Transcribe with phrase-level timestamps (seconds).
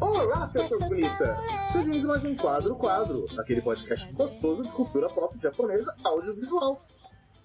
[0.00, 1.46] Olá, pessoas bonitas!
[1.68, 6.84] Sejam bem-vindos a mais um Quadro Quadro, aquele podcast gostoso de cultura pop japonesa audiovisual.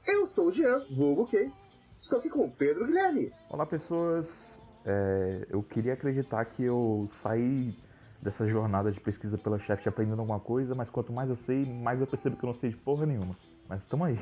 [0.06, 1.54] Eu sou o Jean, vulgo Kei.
[2.02, 3.32] Estou aqui com o Pedro Guilherme.
[3.50, 4.54] Olá pessoas,
[4.86, 7.74] É, eu queria acreditar que eu saí
[8.22, 12.00] dessa jornada de pesquisa pela Chef aprendendo alguma coisa, mas quanto mais eu sei, mais
[12.02, 13.36] eu percebo que eu não sei de porra nenhuma.
[13.68, 14.20] Mas tamo aí.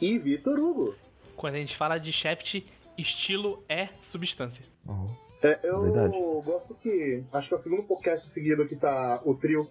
[0.00, 0.94] E Vitor Hugo.
[1.36, 2.62] Quando a gente fala de Shaft,
[2.96, 4.64] estilo é substância.
[4.86, 5.06] Oh,
[5.42, 6.14] É, eu Verdade.
[6.44, 7.24] gosto que.
[7.32, 9.68] Acho que é o segundo podcast seguido que tá o trio.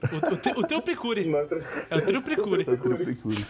[0.00, 1.24] O, o, te- o teu Picure.
[1.28, 1.48] Nós...
[1.90, 2.64] É o trio Picure.
[2.64, 3.46] Tranquilos.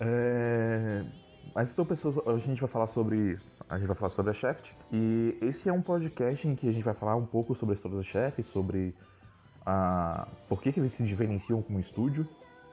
[0.00, 1.02] É,
[1.54, 3.38] Mas então, pessoas, hoje a gente vai falar sobre.
[3.68, 4.70] A gente vai falar sobre a Shaft.
[4.92, 7.76] E esse é um podcast em que a gente vai falar um pouco sobre a
[7.76, 8.94] história da Shaft, sobre
[9.66, 10.28] a...
[10.48, 12.26] por que, que eles se diferenciam como estúdio.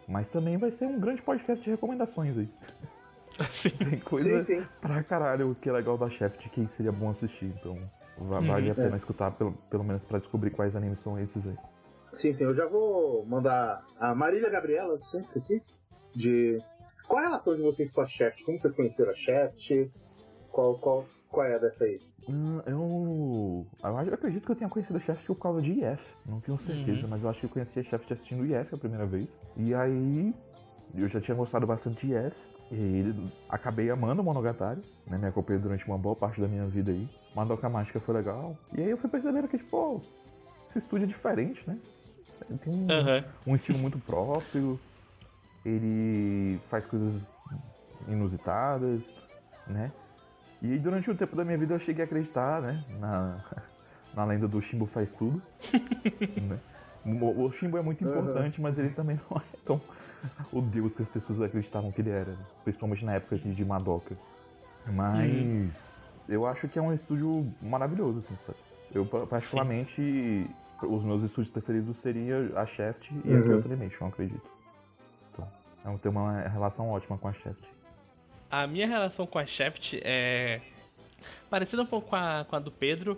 [0.07, 2.49] Mas também vai ser um grande podcast de recomendações aí.
[3.39, 3.69] Assim.
[3.77, 4.67] Tem coisa Sim, sim.
[4.81, 7.45] pra caralho que é legal da Shaft que seria bom assistir.
[7.59, 7.77] Então
[8.17, 11.55] va- vale a pena escutar, pelo, pelo menos pra descobrir quais animes são esses aí.
[12.15, 15.61] Sim, sim, eu já vou mandar a Marília Gabriela de sempre aqui.
[16.15, 16.59] De.
[17.07, 18.43] Qual a relação de vocês com a Shaft?
[18.43, 19.89] Como vocês conheceram a Shaft?
[20.51, 22.01] Qual, qual, qual é dessa aí?
[22.29, 26.03] Hum, eu, eu acredito que eu tenha conhecido a Shaft por causa de IF.
[26.25, 29.05] Não tenho certeza, mas eu acho que eu conheci a Shaft assistindo IF a primeira
[29.05, 29.29] vez.
[29.55, 30.33] E aí
[30.95, 32.35] eu já tinha gostado bastante de IF.
[32.69, 33.15] E
[33.47, 35.17] acabei amando o Monogatari, né?
[35.17, 37.07] Me acompanhei durante uma boa parte da minha vida aí.
[37.33, 38.57] Madoka Mágica foi legal.
[38.73, 40.01] E aí eu fui percebendo que, tipo,
[40.69, 41.79] esse estúdio é diferente, né?
[42.61, 43.23] Tem um, Aham.
[43.45, 44.77] um estilo muito próprio.
[45.67, 47.21] Ele faz coisas
[48.07, 49.01] inusitadas,
[49.67, 49.91] né?
[50.61, 52.83] E durante o tempo da minha vida eu cheguei a acreditar, né?
[52.99, 53.43] Na,
[54.15, 55.41] na lenda do Shimbo faz tudo.
[56.41, 56.57] né?
[57.05, 59.81] O, o Shimbo é muito importante, mas ele também não é tão
[60.51, 62.33] o deus que as pessoas acreditavam que ele era.
[62.63, 64.15] Principalmente na época de Madoka.
[64.87, 65.69] Mas
[66.29, 68.57] eu acho que é um estúdio maravilhoso, assim, sabe?
[68.95, 70.49] Eu, pa- particularmente,
[70.81, 73.43] os meus estúdios preferidos seriam a Shaft e a Uhum.
[73.43, 74.56] Kyoto Animation, eu acredito.
[75.87, 77.63] Então, tenho uma relação ótima com a Shaft.
[78.51, 80.59] A minha relação com a Shaft é
[81.49, 83.17] parecida um pouco com a, com a do Pedro.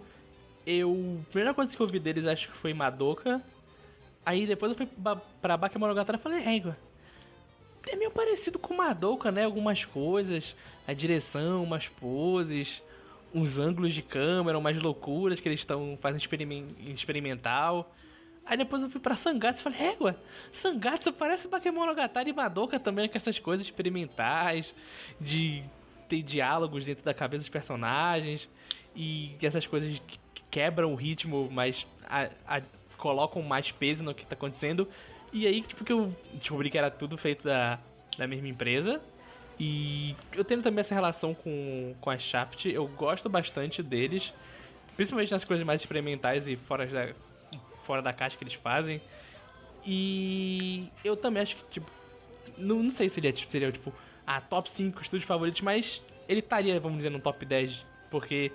[0.68, 1.19] Eu.
[1.28, 3.41] A primeira coisa que eu vi deles acho que foi Madoka.
[4.24, 4.88] Aí depois eu fui
[5.41, 6.78] pra Bakemonogatari e falei, égua.
[7.88, 9.46] É meio parecido com Madoka, né?
[9.46, 10.56] Algumas coisas.
[10.88, 12.84] A direção, umas poses,
[13.34, 17.91] uns ângulos de câmera, umas loucuras que eles estão fazendo experimen- experimental.
[18.49, 20.15] Aí depois eu fui pra Sangatsu e falei, égua,
[20.51, 24.73] Sangatsu parece Bakemonogatari e Madoka também, com essas coisas experimentais,
[25.21, 25.63] de
[26.09, 28.49] ter diálogos dentro da cabeça dos personagens,
[28.95, 32.61] e essas coisas que que quebram o ritmo, mas a- a-
[32.97, 34.87] colocam mais peso no que tá acontecendo.
[35.31, 37.77] E aí, tipo, que eu descobri que era tudo feito da,
[38.17, 38.99] da mesma empresa.
[39.59, 44.33] E eu tenho também essa relação com, com a Shaft, eu gosto bastante deles,
[44.95, 47.09] principalmente nas coisas mais experimentais e fora da,
[47.89, 49.01] fora da caixa que eles fazem.
[49.83, 51.89] E eu também acho que, tipo,
[52.55, 53.91] não, não sei se seria, tipo, seria, tipo,
[54.27, 58.51] a top 5 estúdios favoritos, mas ele estaria, vamos dizer, no top 10, porque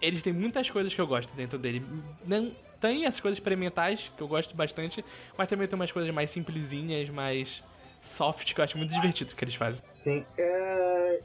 [0.00, 1.84] eles têm muitas coisas que eu gosto dentro dele.
[2.24, 5.04] Não, tem as coisas experimentais, que eu gosto bastante,
[5.36, 7.60] mas também tem umas coisas mais simplesinhas, mais
[7.98, 9.80] soft, que eu acho muito divertido que eles fazem.
[9.92, 10.24] Sim.
[10.38, 11.20] É...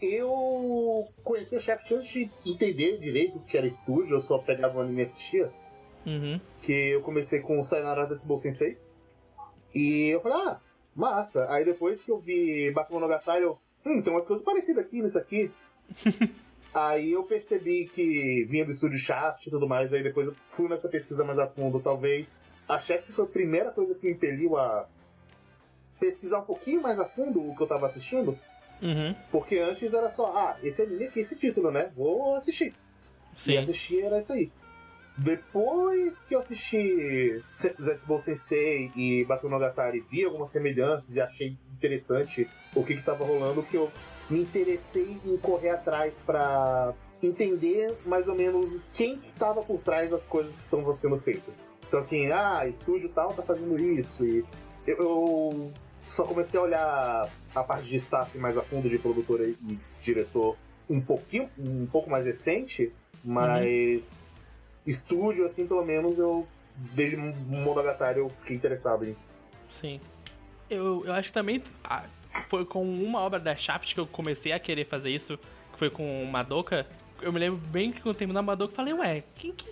[0.00, 4.78] Eu conheci a Shaft antes de entender direito o que era estúdio, eu só pegava
[4.78, 5.52] o anime e assistia.
[6.06, 6.40] Uhum.
[6.62, 8.78] Que eu comecei com o Sayonara Zetsubou Sensei.
[9.74, 10.60] E eu falei, ah,
[10.94, 11.50] massa.
[11.50, 15.50] Aí depois que eu vi Bakemonogatari, eu, hum, tem umas coisas parecidas aqui nisso aqui.
[16.72, 20.68] aí eu percebi que vinha do estúdio Shaft e tudo mais, aí depois eu fui
[20.68, 22.42] nessa pesquisa mais a fundo, talvez.
[22.68, 24.88] A Shaft foi a primeira coisa que me impeliu a
[25.98, 28.38] pesquisar um pouquinho mais a fundo o que eu tava assistindo.
[28.82, 29.14] Uhum.
[29.30, 31.90] Porque antes era só, ah, esse anime aqui, esse título, né?
[31.96, 32.74] Vou assistir.
[33.36, 33.58] E Sim.
[33.58, 34.50] assistir era isso aí.
[35.18, 42.84] Depois que eu assisti Zetsubou Sensei e Bakemonogatari, vi algumas semelhanças e achei interessante o
[42.84, 43.90] que que tava rolando, que eu
[44.28, 46.92] me interessei em correr atrás pra
[47.22, 51.72] entender mais ou menos quem que tava por trás das coisas que estão sendo feitas.
[51.88, 54.44] Então assim, ah, estúdio tal tá fazendo isso e
[54.86, 55.72] eu, eu
[56.06, 60.56] só comecei a olhar a parte de staff mais a fundo de produtor e diretor
[60.90, 62.92] um pouquinho, um pouco mais recente,
[63.24, 64.22] mas
[64.86, 66.46] estúdio, assim, pelo menos eu,
[66.76, 69.16] desde Monogatari, eu fiquei interessado em.
[69.80, 70.00] Sim.
[70.70, 71.62] Eu, eu acho que também
[72.48, 75.38] foi com uma obra da Shaft que eu comecei a querer fazer isso,
[75.72, 76.86] que foi com Madoka.
[77.20, 79.66] Eu me lembro bem que quando terminou Madoka, eu falei, ué, quem que.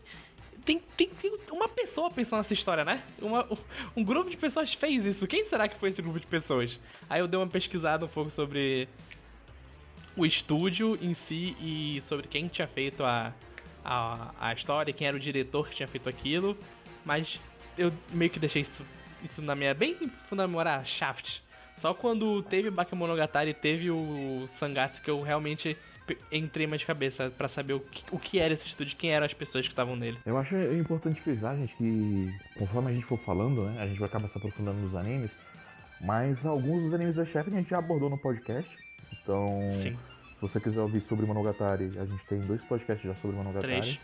[0.65, 3.03] tem, tem, tem uma pessoa pensou nessa história, né?
[3.21, 3.47] Uma,
[3.97, 5.27] um grupo de pessoas fez isso.
[5.27, 6.79] Quem será que foi esse grupo de pessoas?
[7.09, 8.89] Aí eu dei uma pesquisada um pouco sobre
[10.17, 13.33] o estúdio em si e sobre quem tinha feito a,
[13.85, 16.57] a, a história, quem era o diretor que tinha feito aquilo.
[17.05, 17.39] Mas
[17.77, 18.85] eu meio que deixei isso,
[19.23, 19.75] isso na minha.
[19.75, 19.95] bem
[20.29, 21.43] fundamental memória, Shaft.
[21.77, 25.77] Só quando teve Bakemonogatari e teve o Sangatsu que eu realmente
[26.31, 29.25] entrei mais de cabeça para saber o que, o que era esse estúdio, quem eram
[29.25, 30.19] as pessoas que estavam nele.
[30.25, 34.09] Eu acho importante frisar, gente, que conforme a gente for falando, né, a gente vai
[34.09, 35.37] acabar se aprofundando nos animes,
[36.01, 38.71] mas alguns dos animes da Chef a gente já abordou no podcast.
[39.13, 39.97] Então, Sim.
[40.49, 43.81] Se você quiser ouvir sobre Monogatari, a gente tem dois podcasts já sobre Monogatari.
[43.81, 43.99] Três.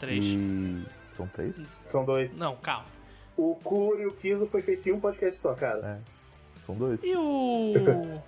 [0.00, 0.24] Três.
[0.24, 0.84] E...
[1.16, 1.54] São três?
[1.80, 2.38] São dois.
[2.38, 2.86] Não, calma.
[3.36, 6.00] O Kuro e o Kizo foi feito em um podcast só, cara.
[6.00, 6.60] É.
[6.66, 7.00] São dois.
[7.02, 7.72] E o.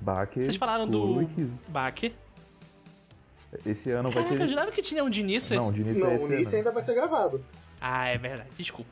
[0.00, 0.42] Bake.
[0.42, 1.50] Vocês falaram Kuro do.
[1.68, 2.14] Bake.
[3.64, 4.44] Esse ano vai Caraca, ter.
[4.44, 5.54] Eu jurava que tinha um Dinice.
[5.54, 7.44] Não, o Dinice, não, é o ainda vai ser gravado.
[7.80, 8.50] Ah, é verdade.
[8.56, 8.90] Desculpa.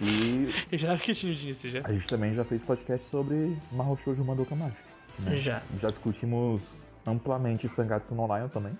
[0.00, 0.54] E.
[0.70, 1.80] Eu jurava que tinha o Dinice já.
[1.84, 4.82] A gente também já fez podcast sobre Mahou Shoujo Madoka Mágica.
[5.18, 5.36] Né?
[5.36, 5.62] Já.
[5.80, 6.62] Já discutimos
[7.06, 8.76] amplamente Sangatsu no Lion também.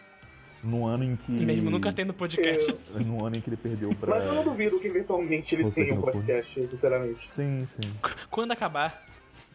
[0.62, 1.32] No ano em que.
[1.32, 2.74] Mesmo nunca tendo podcast.
[2.94, 3.00] Eu...
[3.00, 4.10] No ano em que ele perdeu pra.
[4.16, 7.18] Mas eu não duvido que eventualmente ele tenha um podcast, sinceramente.
[7.18, 7.92] Sim, sim.
[8.30, 9.04] Quando acabar.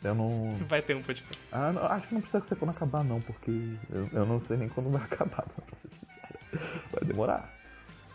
[0.04, 0.56] Eu não.
[0.68, 1.38] Vai ter um podcast.
[1.52, 3.52] Ah, não, acho que não precisa ser quando acabar, não, porque
[3.92, 6.40] eu, eu não sei nem quando vai acabar, pra ser sincero.
[6.92, 7.54] Vai demorar.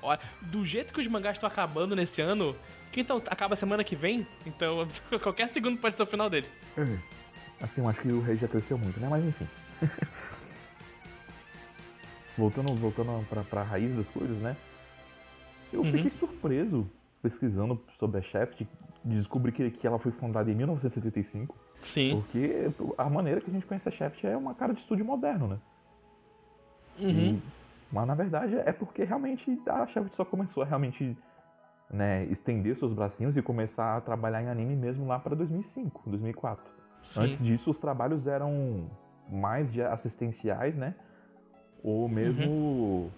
[0.01, 2.55] Olha, do jeito que os mangás estão acabando nesse ano,
[2.93, 4.87] que então acaba semana que vem, então
[5.23, 6.47] qualquer segundo pode ser o final dele.
[6.77, 6.83] É.
[7.63, 9.09] Assim, eu acho que o rei já cresceu muito, né?
[9.11, 9.47] Mas enfim.
[12.37, 14.57] Voltando voltando pra, pra raiz das coisas, né?
[15.73, 15.93] Eu uhum.
[15.93, 16.87] fiquei surpreso
[17.23, 18.67] pesquisando sobre a Shaft
[19.05, 21.57] de descobrir que, que ela foi fundada em 1975.
[21.83, 22.21] Sim.
[22.21, 25.49] Porque a maneira que a gente conhece a Shaft é uma cara de estúdio moderno,
[25.49, 25.59] né?
[26.99, 27.11] Uhum.
[27.11, 27.43] E,
[27.91, 31.17] mas na verdade é porque realmente a Shaft só começou a realmente
[31.91, 36.65] né, estender seus bracinhos e começar a trabalhar em anime mesmo lá para 2005, 2004.
[37.03, 37.21] Sim.
[37.21, 38.89] Antes disso, os trabalhos eram
[39.31, 40.95] mais de assistenciais, né?
[41.85, 43.11] Ou mesmo uhum.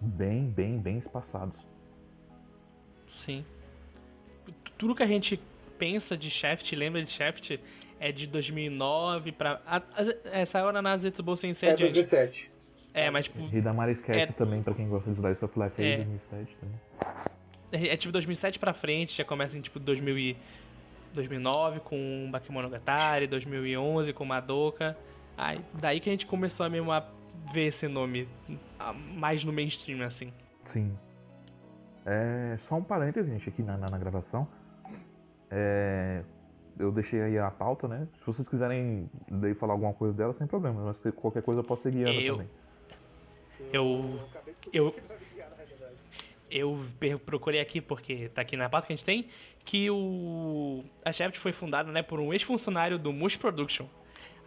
[0.00, 1.58] bem, bem, bem espaçados.
[3.24, 3.44] Sim.
[4.78, 5.40] Tudo que a gente
[5.76, 7.58] pensa de Shaft, lembra de Shaft,
[7.98, 9.60] é de 2009 pra.
[10.24, 12.52] Essa hora na Zetsubo Sensei é 2007.
[12.94, 13.40] É, mas tipo.
[13.52, 14.32] E da Sketch é...
[14.32, 16.80] também, pra quem gosta de Slice of Life, é, é 2007 também.
[17.72, 20.36] É, é tipo 2007 pra frente, já começa em tipo 2000 e...
[21.14, 24.96] 2009 com Bakemonogatari, 2011 com Madoka.
[25.36, 27.06] Aí, daí que a gente começou a mesmo a
[27.52, 28.28] ver esse nome
[29.14, 30.32] mais no mainstream, assim.
[30.64, 30.96] Sim.
[32.04, 34.46] É, só um parênteses, gente, aqui na, na, na gravação.
[35.50, 36.22] É,
[36.78, 38.08] eu deixei aí a pauta, né?
[38.18, 40.84] Se vocês quiserem daí falar alguma coisa dela, sem problema.
[40.84, 42.34] Mas se qualquer coisa eu posso seguir ela eu...
[42.34, 42.50] também.
[43.72, 44.20] Eu.
[44.72, 44.94] Eu.
[46.50, 49.28] Eu procurei aqui, porque tá aqui na pauta que a gente tem,
[49.64, 50.84] que o.
[51.04, 53.86] A Shaft foi fundada, né, por um ex-funcionário do Mush Production.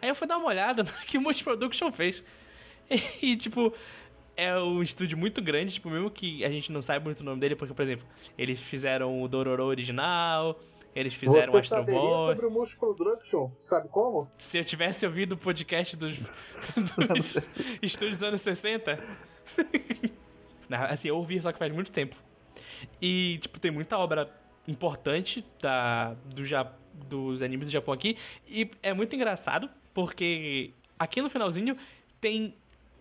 [0.00, 2.22] Aí eu fui dar uma olhada no que o Mush Production fez.
[3.20, 3.72] E, tipo,
[4.36, 7.40] é um estúdio muito grande, tipo, mesmo que a gente não saiba muito o nome
[7.40, 8.06] dele, porque, por exemplo,
[8.36, 10.60] eles fizeram o Dororo original,
[10.94, 12.28] eles fizeram Você Astro saberia Boy.
[12.28, 13.50] sobre o Mush Production?
[13.58, 14.30] Sabe como?
[14.38, 17.36] Se eu tivesse ouvido o podcast dos, dos
[17.82, 18.98] estúdios anos 60.
[20.88, 22.16] assim, eu ouvi, só que faz muito tempo.
[23.00, 24.30] E, tipo, tem muita obra
[24.66, 26.42] importante da, do,
[27.08, 28.16] dos animes do Japão aqui.
[28.48, 31.76] E é muito engraçado, porque aqui no finalzinho
[32.20, 32.54] tem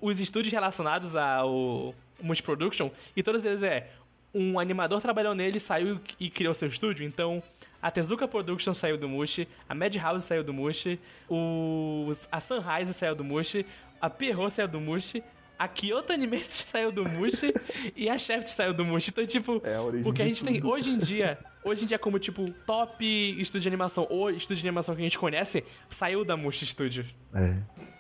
[0.06, 3.90] os estúdios relacionados ao Mush Production, e todos eles é
[4.34, 7.42] um animador trabalhou nele, saiu e criou seu estúdio, então
[7.82, 13.16] a Tezuka Production saiu do Mushi, a Madhouse saiu do Mushi, os, a Sunrise saiu
[13.16, 13.66] do Mushi,
[14.00, 15.24] a Pierrot saiu do Mushi,
[15.58, 17.54] a Kyoto Animation saiu do Mushi
[17.96, 19.10] e a Shaft saiu do Mushi.
[19.10, 22.20] Então, tipo, é o que a gente tem hoje em dia, hoje em dia como,
[22.20, 23.06] tipo, top
[23.40, 27.06] estúdio de animação ou estúdio de animação que a gente conhece, saiu da Mushi Studio.
[27.34, 27.95] É.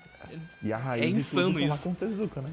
[0.61, 1.83] E a raiz é insano de tudo isso.
[1.83, 2.51] com Tezuka, né?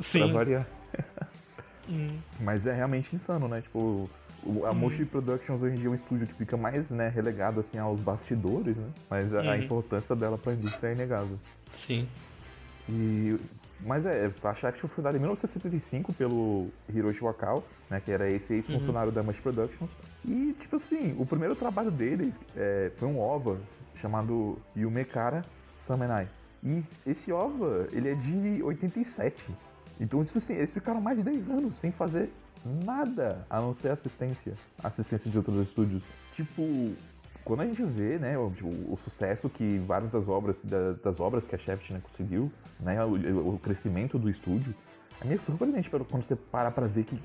[0.00, 0.18] Sim.
[0.20, 0.66] Pra variar.
[1.88, 2.18] hum.
[2.40, 3.60] Mas é realmente insano, né?
[3.60, 4.10] Tipo,
[4.64, 5.08] a Moshi uhum.
[5.08, 8.76] Productions hoje em dia é um estúdio que fica mais né, relegado assim aos bastidores,
[8.76, 8.88] né?
[9.10, 9.54] Mas a, a uhum.
[9.56, 11.38] importância dela para a indústria é inegável.
[11.74, 12.08] Sim.
[12.88, 13.38] E
[13.80, 18.54] mas é, a Shaft foi fundada em 1975 pelo Hiroshi Wakao, né, que era esse
[18.54, 19.14] ex-funcionário uhum.
[19.14, 19.90] da Mush Productions.
[20.24, 23.58] E, tipo assim, o primeiro trabalho deles é, foi um OVA
[24.00, 25.44] chamado Yumekara
[25.78, 26.28] Samenai.
[26.66, 29.36] E esse OVA, ele é de 87.
[30.00, 32.28] Então, tipo assim, eles ficaram mais de 10 anos sem fazer
[32.84, 34.54] nada a não ser assistência.
[34.82, 36.02] Assistência de outros estúdios.
[36.34, 36.92] Tipo,
[37.44, 38.52] quando a gente vê, né, o,
[38.88, 43.02] o sucesso que várias das obras, da, das obras que a Shaft né, conseguiu, né,
[43.04, 44.74] o, o, crescimento do estúdio,
[45.20, 47.16] é meio surpreendente quando você para pra ver que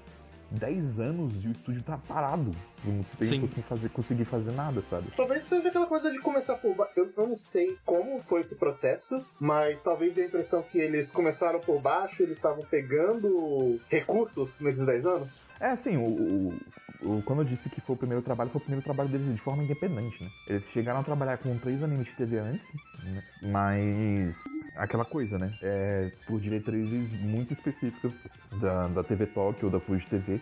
[0.52, 2.52] 10 anos e o estúdio tá parado.
[2.84, 5.12] Por muito tempo sem fazer, conseguir fazer nada, sabe?
[5.16, 6.94] Talvez seja aquela coisa de começar por baixo.
[6.96, 11.12] Eu, eu não sei como foi esse processo, mas talvez dê a impressão que eles
[11.12, 15.44] começaram por baixo, eles estavam pegando recursos nesses 10 anos.
[15.60, 18.64] É, assim, o, o, o, quando eu disse que foi o primeiro trabalho, foi o
[18.64, 20.30] primeiro trabalho deles de forma independente, né?
[20.48, 22.68] Eles chegaram a trabalhar com três animes de TV antes,
[23.04, 23.24] né?
[23.44, 24.36] mas
[24.76, 25.54] aquela coisa, né?
[25.62, 28.12] É, por diretrizes muito específicas
[28.60, 30.40] da, da TV Tokyo ou da Fuji TV,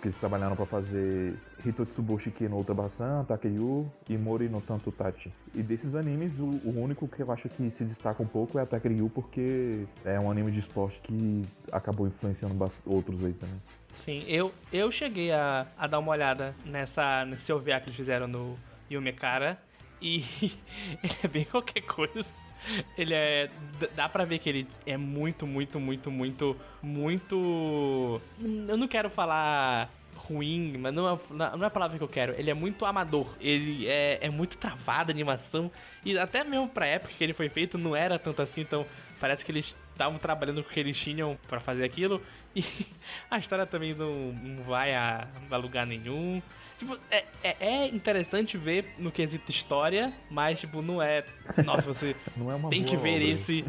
[0.00, 1.34] que eles trabalharam para fazer
[1.64, 5.32] Hitotsuboshi no Utabasan, Takeyu e Mori no Tanto Tachi.
[5.54, 8.66] E desses animes, o, o, único que eu acho que se destaca um pouco é
[8.66, 11.42] Takeyu, porque é um anime de esporte que
[11.72, 13.56] acabou influenciando outros aí também.
[14.04, 18.28] Sim, eu, eu cheguei a, a dar uma olhada nessa, nesse OVA que eles fizeram
[18.28, 18.56] no
[18.90, 19.58] Yumekara
[20.02, 20.18] e
[21.02, 22.26] ele é bem qualquer coisa.
[22.96, 23.50] Ele é.
[23.94, 28.20] Dá pra ver que ele é muito, muito, muito, muito, muito.
[28.68, 32.34] Eu não quero falar ruim, mas não é, não é a palavra que eu quero.
[32.38, 33.26] Ele é muito amador.
[33.40, 35.70] Ele é, é muito travado a animação.
[36.04, 38.62] E até mesmo pra época que ele foi feito, não era tanto assim.
[38.62, 38.86] Então
[39.20, 42.22] parece que eles estavam trabalhando com o que eles tinham para fazer aquilo.
[42.54, 42.64] E
[43.30, 46.42] a história também não, não vai a, a lugar nenhum.
[46.78, 51.24] Tipo, é, é, é, interessante ver no quesito história, mas, tipo, não é.
[51.64, 53.24] Nossa, você é tem que ver obra.
[53.24, 53.64] esse.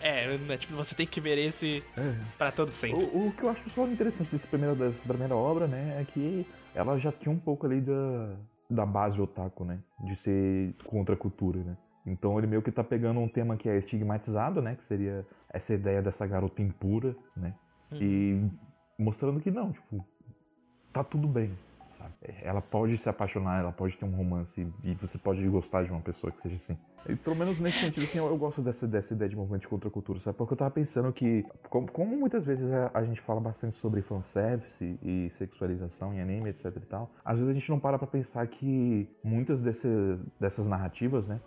[0.00, 2.14] É, é, tipo, você tem que ver esse é.
[2.36, 3.02] para todo sempre.
[3.04, 6.44] O, o, que eu acho só interessante desse primeiro, dessa primeira obra, né, é que
[6.74, 8.36] ela já tinha um pouco ali da,
[8.68, 9.78] da base otaku, né?
[10.00, 11.76] De ser contra a cultura, né?
[12.04, 14.74] Então ele meio que tá pegando um tema que é estigmatizado, né?
[14.74, 17.54] Que seria essa ideia dessa garota impura, né?
[17.92, 17.98] Uhum.
[18.00, 18.50] E
[19.02, 20.04] mostrando que não, tipo,
[20.92, 21.50] tá tudo bem,
[21.98, 22.14] sabe?
[22.42, 26.00] Ela pode se apaixonar, ela pode ter um romance e você pode gostar de uma
[26.00, 26.76] pessoa que seja assim.
[27.08, 29.68] E pelo menos nesse sentido, assim, eu, eu gosto dessa, dessa ideia de movimento de
[29.68, 30.36] contracultura, sabe?
[30.36, 34.02] Porque eu tava pensando que, como, como muitas vezes a, a, gente fala bastante sobre
[34.02, 38.06] fanservice e sexualização em anime, etc e tal, às vezes a gente não para pra
[38.06, 39.88] pensar que muitas desse,
[40.38, 41.40] dessas narrativas, né?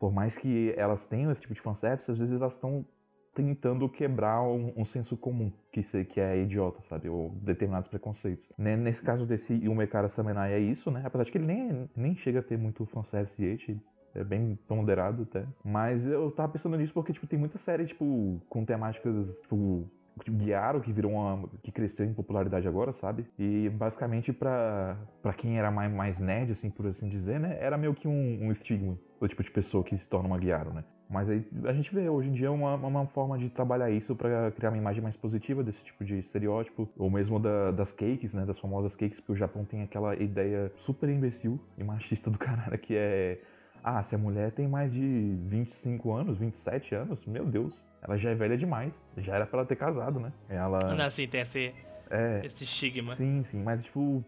[0.00, 2.84] Por mais que elas tenham esse tipo de fanservice, às vezes elas estão
[3.34, 7.08] tentando quebrar um, um, senso comum que, se, que é idiota, sabe?
[7.08, 8.48] Ou determinados preconceitos.
[8.58, 11.02] Nesse caso desse Yumekara Samenai é isso, né?
[11.04, 13.80] Apesar de que ele nem, nem chega a ter muito fanservice age,
[14.14, 15.46] é bem ponderado até.
[15.64, 19.88] Mas eu tava pensando nisso porque, tipo, tem muita série, tipo, com temáticas, tipo,
[20.30, 21.48] Guiaro, que virou uma.
[21.62, 23.26] que cresceu em popularidade agora, sabe?
[23.38, 27.56] E basicamente pra, pra quem era mais, mais nerd, assim, por assim dizer, né?
[27.60, 30.72] Era meio que um, um estigma do tipo de pessoa que se torna uma Guiaro,
[30.74, 30.84] né?
[31.12, 34.50] Mas aí a gente vê hoje em dia uma, uma forma de trabalhar isso para
[34.52, 38.46] criar uma imagem mais positiva desse tipo de estereótipo, ou mesmo da, das cakes, né,
[38.46, 42.78] das famosas cakes, porque o Japão tem aquela ideia super imbecil e machista do caralho
[42.78, 43.38] que é
[43.84, 48.30] ah, se a mulher tem mais de 25 anos, 27 anos, meu Deus, ela já
[48.30, 48.92] é velha demais.
[49.18, 50.32] Já era pra ela ter casado, né?
[50.48, 50.94] Ela.
[50.94, 51.74] Não, assim, tem esse,
[52.08, 53.14] é, esse estigma.
[53.14, 54.24] Sim, sim, mas tipo,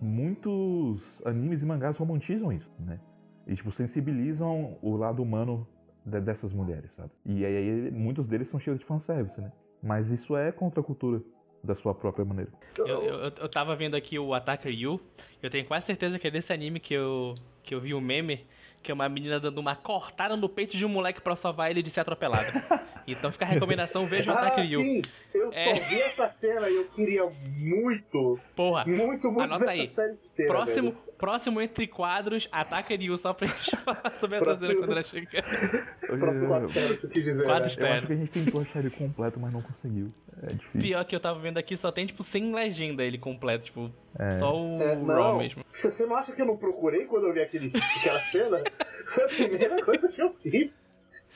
[0.00, 2.98] muitos animes e mangás romantizam isso, né?
[3.46, 5.66] E tipo, sensibilizam o lado humano
[6.04, 7.10] dessas mulheres, sabe?
[7.24, 9.52] E aí muitos deles são cheios de fanservice, né?
[9.82, 11.20] Mas isso é contra a cultura
[11.62, 12.50] da sua própria maneira.
[12.78, 15.00] Eu, eu, eu tava vendo aqui o Attacker You,
[15.42, 18.00] eu tenho quase certeza que é desse anime que eu, que eu vi o um
[18.00, 18.46] meme,
[18.82, 21.82] que é uma menina dando uma cortada no peito de um moleque pra salvar ele
[21.82, 22.50] de ser atropelado.
[23.06, 24.82] então fica a recomendação, veja o Attacker ah, You.
[24.82, 25.80] Sim, eu só é...
[25.88, 29.86] vi essa cena e eu queria muito, Porra, muito, muito anota aí.
[29.86, 31.11] série inteira, Próximo, velho.
[31.22, 34.66] Próximo Entre Quadros, Ataca Ryu, só pra gente falar sobre essa próximo...
[34.66, 36.18] cena quando ela chegar.
[36.18, 37.88] Próximo quadro estéreo, você quis dizer, quadro né?
[37.88, 40.12] Eu acho que a gente tentou achar ele completo, mas não conseguiu.
[40.42, 40.80] É difícil.
[40.80, 43.88] Pior que eu tava vendo aqui, só tem, tipo, sem legenda ele completo, tipo,
[44.18, 44.32] é.
[44.32, 45.64] só o é, RAW mesmo.
[45.70, 48.60] Você não acha que eu não procurei quando eu vi aquele, aquela cena?
[49.06, 50.90] Foi a primeira coisa que eu fiz.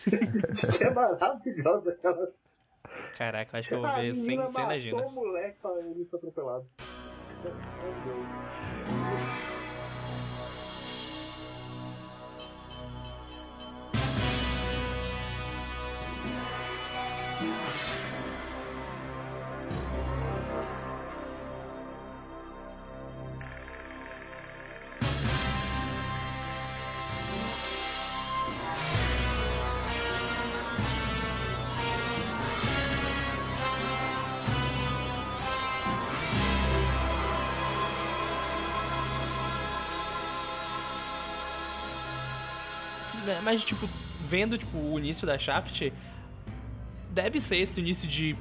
[0.77, 2.27] que é maravilhosa aquela
[3.17, 5.07] Caraca, acho que eu vou ver sem, sem legenda.
[5.07, 6.67] o moleque pra ele ser atropelado.
[7.45, 7.53] Meu
[8.05, 9.46] Deus.
[43.47, 43.89] Mas, tipo,
[44.29, 45.93] vendo tipo, o início da Shaft,
[47.13, 48.37] deve ser esse início de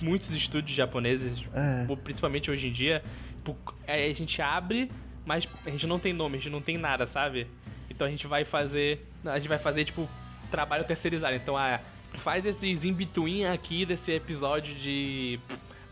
[0.00, 1.86] muitos estúdios japoneses, é.
[2.02, 3.00] principalmente hoje em dia.
[3.36, 4.90] Tipo, a gente abre,
[5.24, 7.46] mas a gente não tem nome, a gente não tem nada, sabe?
[7.88, 9.06] Então a gente vai fazer.
[9.24, 10.08] A gente vai fazer, tipo,
[10.50, 11.36] trabalho terceirizado.
[11.36, 11.80] Então, ah,
[12.18, 15.38] faz esses in-between aqui desse episódio de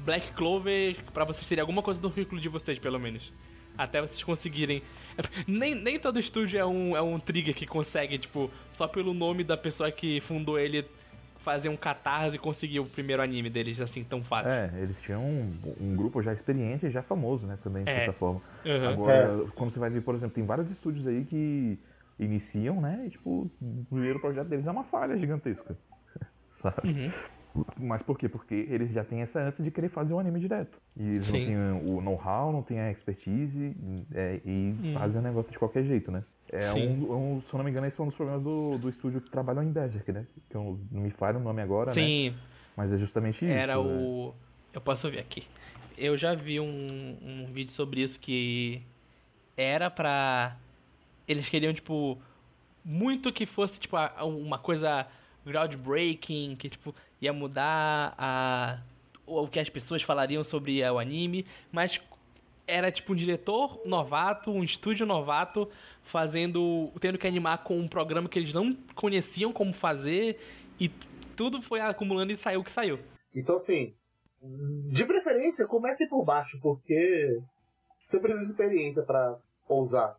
[0.00, 3.32] Black Clover pra vocês terem alguma coisa no currículo de vocês, pelo menos.
[3.76, 4.82] Até vocês conseguirem.
[5.46, 9.44] Nem, nem todo estúdio é um, é um trigger que consegue, tipo, só pelo nome
[9.44, 10.84] da pessoa que fundou ele
[11.38, 14.52] fazer um catarse e conseguir o primeiro anime deles assim tão fácil.
[14.52, 17.96] É, eles tinham um, um grupo já experiente e já famoso, né, também, de É.
[17.96, 18.42] certa forma.
[18.64, 18.88] Uhum.
[18.88, 21.78] Agora, quando você vai ver, por exemplo, tem vários estúdios aí que
[22.18, 25.76] iniciam, né, e tipo, o primeiro projeto deles é uma falha gigantesca.
[26.56, 26.88] Sabe?
[26.88, 27.10] Uhum.
[27.76, 28.28] Mas por quê?
[28.28, 30.78] Porque eles já têm essa ânsia de querer fazer o anime direto.
[30.96, 31.44] E eles não Sim.
[31.46, 33.76] têm o know-how, não têm a expertise
[34.14, 34.92] é, e Hum.
[34.94, 36.22] fazem o negócio de qualquer jeito, né?
[36.50, 37.02] É Sim.
[37.04, 39.20] um, um- se eu não me engano, esse foi um dos problemas do, do estúdio
[39.20, 40.26] que trabalhou em Berserk, né?
[40.48, 41.94] Que eu não me falha o nome agora, né?
[41.94, 42.34] Sim,
[42.76, 43.52] Mas é justamente isso.
[43.54, 43.78] era né?
[43.78, 44.34] o.
[44.72, 45.46] Eu posso ver aqui.
[45.96, 48.82] Eu já vi um, um vídeo sobre isso que
[49.56, 50.56] era pra.
[51.26, 52.18] Eles queriam, tipo,
[52.84, 55.06] muito que fosse, tipo, uma coisa
[55.45, 58.80] groundbreaking, que, tipo, ia mudar a,
[59.26, 62.00] o que as pessoas falariam sobre o anime, mas
[62.66, 65.68] era, tipo, um diretor novato, um estúdio novato,
[66.02, 66.90] fazendo.
[67.00, 70.38] tendo que animar com um programa que eles não conheciam como fazer,
[70.78, 70.88] e
[71.35, 72.99] tudo foi acumulando e saiu o que saiu.
[73.35, 73.95] Então, assim,
[74.90, 77.40] de preferência, comece por baixo, porque
[78.07, 80.16] você precisa de experiência pra ousar.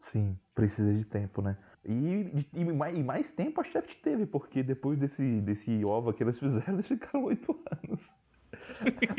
[0.00, 1.56] Sim, precisa de tempo, né?
[1.92, 6.22] E, e, mais, e mais tempo a Shaft teve, porque depois desse, desse OVA que
[6.22, 8.12] eles fizeram, eles ficaram oito anos.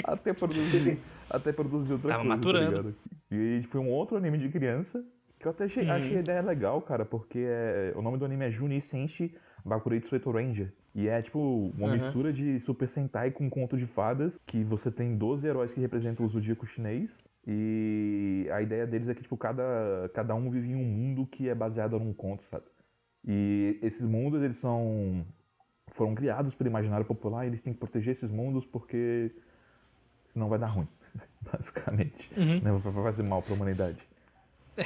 [0.04, 1.00] até, produzir,
[1.30, 2.66] até produzir outra Tava coisa, maturando.
[2.66, 2.96] tá ligado?
[3.32, 5.04] E foi um outro anime de criança,
[5.40, 5.92] que eu até achei, Uhum.
[5.92, 9.36] achei a ideia legal, cara, porque é, o nome do anime é Juni Senshi
[9.66, 10.72] Bakurei Tsueto Ranger.
[10.94, 11.94] E é tipo uma Uhum.
[11.96, 16.26] mistura de Super Sentai com conto de fadas, que você tem 12 heróis que representam
[16.26, 17.16] o zodíaco chinês.
[17.46, 21.50] E a ideia deles é que, tipo, cada, cada um vive em um mundo que
[21.50, 22.66] é baseado num conto, sabe?
[23.26, 25.26] E esses mundos, eles são...
[25.94, 29.32] Foram criados pelo imaginário popular e eles têm que proteger esses mundos porque
[30.32, 30.88] senão vai dar ruim,
[31.52, 32.32] basicamente.
[32.38, 32.62] Uhum.
[32.62, 32.72] Né?
[32.72, 34.00] Vai fazer mal pra humanidade.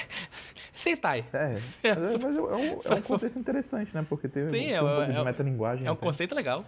[0.76, 1.26] Sentai.
[1.32, 4.06] É, É, mas, é, mas é um, é um contexto interessante, né?
[4.08, 6.34] Porque tem, Sim, tem é, um pouco é, de é, metalinguagem É um até, conceito
[6.34, 6.66] legal.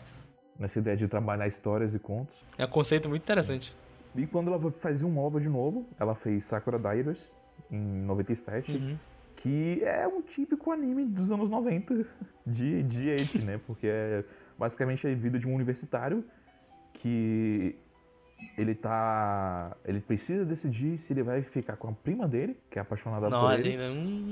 [0.59, 2.35] nessa ideia de trabalhar histórias e contos.
[2.57, 3.73] É um conceito muito interessante.
[4.17, 7.19] E quando ela fazia um OVA de novo, ela fez Sakura Diaries
[7.71, 8.97] em 97, Uhum.
[9.37, 12.05] que é um típico anime dos anos 90
[12.45, 13.59] de, de Age, né?
[13.65, 14.23] Porque é
[14.57, 16.23] basicamente a vida de um universitário
[16.93, 17.75] que
[18.57, 19.75] ele tá.
[19.85, 23.31] Ele precisa decidir se ele vai ficar com a prima dele, que é apaixonada por
[23.31, 23.77] Nossa, ele,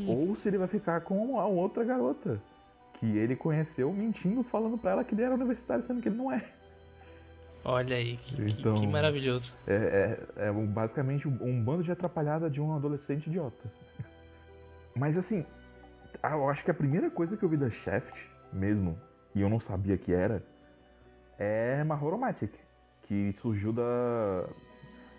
[0.08, 2.42] ou se ele vai ficar com a outra garota
[2.94, 6.32] que ele conheceu mentindo, falando pra ela que ele era universitário, sendo que ele não
[6.32, 6.44] é.
[7.66, 9.54] Olha aí, que, Então- que maravilhoso.
[9.68, 13.70] É, é- é um- basicamente um, um bando de atrapalhada de um adolescente idiota.
[14.96, 15.46] Mas assim,
[16.24, 18.16] eu acho que a primeira coisa que eu vi da Shaft,
[18.54, 18.98] mesmo,
[19.34, 20.42] e eu não sabia que era,
[21.38, 22.54] é Mahoromatic,
[23.04, 24.46] que surgiu da,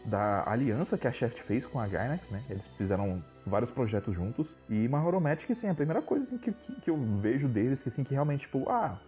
[0.07, 2.43] da aliança que a Shaft fez com a Gainax, né?
[2.49, 4.49] Eles fizeram vários projetos juntos.
[4.69, 8.03] E Mahoromatic, assim, é a primeira coisa assim, que, que, eu vejo deles, que assim,
[8.03, 8.99] que realmente, tipo, ah,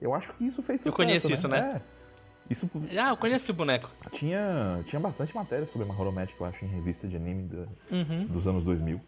[0.00, 1.80] eu acho que isso fez Eu sucesso, conheço isso, né?
[1.82, 1.97] É.
[2.50, 3.90] Isso Ah, eu conheço esse boneco.
[4.12, 8.26] tinha, tinha bastante matéria sobre Mahoromatic, eu acho, em revista de anime da- Uhum.
[8.26, 9.00] dos anos 2000.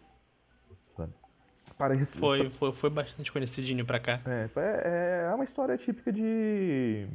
[0.95, 1.11] Sabe?
[1.77, 4.19] Parece, Foi, foi, foi bastante conhecidinho pra cá.
[4.25, 7.07] É, é, é uma história típica de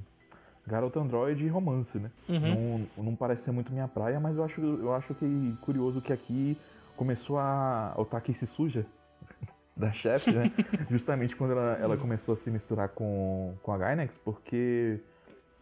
[0.67, 2.11] garota android e romance, né?
[2.29, 2.89] Uhum.
[2.97, 6.12] Não, não parece ser muito minha praia, mas eu acho, eu acho que curioso que
[6.12, 6.59] aqui
[6.97, 7.95] começou a.
[7.97, 8.85] O Taki se suja
[9.77, 10.51] da chefe, né?
[10.91, 14.99] Justamente quando ela, ela começou a se misturar com, com a Gainax, porque.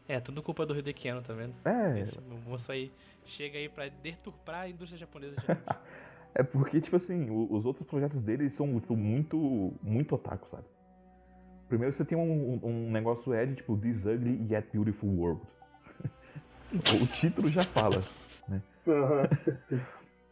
[0.09, 1.55] É, tudo culpa do Hidekiano, tá vendo?
[1.65, 2.93] É, Esse moço aí
[3.25, 5.47] chega aí pra deturpar a indústria japonesa de.
[6.37, 10.65] É porque, tipo assim, os outros projetos dele são tipo, muito, muito otaku, sabe?
[11.69, 15.41] Primeiro você tem um, um negócio é de tipo This Ugly Yet Beautiful World.
[17.01, 18.03] o título já fala.
[18.89, 19.29] Aham,
[19.61, 19.81] sim.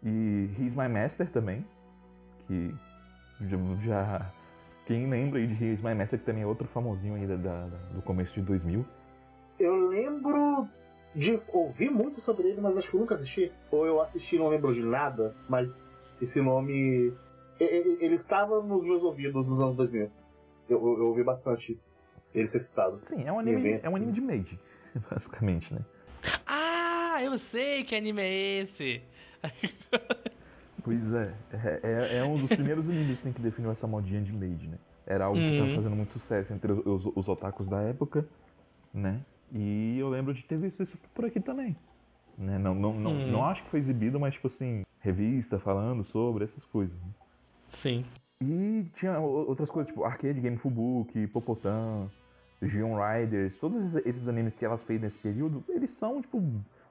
[0.03, 1.65] E He's My Master também,
[2.49, 2.75] que
[3.43, 4.33] já, já-
[4.87, 7.67] Quem lembra aí de He's My Master, que também é outro famosinho aí da, da-
[7.95, 8.85] do começo de 2000.
[9.63, 10.69] Eu lembro
[11.15, 13.53] de ouvir muito sobre ele, mas acho que eu nunca assisti.
[13.71, 15.89] Ou eu assisti e não lembro de nada, mas
[16.21, 17.13] esse nome.
[17.61, 20.11] Ele estava nos meus ouvidos nos anos 2000.
[20.69, 21.79] Eu, eu, eu ouvi bastante
[22.35, 23.01] ele ser citado.
[23.05, 24.59] Sim, é um anime, Evento, é um anime de Made,
[25.11, 25.81] basicamente, né?
[26.47, 29.03] ah, eu sei que anime é esse.
[30.83, 34.33] Pois é, é, é- é um dos primeiros animes assim, que definiu essa modinha de
[34.33, 34.79] Made, né?
[35.07, 35.53] Era algo que Uhum.
[35.53, 38.27] estava fazendo muito sucesso entre os, os, os otakus da época,
[38.93, 39.21] né?
[39.55, 41.77] E eu lembro de ter visto isso por aqui também.
[42.39, 42.59] Né?
[42.59, 43.31] Não, não, não, Uhum.
[43.31, 46.97] não acho que foi exibido, mas tipo assim, revista falando sobre essas coisas.
[46.97, 47.11] né?
[47.69, 48.05] Sim.
[48.41, 52.09] E tinha outras coisas, tipo Arcade Game Fubuki, Popotan,
[52.63, 56.43] Gion Riders, todos esses- animes que elas fez nesse período, eles são, tipo,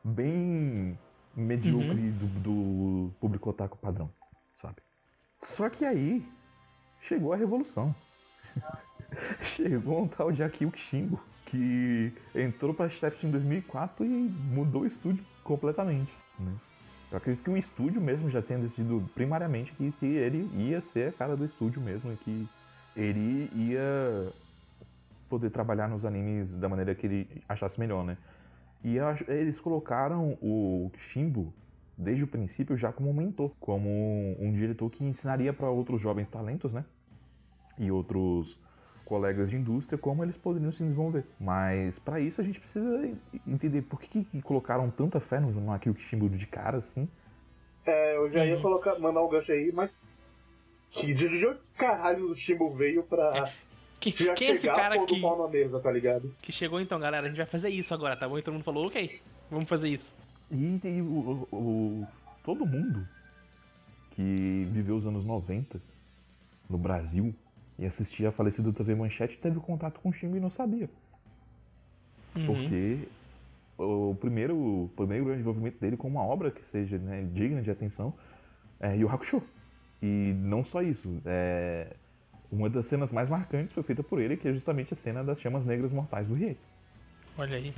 [0.03, 0.97] bem
[1.35, 4.09] medíocre do, do público otaku padrão,
[4.61, 4.75] sabe?
[5.43, 6.25] Só que aí
[7.01, 7.93] chegou a revolução.
[9.43, 11.19] chegou um tal de Akio Kishimbo,
[11.51, 16.53] que entrou pra Shaft em 2004 e mudou o estúdio completamente, né?
[17.11, 21.09] Eu acredito que o estúdio mesmo já tenha decidido primariamente que, que ele ia ser
[21.09, 22.47] a cara do estúdio mesmo e que
[22.95, 24.31] ele ia
[25.27, 28.17] poder trabalhar nos animes da maneira que ele achasse melhor, né?
[28.81, 28.95] E
[29.27, 31.53] eles colocaram o Shimbo
[31.97, 33.89] desde o princípio já como um mentor, como
[34.39, 36.85] um diretor que ensinaria para outros jovens talentos, né?
[37.77, 38.57] E outros
[39.05, 41.25] colegas de indústria como eles poderiam se desenvolver.
[41.39, 43.09] Mas para isso a gente precisa
[43.47, 47.07] entender por que, que colocaram tanta fé no, no Akio Kishimbo de cara assim.
[47.85, 48.61] É, eu já ia Uhum.
[48.61, 49.99] colocar, mandar um gancho aí, mas.
[50.91, 53.49] Que de de onde caralhos o Shimbo veio pra
[53.99, 56.35] Que- já quem é esse chegar cara pondo que, pau na mesa, tá ligado?
[56.41, 57.25] que chegou então, galera?
[57.25, 58.37] A gente vai fazer isso agora, tá bom?
[58.37, 60.11] E todo mundo falou, ok, vamos fazer isso.
[60.51, 62.07] E, e o, o- o-
[62.43, 63.07] todo mundo
[64.11, 65.81] que viveu os anos 90
[66.69, 67.33] no Brasil
[67.81, 70.87] e assistia a falecida TV Manchete teve contato com o Shimbo e não sabia.
[72.35, 72.45] Uhum.
[72.45, 72.99] Porque
[73.75, 77.71] o primeiro, o primeiro grande envolvimento dele com uma obra que seja né, digna de
[77.71, 78.13] atenção
[78.79, 79.41] é Yu Hakusho.
[79.99, 81.95] E não só isso, é,
[82.51, 85.41] uma das cenas mais marcantes foi feita por ele, que é justamente a cena das
[85.41, 86.57] chamas negras mortais do Riei.
[87.35, 87.73] Olha aí.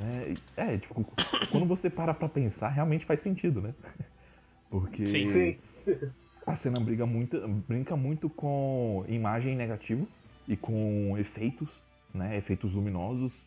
[0.58, 0.96] É, é, tipo,
[1.50, 3.74] quando você para pra pensar, realmente faz sentido, né?
[4.70, 5.26] Porque Sim.
[5.26, 5.58] Sim.
[6.46, 10.06] A cena briga muito, brinca muito com imagem negativa
[10.48, 11.82] e com efeitos,
[12.14, 12.38] né?
[12.38, 13.46] Efeitos luminosos.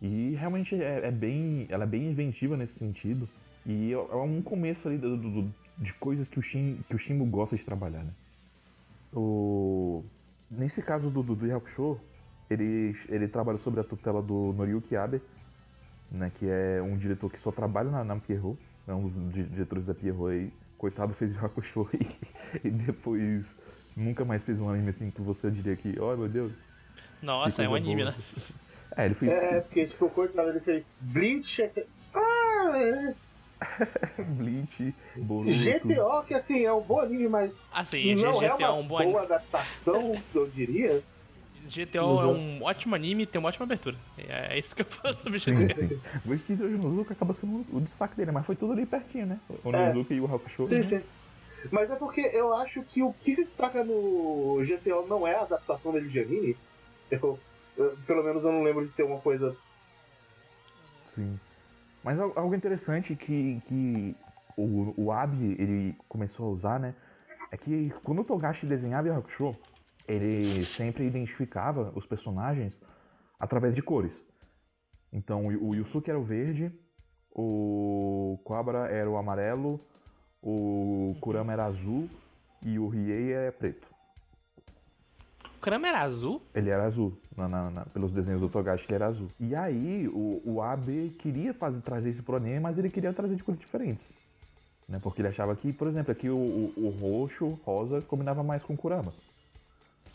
[0.00, 1.66] E realmente é, é bem.
[1.68, 3.28] Ela é bem inventiva nesse sentido.
[3.64, 6.98] E é é um começo ali do- do- de coisas que o, Shin, que o
[6.98, 8.12] Shimbo gosta de trabalhar, né?
[9.12, 10.04] O...
[10.50, 11.98] Nesse caso do, do, do Hakusho,
[12.48, 15.20] ele, ele trabalha sobre a tutela do Noriyuki Abe,
[16.10, 19.42] né, que é um diretor que só trabalha na, na Pierrot, é um dos di-
[19.44, 20.52] diretores da Pierrot aí.
[20.78, 23.44] Coitado fez Hakusho e, e depois
[23.96, 26.52] nunca mais fez um anime assim que você diria que, oh meu Deus.
[27.22, 28.14] Nossa, é um anime, boa.
[28.16, 28.16] né?
[28.96, 31.86] É, ele fez É, porque, tipo, coitado, ele fez Bleach, esse...
[32.14, 33.14] Ah, é.
[34.24, 35.50] Bleach, Boruto.
[35.50, 38.82] GTO, que assim, é um bom anime, mas Assim, não é GTO é uma um
[38.82, 39.18] bom boa anime.
[39.18, 41.02] adaptação, eu diria.
[41.66, 42.38] GTO No é jogo.
[42.38, 43.96] um ótimo anime e tem uma ótima abertura.
[44.16, 45.74] É, é isso que eu posso sobre Sim, GTO.
[45.88, 46.00] sim.
[46.24, 49.40] O Vestido de Nozuka acaba sendo o destaque dele, mas foi tudo ali pertinho, né?
[49.64, 49.92] O É.
[49.92, 50.62] Nozuka e o Hakusho.
[50.64, 50.82] Sim, né?
[50.84, 51.02] sim.
[51.70, 55.42] Mas é porque eu acho que o que se destaca no GTO não é a
[55.42, 56.56] adaptação dele de anime.
[57.10, 57.38] Eu,
[57.76, 59.56] eu- pelo menos eu não lembro de ter uma coisa.
[61.14, 61.38] Sim.
[62.04, 64.14] Mas al- algo interessante que, que
[64.56, 66.94] o, o Abi ele começou a usar, né?
[67.50, 69.56] É que quando o Togashi desenhava Yu Hakusho,
[70.08, 72.80] ele sempre identificava os personagens
[73.38, 74.12] através de cores.
[75.12, 76.72] Então o Yusuke era o verde,
[77.30, 79.80] o Cobra era o amarelo,
[80.42, 82.08] o Kurama era azul
[82.62, 83.86] e o Riei é preto.
[85.56, 86.40] O Kurama era azul?
[86.54, 89.28] Ele era azul, na- na- na- pelos desenhos do Togashi ele era azul.
[89.40, 93.34] E aí o, o Abe queria fazer, trazer isso pro anime, mas ele queria trazer
[93.34, 94.06] de cores diferentes.
[94.88, 95.00] Né?
[95.02, 98.74] Porque ele achava que, por exemplo, aqui o, o, o roxo, rosa, combinava mais com
[98.74, 99.12] o Kurama.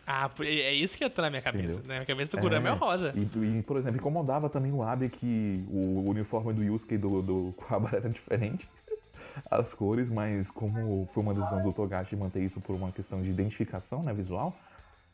[0.06, 1.66] Ah, por- é isso que tô na minha cabeça.
[1.66, 1.88] Entendeu?
[1.88, 3.14] Na minha cabeça o Kurama é, o rosa.
[3.16, 3.22] E,
[3.60, 7.54] e, por exemplo, incomodava também o Abe que o uniforme do Yusuke e do, do
[7.58, 8.68] Kuwabara era diferente.
[9.50, 13.30] As cores, mas como foi uma decisão do Togashi manter isso por uma questão de
[13.30, 14.56] identificação né, visual,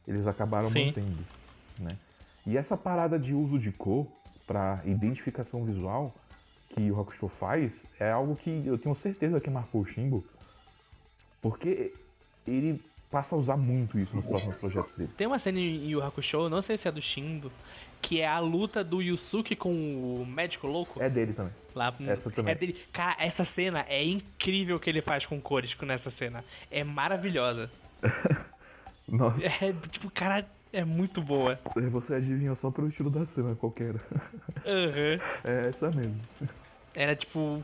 [0.07, 0.87] eles acabaram Sim.
[0.87, 1.23] mantendo.
[1.77, 1.97] Né?
[2.45, 4.07] E essa parada de uso de cor
[4.47, 6.15] para identificação visual
[6.69, 10.23] que o Hakusho faz é algo que eu tenho certeza que marcou o Shimbo,
[11.41, 11.93] porque
[12.47, 15.11] ele passa a usar muito isso nos próximos projetos dele.
[15.17, 17.51] Tem uma cena em Yu Hakusho, não sei se é do Shindo,
[18.01, 21.01] que é a luta do Yusuke com o médico louco.
[21.01, 21.53] É dele também.
[21.73, 22.51] Lá, essa também.
[22.51, 22.77] É dele.
[22.91, 26.43] Cara, essa cena é incrível que ele faz com cores nessa cena.
[26.69, 27.71] É maravilhosa.
[29.07, 29.45] Nossa.
[29.45, 31.59] É, tipo, cara, é muito boa.
[31.91, 33.95] Você adivinhou só pelo estilo da cena qualquer.
[34.65, 35.19] Aham.
[35.43, 36.19] É essa mesmo.
[36.93, 37.63] Era tipo.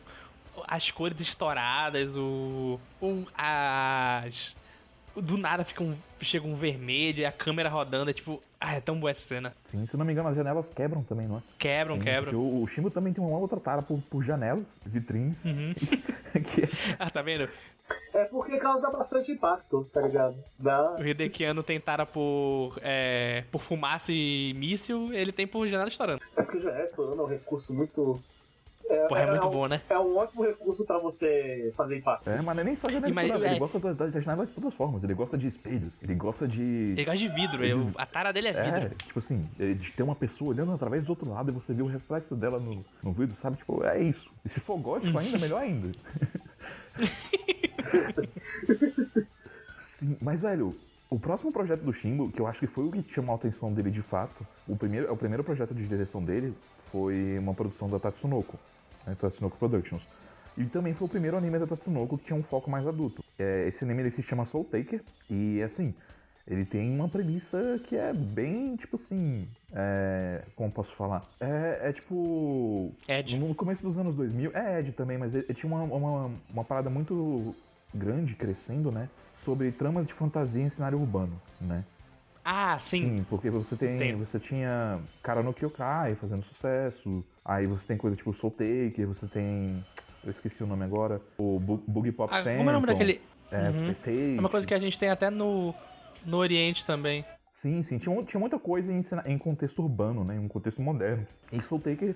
[0.68, 2.80] As cores estouradas, o.
[3.02, 4.56] o as.
[5.16, 8.10] Do nada fica um, chega um vermelho e a câmera rodando.
[8.10, 8.42] É tipo.
[8.60, 9.54] Ah, é tão boa essa cena.
[9.66, 11.42] Sim, se eu não me engano, as janelas quebram também, não é?
[11.60, 12.40] Quebram, Sim, quebram.
[12.40, 15.44] O, o Shimbo também tem uma outra tara por, por janelas, vitrines.
[15.46, 15.74] Uhum.
[16.44, 17.48] que é- Ah, tá vendo?
[18.14, 20.36] É porque causa bastante impacto, tá ligado?
[20.58, 20.96] Dá.
[20.98, 22.80] O Hidekiano tem tara por.
[22.82, 26.22] É, por fumaça e míssil, ele tem por janela estourando.
[26.38, 28.20] É porque já é estourando é um recurso muito.
[28.90, 29.82] É, Porra, é, muito um, bom, né?
[29.90, 32.28] É um ótimo recurso pra você fazer impacto.
[32.30, 33.60] É, mas não é nem só estourada, ele é.
[33.60, 35.04] gosta da, da janela de todas as formas.
[35.04, 36.62] Ele gosta de espelhos, ele gosta de.
[36.62, 38.96] Ele gosta de vidro, eu- a tara dele é É, vidro.
[39.06, 41.82] tipo assim, é, de ter uma pessoa olhando através do outro lado e você vê
[41.82, 43.58] o reflexo dela no, no vidro, sabe?
[43.58, 44.30] Tipo, é isso.
[44.44, 45.92] E se for gótico ainda, melhor ainda.
[50.00, 50.76] Sim, mas, velho,
[51.10, 53.72] o próximo projeto do Shimbo, que eu acho que foi o que chamou a atenção
[53.74, 56.54] dele de fato, o primeiro, o primeiro projeto de direção dele
[56.92, 58.58] foi uma produção da Tatsunoko,
[59.06, 60.02] né, Tatsunoko Productions.
[60.58, 63.24] E também foi o primeiro anime da Tatsunoko que tinha um foco mais adulto.
[63.38, 65.94] É, esse anime ele se chama Soul Taker, e assim,
[66.48, 69.48] ele tem uma premissa que é bem, tipo assim.
[69.72, 71.24] É, como posso falar?
[71.40, 72.92] É, é tipo.
[73.08, 73.38] Ed.
[73.38, 76.64] No começo dos anos 2000, é Ed também, mas ele, ele tinha uma, uma, uma
[76.64, 77.56] parada muito
[77.94, 79.10] grande crescendo, né?
[79.46, 81.84] Sobre tramas de fantasia em cenário urbano, né?
[82.46, 83.26] Ah, sim.
[83.30, 83.96] porque você tem.
[83.96, 84.26] Entendo.
[84.26, 87.24] Você tinha Cara no Kyokai fazendo sucesso.
[87.46, 89.84] Aí você tem coisa tipo Soul Taker, você tem.
[90.24, 91.22] Eu esqueci o nome agora.
[91.38, 92.58] O Bu- Boogie Pop Ah, Phantom.
[92.58, 93.22] como é o nome daquele.
[93.52, 94.36] É, Uhum.
[94.38, 95.74] É uma coisa que a gente tem até no,
[96.26, 97.24] no Oriente também.
[97.54, 97.98] Sim, sim.
[98.00, 100.36] Tinha, tinha muita coisa em, em contexto urbano, né?
[100.36, 101.26] Em um contexto moderno.
[101.52, 102.16] E Soul Taker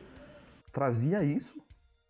[0.73, 1.53] trazia isso,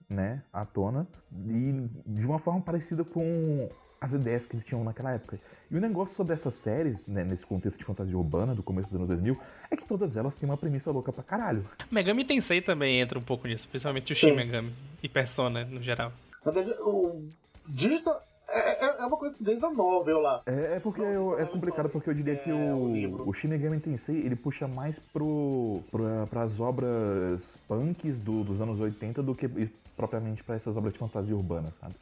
[0.10, 0.41] né?
[0.53, 1.06] À tona.
[1.49, 3.67] E de uma forma parecida com
[3.99, 5.39] as ideias que eles tinham naquela época.
[5.71, 7.23] E o negócio sobre essas séries, né?
[7.23, 9.38] Nesse contexto de fantasia urbana do começo dos anos 2000,
[9.71, 11.65] é que todas elas têm uma premissa louca pra caralho.
[11.91, 14.15] Megami Tensei também entra um pouco nisso, principalmente o.
[14.15, 16.12] Shin Megami e Persona no geral.
[16.45, 17.27] Na verdade, o
[17.67, 20.41] digital é, é- é uma coisa que desde a novel lá.
[20.45, 22.77] É, é porque Não, eu- é complicado porque eu diria que É, o
[23.25, 28.62] o, o Shin Megami Tensei ele puxa mais pro pra, pras obras punks do- dos
[28.62, 29.49] anos 80 do que
[29.97, 31.95] propriamente pra essas obras de fantasia urbana, sabe?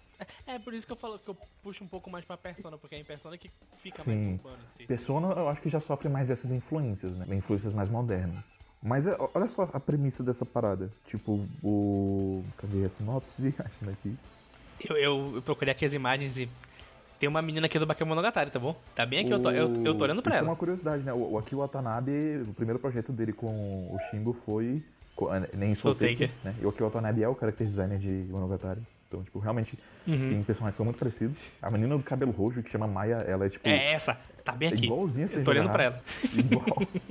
[0.48, 2.96] É por isso que eu falo que eu puxo um pouco mais pra Persona, porque
[2.96, 3.50] é em Persona que
[3.82, 4.16] fica Sim.
[4.16, 4.86] mais urbano si.
[4.86, 7.36] Persona eu acho que já sofre mais dessas influências, né?
[7.36, 8.44] Influências mais modernas.
[8.82, 10.92] Mas é- olha só a premissa dessa parada.
[11.08, 12.44] Tipo, o.
[12.58, 13.54] Cadê a sinopse?
[13.60, 14.16] Achando aqui.
[14.88, 16.48] Eu, eu, eu procurei aqui as imagens e
[17.20, 18.76] tem uma menina aqui do Bakemonogatari, tá bom?
[18.94, 20.48] Tá bem aqui, eu, tô, eu, eu tô olhando pra Isso ela.
[20.48, 21.14] é uma curiosidade, né?
[21.14, 22.12] O, o Akio Watanabe,
[22.48, 24.84] o primeiro projeto dele com o Shimbo foi.
[25.32, 26.32] eh, Nem Soul Soul Taker, Taker.
[26.44, 26.56] né?
[26.62, 28.82] E o Akio Watanabe é o character designer de Monogatari.
[29.16, 30.30] Então, tipo, realmente Uhum.
[30.30, 31.38] tem personagens que são muito parecidos.
[31.62, 33.68] A menina do cabelo roxo, que chama Maya, ela é tipo.
[33.68, 34.86] É essa, tá bem é aqui.
[34.86, 36.02] igualzinha Eu tô olhando pra ela.
[36.34, 36.66] Igual.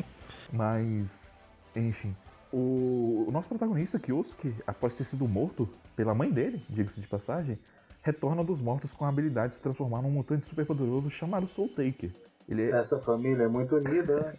[0.53, 1.35] Mas,
[1.75, 2.15] enfim.
[2.53, 7.59] O, o nosso protagonista, Kyosuke, após ter sido morto pela mãe dele, diga-se de passagem,
[8.03, 12.11] retorna dos mortos com a habilidade de se transformar num mutante superpoderoso chamado Soul Taker.
[12.49, 14.37] Ele é, Essa família é muito unida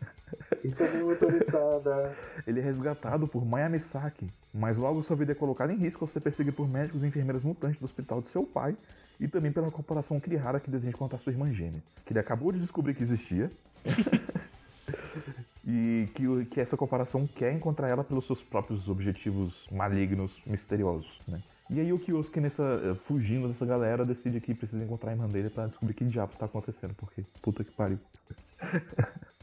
[0.63, 2.15] e também muito oriçada.
[2.45, 6.09] ele é resgatado por Maya Misaki, mas logo sua vida é colocada em risco ao
[6.09, 8.75] ser perseguido por médicos e enfermeiras mutantes do hospital de seu pai
[9.19, 12.59] e também pela corporação Kirihara que deseja encontrar sua irmã gêmea, que ele acabou de
[12.59, 13.49] descobrir que existia.
[15.65, 21.41] e que, que essa corporação quer encontrar ela pelos seus próprios objetivos malignos, misteriosos, né?
[21.69, 25.27] E aí o Kyosuke, nessa, eh, fugindo dessa galera, decide que precisa encontrar a irmã
[25.27, 27.99] dele pra descobrir que diabo tá acontecendo, porque puta que pariu.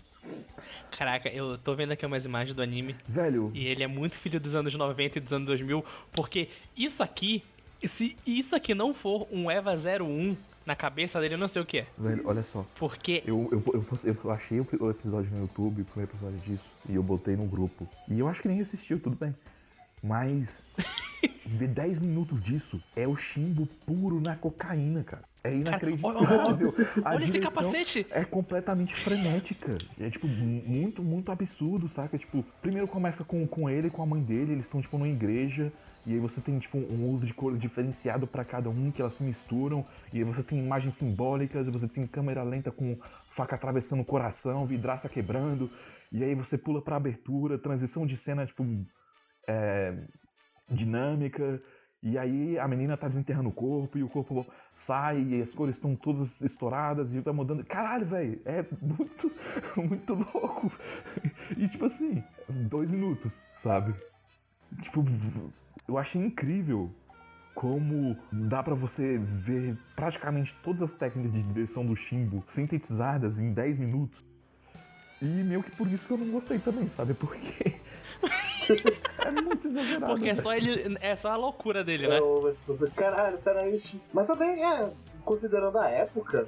[0.97, 4.39] Caraca, eu tô vendo aqui umas imagens do anime Velho, e ele é muito filho
[4.39, 7.43] dos anos 90 e dos anos 2000, porque isso aqui,
[7.89, 11.67] se isso aqui não for um EVA 01 na cabeça dele, eu não sei o
[11.67, 11.87] que é.
[11.99, 12.65] velho, olha só.
[12.77, 16.95] Porque Eu, eu, eu, eu achei o episódio no YouTube, o primeiro episódio disso, e
[16.95, 17.89] eu botei no grupo.
[18.09, 19.35] E eu acho que nem assistiu, tudo bem.
[20.03, 20.63] Mas
[21.47, 25.23] ver 10 minutos disso é o chimbo puro na cocaína, cara.
[25.45, 26.75] É inacreditável.
[27.05, 28.07] A olha esse direção capacete!
[28.11, 29.77] É completamente frenética.
[29.99, 32.17] É tipo mu- muito, muito absurdo, saca?
[32.17, 35.09] Tipo, primeiro começa com, com ele e com a mãe dele, eles estão tipo numa
[35.09, 35.73] igreja.
[36.07, 39.15] E aí você tem tipo um uso de cor diferenciado pra cada um, que elas
[39.15, 39.85] se misturam.
[40.13, 42.97] E aí você tem imagens simbólicas, você tem câmera lenta com
[43.35, 45.69] faca atravessando o coração, vidraça quebrando.
[46.13, 48.65] E aí você pula pra abertura, transição de cena, tipo,
[49.49, 49.95] é,
[50.75, 51.61] dinâmica.
[52.03, 55.77] E aí a menina tá desenterrando o corpo e o corpo sai e as cores
[55.77, 57.65] estão todas estouradas e tá mudando.
[57.65, 59.31] Caralho, velho, é muito,
[59.77, 60.73] muito louco.
[61.57, 63.95] E tipo assim, dois minutos, sabe?
[64.81, 65.05] Tipo,
[65.87, 66.91] eu achei incrível
[67.55, 73.53] como dá pra você ver praticamente todas as técnicas de direção do Shimbo sintetizadas em
[73.53, 74.25] 10 minutos.
[75.21, 77.15] E meio que por isso que eu não gostei também, sabe?
[77.15, 77.77] Porque
[78.71, 80.07] é muito exagerado.
[80.07, 80.97] Porque é só ele.
[81.01, 82.19] É só a loucura dele, né?
[82.19, 83.81] Eu, mas, você, caralho, peraí.
[84.13, 84.93] Mas também, é,
[85.25, 86.47] considerando a época,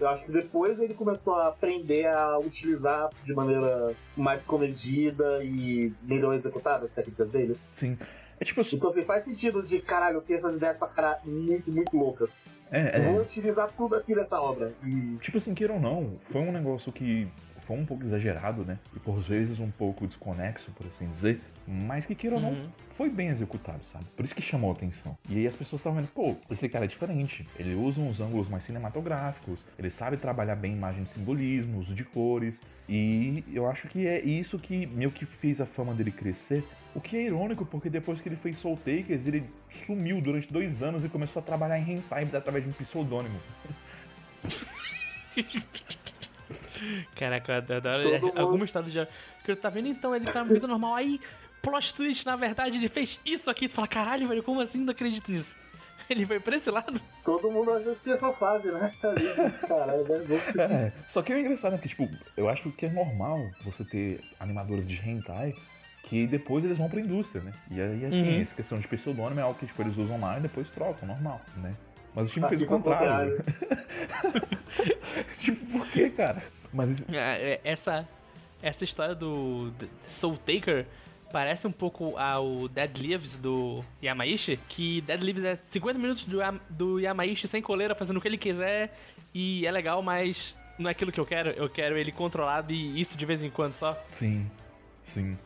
[0.00, 5.92] eu acho que depois ele começou a aprender a utilizar de maneira mais comedida e
[6.02, 7.56] melhor executada as técnicas dele.
[7.72, 7.98] Sim.
[8.40, 8.76] É tipo assim.
[8.76, 12.42] Então, assim, faz sentido de, caralho, eu tenho essas ideias pra caralho muito, muito loucas.
[12.70, 14.72] É, Vou utilizar tudo aqui nessa obra.
[14.82, 17.28] E Tipo assim, queira ou não, foi um negócio que
[17.70, 18.76] foi um pouco exagerado, né?
[18.96, 21.40] E por vezes um pouco desconexo, por assim dizer.
[21.68, 22.68] Mas que queira ou não, Uhum.
[22.96, 24.04] foi bem executado, sabe?
[24.16, 25.16] Por isso que chamou a atenção.
[25.28, 27.46] E aí as pessoas estavam vendo, pô, esse cara é diferente.
[27.56, 32.02] Ele usa uns ângulos mais cinematográficos, ele sabe trabalhar bem imagem de simbolismo, uso de
[32.02, 32.56] cores.
[32.88, 36.64] E eu acho que é isso que meio que fez a fama dele crescer.
[36.92, 40.82] O que é irônico, porque depois que ele fez Soul Takers, ele sumiu durante dois
[40.82, 43.38] anos e começou a trabalhar em hentai através de um pseudônimo.
[47.16, 49.06] Caraca, eu adoro Todo mundo- alguma história já.
[49.44, 50.94] Que tá vendo então, ele tá na vida normal.
[50.94, 51.20] Aí,
[51.62, 53.68] plot twist, na verdade, ele fez isso aqui.
[53.68, 54.78] Tu fala, caralho, velho, como assim?
[54.78, 55.54] Não acredito nisso.
[56.10, 57.00] Ele foi pra esse lado?
[57.24, 58.92] Todo mundo às vezes tem essa fase, né?
[59.04, 59.26] Ali,
[59.68, 60.18] Caralho, né?
[60.18, 60.60] Pedir.
[60.60, 61.78] É, só que é engraçado, né?
[61.78, 65.54] Que, tipo, eu acho que é normal você ter animadores de hentai
[66.02, 67.52] que depois eles vão pra indústria, né?
[67.70, 68.42] E aí, assim, Uhum.
[68.42, 71.40] essa questão de pseudônimo é algo que, tipo, eles usam lá e depois trocam, normal,
[71.58, 71.74] né?
[72.12, 73.44] Mas o time Aqui fez o foi o contrário.
[75.38, 76.42] tipo, por que, cara?
[76.72, 78.08] Mas É, é, Essa,
[78.62, 79.72] essa história do
[80.10, 80.86] Soul Taker
[81.32, 86.38] parece um pouco ao Dead Leaves do Yamaishi, que Dead Leaves é 50 minutos do,
[86.68, 88.96] do Yamaishi sem coleira, fazendo o que ele quiser,
[89.32, 91.50] e é legal, mas não é aquilo que eu quero.
[91.50, 93.96] Eu quero ele controlado e isso de vez em quando só.
[94.10, 94.50] Sim,
[95.04, 95.38] sim.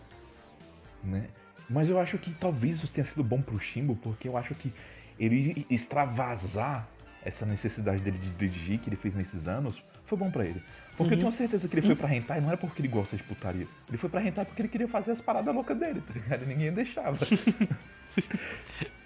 [1.02, 1.28] Né?
[1.68, 4.72] Mas eu acho que talvez isso tenha sido bom pro Shimbo, porque eu acho que
[5.18, 6.88] ele extravasar
[7.22, 10.62] essa necessidade dele de dirigir que ele fez nesses anos foi bom pra ele.
[10.96, 13.22] Porque eu tenho certeza que ele foi pra hentai não era porque ele gosta de
[13.22, 13.66] putaria.
[13.88, 16.42] Ele foi pra hentai porque ele queria fazer as paradas loucas dele, tá ligado?
[16.44, 17.18] E ninguém deixava.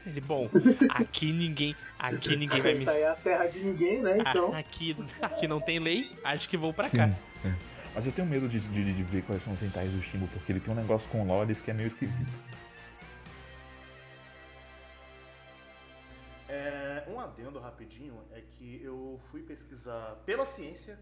[0.07, 0.49] Ele, bom,
[0.91, 2.85] aqui ninguém, aqui ninguém vai me...
[2.87, 4.19] Tá aí a terra de ninguém, né?
[4.19, 4.55] Então.
[4.55, 7.11] Ah, aqui, aqui não tem lei, acho que vou pra cá.
[7.45, 7.53] é.
[7.95, 10.53] Mas eu tenho medo de, de, de ver quais são os hentais do Shimbo, porque
[10.53, 12.27] ele tem um negócio com lores que é meio esquisito.
[16.49, 20.99] É, um adendo rapidinho é que eu fui pesquisar pela ciência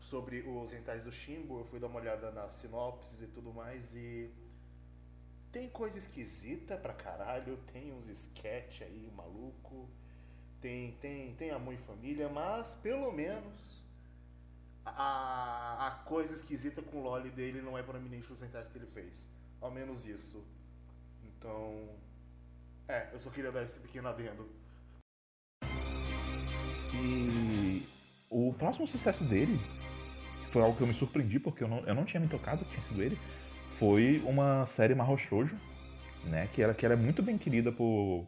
[0.00, 3.94] sobre os rentais do Shimbo, eu fui dar uma olhada nas sinopses e tudo mais
[3.94, 4.30] e
[5.50, 9.88] tem coisa esquisita pra caralho, tem uns sketch aí maluco,
[10.60, 13.84] tem tem tem amor e família, mas pelo menos
[14.84, 18.86] a, a coisa esquisita com o loli dele não é prominente nos rentais que ele
[18.86, 19.28] fez.
[19.60, 20.44] Ao menos isso.
[21.24, 21.88] Então,
[22.86, 24.48] é, eu só queria dar esse pequeno adendo.
[28.30, 29.58] O próximo sucesso dele
[30.50, 32.70] foi algo que eu me surpreendi, porque eu não, eu não tinha me tocado que
[32.72, 33.18] tinha sido ele.
[33.78, 35.56] Foi uma série Mahou Shoujo,
[36.24, 36.48] né?
[36.52, 38.26] Que era, que era muito bem querida por,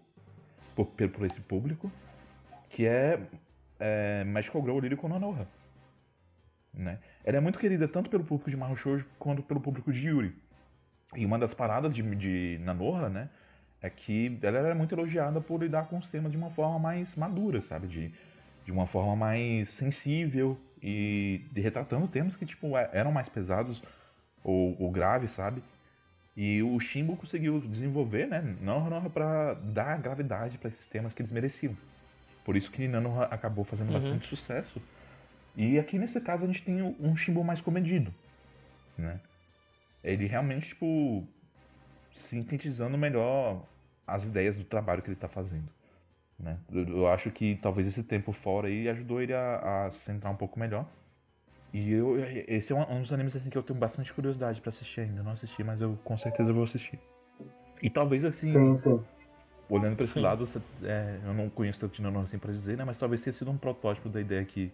[0.74, 1.90] por, por esse público,
[2.70, 3.20] que é,
[3.78, 5.46] é Magical Girl Lyrical Nanoha.
[6.72, 6.98] Né?
[7.24, 10.34] Ela é muito querida tanto pelo público de Mahou Shoujo quanto pelo público de Yuri.
[11.16, 13.28] E uma das paradas de, de Nanoha, né?
[13.82, 17.16] É que ela era muito elogiada por lidar com os temas de uma forma mais
[17.16, 17.88] madura, sabe?
[17.88, 18.14] De,
[18.64, 23.82] de uma forma mais sensível e retratando temas que tipo é- eram mais pesados
[24.42, 25.62] ou, ou graves, sabe?
[26.36, 31.32] E o Shimbo conseguiu desenvolver, né, Nanoha para dar gravidade para esses temas que eles
[31.32, 31.76] mereciam.
[32.44, 33.94] Por isso que Nanoha acabou fazendo Uhum.
[33.94, 34.80] bastante sucesso.
[35.56, 38.14] E aqui nesse caso a gente tem um Shimbo mais comedido,
[38.96, 39.20] né?
[40.02, 41.26] Ele realmente tipo
[42.14, 43.62] sintetizando melhor
[44.06, 45.68] as ideias do trabalho que ele está fazendo.
[46.40, 46.56] Né?
[46.72, 50.32] Eu, eu acho que talvez esse tempo fora aí ajudou ele a, a se centrar
[50.32, 50.86] um pouco melhor.
[51.72, 52.16] E eu,
[52.48, 55.20] esse é um, um dos animes assim, que eu tenho bastante curiosidade pra assistir ainda.
[55.20, 56.98] Eu não assisti, mas eu com certeza vou assistir.
[57.82, 59.04] E talvez assim, Sim, sim.
[59.68, 62.76] olhando pra esse lado, você- é, eu não conheço tanto de Nanoha assim pra dizer,
[62.76, 62.84] né?
[62.84, 64.72] Mas talvez tenha sido um protótipo da ideia que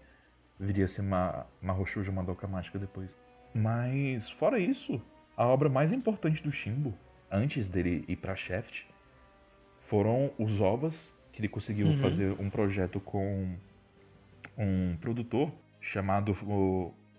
[0.58, 3.10] viria a ser uma, uma Roshuja Madoka Mágica depois.
[3.52, 5.02] Mas, fora isso,
[5.36, 6.94] a obra mais importante do Shimbo,
[7.30, 8.86] antes dele ir pra Shaft,
[9.82, 11.98] foram os ovas, que ele conseguiu Uhum.
[11.98, 13.54] fazer um projeto com
[14.56, 16.34] um produtor chamado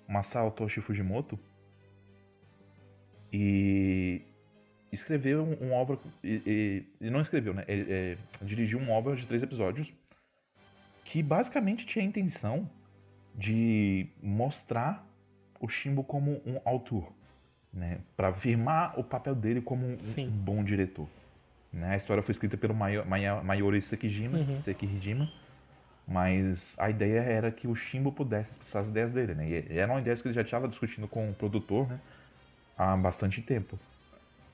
[0.07, 1.37] Masao Toshi Fujimoto.
[3.31, 4.23] E
[4.91, 5.99] escreveu um, um obra.
[6.23, 7.63] Ele não escreveu, né?
[7.67, 9.93] Ele, é, dirigiu uma obra de três episódios
[11.05, 12.67] que basicamente tinha a intenção
[13.35, 15.07] de mostrar
[15.59, 17.13] o Shimbo como um autor,
[17.71, 17.99] né?
[18.15, 20.27] Para afirmar o papel dele como um, Sim.
[20.27, 21.07] um bom diretor.
[21.71, 21.93] Né?
[21.93, 23.03] A história foi escrita pelo Maya-
[23.43, 24.61] Mayori Sekijima, Uhum.
[24.61, 25.29] Sekihijima,
[26.07, 29.49] mas a ideia era que o Shimbo pudesse expressar as ideias dele, né?
[29.49, 31.99] E eram ideias que ele já estava discutindo com o produtor, né?
[32.77, 33.77] Há bastante tempo.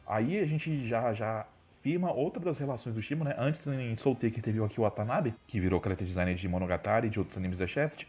[0.08, 1.46] Aí a gente já, já
[1.82, 3.36] firma outra das relações do Shimbo, né?
[3.38, 7.10] Antes em Soul Taker teve o Aki Watanabe, que virou character designer de Monogatari e
[7.10, 8.06] de outros animes da Shaft.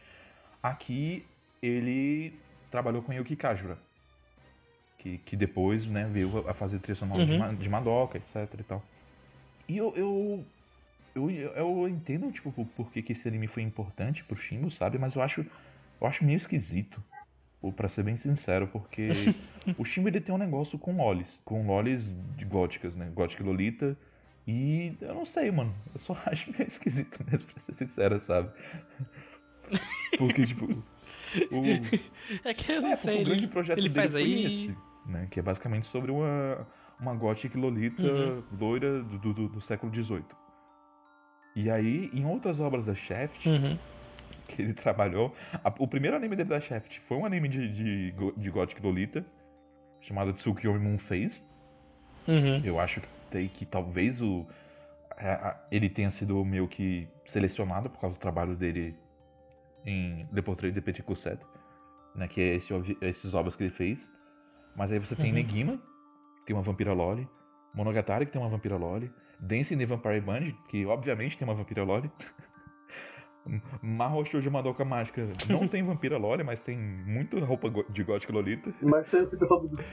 [0.62, 1.24] Aqui
[1.62, 2.32] ele
[2.70, 3.76] trabalhou com Yuki Kajura,
[4.98, 7.55] que, que depois né, veio a fazer trilha sonora de, Uhum.
[7.55, 8.82] De Madoka, etc e tal.
[9.68, 10.44] E eu, eu,
[11.14, 14.98] eu, eu entendo, tipo, por, que, que esse anime foi importante pro Shimbo, sabe?
[14.98, 15.46] Mas eu acho,
[16.00, 17.02] eu acho meio esquisito
[17.72, 19.08] Pra ser bem sincero, porque
[19.78, 21.40] o Shimbo ele tem um negócio com lolis.
[21.44, 23.10] Com lolis de góticas, né?
[23.14, 23.96] Gótica e Lolita.
[24.46, 25.74] E eu não sei, mano.
[25.94, 28.50] Eu só acho meio esquisito mesmo, pra ser sincero, sabe?
[30.18, 30.66] Porque, tipo.
[31.50, 33.22] O, É que eu não é, sei.
[33.22, 34.44] o grande Ele, projeto ele dele faz foi aí.
[34.44, 35.26] esse, né?
[35.30, 36.66] Que é basicamente sobre uma,
[37.05, 38.42] uma gótica lolita Uhum.
[38.59, 40.24] loira do, do, do século XVIII.
[41.57, 43.78] E aí, em outras obras da Shaft, Uhum.
[44.48, 48.12] que ele trabalhou, a- o primeiro anime dele da Shaft foi um anime de, de,
[48.36, 49.24] de gótica lolita,
[50.00, 51.42] chamado Tsukiyomi Moon Phase.
[52.26, 52.61] Uhum.
[52.64, 53.00] Eu acho
[53.30, 54.46] que, que talvez o,
[55.16, 58.96] a- a- ele tenha sido meio que selecionado por causa do trabalho dele
[59.86, 61.38] em Le Portrait de Petit Cousset,
[62.16, 64.11] né, que é esse, esses obras que ele fez.
[64.74, 65.34] Mas aí você tem Uhum.
[65.36, 65.78] Negima,
[66.45, 67.28] tem uma vampira loli,
[67.74, 71.82] Monogatari, que tem uma vampira loli, Dancing the Vampire Band, que obviamente tem uma vampira
[71.82, 72.11] loli.
[73.82, 78.72] Mahou Shoujo Madoka Mágica não tem vampira loli, mas tem muita roupa de gótica lolita.
[78.80, 79.28] Mas tem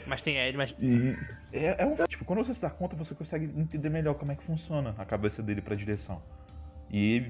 [0.08, 0.74] Mas tem Ed, mas.
[0.80, 1.14] E
[1.52, 1.96] é, é um.
[2.08, 5.04] Tipo, quando você se dá conta, você consegue entender melhor como é que funciona a
[5.04, 6.22] cabeça dele pra direção.
[6.90, 7.24] E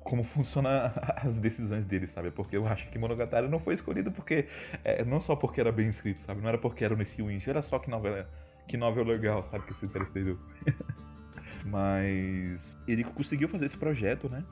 [0.00, 2.30] como funciona as decisões dele, sabe?
[2.30, 4.46] Porque eu acho que Monogatari não foi escolhido porque.
[4.82, 6.40] é, não só porque era bem escrito, sabe?
[6.40, 8.28] Não era porque era o Nesse Winch, era só que novela.
[8.68, 9.64] Que novel legal, sabe?
[9.64, 10.38] Que cara escreveu.
[11.64, 14.44] Mas ele conseguiu fazer esse projeto, né?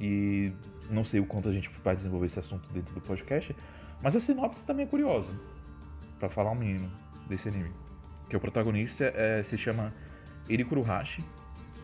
[0.00, 0.52] E
[0.90, 3.54] não sei o quanto a gente vai desenvolver esse assunto dentro do podcast,
[4.02, 5.32] mas a sinopse também é curiosa,
[6.18, 6.90] Pra falar o mínimo
[7.28, 7.72] desse anime.
[8.28, 9.94] Que o protagonista é, se chama
[10.48, 11.24] Eri Kuruhashi.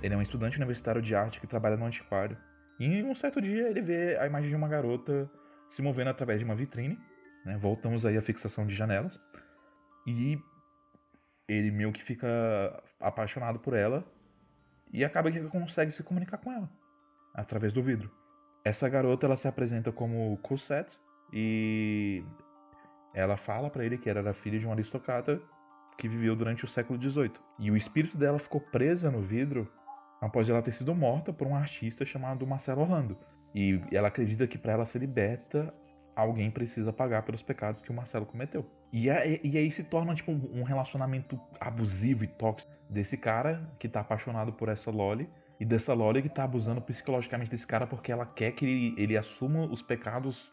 [0.02, 2.36] Ele é um estudante universitário de arte que trabalha no antiquário.
[2.78, 5.30] E um certo dia ele vê a imagem de uma garota
[5.70, 6.98] se movendo através de uma vitrine.
[7.44, 7.56] né?
[7.56, 9.18] Voltamos aí à fixação de janelas.
[10.06, 10.38] E
[11.48, 12.28] ele meio que fica
[13.00, 14.04] apaixonado por ela
[14.92, 16.68] e acaba que consegue se comunicar com ela
[17.34, 18.10] através do vidro.
[18.64, 20.98] Essa garota ela se apresenta como Cosette
[21.32, 22.22] e
[23.14, 25.40] ela fala pra ele que ela era filha de um aristocrata
[25.96, 27.32] que viveu durante o século XVIII.
[27.58, 29.70] E o espírito dela ficou presa no vidro
[30.20, 33.16] após ela ter sido morta por um artista chamado Marcelo Orlando.
[33.54, 35.72] E ela acredita que para ela ser liberta,
[36.14, 38.64] alguém precisa pagar pelos pecados que o Marcelo cometeu.
[38.92, 43.88] E, aí- e aí se torna tipo um relacionamento abusivo e tóxico desse cara que
[43.88, 45.28] tá apaixonado por essa Loli
[45.60, 49.16] e dessa Loli que tá abusando psicologicamente desse cara porque ela quer que ele, ele
[49.16, 50.50] assuma os pecados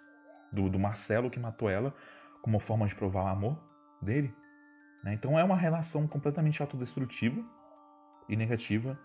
[0.52, 1.94] do, do Marcelo que matou ela
[2.42, 3.58] como forma de provar o amor
[4.02, 4.34] dele.
[5.04, 5.14] né?
[5.14, 7.42] Então é uma relação completamente autodestrutiva
[8.28, 8.98] e negativa.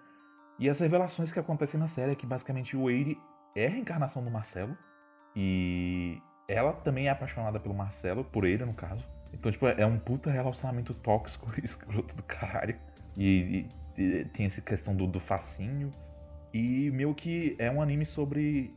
[0.58, 3.16] E as revelações que acontecem na série é que basicamente o Eire
[3.54, 4.76] é a reencarnação do Marcelo.
[5.34, 9.04] E ela também é apaixonada pelo Marcelo, por ele no caso.
[9.32, 12.76] Então, tipo, é um puta relacionamento tóxico e escroto do caralho.
[13.16, 13.66] E,
[13.96, 15.92] e- e tem essa questão do, do fascínio.
[16.52, 18.74] E meio que é um anime sobre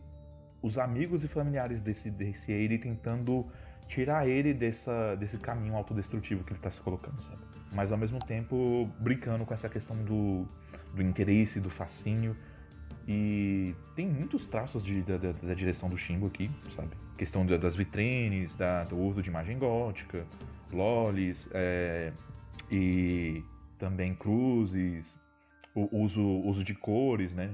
[0.62, 3.46] os amigos e familiares desse, desse Eire tentando
[3.88, 7.42] tirar ele dessa, desse caminho autodestrutivo que ele tá se colocando, sabe?
[7.72, 10.46] Mas ao mesmo tempo brincando com essa questão do,
[10.94, 12.36] do interesse, do fascínio.
[13.08, 16.92] E tem muitos traços de- da, da- da direção do Shimbo aqui, sabe?
[17.18, 20.26] Questão da- das vitrines, da- do uso de imagem gótica,
[20.72, 22.12] lolis, é,
[22.72, 23.44] e
[23.78, 25.14] também cruzes,
[25.76, 27.50] o uso, uso de cores, né?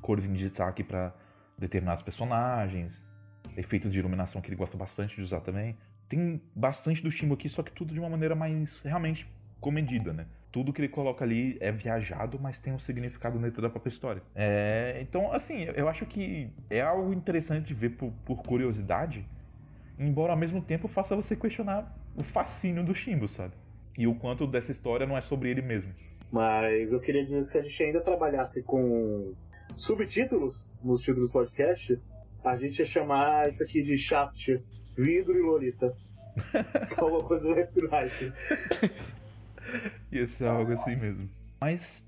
[0.00, 1.14] Cores em destaque para
[1.58, 3.02] determinados personagens,
[3.56, 5.76] efeitos de iluminação que ele gosta bastante de usar também.
[6.08, 9.26] Tem bastante do Shimbo aqui, só que tudo de uma maneira mais realmente
[9.60, 10.26] comedida, né?
[10.52, 14.22] Tudo que ele coloca ali é viajado, mas tem um significado dentro da própria história.
[14.34, 19.26] É, então, assim, eu acho que é algo interessante de ver por, por curiosidade,
[19.98, 23.54] embora ao mesmo tempo faça você questionar o fascínio do Shimbo, sabe?
[23.96, 25.92] E o quanto dessa história não é sobre ele mesmo.
[26.30, 29.32] Mas eu queria dizer que se a gente ainda trabalhasse com
[29.76, 31.98] subtítulos nos títulos do podcast,
[32.44, 34.60] a gente ia chamar isso aqui de Shaft,
[34.96, 35.96] Vidro e Lolita.
[36.96, 38.32] Alguma coisa nesse naipe.
[40.10, 41.28] Ia ser algo assim mesmo.
[41.60, 42.04] Mas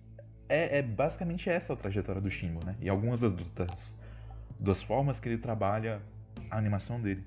[0.49, 2.77] é, é basicamente essa a trajetória do Shimbo, né?
[2.81, 3.95] E algumas das, das,
[4.59, 6.01] das formas que ele trabalha
[6.51, 7.25] a animação dele.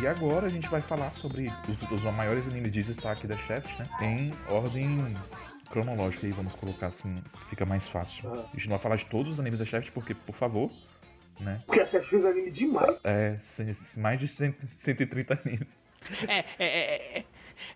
[0.00, 3.78] E agora a gente vai falar sobre os, os maiores animes de destaque da Shaft,
[3.78, 3.88] né?
[4.02, 5.14] Em ordem
[5.70, 7.14] cronológica aí, vamos colocar assim,
[7.48, 8.28] fica mais fácil.
[8.28, 8.40] Aham.
[8.40, 10.70] A gente não vai falar de todos os animes da Shaft, porque, por favor,
[11.40, 11.62] né?
[11.66, 13.00] Porque a Shaft fez anime demais.
[13.04, 13.38] É,
[13.98, 15.80] mais de 100, 130 animes.
[16.28, 17.24] É, é, é, é,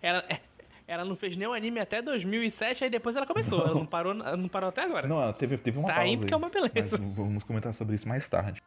[0.01, 0.39] ela, é,
[0.87, 3.61] ela não fez nenhum anime até 2007, aí depois ela começou.
[3.61, 5.07] Ela não parou, ela não parou até agora.
[5.07, 6.97] Não, teve, teve uma Tá pausa indo que é uma beleza.
[6.99, 8.61] Mas vamos comentar sobre isso mais tarde.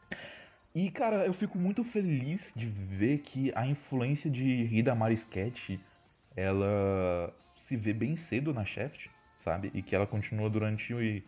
[0.74, 5.78] E, cara, eu fico muito feliz de ver que a influência de Hida Sketch,
[6.34, 9.70] ela se vê bem cedo na Shaft, sabe?
[9.72, 11.22] E que ela continua durante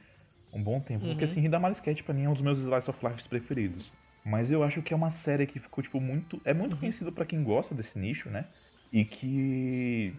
[0.52, 1.04] um bom tempo.
[1.04, 1.12] Uhum.
[1.12, 3.92] Porque, assim, Hida Sketch pra mim é um dos meus Slice of Life preferidos.
[4.24, 6.40] Mas eu acho que é uma série que ficou, tipo, muito...
[6.44, 6.80] É muito uhum.
[6.80, 8.46] conhecida para quem gosta desse nicho, né?
[8.92, 10.12] E que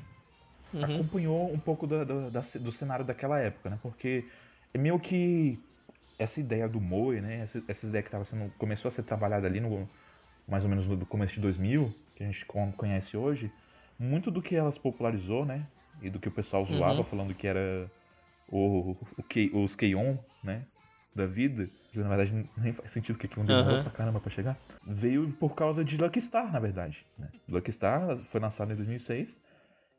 [0.73, 0.85] uhum.
[0.85, 3.79] acompanhou um pouco do, do, do cenário daquela época, né?
[3.81, 4.23] Porque
[4.73, 5.59] é meio que
[6.17, 7.41] essa ideia do Moe, né?
[7.41, 9.87] Essa, essa ideia que tava sendo, começou a ser trabalhada ali no
[10.47, 12.45] mais ou menos no começo de 2000, que a gente
[12.77, 13.51] conhece hoje,
[13.99, 15.67] muito do que elas popularizou, né?
[16.01, 17.03] E do que o pessoal zoava, uhum.
[17.03, 17.91] falando que era
[18.47, 18.95] o,
[19.53, 20.63] o, os K-On, né?
[21.13, 23.83] Da vida, que na verdade nem faz sentido que K-On demorou uhum.
[23.83, 27.05] pra caramba pra chegar, veio por causa de Lucky Star, na verdade.
[27.17, 27.27] Né?
[27.49, 29.35] Lucky Star foi lançado em 2006,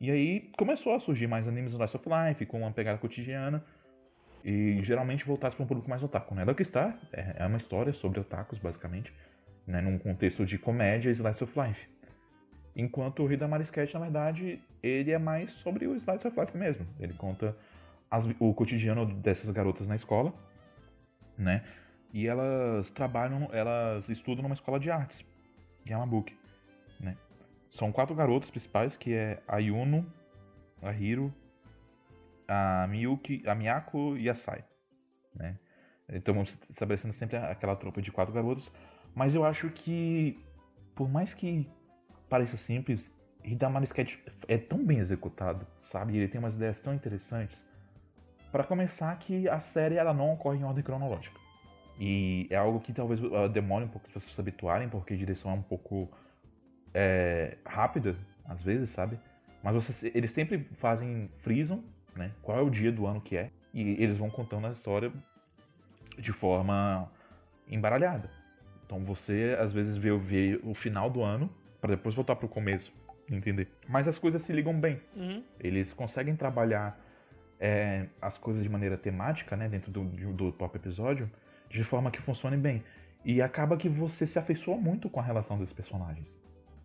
[0.00, 3.64] e aí começou a surgir mais animes no Life of Life, com uma pegada cotidiana,
[4.45, 6.45] e geralmente voltados para um público mais otaku, né?
[6.64, 9.12] Star é, é uma história sobre otakus, basicamente,
[9.66, 9.80] né?
[9.80, 11.89] num contexto de comédia e slice of life.
[12.74, 16.86] Enquanto o Hidamari Sketch, na verdade, ele é mais sobre o slice of life mesmo.
[17.01, 17.57] Ele conta
[18.11, 20.32] as, o cotidiano dessas garotas na escola,
[21.36, 21.64] né?
[22.12, 25.24] E elas trabalham, elas estudam numa escola de artes,
[25.86, 26.39] Yamabuki,
[27.01, 27.16] né?
[27.70, 30.07] São quatro garotas principais, que é a Yuno,
[30.80, 31.34] a Hiro,
[32.49, 34.64] a Miyuki, a Miyako e a Sai,
[35.34, 35.59] né?
[36.09, 38.72] Então estabelecendo sempre aquela tropa de quatro garotos,
[39.14, 40.42] mas eu acho que
[40.94, 41.70] por mais que
[42.28, 43.11] pareça simples,
[43.44, 44.16] Hidamari Sketch
[44.49, 46.16] é tão bem executado, sabe?
[46.16, 47.64] Ele tem umas ideias tão interessantes.
[48.51, 51.38] Para começar, que a série ela não ocorre em ordem cronológica.
[52.01, 55.16] E é algo que talvez uh, demore um pouco para vocês se habituarem, porque a
[55.16, 56.11] direção é um pouco
[56.94, 59.20] é, rápida, às vezes, sabe?
[59.62, 61.84] Mas eles sempre fazem, frisam
[62.18, 62.32] né?
[62.42, 63.50] Qual é o dia do ano que é?
[63.72, 65.12] E eles vão contando a história
[66.18, 67.10] de forma
[67.68, 68.30] embaralhada.
[68.84, 71.50] Então você às vezes vê, vê o final do ano
[71.80, 72.92] para depois voltar para o começo,
[73.30, 73.68] entender?
[73.88, 75.00] Mas as coisas se ligam bem.
[75.14, 75.42] Uhum.
[75.60, 76.98] Eles conseguem trabalhar
[77.60, 81.30] é, as coisas de maneira temática, né, dentro do, do próprio episódio,
[81.68, 82.82] de forma que funcione bem.
[83.24, 86.26] E acaba que você se afeiçoa muito com a relação desses personagens.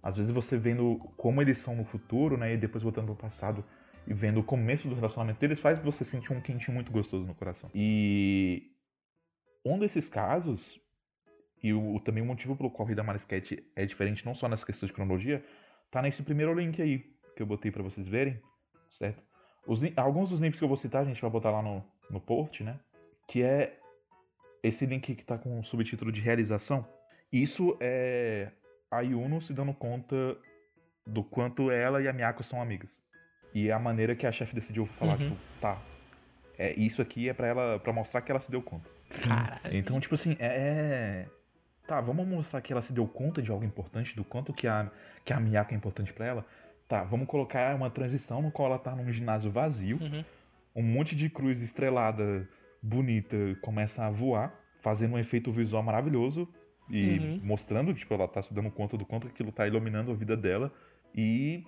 [0.01, 3.15] Às vezes você vendo como eles são no futuro, né, e depois voltando para o
[3.15, 3.63] passado,
[4.07, 7.35] e vendo o começo do relacionamento deles faz você sentir um quentinho muito gostoso no
[7.35, 7.69] coração.
[7.73, 8.71] E
[9.65, 10.79] um desses casos,
[11.61, 14.87] e o, também o motivo pelo qual Rida Marisquete é diferente não só nessa questão
[14.87, 15.43] de cronologia,
[15.89, 16.99] tá nesse primeiro link aí
[17.35, 18.39] que eu botei para vocês verem,
[18.89, 19.23] certo?
[19.65, 22.19] Os, alguns dos links que eu vou citar a gente vai botar lá no, no
[22.19, 22.79] post, né?
[23.27, 23.79] Que é
[24.61, 26.87] esse link que tá com o subtítulo de realização.
[27.31, 28.51] Isso é
[28.91, 30.37] a Yuno se dando conta
[31.05, 33.02] do quanto ela e a Miyako são amigas.
[33.53, 35.29] E é a maneira que a chefe decidiu falar, uhum.
[35.29, 35.79] tipo, tá.
[36.57, 38.89] É, isso aqui é para ela para mostrar que ela se deu conta.
[39.21, 39.77] Caralho.
[39.77, 41.27] Então, tipo assim, é, é.
[41.85, 44.89] Tá, vamos mostrar que ela se deu conta de algo importante, do quanto que a,
[45.25, 46.45] que a Miyako é importante para ela.
[46.87, 49.99] Tá, vamos colocar uma transição no qual ela tá num ginásio vazio.
[50.01, 50.23] Uhum.
[50.75, 52.47] Um monte de cruz estrelada,
[52.81, 56.47] bonita, começa a voar, fazendo um efeito visual maravilhoso.
[56.89, 57.39] E uhum.
[57.43, 60.71] mostrando, tipo, ela tá se dando conta do quanto aquilo tá iluminando a vida dela.
[61.13, 61.65] E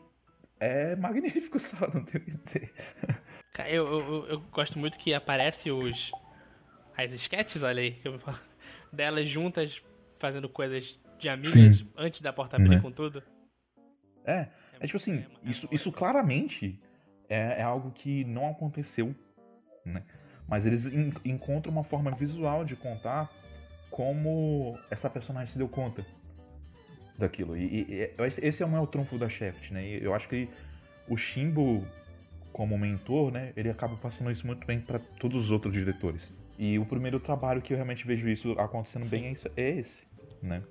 [0.66, 2.74] é magnífico só, não tenho o que dizer.
[3.68, 6.12] Eu, eu, eu gosto muito que aparece os.
[6.98, 8.02] As sketches, olha aí,
[8.92, 9.82] delas juntas
[10.18, 11.90] fazendo coisas de amigas Sim.
[11.98, 12.80] antes da porta abrir né?
[12.80, 13.22] com tudo.
[14.26, 14.50] É, é,
[14.80, 16.80] é tipo assim, é isso, isso claramente
[17.28, 19.14] é, é, algo que não aconteceu,
[19.84, 20.04] né?
[20.48, 23.30] Mas eles en encontram uma forma visual de contar
[23.90, 26.06] como essa personagem se deu conta
[27.18, 27.58] daquilo.
[27.58, 28.12] E, e,
[28.42, 29.86] esse é o maior trunfo da Shaft, né?
[29.88, 30.50] E eu acho que
[31.08, 31.86] o Shimbo,
[32.52, 36.34] como mentor, né, ele acaba passando isso muito bem para todos os outros diretores.
[36.58, 39.10] E o primeiro trabalho que eu realmente vejo isso acontecendo Sim.
[39.10, 40.04] bem é, isso, é, esse,
[40.42, 40.64] né?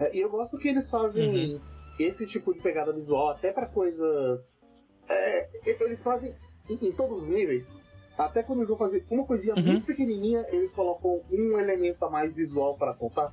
[0.00, 1.60] É, e eu gosto que eles fazem uhum.
[1.98, 4.62] esse tipo de pegada visual até para coisas.
[5.08, 6.34] É, eles fazem
[6.70, 7.80] em, em, todos os níveis.
[8.16, 9.62] Até quando eles vão fazer uma coisinha uhum.
[9.62, 13.32] muito pequenininha, eles colocam um elemento a mais visual para contar.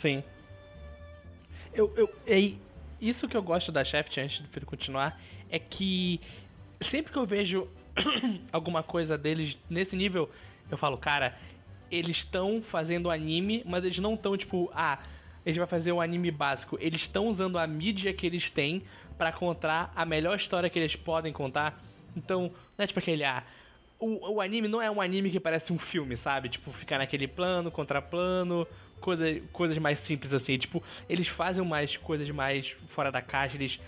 [0.00, 0.24] Sim.
[1.74, 2.54] Eu, eu, é
[2.98, 5.20] isso que eu gosto da Shaft, antes de Pedro continuar,
[5.50, 6.18] é que
[6.80, 7.68] sempre que eu vejo
[8.50, 10.30] alguma coisa deles nesse nível,
[10.70, 11.36] eu falo, cara,
[11.90, 15.00] eles estão fazendo anime, mas eles não estão tipo, ah,
[15.44, 16.78] eles vão fazer um anime básico.
[16.80, 18.82] Eles estão usando a mídia que eles têm
[19.18, 21.78] para contar a melhor história que eles podem contar.
[22.16, 23.44] Então, não é tipo aquele, ah,
[24.00, 26.48] o, o anime não é um anime que parece um filme, sabe?
[26.48, 28.66] Tipo, ficar naquele plano, contraplano,
[29.00, 30.56] coisa, coisas mais simples assim.
[30.58, 33.78] Tipo, eles fazem umas coisas mais fora da caixa, eles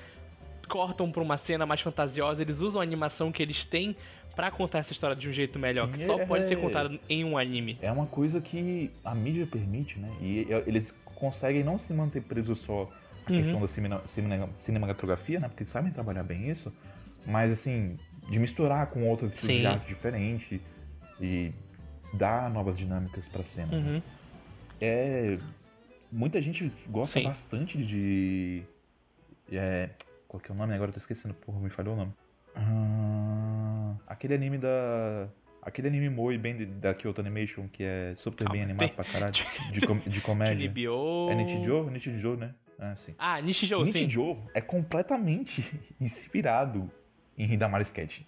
[0.68, 3.94] cortam pra uma cena mais fantasiosa, eles usam a animação que eles têm
[4.34, 6.98] pra contar essa história de um jeito melhor, Sim, que só é- pode ser contado
[7.08, 7.78] em um anime.
[7.82, 10.08] É uma coisa que a mídia permite, né?
[10.22, 12.88] E e- eles conseguem não se manter presos só
[13.26, 13.38] à Uhum.
[13.38, 15.48] questão da cine- cine- cinematografia, né?
[15.48, 16.72] Porque eles sabem trabalhar bem isso.
[17.26, 17.98] Mas, assim,
[18.30, 19.60] de misturar com outros estilos Sim.
[19.60, 20.60] de arte diferentes
[21.20, 21.52] e
[22.14, 23.72] dar novas dinâmicas pra cena.
[23.76, 24.02] Uhum.
[24.84, 25.38] É.
[26.10, 27.24] Muita gente gosta Sim.
[27.26, 28.62] bastante de.
[29.50, 29.90] É.
[30.28, 30.74] Qual que é o nome?
[30.74, 32.12] Agora eu tô esquecendo, porra, me falhou o nome.
[32.54, 35.28] Ah, aquele anime da.
[35.62, 38.96] Aquele anime Moi bem de- da Kyoto Animation, que é super Calma, bem animado tem-
[38.96, 39.32] pra caralho.
[39.72, 40.54] De, com- de comédia.
[40.56, 41.28] Junibyo...
[41.30, 41.88] É Nichijou?
[41.90, 42.52] Nichijou, né?
[42.80, 43.14] Ah, sim.
[43.16, 43.92] Ah, Nishijou, sim.
[43.92, 45.64] Nichijou é completamente
[46.00, 46.90] inspirado
[47.38, 48.22] em Hidamari Sketch.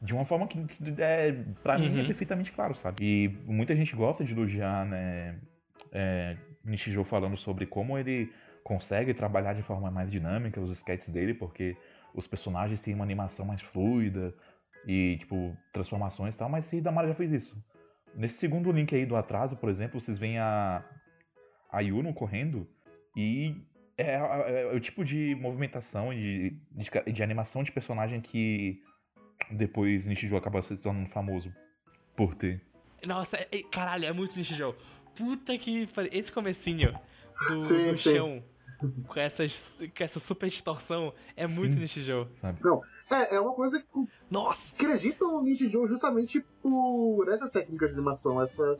[0.00, 0.64] De uma forma que,
[0.98, 1.32] é,
[1.62, 2.06] pra mim é Uhum.
[2.06, 3.02] perfeitamente claro, sabe?
[3.04, 5.34] E muita gente gosta de elogiar, né,
[5.92, 8.32] é, Nishijou falando sobre como ele
[8.62, 11.76] consegue trabalhar de forma mais dinâmica os sketches dele, porque
[12.14, 14.34] os personagens têm uma animação mais fluida
[14.86, 17.56] e, tipo, transformações e tal, mas Hidamari já fez isso.
[18.14, 20.84] Nesse segundo link aí do atraso, por exemplo, vocês veem a,
[21.70, 22.68] a Yuno correndo
[23.16, 23.54] e
[23.96, 28.82] é, é- é o tipo de movimentação e de, de, de animação de personagem que
[29.50, 31.52] depois Nishijou acaba se tornando famoso
[32.16, 32.60] por ter.
[33.06, 34.76] Nossa, é- é- caralho, é muito Nishijou.
[35.16, 36.10] Puta que pariu.
[36.12, 36.92] Esse comecinho
[37.48, 38.14] do, Sim, do sim.
[38.14, 38.44] chão,
[39.06, 41.80] com, essas, com essa super distorção, é muito Sim.
[41.80, 42.28] Nishijou.
[42.40, 42.60] Sabe?
[43.10, 43.86] É, é uma coisa que
[44.30, 44.60] Nossa!
[44.74, 48.78] acreditam no Nintendo justamente por essas técnicas de animação, essa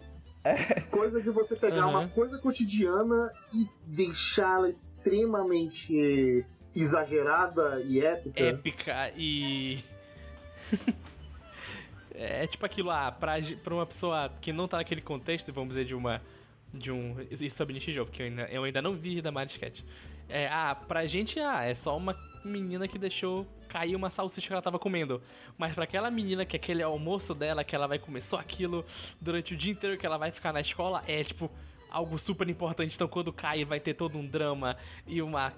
[0.90, 1.90] coisa de você pegar Aham.
[1.90, 8.40] uma coisa cotidiana e deixá-la extremamente exagerada e épica.
[8.40, 9.84] épica e.
[12.20, 15.86] é tipo aquilo lá, pra, pra uma pessoa que não tá naquele contexto, vamos dizer,
[15.86, 16.20] de uma.
[16.72, 17.16] De um.
[17.30, 19.80] Isso sobre Nishijou, porque eu ainda, eu ainda não vi da Sketch.
[20.28, 24.52] É, ah, pra gente, ah, é só uma menina que deixou cair uma salsicha que
[24.52, 25.22] ela tava comendo.
[25.56, 28.84] Mas pra aquela menina que aquele é almoço dela, que ela vai comer só aquilo
[29.20, 31.50] durante o dia inteiro que ela vai ficar na escola, é tipo
[31.90, 32.94] algo super importante.
[32.94, 35.52] Então quando cai vai ter todo um drama e uma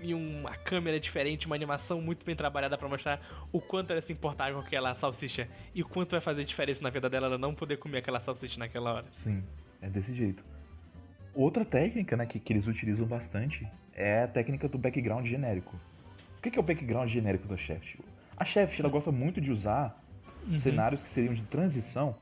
[0.00, 3.20] e uma câmera diferente, uma animação muito bem trabalhada pra mostrar
[3.52, 6.90] o quanto ela se importar com aquela salsicha e o quanto vai fazer diferença na
[6.90, 9.06] vida dela ela não poder comer aquela salsicha naquela hora.
[9.12, 9.42] Sim,
[9.80, 10.42] é desse jeito.
[11.34, 15.76] Outra técnica né, que, que eles utilizam bastante é a técnica do background genérico.
[16.38, 17.98] O que que é o background genérico da Shaft?
[18.36, 20.02] A Shaft ela gosta muito de usar
[20.56, 22.14] cenários que seriam de transição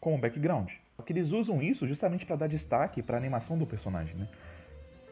[0.00, 0.70] como background.
[0.96, 4.28] Porque eles usam isso justamente para dar destaque para a animação do personagem, né?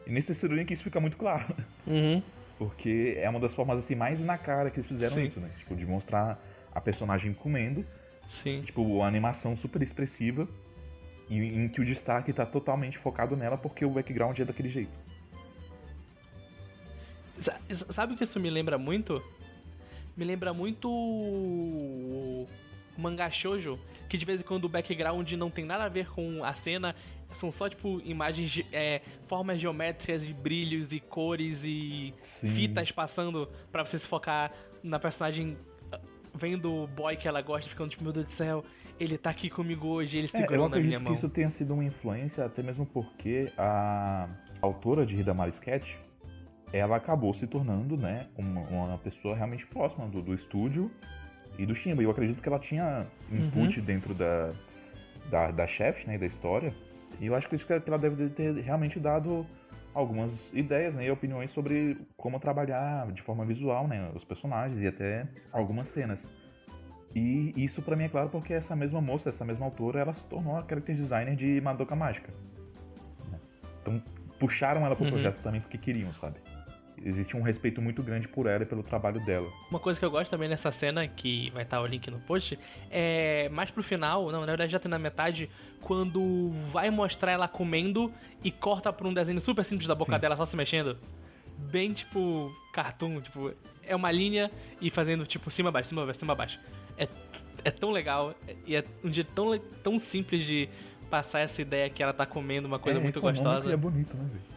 [0.05, 1.45] E nesse terceiro link isso fica muito claro.
[1.85, 2.21] Uhum.
[2.57, 5.25] Porque é uma das formas assim mais na cara que eles fizeram Sim.
[5.25, 5.49] isso, né?
[5.57, 6.39] Tipo, de mostrar
[6.73, 7.85] a personagem comendo,
[8.29, 8.61] Sim.
[8.61, 10.47] tipo, uma animação super expressiva
[11.29, 14.91] e em que o destaque tá totalmente focado nela porque o background é daquele jeito.
[17.41, 17.59] Sa-
[17.91, 19.21] Sabe o que isso me lembra muito?
[20.15, 22.47] Me lembra muito o
[22.97, 26.43] mangá shoujo, que de vez em quando o background não tem nada a ver com
[26.43, 26.95] a cena,
[27.33, 32.49] são só tipo imagens, ge- é, formas geométricas e brilhos e cores e Sim.
[32.49, 34.51] fitas passando pra você se focar
[34.83, 35.57] na personagem
[35.91, 35.99] ah,
[36.35, 38.63] vendo o boy que ela gosta, ficando tipo, meu Deus do céu,
[38.99, 41.13] ele tá aqui comigo hoje, ele É, eu segurou na minha acredito que mão.
[41.13, 44.27] isso tenha sido uma influência, até mesmo porque a
[44.61, 45.95] autora de Hidamari Sketch,
[46.71, 50.89] ela acabou se tornando, né, uma, uma pessoa realmente próxima do, do estúdio
[51.57, 52.01] e do Shimba.
[52.01, 53.85] Eu acredito que ela tinha input Uhum.
[53.85, 54.53] dentro da,
[55.29, 56.73] da, da chefe, né, e da história.
[57.19, 59.45] E eu acho que isso que ela deve ter realmente dado
[59.93, 64.87] algumas ideias, né, e opiniões sobre como trabalhar de forma visual, né, os personagens e
[64.87, 66.27] até algumas cenas.
[67.15, 70.23] E isso pra mim é claro porque essa mesma moça, essa mesma autora, ela se
[70.25, 72.33] tornou a character designer de Madoka Mágica.
[73.31, 73.39] né?
[73.81, 74.01] Então
[74.39, 75.11] puxaram ela pro Uhum.
[75.11, 76.37] projeto também porque queriam, sabe?
[77.01, 79.51] Existe um respeito muito grande por ela e pelo trabalho dela.
[79.69, 82.57] Uma coisa que eu gosto também nessa cena, que vai estar o link no post,
[82.89, 85.49] é mais pro final, não, na verdade já tem na metade,
[85.81, 88.11] quando vai mostrar ela comendo
[88.43, 90.19] e corta pra um desenho super simples da boca Sim.
[90.19, 90.97] dela só se mexendo.
[91.57, 93.53] Bem tipo cartoon, tipo,
[93.85, 96.59] é uma linha e fazendo tipo cima baixo, cima baixo, cima baixo.
[96.97, 97.07] É,
[97.63, 98.35] é tão legal
[98.65, 100.69] e é um jeito tão, tão simples de
[101.09, 103.71] passar essa ideia que ela tá comendo uma coisa é muito econômico gostosa.
[103.71, 104.52] É bonito, né, velho?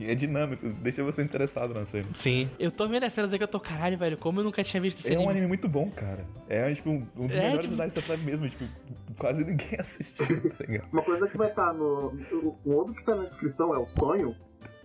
[0.00, 2.08] E é dinâmico, deixa você interessado na cena.
[2.14, 2.50] Sim.
[2.58, 4.80] Eu tô vendo as cenas aí que eu tô, caralho, velho, como eu nunca tinha
[4.80, 5.30] visto esse É um anime.
[5.32, 6.24] anime muito bom, cara.
[6.48, 8.64] É tipo um, um dos É, melhores tipo- da Ice mesmo, tipo,
[9.18, 10.88] quase ninguém assistiu, tá ligado?
[10.92, 12.12] Uma coisa que vai estar no.
[12.64, 14.34] O outro que tá na descrição é o sonho.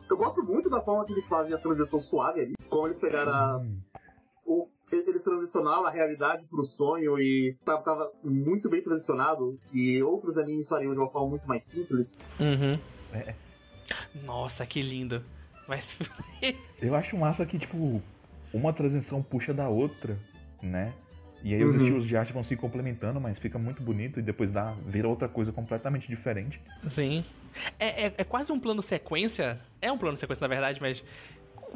[0.10, 2.54] Eu gosto muito da forma que eles fazem a transição suave ali.
[2.70, 3.66] Como eles pegaram a,
[4.46, 9.60] o- eles transicionaram a realidade pro sonho e tava, tava muito bem transicionado.
[9.74, 12.18] E outros animes fariam de uma forma muito mais simples.
[12.40, 12.80] Uhum.
[13.14, 13.34] É.
[14.24, 15.24] Nossa, que lindo.
[15.68, 15.98] Vai se
[16.82, 18.02] Eu acho massa que, tipo,
[18.54, 20.18] uma transição puxa da outra,
[20.62, 20.94] né?
[21.44, 21.82] E aí os Uhum.
[21.82, 25.28] estilos de arte vão se complementando, mas fica muito bonito e depois dá, vira outra
[25.28, 26.60] coisa completamente diferente.
[26.90, 27.24] Sim.
[27.80, 29.60] É, é, é quase um plano sequência.
[29.82, 31.04] É um plano sequência, na verdade, mas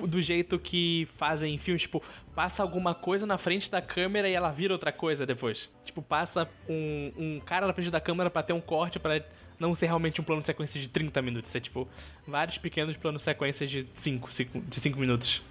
[0.08, 2.02] do jeito que fazem em filmes, tipo,
[2.34, 5.70] passa alguma coisa na frente da câmera e ela vira outra coisa depois.
[5.86, 9.22] Tipo, passa um, um cara na frente da câmera pra ter um corte pra
[9.62, 11.54] não ser realmente um plano sequência de 30 minutos.
[11.56, 11.88] É tipo,
[12.28, 14.30] vários pequenos planos sequências de 5,
[14.68, 15.42] de 5 minutos.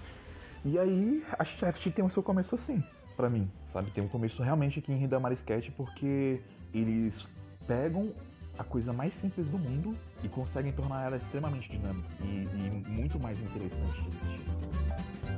[0.65, 2.83] E aí a Shaft tem o seu começo assim,
[3.17, 3.91] pra mim, sabe?
[3.93, 6.41] Tem um começo realmente aqui em Hidamari Sketch porque
[6.75, 7.27] eles
[7.67, 8.13] pegam
[8.59, 13.19] a coisa mais simples do mundo e conseguem tornar ela extremamente dinâmica e, e muito
[13.19, 15.30] mais interessante de assistir.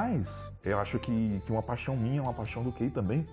[0.00, 3.26] Mas eu acho que, que uma paixão minha, uma paixão do Kei também,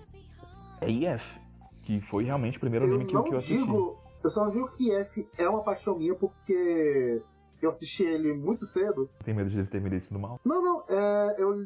[0.80, 1.40] é IF.
[1.82, 3.56] Que foi realmente o primeiro Eu anime que, que eu assisti.
[3.58, 3.98] digo.
[4.22, 7.22] Eu só não digo que F é uma paixão minha porque
[7.62, 9.08] eu assisti ele muito cedo.
[9.24, 10.38] Tem medo de ele ter merecido mal?
[10.44, 11.56] Não, não, é, eu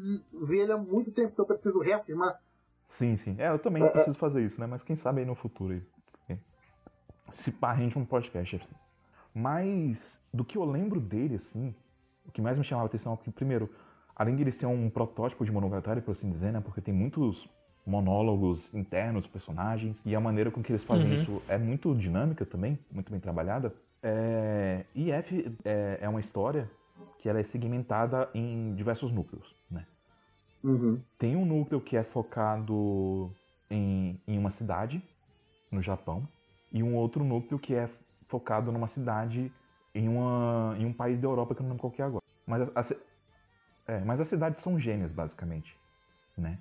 [0.45, 2.39] vi ele há muito tempo, então eu preciso reafirmar.
[2.87, 3.35] Sim, sim.
[3.39, 3.89] É, eu também É, é.
[3.89, 4.67] preciso fazer isso, né?
[4.67, 6.37] Mas quem sabe aí no futuro aí.
[7.33, 8.75] Se pá, rende um podcast assim.
[9.33, 11.73] Mas do que eu lembro dele, assim,
[12.25, 13.67] o que mais me chamava a atenção é que, primeiro,
[14.15, 16.61] além de ele ser um protótipo de Monogatari, por assim dizer, né?
[16.61, 17.47] Porque tem muitos
[17.85, 21.15] monólogos internos dos personagens e a maneira com que eles fazem Uhum.
[21.15, 23.73] isso é muito dinâmica também, muito bem trabalhada.
[24.01, 24.85] É...
[24.95, 26.69] IF é, é uma história
[27.19, 29.85] que ela é segmentada em diversos núcleos, né?
[30.63, 31.01] Uhum.
[31.17, 33.31] Tem um núcleo que é focado
[33.69, 35.01] em, em uma cidade
[35.71, 36.27] no Japão
[36.71, 37.89] e um outro núcleo que é
[38.27, 39.51] focado numa cidade
[39.93, 42.21] em, uma, em um país da Europa que eu não lembro qual que é agora.
[42.45, 42.97] Mas, a- a ci-
[43.87, 45.77] é, mas as cidades são gêmeas, basicamente,
[46.37, 46.59] né?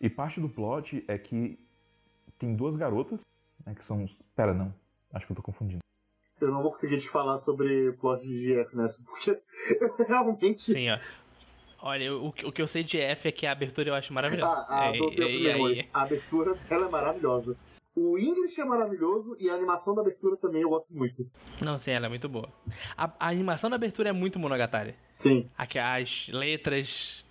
[0.00, 1.58] E parte do plot é que
[2.38, 3.22] tem duas garotas,
[3.66, 4.08] né, que são...
[4.36, 4.72] Pera, não.
[5.12, 5.80] Acho que eu tô confundindo.
[6.40, 9.30] Eu não vou conseguir te falar sobre plot de GF nessa, porque
[9.80, 10.60] eu realmente.
[10.62, 10.98] Sim, ó.
[11.80, 14.12] Olha, o, que- o que eu sei de F é que a abertura eu acho
[14.12, 14.64] maravilhosa.
[14.68, 17.56] Ah, a É, e- e aí- Memories, a abertura dela é maravilhosa.
[18.00, 21.28] O English é maravilhoso e a animação da abertura também eu gosto muito.
[21.64, 22.48] Não, sim, ela é muito boa.
[22.96, 24.94] A, a animação da abertura é muito monogatari.
[25.12, 25.50] Sim.
[25.58, 27.24] Aqui, as letras.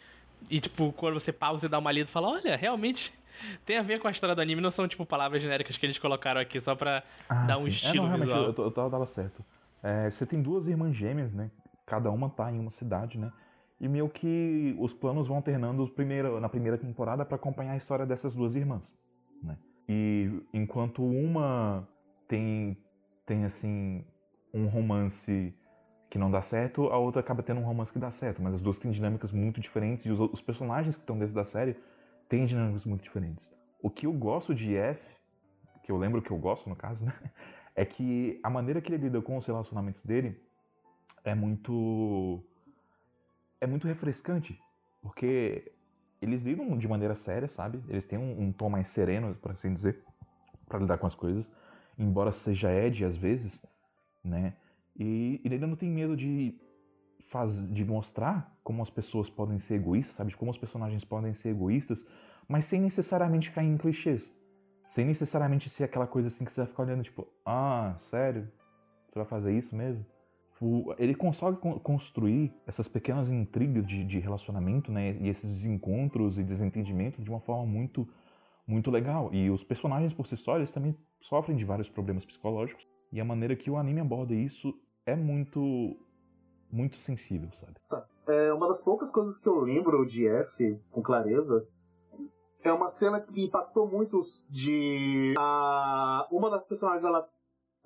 [0.49, 3.13] E, tipo, quando você pausa e dá uma lida, fala: olha, realmente
[3.65, 4.59] tem a ver com a história do anime.
[4.59, 7.69] Não são, tipo, palavras genéricas que eles colocaram aqui só pra dar um sim.
[7.69, 8.43] estilo é, não, visual.
[8.43, 9.45] Eu, eu, eu tava certo.
[9.81, 11.49] É, você tem duas irmãs gêmeas, né?
[11.85, 13.31] Cada uma tá em uma cidade, né?
[13.79, 18.05] E meio que os planos vão alternando primeiro- na primeira temporada pra acompanhar a história
[18.05, 18.91] dessas duas irmãs,
[19.41, 19.55] né?
[19.87, 21.87] E enquanto uma
[22.27, 22.77] tem,
[23.25, 24.03] tem assim,
[24.53, 25.53] um romance
[26.09, 28.41] que não dá certo, a outra acaba tendo um romance que dá certo.
[28.41, 31.45] Mas as duas têm dinâmicas muito diferentes e os, os personagens que estão dentro da
[31.45, 31.75] série
[32.29, 33.49] têm dinâmicas muito diferentes.
[33.81, 35.01] O que eu gosto de F,
[35.83, 37.13] que eu lembro que eu gosto no caso, né?
[37.79, 40.41] É que a maneira que ele lida com os relacionamentos dele
[41.23, 42.43] é muito.
[43.61, 44.59] é muito refrescante.
[44.99, 45.71] Porque
[46.21, 47.81] eles lidam de maneira séria, sabe?
[47.87, 50.03] Eles têm um, um tom mais sereno, por assim dizer,
[50.67, 51.49] para lidar com as coisas.
[51.97, 53.63] Embora seja Ed às vezes,
[54.23, 54.53] né?
[54.95, 56.59] E ele não tem medo de,
[57.27, 60.31] faz, de mostrar como as pessoas podem ser egoístas, sabe?
[60.31, 62.03] De como os personagens podem ser egoístas,
[62.47, 64.31] mas sem necessariamente cair em clichês.
[64.87, 68.49] Sem necessariamente ser aquela coisa assim que você vai ficar olhando, tipo, ah, sério?
[69.09, 70.05] Você vai fazer isso mesmo?
[70.97, 75.15] Ele consegue con- construir essas pequenas intrigas de, de relacionamento, né?
[75.21, 78.07] E esses desencontros e desentendimentos de uma forma muito,
[78.65, 79.33] muito legal.
[79.33, 82.85] E os personagens por si só, eles também sofrem de vários problemas psicológicos.
[83.11, 84.73] E a maneira que o anime aborda isso
[85.05, 85.95] é muito,
[86.71, 87.75] muito sensível, sabe?
[88.27, 91.67] É uma das poucas coisas que eu lembro de F com clareza
[92.63, 97.25] é uma cena que me impactou muito de a, uma das personagens ela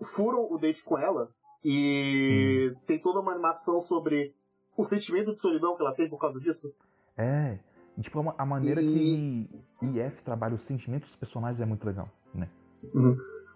[0.02, 1.30] fura o date com ela
[1.64, 4.34] e tem toda uma animação sobre
[4.76, 6.74] o sentimento de solidão que ela tem por causa disso.
[7.18, 7.60] É,
[8.00, 9.48] tipo, a, a maneira E-
[9.82, 12.50] que IF trabalha os sentimentos dos personagens é muito legal, né?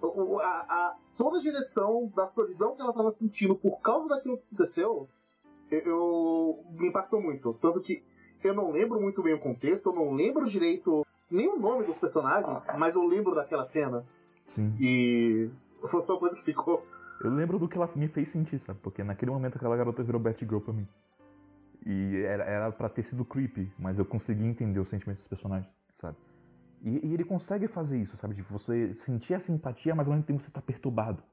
[0.01, 4.37] O- a- a- toda a direção da solidão que ela tava sentindo por causa daquilo
[4.37, 5.09] que aconteceu,
[5.71, 7.53] eu, eu- me impactou muito.
[7.55, 8.03] Tanto que
[8.43, 11.97] eu não lembro muito bem o contexto, eu não lembro direito nem o nome dos
[11.97, 14.05] personagens, mas eu lembro daquela cena.
[14.47, 14.75] Sim.
[14.79, 15.49] E
[15.87, 16.84] foi uma coisa que ficou.
[17.25, 18.79] Eu lembro do que ela me fez sentir, sabe?
[18.83, 20.87] Porque naquele momento aquela garota virou Batgirl pra mim.
[21.83, 25.71] E era, era pra ter sido creepy, mas eu consegui entender os sentimentos dos personagens,
[25.93, 26.15] sabe?
[26.83, 28.35] E, e ele consegue fazer isso, sabe?
[28.35, 31.23] De você sentir a simpatia, mas ao mesmo tempo você tá perturbado.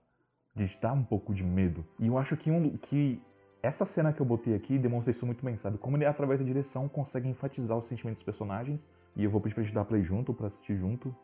[0.55, 1.85] De dar um pouco de medo.
[1.99, 3.23] E eu acho que, um, que
[3.63, 5.77] essa cena que eu botei aqui demonstra isso muito bem, sabe?
[5.79, 8.87] Como ele, através da direção, consegue enfatizar os sentimentos dos personagens.
[9.15, 11.15] E eu vou pedir pra gente dar play junto, pra assistir junto.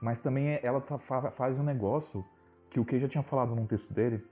[0.00, 2.24] Mas também é- ela tá- fa- faz um negócio
[2.70, 4.24] que o Kei já tinha falado num texto dele,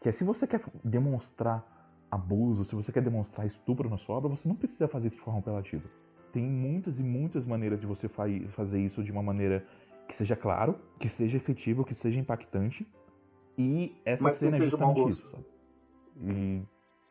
[0.00, 1.64] que é se você quer demonstrar
[2.10, 5.22] abuso, se você quer demonstrar estupro na sua obra, você não precisa fazer isso de
[5.22, 5.88] forma apelativa.
[6.32, 9.64] Tem muitas e muitas maneiras de você fa- fazer isso de uma maneira
[10.06, 12.86] que seja claro, que seja efetivo, que seja impactante.
[13.56, 15.44] E essa Mas cena é justamente isso, sabe?
[16.22, 16.62] E,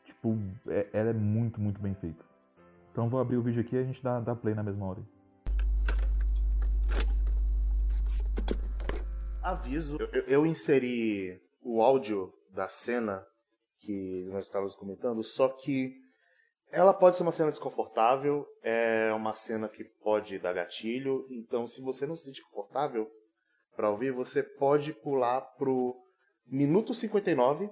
[0.03, 0.37] tipo,
[0.67, 2.23] é- ela é muito, muito bem feita.
[2.91, 4.99] Então vou abrir o vídeo aqui e a gente dá, dá play na mesma hora.
[9.42, 13.24] Aviso, eu, eu- eu inseri o áudio da cena
[13.78, 15.94] que nós estávamos comentando, só que
[16.70, 21.80] ela pode ser uma cena desconfortável, é uma cena que pode dar gatilho, então se
[21.80, 23.10] você não se sente confortável
[23.74, 25.96] para ouvir, você pode pular pro
[26.46, 27.70] minuto 59,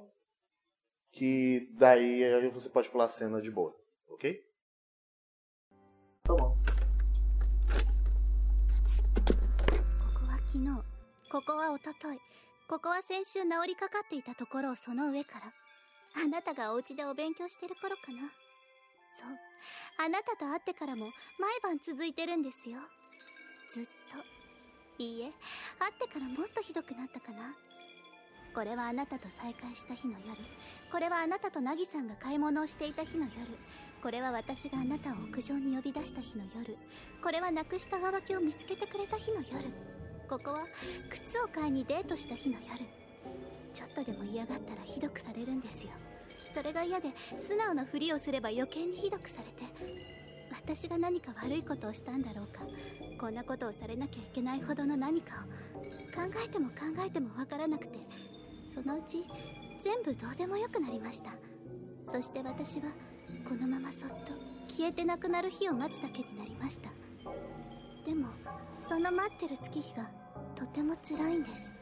[1.10, 3.74] que daí aí você pode pular a cena de boa,
[4.08, 4.40] ok?
[6.22, 6.56] Tá bom.
[9.98, 10.89] ここは昨日
[11.31, 12.19] ここは一昨日
[12.67, 15.47] ここは先週治りかかっていたところをその上から
[16.21, 18.27] あなたがお家でお勉強してる頃かな。
[19.15, 19.39] そう。
[20.03, 21.05] あなたと会ってからも
[21.39, 22.79] 毎晩続いてるんですよ。
[23.71, 24.19] ずっと。
[25.01, 25.31] いいえ
[25.79, 27.55] 会ってからもっとひどくなったかな。
[28.53, 30.35] これはあなたと再会した日の夜。
[30.91, 33.31] これはあなたとナギさんが買い物をしていた日の夜。
[34.03, 36.75] これは私があなたを屋上に呼び出した日の夜。
[37.23, 40.00] これはなくした上履きを見つけてくれた日の夜。
[40.31, 40.63] ここは
[41.09, 42.85] 靴を買いにデートした日の夜。
[43.73, 45.91] ちょっとでも嫌がったらひどくされるんですよ。
[46.55, 47.09] それが嫌で
[47.45, 49.69] 素直なふりをすれば余計にひどくされて。
[50.53, 52.61] 私が何か悪いことをしたんだろうか。
[53.19, 55.81] こんなことをされなきゃいけないほどの何かを
[56.15, 56.75] 考えても考
[57.05, 57.99] えてもわからなくて。
[58.73, 59.25] そのうち
[59.83, 61.31] 全部どうでもよくなりました。
[62.09, 62.83] そして私は
[63.49, 64.15] このままそっと
[64.69, 66.89] 消えてなくなる日を待つだけになりました。
[68.05, 68.29] でも
[68.77, 70.20] その待ってる月日が
[70.61, 71.73] とても辛いんです。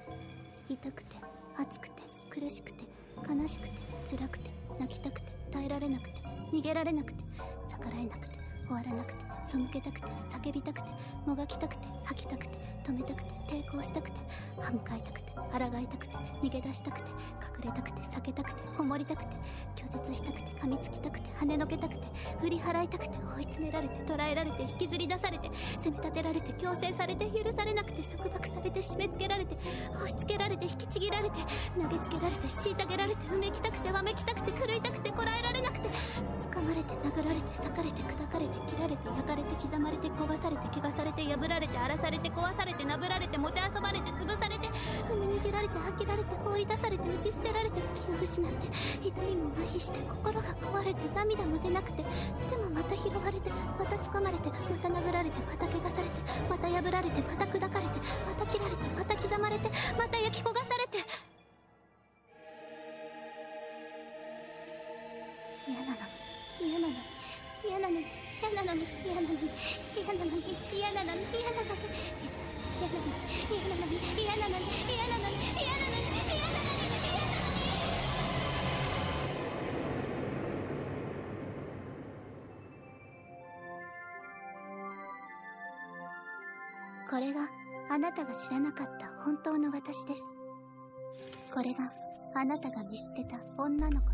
[0.69, 1.17] 痛くて
[1.57, 2.85] 暑くて苦しくて
[3.29, 3.73] 悲しくて
[4.09, 4.49] 辛くて
[4.79, 6.13] 泣きたくて耐えられなくて
[6.53, 7.21] 逃げられなくて
[7.69, 8.27] 逆らえなくて
[8.65, 10.87] 終わらなくて背けたくて叫びたくて
[11.25, 14.17] もがきたくて吐きたくて止めたくて抵抗したくて
[14.61, 17.09] 歯向かいたくて抗いたくて逃げ出したくて
[17.59, 19.29] 隠れたくて避けたくてこもりたくて
[19.75, 22.01] 拒絶したくて噛みつきたくて跳ねのけたくて
[22.41, 29.55] 振り払いたくて追い詰められて捕らえられて引きずり出されて責め立てられて強制されて許されなくて束縛されて締め付けられて
[29.91, 31.39] 押し付けられて引きちぎられて
[31.75, 35.89] 投げつけられて虐げられてうめきたくてわめきたくて狂いたくてこらえられなくて
[36.51, 44.67] 掴まれて殴られて裂かれて砕かれて切られて焼かれて刻まれて焦がされて怪我されて破られて荒らされて壊されてなぶられてもてあそばれて潰されて
[45.07, 48.67] 踏みにじられて飽きられて放り出されて打ち捨てられて気を失って
[49.07, 56.19] 痛みも麻痺して心が壊れて涙も出なくてでもまた拾われてまた掴まれてまた殴られてまた怪我されて
[56.49, 60.68] また破られてまた砕かれてまた切られてまた刻まれてまた焼き焦がされて
[87.98, 90.22] なたが知らなかった本当の私です
[91.52, 91.90] これが
[92.34, 94.06] あなたが見捨てた女の子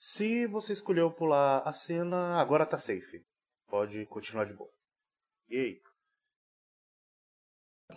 [0.00, 3.24] Se você escolheu pular a cena, agora tá safe.
[3.68, 4.70] Pode continuar de boa.
[5.50, 5.82] E aí?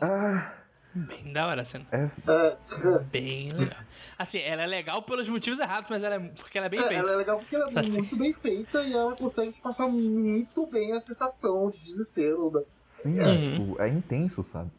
[0.02, 0.52] Ah,
[0.96, 1.86] Bem da hora a cena.
[1.92, 3.78] é, É, Bem legal.
[4.23, 6.83] Assim, ela é legal pelos motivos errados, mas ela é, porque ela é bem é,
[6.87, 6.95] feita.
[7.03, 7.91] ela é legal porque ela é Assim.
[7.91, 12.51] muito bem feita e ela consegue te passar muito bem a sensação de desespero.
[12.51, 12.63] Da...
[12.85, 13.51] sim, Uhum.
[13.67, 14.71] tipo, é intenso, sabe?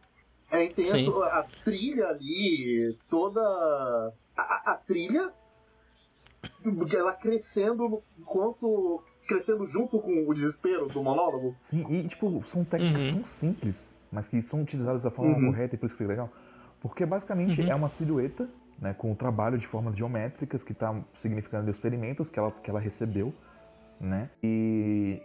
[0.52, 1.24] É intenso, Sim.
[1.24, 3.42] a trilha ali, toda.
[4.38, 5.34] A, a- trilha
[6.96, 9.04] ela crescendo enquanto.
[9.28, 11.56] crescendo junto com o desespero do monólogo.
[11.64, 13.12] Sim, e tipo, são técnicas Uhum.
[13.14, 15.46] tão simples, mas que são utilizadas da forma Uhum.
[15.48, 16.30] correta e por isso que fica legal.
[16.82, 17.70] Porque basicamente Uhum.
[17.70, 18.50] é uma silhueta,
[18.80, 22.70] né, com o trabalho de formas geométricas que tá significando os ferimentos que ela, que
[22.70, 23.34] ela recebeu,
[24.00, 24.30] né?
[24.44, 25.22] E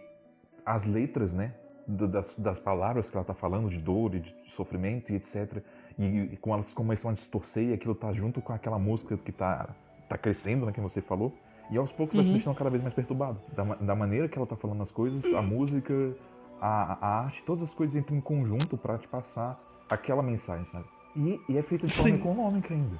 [0.65, 1.53] as letras, né,
[1.87, 5.63] das, das palavras que ela tá falando, de dor e de sofrimento e etc.
[5.97, 9.31] E, e como elas começam a distorcer e aquilo tá junto com aquela música que
[9.31, 9.69] tá,
[10.07, 11.33] tá crescendo, né, que você falou.
[11.71, 12.33] E aos poucos vai te Uhum.
[12.33, 13.39] deixando cada vez mais perturbado.
[13.53, 16.15] Da, da maneira que ela tá falando as coisas, a música,
[16.61, 20.85] a, a arte, todas as coisas entram em conjunto pra te passar aquela mensagem, sabe?
[21.15, 22.21] E, e é feita de forma Sim.
[22.21, 22.97] econômica ainda.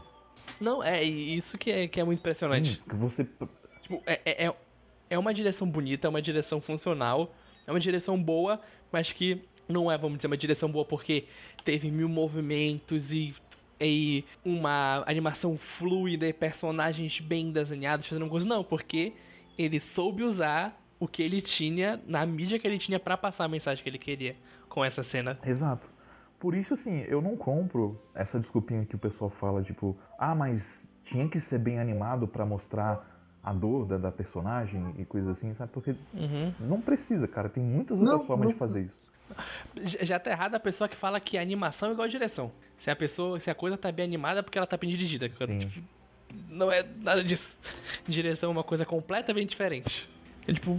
[0.60, 2.74] Não, é isso que é, que é muito impressionante.
[2.76, 3.24] Sim, que você.
[3.82, 4.54] Tipo, é, é, é-
[5.12, 7.34] é uma direção bonita, é uma direção funcional,
[7.66, 11.26] é uma direção boa, mas que não é, vamos dizer, uma direção boa porque
[11.66, 13.34] teve mil movimentos e,
[13.82, 18.48] e uma animação fluida e personagens bem desenhados fazendo coisa.
[18.48, 19.14] Não, porque
[19.58, 23.48] ele soube usar o que ele tinha na mídia que ele tinha pra passar a
[23.48, 24.36] mensagem que ele queria
[24.68, 25.40] com essa cena.
[25.46, 25.90] Exato.
[26.40, 30.88] Por isso, assim, eu não compro essa desculpinha que o pessoal fala, tipo, ah, mas
[31.04, 35.54] tinha que ser bem animado pra mostrar a dor da, da personagem e coisas assim,
[35.56, 35.72] sabe?
[35.72, 36.54] Porque Uhum.
[36.60, 37.50] não precisa, cara.
[37.50, 39.02] Tem muitas outras Não, formas não- de fazer isso.
[39.84, 42.52] Já já tá errada a pessoa que fala que a animação é igual a direção.
[42.80, 45.30] Se a pessoa, se a coisa tá bem animada é porque ela tá bem dirigida.
[45.30, 45.60] Sim.
[45.60, 45.88] Tipo,
[46.50, 47.56] Não é nada disso.
[48.08, 50.10] Direção é uma coisa completamente diferente.
[50.48, 50.74] É, tipo,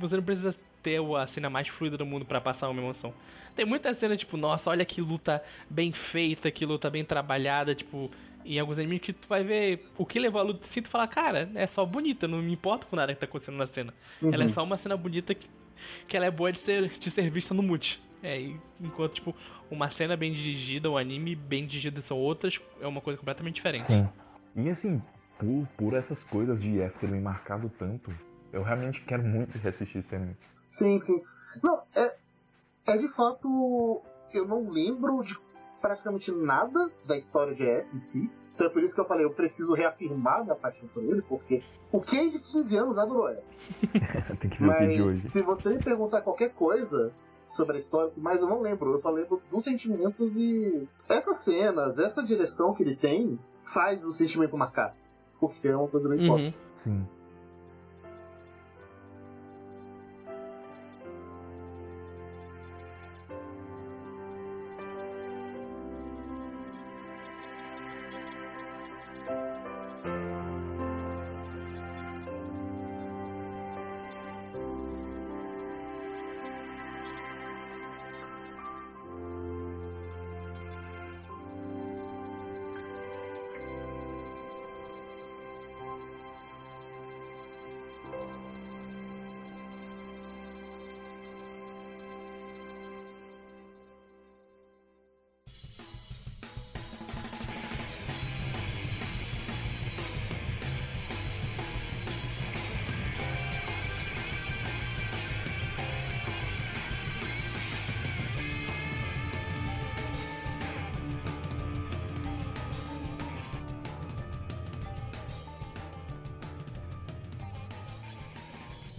[0.00, 3.12] você não precisa ter a cena mais fluida do mundo pra passar uma emoção.
[3.56, 8.10] Tem muita cena, tipo, nossa, olha que luta bem feita, que luta bem trabalhada, tipo,
[8.44, 11.08] em alguns animes que tu vai ver o que levou a luta assim, tu fala,
[11.08, 13.94] cara, é só bonita, não me importa com nada que tá acontecendo na cena.
[14.22, 15.48] Ela é só uma cena bonita que,
[16.06, 18.02] que ela é boa de ser, de ser vista no multi.
[18.22, 19.34] É, e- enquanto, tipo,
[19.70, 23.84] uma cena bem dirigida, um anime bem dirigido são outras, é uma coisa completamente diferente.
[23.84, 24.08] Sim.
[24.56, 25.00] E assim,
[25.38, 28.12] por, por essas coisas de IF terem me marcado tanto,
[28.52, 30.36] eu realmente quero muito reassistir esse anime.
[30.74, 31.22] Sim, sim.
[31.62, 32.16] Não, é,
[32.86, 34.02] é de fato.
[34.32, 35.38] Eu não lembro de
[35.80, 38.30] praticamente nada da história de F em si.
[38.54, 41.62] Então é por isso que eu falei, eu preciso reafirmar minha paixão por ele, porque
[41.92, 43.42] o Ken de 15 anos adorou F.
[44.40, 45.20] Tem que ver o vídeo de Mas hoje.
[45.28, 47.12] se você me perguntar qualquer coisa
[47.50, 51.98] sobre a história, mas eu não lembro, eu só lembro dos sentimentos e essas cenas,
[51.98, 54.96] essa direção que ele tem faz o sentimento marcar.
[55.38, 56.26] Porque é uma coisa bem Uhum.
[56.26, 56.58] forte.
[56.74, 57.06] Sim.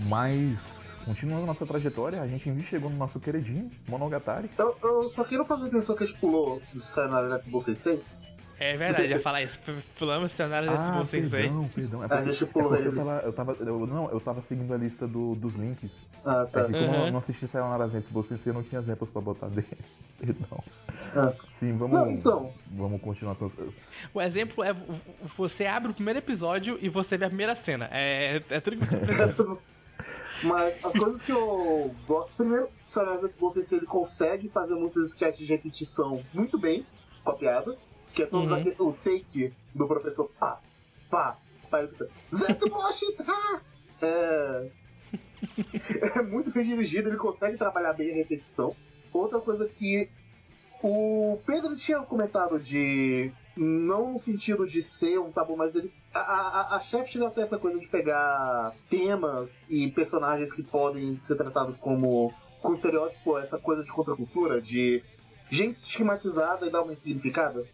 [0.07, 0.57] Mas,
[1.05, 4.49] continuando nossa trajetória, a gente chegou no nosso queridinho, Monogatari.
[4.57, 7.61] Eu, eu só quero fazer uma atenção que a gente pulou do cenário da Tsubou
[7.61, 8.01] Sensei.
[8.57, 9.59] É verdade, ia falar isso.
[9.99, 11.41] Pulamos o cenário desse Ah, vocês aí.
[11.43, 12.03] perdão, perdão.
[12.05, 12.95] É A gente é pulou eu ele.
[12.95, 15.91] tava, eu tava, eu, não, eu tava seguindo a lista do- dos links.
[16.23, 16.63] Ah, É tá.
[16.63, 17.05] que como Uhum.
[17.07, 19.67] eu não assisti Sayonara Zenitsu você não tinha Zepos pra botar dele.
[20.17, 20.63] Perdão.
[21.13, 21.33] Ah.
[21.51, 22.53] Sim, vamos, Não, então.
[22.71, 23.35] vamos continuar.
[23.35, 23.51] com-
[24.13, 24.73] O exemplo é
[25.37, 27.89] você abre o primeiro episódio e você vê a primeira cena.
[27.91, 29.57] É, é tudo que você precisa.
[30.45, 32.31] Mas as coisas que eu gosto.
[32.37, 36.85] Primeiro, Zetsubo Sensei ele consegue fazer muitas sketches de repetição muito bem
[37.23, 37.77] com a piada.
[38.13, 38.53] Que é todo Uhum.
[38.53, 40.61] aquele, o take do professor pá,
[41.09, 41.37] pá,
[41.69, 43.25] pá, ele fica, Zetsubo Shita!
[44.01, 44.69] É.
[46.19, 48.75] é muito bem dirigido, ele consegue trabalhar bem a repetição.
[49.11, 50.09] Outra coisa que
[50.81, 53.31] o Pedro tinha comentado de.
[53.57, 55.91] Não no sentido de ser um tabu, mas ele.
[56.15, 61.13] A, a, a chefe chega até essa coisa de pegar temas e personagens que podem
[61.15, 62.33] ser tratados como.
[62.61, 65.03] com estereótipo, essa coisa de contracultura, de
[65.51, 67.65] gente estigmatizada e dar uma significada.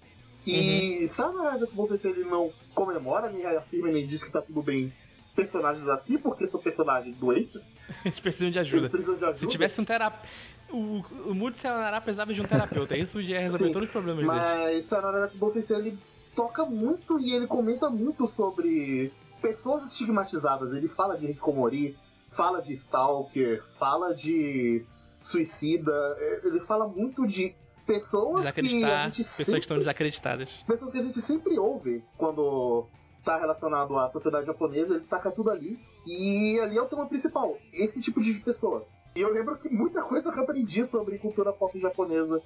[0.45, 4.63] E sabe a Zetsubo se ele não comemora, nem reafirma, nem diz que tá tudo
[4.63, 4.91] bem
[5.35, 7.77] personagens assim, porque são personagens doentes.
[8.03, 8.89] Eles precisam de Eles ajuda.
[8.89, 9.37] precisam de ajuda.
[9.39, 10.27] Se tivesse um terapeuta.
[10.69, 12.97] O, o Mundo Sayonara precisava de um terapeuta.
[12.97, 14.39] Isso já ia resolver Sim, todos os problemas dele.
[14.39, 15.99] Mas Sayonara Sensei, ele
[16.35, 20.73] toca muito e ele comenta muito sobre pessoas estigmatizadas.
[20.73, 21.97] Ele fala de Hikomori,
[22.29, 24.85] fala de Stalker, fala de
[25.21, 25.91] suicida.
[26.19, 27.55] é, Ele fala muito de
[27.85, 30.49] pessoas que a gente Pessoas sempre que estão desacreditadas.
[30.67, 32.87] pessoas que a gente sempre ouve quando
[33.23, 35.79] tá relacionado à sociedade japonesa, ele taca tudo ali.
[36.05, 38.87] E ali é o tema principal, esse tipo de pessoa.
[39.15, 42.41] E eu lembro que muita coisa que eu aprendi sobre cultura pop japonesa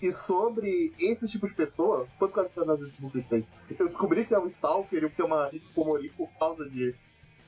[0.00, 3.46] e sobre esse tipo de pessoa foi por causa de Sanarazu Sensei.
[3.78, 6.94] Eu descobri que é um Stalker e o que é uma Hikikomori por causa de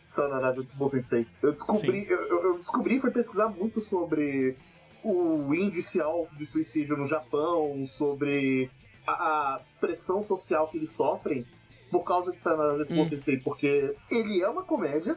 [0.06, 1.26] Sanarazu Sensei.
[1.42, 4.56] Eu descobri, eu, eu- eu descobri e fui pesquisar muito sobre
[5.04, 8.70] o índice alto de suicídio no Japão, sobre
[9.06, 9.12] a,
[9.56, 11.46] a pressão social que eles sofrem
[11.90, 13.06] por causa de Sayonara Zetsubo Hum.
[13.06, 15.16] Sensei, porque ele é uma comédia,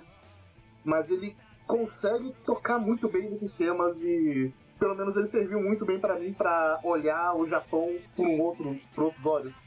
[0.83, 5.99] mas ele consegue tocar muito bem nesses temas e pelo menos ele serviu muito bem
[5.99, 9.63] pra mim pra olhar o Japão por um outro, por outros olhos.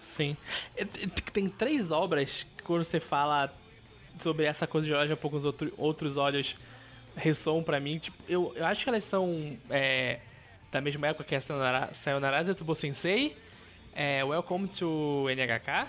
[0.00, 0.34] Sim.
[0.74, 3.52] É, t- Tem três obras que quando você fala
[4.22, 6.56] sobre essa coisa de olhar já pouco os outro, outros olhos
[7.14, 7.98] ressoam pra mim.
[7.98, 10.20] Tipo, eu, eu acho que elas são é,
[10.72, 13.36] da mesma época que é Sayonara, Sayonara Zetsubo Sensei,
[13.94, 15.86] é, Welcome to NHK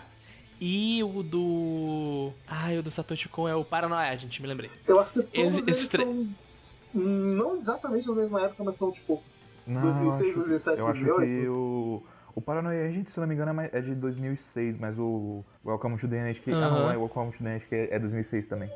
[0.60, 2.34] e o do...
[2.48, 4.70] Ah, o do Satoshi Kon é o Paranoia, gente, me lembrei.
[4.86, 6.28] Eu acho que todos Esse- eles são
[7.00, 9.22] não exatamente na mesma época, mas são tipo
[9.68, 11.42] Não, 2006, eu acho- 2007, Eu acho 2008.
[11.42, 12.04] que o.
[12.38, 16.08] O Paranoia Agent, se não me engano, é é de 2006, mas o Welcome to
[16.08, 16.52] the NHK.
[16.52, 18.70] Ah, não, é Welcome to the NHK é 2006 também.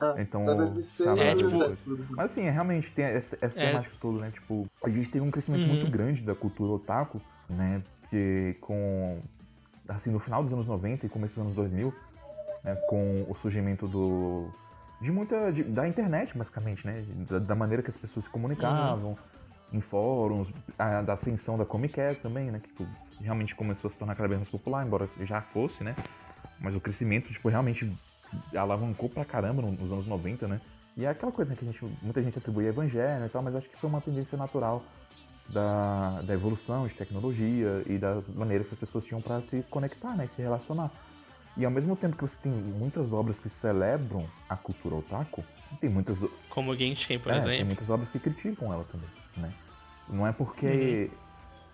[0.00, 2.12] Ah, Então, é 2006, tá É, tipo- 2007.
[2.16, 3.66] Mas assim, é, realmente tem essa, essa É.
[3.68, 4.32] temática toda, né?
[4.32, 5.68] Tipo, a gente teve um crescimento Uhum.
[5.68, 7.80] muito grande da cultura otaku, né?
[8.00, 9.20] Porque com.
[9.88, 11.94] Assim, no final dos anos 90 e começo dos anos 2000,
[12.64, 12.74] né?
[12.88, 14.48] Com o surgimento do.
[15.04, 15.52] De muita.
[15.52, 17.04] de- da internet, basicamente, né?
[17.28, 19.18] Da, da maneira que as pessoas se comunicavam,
[19.70, 22.58] em fóruns, a, da ascensão da Comic Con também, né?
[22.58, 22.86] Que tipo,
[23.20, 25.94] realmente começou a se tornar cada vez mais popular, embora já fosse, né?
[26.58, 27.92] Mas o crescimento, tipo, realmente
[28.56, 30.60] alavancou pra caramba no- nos anos 90, né?
[30.96, 33.54] E é aquela coisa né, que gente, muita gente atribui a evangelho e tal, mas
[33.56, 34.86] acho que foi uma tendência natural
[35.52, 40.16] da, da evolução de tecnologia e das maneiras que as pessoas tinham para se conectar,
[40.16, 40.24] né?
[40.24, 40.90] E se relacionar.
[41.56, 45.44] E ao mesmo tempo que você tem muitas obras que celebram a cultura otaku,
[45.80, 46.18] tem muitas,
[46.50, 47.66] Como Genshin, por é, tem exemplo.
[47.66, 49.52] muitas obras que criticam ela também, né?
[50.08, 51.10] Não é porque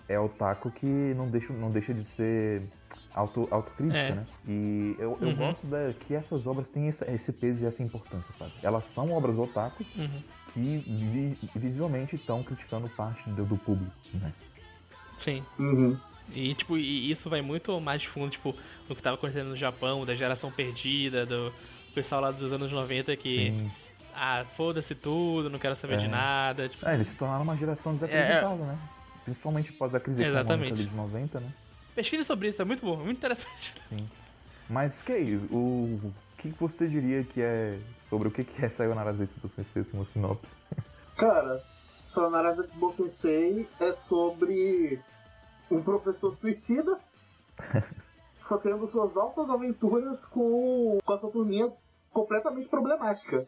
[0.09, 2.63] é otaku que não deixa, não deixa de ser
[3.15, 4.15] auto, autocrítica, É.
[4.15, 4.27] né?
[4.47, 5.37] E eu, eu Uhum.
[5.37, 8.53] gosto da, que essas obras têm esse, esse peso e essa importância, sabe?
[8.63, 10.23] Elas são obras otaku Uhum.
[10.53, 14.33] que vi- visivelmente estão criticando parte do, do público, né?
[15.21, 15.43] Sim.
[15.59, 15.97] Uhum.
[16.35, 18.55] E, tipo, e isso vai muito mais fundo, tipo,
[18.89, 21.53] no que tava acontecendo no Japão, da geração perdida, do
[21.95, 23.71] pessoal lá dos anos 90 que, Sim.
[24.15, 26.09] ah, foda-se tudo, não quero saber de É.
[26.09, 26.69] nada.
[26.69, 28.79] Tipo, É, eles se tornaram uma geração desacreditada, né?
[29.25, 30.73] Principalmente após a crise econômica Exatamente.
[30.81, 31.53] ali de 90, né?
[31.95, 33.75] pesquise sobre isso, é muito bom, muito interessante.
[34.69, 37.79] Mas, Kei, o, o que você diria que é
[38.09, 40.55] sobre o que que é Sayonara Zetsu do Sensei, uma sinopse?
[41.17, 41.63] Cara,
[42.07, 44.99] Sayonara Zetsubo Sensei é sobre
[45.71, 46.99] um professor suicida
[48.41, 51.73] só tendo suas altas aventuras com, com a sua turminha
[52.13, 53.47] completamente problemática.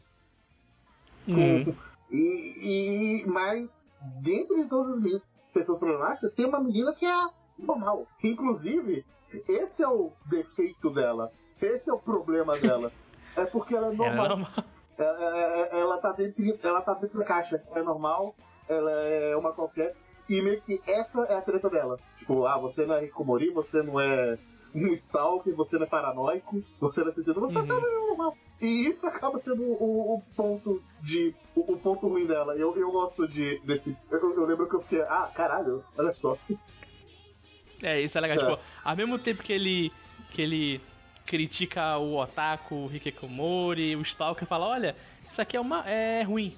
[1.27, 1.65] Hum.
[1.65, 1.75] Com-
[2.11, 7.29] e, e- mas dentro de todas as meni- pessoas problemáticas tem uma menina que é
[7.59, 8.07] normal.
[8.23, 9.05] Inclusive,
[9.49, 11.33] esse é o defeito dela.
[11.61, 12.93] Esse é o problema dela.
[13.35, 14.27] É porque ela é Ela normal.
[14.27, 14.51] é normal.
[14.99, 17.65] É, é, ela, tá dentro, ela tá dentro da caixa.
[17.75, 18.35] É normal,
[18.69, 19.97] ela é uma qualquer.
[20.29, 21.99] E meio que essa é a treta dela.
[22.17, 24.39] Tipo, ah, você não é Hikomori, você não é
[24.75, 27.65] um stalker, você não é paranoico, você não é suicida, você Uhum.
[27.65, 28.37] é só normal.
[28.61, 31.35] E isso acaba sendo o, o ponto de.
[31.55, 32.57] O, o ponto ruim dela.
[32.57, 33.97] Eu, eu gosto de desse.
[34.11, 36.39] Eu, eu lembro que eu fiquei, ah, caralho, olha só.
[37.83, 38.39] É, isso é legal.
[38.39, 38.41] É.
[38.41, 39.93] Tipo, ao mesmo tempo que ele,
[40.31, 40.81] que ele
[41.27, 44.97] critica o Otaku, o Hikikomori, o Stalker, fala, olha,
[45.29, 46.57] isso aqui é, uma, é ruim.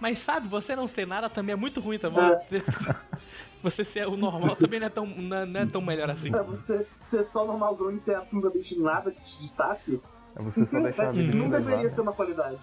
[0.00, 2.20] Mas sabe, você não ser nada também é muito ruim, tá bom?
[3.60, 6.32] Você ser o normal também não é tão, não é- não é tão melhor assim.
[6.32, 10.00] É, você ser só normalzão e ter absolutamente nada de destaque.
[10.36, 12.60] É você só deixar a vida não te deveria levar, ser uma qualidade.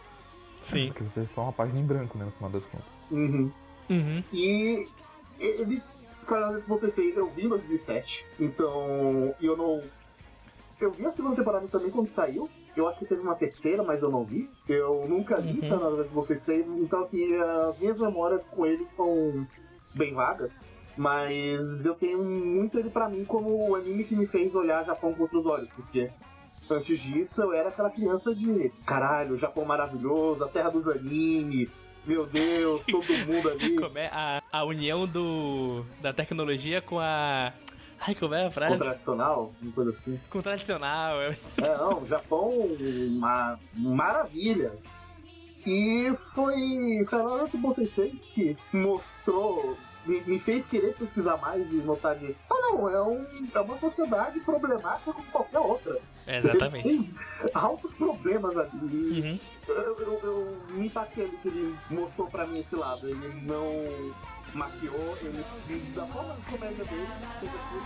[0.70, 0.88] Sim.
[0.88, 2.86] Porque você é só uma página em branco, né, no final das contas.
[3.10, 3.52] Uhum.
[3.90, 4.24] Uhum.
[4.32, 4.88] E
[5.38, 5.82] ele.
[6.22, 9.82] Sayonara Zetsubo Sensei eu vi em 2007, então eu não.
[10.80, 12.48] Eu vi a segunda temporada também quando saiu.
[12.76, 14.50] Eu acho que teve uma terceira, mas eu não vi.
[14.68, 15.60] Eu nunca vi Uhum.
[15.60, 17.34] Sayonara Zetsubo Sensei, então assim,
[17.68, 19.46] as minhas memórias com ele são
[19.94, 20.72] bem vagas.
[20.96, 25.14] Mas eu tenho muito ele pra mim como o anime que me fez olhar Japão
[25.14, 26.10] com outros olhos, porque
[26.70, 31.70] antes disso eu era aquela criança de caralho, Japão maravilhoso, a terra dos anime,
[32.06, 33.76] meu Deus, todo mundo ali.
[33.76, 37.52] Como é a, a união do, da tecnologia com a.
[38.04, 38.72] Ai, como é a frase?
[38.72, 40.20] Com tradicional, uma coisa assim.
[40.28, 41.20] Com tradicional.
[41.20, 44.72] É, é não, o Japão, uma maravilha.
[45.64, 52.16] E foi Sayonara Bom Sensei que mostrou me, me, fez querer pesquisar mais e notar
[52.16, 52.34] de.
[52.50, 53.24] Ah, não, é, um,
[53.54, 56.00] é uma sociedade problemática como qualquer outra.
[56.26, 56.82] É, exatamente.
[56.82, 57.14] Tem
[57.54, 58.70] altos problemas ali.
[58.82, 59.38] Uhum.
[59.68, 63.08] Eu, eu, eu, me impactei que ele mostrou pra mim esse lado.
[63.08, 64.14] Ele não
[64.54, 65.44] maquiou, ele,
[65.94, 67.08] da forma de comédia dele,
[67.40, 67.82] fez aquilo.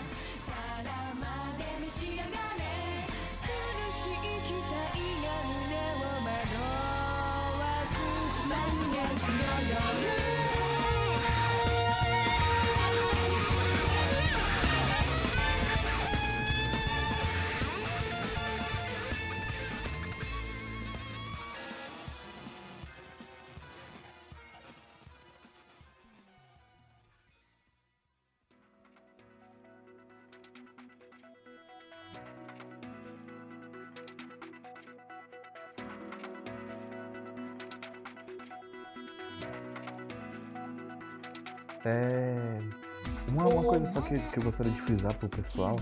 [43.67, 45.77] Coisa só que, que eu gostaria de frisar pro pessoal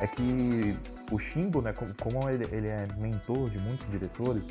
[0.00, 0.76] é que
[1.12, 4.44] o Shimbo, né, como ele, ele é mentor de muitos diretores,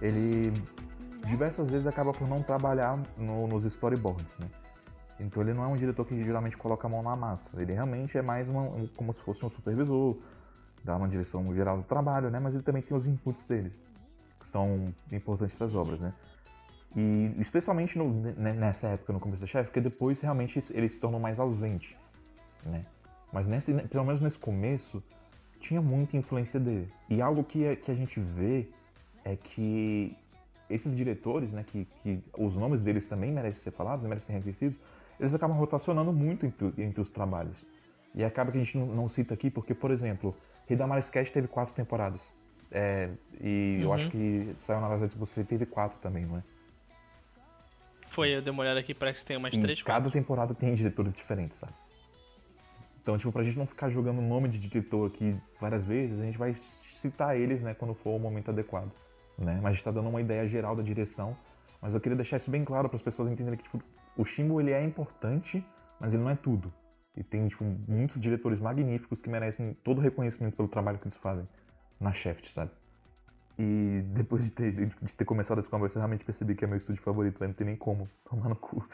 [0.00, 0.52] ele
[1.26, 4.46] diversas vezes acaba por não trabalhar no, nos storyboards, né?
[5.20, 7.48] Então ele não é um diretor que geralmente coloca a mão na massa.
[7.60, 10.16] Ele realmente é mais uma, como se fosse um supervisor,
[10.82, 12.40] dá uma direção geral do trabalho, né?
[12.40, 13.72] Mas ele também tem os inputs dele,
[14.40, 16.12] que são importantes para as obras, né?
[16.96, 21.18] E especialmente no, nessa época, no começo da chefe, porque depois realmente ele se tornou
[21.18, 21.96] mais ausente,
[22.64, 22.84] né?
[23.32, 25.02] Mas nesse, pelo menos nesse começo,
[25.58, 26.88] tinha muita influência dele.
[27.10, 28.68] E algo que, é, que a gente vê
[29.24, 30.16] é que
[30.70, 34.78] esses diretores, né, que, que os nomes deles também merecem ser falados, merecem ser reconhecidos,
[35.18, 37.56] eles acabam rotacionando muito entre, entre os trabalhos.
[38.14, 40.34] E acaba que a gente não, não cita aqui porque, por exemplo,
[40.70, 42.22] Hidamari Sketch teve quatro temporadas.
[42.70, 43.10] É,
[43.40, 43.82] e uhum.
[43.82, 46.42] eu acho que saiu na Gazeta você teve quatro também, não é?
[48.14, 50.72] Foi, eu dei uma olhada aqui, parece que tem umas em três, Cada temporada tem
[50.72, 51.72] diretores diferentes, sabe?
[53.02, 56.24] Então, tipo, pra gente não ficar jogando o nome de diretor aqui várias vezes, a
[56.24, 56.54] gente vai
[56.94, 58.92] citar eles, né, quando for o momento adequado,
[59.36, 59.58] né?
[59.60, 61.36] Mas a gente tá dando uma ideia geral da direção,
[61.82, 63.82] mas eu queria deixar isso bem claro para as pessoas entenderem que, tipo,
[64.16, 65.66] o Shimbo, ele é importante,
[65.98, 66.72] mas ele não é tudo.
[67.16, 71.16] E tem, tipo, muitos diretores magníficos que merecem todo o reconhecimento pelo trabalho que eles
[71.16, 71.48] fazem
[72.00, 72.70] na Shaft, sabe?
[73.58, 76.76] E depois de ter, de ter começado essa conversa, eu realmente percebi que é meu
[76.76, 78.84] estúdio favorito, vai não tem nem como tomar no cu.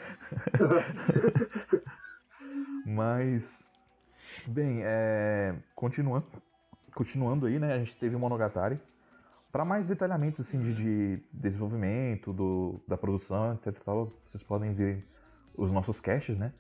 [2.85, 3.63] Mas,
[4.47, 6.27] bem, é, continuando,
[6.95, 8.79] continuando aí, né, a gente teve o Monogatari.
[9.51, 13.83] Para mais detalhamentos assim, de, de, desenvolvimento, do, da produção, etc.
[13.83, 15.05] Tal, vocês podem ver
[15.57, 16.53] os nossos caches, né?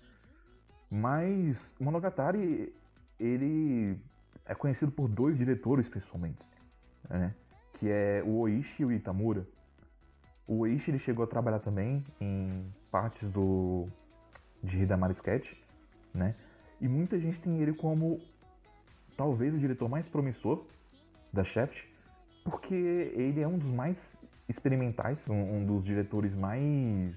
[0.90, 2.74] Mas Monogatari,
[3.18, 3.97] ele
[4.44, 6.44] é conhecido por dois diretores, pessoalmente,
[7.09, 7.32] né?
[7.81, 9.47] Que é o Oishi e o Itamura.
[10.47, 13.89] O Oishi ele chegou a trabalhar também em partes do
[14.62, 15.51] de Hidamari Sketch,
[16.12, 16.35] né?
[16.78, 18.20] E muita gente tem ele como
[19.16, 20.62] talvez o diretor mais promissor
[21.32, 21.82] da Shaft,
[22.44, 24.15] porque ele é um dos mais
[24.47, 27.15] experimentais, um, um dos diretores mais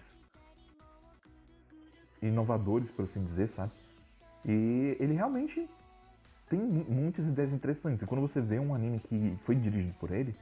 [2.22, 3.72] inovadores, por assim dizer, sabe?
[4.46, 5.70] E ele realmente
[6.50, 8.02] tem muitas ideias interessantes.
[8.02, 10.36] E quando você vê um anime que foi dirigido por ele,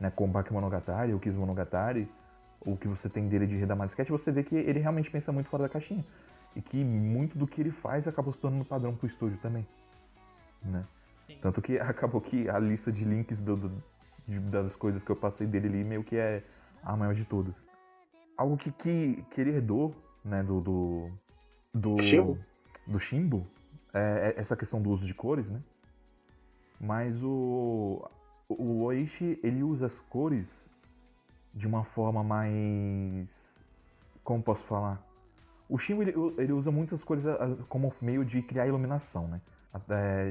[0.00, 2.08] né, com Baki Monogatari, o Kizu Monogatari,
[2.60, 5.48] o que você tem dele de Redamar Sketch, você vê que ele realmente pensa muito
[5.48, 6.04] fora da caixinha.
[6.54, 9.66] E que muito do que ele faz acabou se tornando padrão pro estúdio também.
[10.64, 10.84] Né?
[11.40, 13.82] Tanto que acabou que a lista de links do, do,
[14.26, 16.42] de, das coisas que eu passei dele ali meio que é
[16.82, 17.54] a maior de todas.
[18.36, 19.94] Algo que, que, que ele herdou,
[20.24, 20.60] né, do.
[20.60, 21.10] do.
[21.72, 22.38] do Shimbo,
[22.86, 23.46] do Shimbo
[23.92, 25.60] é, é essa questão do uso de cores, né?
[26.78, 28.06] Mas o,
[28.48, 30.46] o Oishi ele usa as cores
[31.54, 33.28] de uma forma mais.
[34.22, 35.02] Como posso falar?
[35.68, 37.24] O Shimbo ele, ele usa muitas cores
[37.68, 39.40] como meio de criar iluminação, né?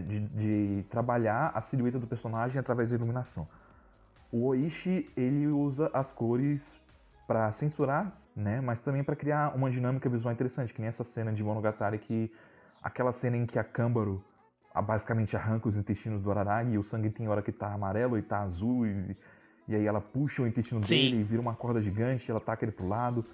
[0.07, 3.47] De, de, trabalhar a silhueta do personagem através da iluminação.
[4.31, 6.63] O Oishi ele usa as cores
[7.27, 8.59] para censurar, né?
[8.61, 12.31] Mas também para criar uma dinâmica visual interessante, que nem essa cena de Monogatari que
[12.81, 14.23] aquela cena em que a Câmbaro
[14.81, 18.21] basicamente arranca os intestinos do Araragi e o sangue tem hora que tá amarelo e
[18.21, 19.15] tá azul e,
[19.67, 20.87] e aí ela puxa o intestino Sim.
[20.87, 23.25] dele e vira uma corda gigante, ela taca ele pro lado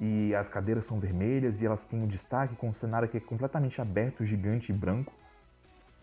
[0.00, 3.20] e as cadeiras são vermelhas e elas têm um destaque com um cenário que é
[3.20, 5.12] completamente aberto, gigante e branco,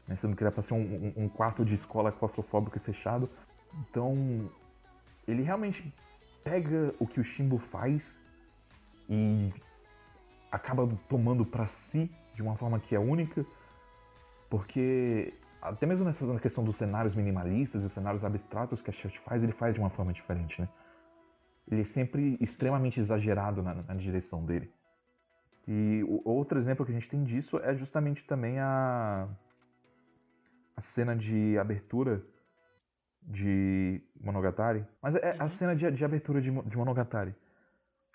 [0.08, 3.30] né, sendo que era para ser um, um, quarto de escola claustrofóbico e fechado.
[3.80, 4.50] Então,
[5.28, 5.94] ele realmente
[6.44, 8.20] pega o que o Shimbo faz
[9.10, 9.54] e
[10.52, 13.46] acaba tomando para si de uma forma que é única
[14.56, 18.94] Porque até mesmo nessa na questão dos cenários minimalistas e os cenários abstratos que a
[18.94, 20.70] Shaft faz, ele faz de uma forma diferente, né?
[21.70, 24.72] Ele é sempre extremamente exagerado na, na direção dele.
[25.68, 29.28] E o outro exemplo que a gente tem disso é justamente também a,
[30.78, 32.24] a cena de abertura
[33.22, 34.86] de Monogatari.
[35.02, 37.36] Mas é a cena de, de abertura de, de Monogatari.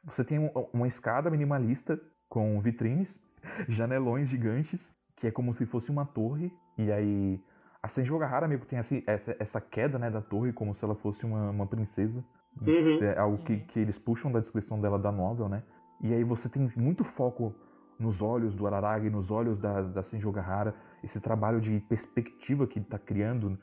[0.04, 2.00] Você tem um- uma escada minimalista
[2.30, 3.20] com vitrines,
[3.68, 6.52] janelões gigantes, que é como se fosse uma torre.
[6.76, 7.40] E aí
[7.82, 10.84] a Senju Gahara meio que tem essa, essa, essa queda né, da torre, como se
[10.84, 12.24] ela fosse uma, uma princesa.
[12.60, 12.98] Uhum.
[13.02, 15.62] É algo que, que eles puxam da descrição dela da novel, né?
[16.00, 17.54] E aí você tem muito foco
[17.98, 20.74] nos olhos do Araragi, nos olhos da, da Senju Gahara,
[21.04, 23.58] esse trabalho de perspectiva que ele tá criando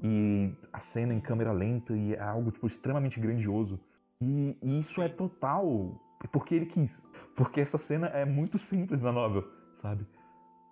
[0.00, 3.78] e a cena em câmera lenta e é algo tipo extremamente grandioso.
[4.20, 6.00] E, e isso é total
[6.32, 7.02] porque ele quis,
[7.36, 9.44] porque essa cena é muito simples na novel,
[9.74, 10.06] sabe?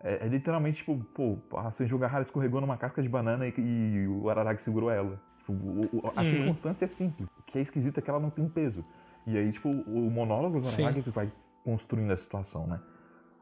[0.04, 4.06] É, é literalmente tipo, pô, a Senju Gahara escorregou numa casca de banana e, e
[4.06, 5.18] o Araragi segurou ela.
[5.38, 6.28] Tipo, o- o- a Uhum.
[6.30, 7.26] circunstância é simples.
[7.38, 8.84] O que é esquisito é que ela não tem peso.
[9.26, 10.68] E aí, tipo, o monólogo do.
[10.68, 11.32] Araragi que vai
[11.64, 12.78] construindo a situação, né?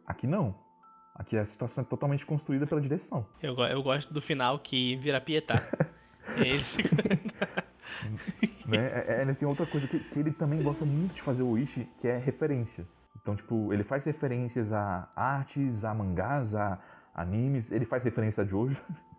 [0.06, 0.55] Aqui não.
[1.14, 3.26] Aqui a situação é totalmente construída pela direção.
[3.43, 5.62] Eu, eu gosto do final que vira Pietá.
[6.36, 6.78] É esse.
[8.66, 8.78] né?
[8.78, 11.59] É, é, ele tem outra coisa que, que ele também gosta muito de fazer o
[11.59, 12.86] Ishi, que é referência.
[13.23, 16.78] Então, tipo, ele faz referências a artes, a mangás, a
[17.15, 18.77] animes, ele faz referência a Jojo.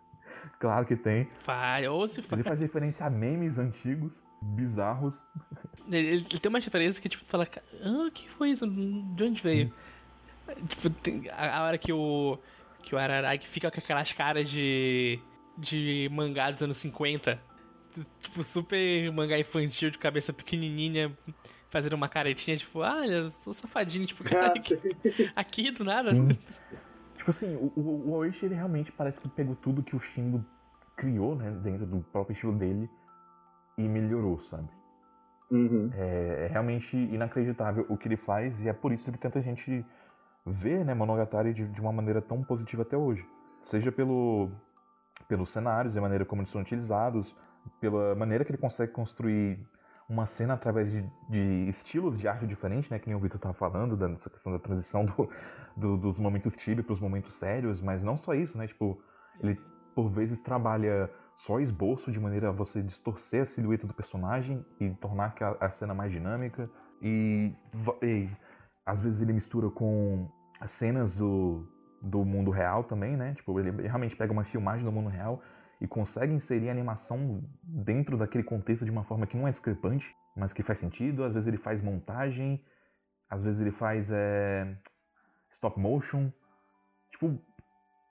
[0.60, 1.28] claro que tem.
[1.46, 5.14] Vai, ou se fa- Ele faz referência a memes antigos, bizarros.
[5.90, 7.48] Ele, ele tem uma referência que, tipo, fala,
[7.82, 8.66] ah, o que foi isso?
[8.66, 9.72] De onde veio?
[10.68, 12.38] Tipo, tem- a, a hora que o.
[12.82, 15.18] Que o Araragi fica com aquelas caras de.
[15.56, 17.40] de mangá dos anos 50.
[18.20, 21.16] Tipo, super mangá infantil de cabeça pequenininha,
[21.74, 26.12] fazendo uma caretinha, tipo, ah, eu sou safadinho, tipo, cara, aqui, aqui do nada.
[26.12, 26.28] Sim.
[27.18, 30.44] tipo assim, o, o, o Oishi, ele realmente parece que pegou tudo que o Shingo
[30.96, 32.88] criou, né, dentro do próprio estilo dele
[33.76, 34.68] e melhorou, sabe?
[35.50, 35.90] Uhum.
[35.94, 39.84] É, é realmente inacreditável o que ele faz e é por isso que tanta gente
[40.46, 43.26] vê, né, Monogatari de, de uma maneira tão positiva até hoje.
[43.64, 44.48] Seja pelo,
[45.26, 47.34] pelos cenários e a maneira como eles são utilizados,
[47.80, 49.58] pela maneira que ele consegue construir
[50.08, 53.54] uma cena através de, de estilos de arte diferentes, né, que nem o Victor estava
[53.54, 55.28] falando, dessa questão da transição do,
[55.76, 59.00] do- dos momentos chibi para os momentos sérios, mas não só isso, né, tipo,
[59.40, 59.58] ele
[59.94, 64.90] por vezes trabalha só esboço de maneira a você distorcer a silhueta do personagem e
[64.90, 66.68] tornar aquela- a cena mais dinâmica.
[67.00, 67.52] E,
[68.02, 68.28] e
[68.86, 70.28] às vezes ele mistura com
[70.60, 71.66] as cenas do,
[72.00, 73.34] do mundo real também, né?
[73.34, 75.40] Tipo, ele realmente pega uma filmagem do mundo real
[75.84, 80.16] e consegue inserir a animação dentro daquele contexto de uma forma que não é discrepante,
[80.34, 81.22] mas que faz sentido.
[81.22, 82.64] Às vezes ele faz montagem,
[83.28, 84.74] às vezes ele faz é,
[85.52, 86.32] stop motion.
[87.10, 87.38] Tipo,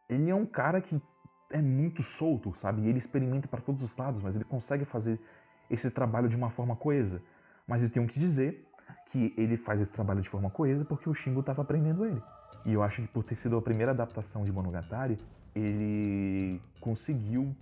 [0.08, 1.02] ele é um cara que
[1.50, 2.88] é muito solto, sabe?
[2.88, 5.20] Ele experimenta para todos os lados, mas ele consegue fazer
[5.68, 7.24] esse trabalho de uma forma coesa.
[7.68, 8.68] Mas eu tenho que dizer
[9.08, 12.22] que ele faz esse trabalho de forma coesa porque o Shingo estava aprendendo ele.
[12.68, 15.18] E eu acho que por ter sido a primeira adaptação de Monogatari,
[15.56, 17.54] ele conseguiu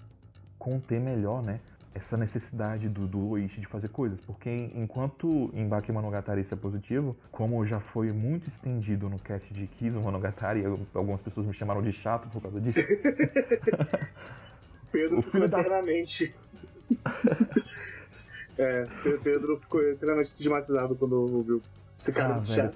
[0.57, 1.59] conter melhor, né?
[1.93, 4.17] Essa necessidade do, do Oishi de fazer coisas.
[4.21, 9.53] Porque enquanto em Baki Monogatari isso é positivo, como já foi muito estendido no cast
[9.53, 12.79] de Kizu Monogatari, eu- algumas pessoas me chamaram de chato por causa disso.
[14.91, 16.33] Pedro O ficou filho da- eternamente.
[18.57, 21.61] é, Pe- Pedro ficou eternamente estigmatizado quando ouviu
[21.97, 22.71] esse cara Ah, do velho.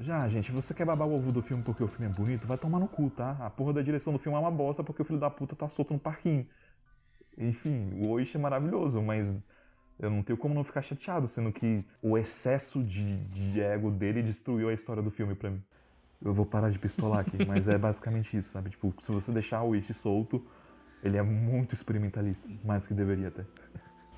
[0.00, 2.46] Já, gente, você quer babar o ovo do filme porque o filme é bonito?
[2.46, 3.36] Vai tomar no cu, tá?
[3.40, 5.68] A porra da direção do filme é uma bosta porque o filho da puta tá
[5.68, 6.46] solto no parquinho.
[7.38, 9.42] Enfim, o Oishi é maravilhoso, mas
[9.98, 14.22] eu não tenho como não ficar chateado, sendo que o excesso de, de ego dele
[14.22, 15.62] destruiu a história do filme pra mim.
[16.24, 18.70] Eu vou parar de pistolar aqui, mas é basicamente isso, sabe?
[18.70, 20.44] Tipo, se você deixar o Oishi solto,
[21.02, 23.44] ele é muito experimentalista, mais do que deveria até.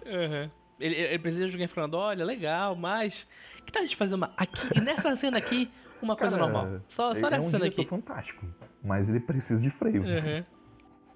[0.06, 0.50] Aham.
[0.78, 3.26] Ele, ele precisa de alguém falando, olha, legal, mas.
[3.64, 4.32] Que tal a gente fazer uma.
[4.36, 5.70] Aqui, nessa cena aqui,
[6.00, 6.80] uma coisa Cara, normal.
[6.88, 7.84] Só, só é nessa um cena aqui.
[7.86, 8.46] fantástico,
[8.82, 10.02] mas ele precisa de freio.
[10.02, 10.44] Aham.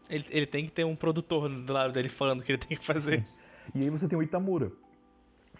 [0.08, 2.76] Ele, ele tem que ter um produtor do lado dele falando o que ele tem
[2.76, 3.24] que fazer.
[3.74, 4.72] E aí você tem o Itamura.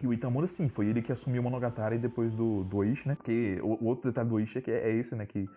[0.03, 3.15] E o Itamura, sim, foi ele que assumiu o Monogatari depois do, do Oishi, né?
[3.15, 5.27] Porque o, o outro detalhe do Oishi é que é, é esse, né?
[5.27, 5.49] Que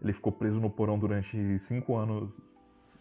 [0.00, 2.30] ele ficou preso no porão durante cinco anos.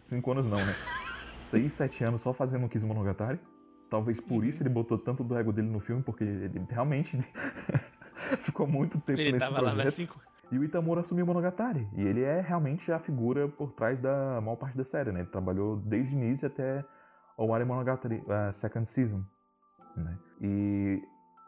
[0.09, 0.75] Cinco anos não, né?
[1.37, 3.39] Seis, sete anos só fazendo o Kizu Monogatari.
[3.89, 7.15] Talvez por isso ele botou tanto do ego dele no filme, porque ele realmente
[8.39, 9.85] ficou muito tempo Ele nesse tava lá projeto.
[9.85, 10.21] nas 5.
[10.51, 11.87] E o Itamura assumiu o Monogatari.
[11.97, 15.21] E ele é realmente a figura por trás da maior parte da série, né?
[15.21, 16.83] Ele trabalhou desde o início até
[17.37, 19.23] o Owari Monogatari, a second season.
[19.95, 20.17] Né?
[20.41, 21.01] E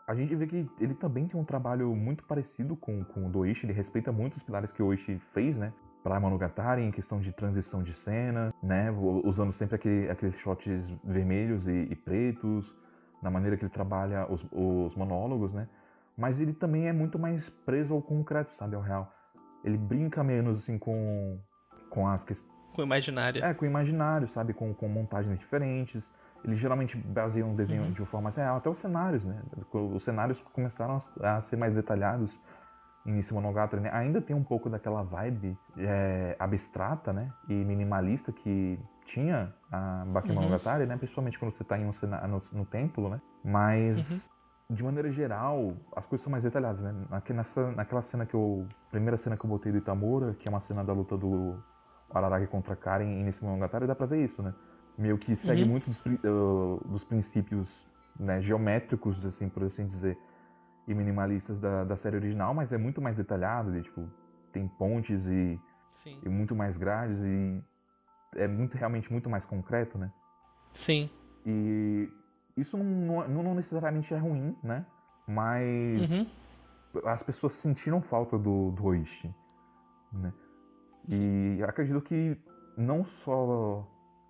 [0.07, 3.39] a gente vê que ele também tem um trabalho muito parecido com, com o do
[3.39, 3.65] Oishi.
[3.65, 5.71] Ele respeita muito os pilares que o Oishi fez, né?
[6.03, 8.89] Para Monogatari em questão de transição de cena, né?
[9.23, 12.73] Usando sempre aquele, aqueles shots vermelhos e, e pretos,
[13.21, 15.67] na maneira que ele trabalha os, os, monólogos, né?
[16.17, 18.75] Mas ele também é muito mais preso ao concreto, sabe?
[18.75, 19.13] Ao real.
[19.63, 21.37] Ele brinca menos, assim, com,
[21.89, 22.49] com as questões.
[22.73, 23.43] Com o imaginário.
[23.43, 24.53] É, com o imaginário, sabe?
[24.53, 26.09] Com, com montagens diferentes.
[26.43, 27.91] Ele geralmente baseia um desenho uhum.
[27.91, 28.57] de uma forma real.
[28.57, 29.41] Até os cenários, né?
[29.73, 32.39] Os cenários começaram a ser mais detalhados
[33.09, 33.89] Início Monogatari, né?
[33.91, 37.31] ainda tem um pouco daquela vibe é, abstrata, né?
[37.47, 40.89] E minimalista que tinha a Bakemonogatari, uhum.
[40.89, 40.97] né?
[40.97, 41.91] Principalmente quando você está em um
[42.27, 43.21] no, no, templo, né?
[43.43, 44.29] Mas,
[44.69, 44.75] uhum.
[44.75, 46.93] de maneira geral, as coisas são mais detalhadas, né?
[47.29, 48.67] Nessa, naquela cena que eu...
[48.91, 51.57] Primeira cena que eu botei do Itamura, que é uma cena da luta do
[52.09, 54.53] Araragi contra Karen em Início Monogatari, dá pra ver isso, né?
[54.97, 55.69] Meio que segue uhum.
[55.69, 57.69] muito dos, uh, dos princípios
[58.19, 60.17] né, geométricos, assim, por assim dizer
[60.89, 64.09] e minimalistas da, da série original, mas é muito mais detalhado, e, tipo,
[64.51, 65.59] tem pontes e,
[66.23, 67.63] e, muito mais grades e
[68.35, 70.11] é muito realmente muito mais concreto, né?
[70.73, 71.07] Sim.
[71.45, 72.11] E
[72.57, 74.83] isso não, não, não necessariamente é ruim, né?
[75.27, 76.27] Mas uhum.
[77.05, 79.33] as pessoas sentiram falta do, do Oishi,
[80.11, 80.33] né?
[81.07, 82.35] E acredito que
[82.75, 83.87] não só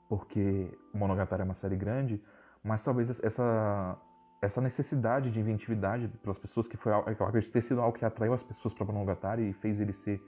[0.09, 2.21] porque Monogatari é uma série grande,
[2.61, 3.97] mas talvez essa
[4.41, 8.05] essa necessidade de inventividade pelas pessoas, que foi que eu acredito ter sido algo que
[8.05, 10.21] atraiu as pessoas para Monogatari e fez ele ser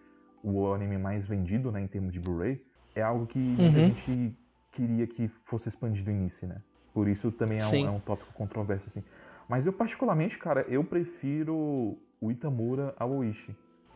[0.43, 2.61] o anime mais vendido, né, em termos de Blu-ray,
[2.95, 3.67] é algo que uhum.
[3.67, 4.35] a gente
[4.71, 6.61] queria que fosse expandido em início, né?
[6.93, 9.03] Por isso também é um, é um, tópico controverso, assim.
[9.47, 13.55] Mas eu, particularmente, cara, eu prefiro o Itamura ao Oishi.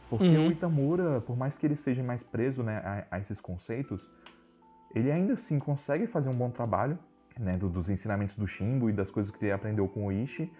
[0.09, 0.47] Porque uhum.
[0.47, 4.07] o Itamura, por mais que ele seja mais preso né, a, a esses conceitos,
[4.93, 6.97] ele ainda assim consegue fazer um bom trabalho
[7.39, 10.51] né, do, dos ensinamentos do Shimbo e das coisas que ele aprendeu com o Ishi.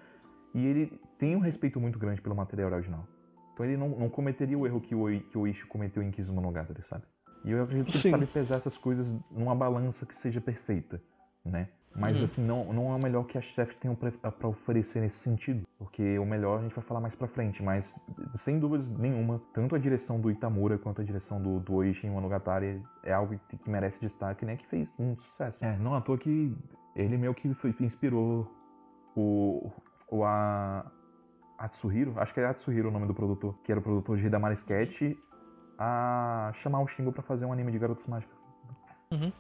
[0.53, 3.05] E ele tem um respeito muito grande pelo material original.
[3.53, 6.33] Então ele não, não cometeria o erro que o, que o Ishi cometeu em Kizu
[6.33, 7.03] Monogatari, sabe?
[7.43, 8.09] E eu acredito que Sim.
[8.09, 11.01] ele sabe pesar essas coisas numa balança que seja perfeita,
[11.43, 11.69] né?
[11.95, 12.23] Mas, uhum.
[12.25, 15.65] assim, não, não é o melhor que a chef tem para oferecer nesse sentido.
[15.77, 17.63] Porque o melhor a gente vai falar mais pra frente.
[17.63, 17.95] Mas,
[18.35, 22.09] sem dúvidas nenhuma, tanto a direção do Itamura quanto a direção do, do Oishi em
[22.09, 24.57] Monogatari é algo que, que merece destaque, né?
[24.57, 25.63] Que fez um sucesso.
[25.63, 26.53] É, não à toa que
[26.95, 28.51] ele meio que foi, inspirou
[29.15, 29.71] o,
[30.11, 30.91] o a,
[31.57, 34.55] Atsuhiro, acho que é Atsuhiro o nome do produtor, que era o produtor de Hidamari
[34.55, 35.17] Sketch,
[35.79, 38.35] a chamar o Shingo para fazer um anime de Garotos Mágicos.
[39.11, 39.31] Uhum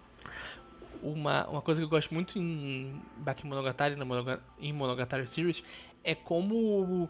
[1.01, 3.95] uma, uma coisa que eu gosto muito em Bakemonogatari,
[4.59, 5.63] em Monogatari Series,
[6.03, 7.09] é como o,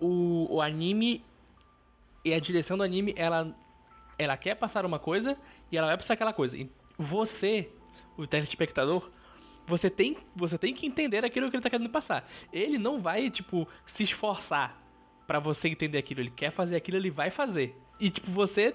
[0.00, 1.24] o, o anime
[2.24, 3.54] e a direção do anime, ela,
[4.18, 5.36] ela quer passar uma coisa
[5.70, 6.56] e ela vai passar aquela coisa.
[6.56, 6.68] E
[6.98, 7.68] você,
[8.16, 9.10] o telespectador,
[9.66, 12.28] você tem, você tem que entender aquilo que ele tá querendo passar.
[12.52, 14.80] Ele não vai, tipo, se esforçar
[15.26, 16.20] para você entender aquilo.
[16.20, 17.76] Ele quer fazer aquilo, ele vai fazer.
[17.98, 18.74] E, tipo, você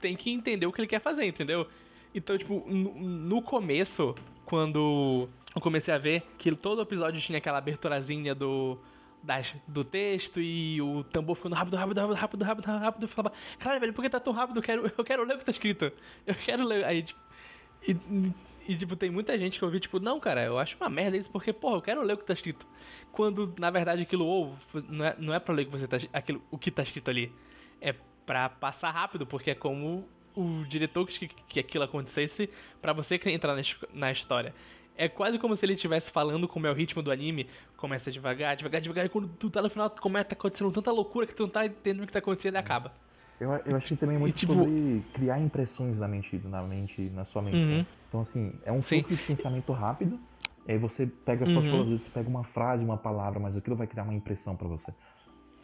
[0.00, 1.66] tem que entender o que ele quer fazer, entendeu?
[2.14, 4.14] Então, tipo, no, no começo,
[4.44, 8.78] quando eu comecei a ver que todo episódio tinha aquela aberturazinha do,
[9.22, 13.02] das, do texto e o tambor ficando rápido, rápido, rápido, rápido, rápido, rápido.
[13.04, 14.58] Eu falava, caralho, velho, por que tá tão rápido?
[14.58, 15.92] Eu quero, eu quero ler o que tá escrito.
[16.26, 16.84] Eu quero ler.
[16.84, 17.20] Aí, tipo.
[17.86, 17.96] E,
[18.68, 21.16] e, tipo, tem muita gente que eu vi, tipo, não, cara, eu acho uma merda
[21.16, 22.66] isso, porque, porra, eu quero ler o que tá escrito.
[23.10, 24.56] Quando, na verdade, aquilo, ou,
[24.88, 27.10] não é, não é pra ler o que, você tá, aquilo, o que tá escrito
[27.10, 27.32] ali.
[27.80, 27.94] É
[28.24, 32.48] pra passar rápido, porque é como o diretor quis que, que aquilo acontecesse
[32.80, 34.54] para você entrar na, na história.
[34.96, 37.48] É quase como se ele estivesse falando como é o ritmo do anime.
[37.76, 41.26] Começa devagar, devagar, devagar, e quando tu tá no final, começa tá acontecendo tanta loucura
[41.26, 42.92] que tu não tá entendendo o que tá acontecendo e acaba.
[43.40, 47.24] Eu, eu achei também muito e, tipo, sobre criar impressões na mente, na mente, na
[47.24, 47.66] sua mente.
[47.66, 47.86] Uhum.
[48.08, 50.20] Então, assim, é um fluxo de pensamento rápido.
[50.68, 51.62] Aí você pega só, uhum.
[51.62, 54.54] tipo, às vezes você pega uma frase, uma palavra, mas aquilo vai criar uma impressão
[54.54, 54.92] para você.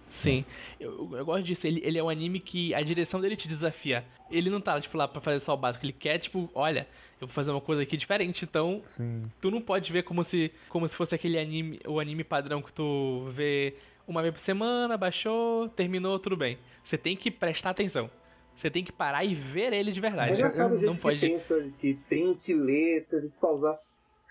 [0.08, 0.44] Sim,
[0.80, 1.66] eu, eu gosto disso.
[1.66, 4.04] Ele, ele é um anime que a direção dele te desafia.
[4.30, 5.84] Ele não tá, tipo, lá pra fazer só o básico.
[5.84, 6.88] Ele quer, tipo, olha,
[7.20, 8.82] eu vou fazer uma coisa aqui diferente, então.
[8.86, 9.30] Sim.
[9.40, 12.72] Tu não pode ver como se, como se fosse aquele anime, o anime padrão que
[12.72, 13.74] tu vê
[14.06, 16.58] uma vez por semana, baixou, terminou, tudo bem.
[16.82, 18.10] Você tem que prestar atenção.
[18.56, 20.32] Você tem que parar e ver ele de verdade.
[20.32, 21.20] É engraçado o jeito não pode...
[21.20, 23.78] que pensa que tem que ler, você tem que pausar.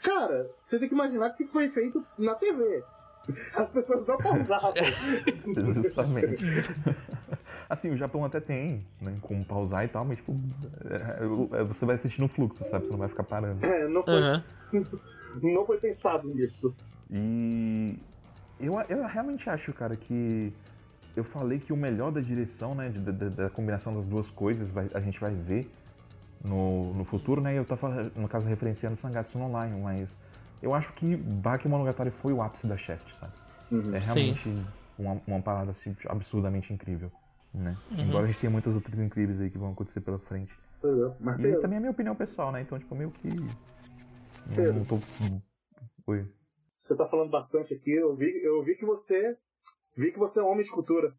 [0.03, 2.83] Cara, você tem que imaginar que foi feito na TV.
[3.55, 4.73] As pessoas não pausavam.
[5.73, 6.43] Justamente.
[7.69, 9.15] Assim, o Japão até tem, né?
[9.21, 10.39] Como pausar e tal, mas tipo,
[10.85, 12.85] é, é, você vai assistir no fluxo, sabe?
[12.85, 13.65] Você não vai ficar parando.
[13.65, 14.21] É, não foi.
[14.21, 14.41] Uhum.
[15.53, 16.73] não foi pensado nisso.
[17.11, 17.99] E
[18.59, 20.53] eu, eu realmente acho, cara, que
[21.15, 22.89] eu falei que o melhor da direção, né?
[22.89, 25.69] Da, da, da combinação das duas coisas, vai, a gente vai ver
[26.43, 27.57] no, no futuro, né?
[27.57, 30.15] Eu tava, no caso, referenciando Sangatsu Online, mas
[30.62, 33.32] eu acho que Bakemonogatari foi o ápice da Shaft, sabe?
[33.70, 33.94] Uhum.
[33.94, 34.66] É realmente
[34.98, 37.10] uma, uma parada assim, absurdamente incrível.
[37.52, 37.76] né?
[37.90, 38.00] Uhum.
[38.00, 40.52] Embora a gente tenha muitas outras incríveis aí que vão acontecer pela frente.
[40.80, 42.60] Pois é, mas E Pedro, também é a minha opinião pessoal, né?
[42.62, 43.28] Então, tipo, meio que.
[44.54, 44.74] Pedro.
[44.74, 44.98] Não tô.
[46.06, 46.26] Oi.
[46.76, 49.36] você tá falando bastante aqui, eu vi, eu vi que você.
[49.96, 51.14] Vi que você é um homem de cultura.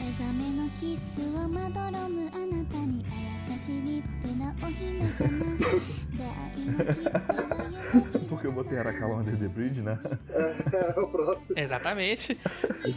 [0.00, 3.04] 目覚めのキスをまどろむあなたに
[8.29, 9.97] Porque eu botei Arakawa Under the Bridge, né?
[10.29, 11.57] É, é o próximo.
[11.57, 12.37] Exatamente.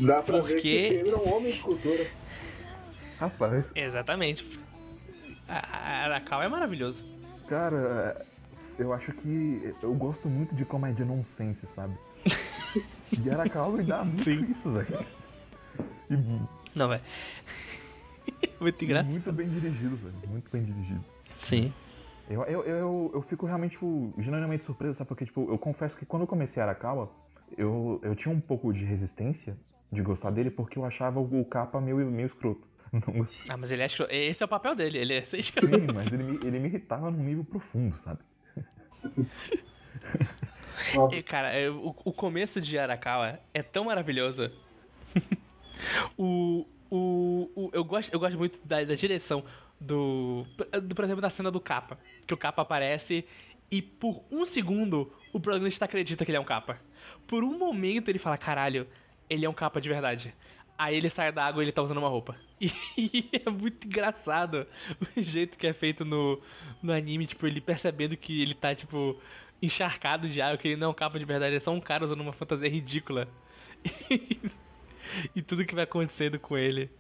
[0.00, 0.54] Dá pra Porque...
[0.54, 2.06] ver que Pedro é um homem de cultura.
[3.18, 3.64] Rapaz.
[3.74, 4.60] Exatamente.
[5.48, 7.02] A é maravilhoso.
[7.48, 8.24] Cara,
[8.78, 9.74] eu acho que.
[9.82, 11.94] Eu gosto muito de comédia nonsense, sabe?
[13.12, 14.46] e Arakawa me dá muito Sim.
[14.50, 15.06] isso, velho.
[16.10, 16.16] E...
[16.74, 17.02] Não, velho.
[18.60, 19.10] Muito engraçado.
[19.10, 20.14] muito bem dirigido, velho.
[20.28, 21.04] Muito bem dirigido.
[21.42, 21.72] Sim.
[22.28, 25.08] Eu, eu, eu, eu fico realmente, tipo, genuinamente surpreso, sabe?
[25.08, 27.10] Porque, tipo, eu confesso que quando eu comecei Arakawa,
[27.56, 29.56] eu, eu tinha um pouco de resistência
[29.90, 32.66] de gostar dele porque eu achava o capa meio, meio escroto.
[32.92, 33.44] Não gostava.
[33.48, 34.98] Ah, mas ele acha que esse é o papel dele.
[34.98, 38.20] Ele é ser Sim, mas ele me, ele me irritava num nível profundo, sabe?
[40.94, 44.50] Nossa, E, Cara, é, o, o começo de Arakawa é tão maravilhoso.
[46.16, 49.44] o, o, o- eu, gosto, eu gosto muito da, da direção
[49.80, 50.44] do,
[50.82, 50.94] do.
[50.94, 51.98] Por exemplo, da cena do capa.
[52.26, 53.24] Que o capa aparece
[53.70, 56.78] e por um segundo o protagonista acredita que ele é um capa.
[57.26, 58.86] Por um momento ele fala: caralho,
[59.28, 60.34] ele é um capa de verdade.
[60.76, 62.36] Aí ele sai da água e ele tá usando uma roupa.
[62.96, 64.66] E é muito engraçado
[65.16, 66.40] o jeito que é feito no,
[66.82, 69.20] no anime, tipo, ele percebendo que ele tá, tipo,
[69.62, 71.80] encharcado de água, que ele não é um capa de verdade, ele é só um
[71.80, 73.28] cara usando uma fantasia ridícula.
[74.10, 74.40] E,
[75.46, 76.90] tudo que vai acontecendo com ele.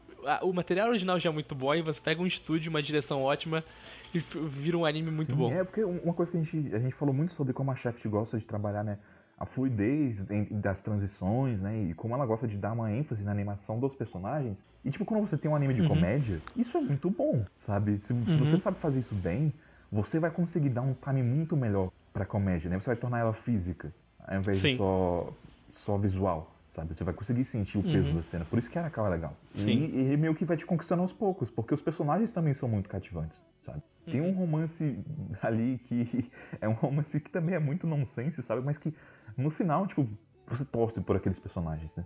[0.42, 3.64] O material original já é muito bom, e você pega um estúdio, uma direção ótima,
[4.12, 5.52] e vira um anime muito Sim, bom.
[5.52, 8.04] É, porque uma coisa que a gente, a gente falou muito sobre como a Shaft
[8.08, 8.98] gosta de trabalhar, né?
[9.38, 11.84] A fluidez das transições, né?
[11.84, 14.56] E como ela gosta de dar uma ênfase na animação dos personagens.
[14.84, 15.88] E, tipo, quando você tem um anime de Uhum.
[15.88, 17.98] comédia, isso é muito bom, sabe?
[17.98, 18.38] Se, se Uhum.
[18.46, 19.52] você sabe fazer isso bem,
[19.92, 22.78] você vai conseguir dar um time muito melhor pra comédia, né?
[22.80, 23.92] Você vai tornar ela física,
[24.26, 24.70] ao invés Sim.
[24.72, 25.32] de só,
[25.72, 26.57] só visual.
[26.68, 26.94] Sabe?
[26.94, 28.16] Você vai conseguir sentir o peso Uhum.
[28.16, 28.44] da cena.
[28.44, 29.36] Por isso que Arakawa é legal.
[29.54, 29.86] E, Sim.
[29.92, 32.88] e ele meio que vai te conquistando aos poucos, porque os personagens também são muito
[32.88, 33.82] cativantes, sabe?
[34.04, 34.28] Tem Uhum.
[34.30, 34.98] um romance
[35.42, 36.30] ali que
[36.60, 38.60] é um romance que também é muito nonsense, sabe?
[38.64, 38.94] Mas que
[39.36, 40.06] no final, tipo,
[40.46, 42.04] você torce por aqueles personagens, né?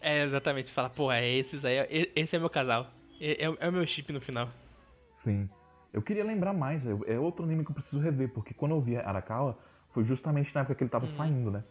[0.00, 0.70] É, exatamente.
[0.72, 2.90] Fala, porra, é esses aí, é- esse é meu casal.
[3.20, 4.48] É, é o- é o meu chip no final.
[5.14, 5.48] Sim.
[5.92, 6.84] Eu queria lembrar mais.
[7.06, 9.58] É outro anime que eu preciso rever, porque quando eu vi Arakawa,
[9.90, 11.64] foi justamente na época que ele tava saindo, né?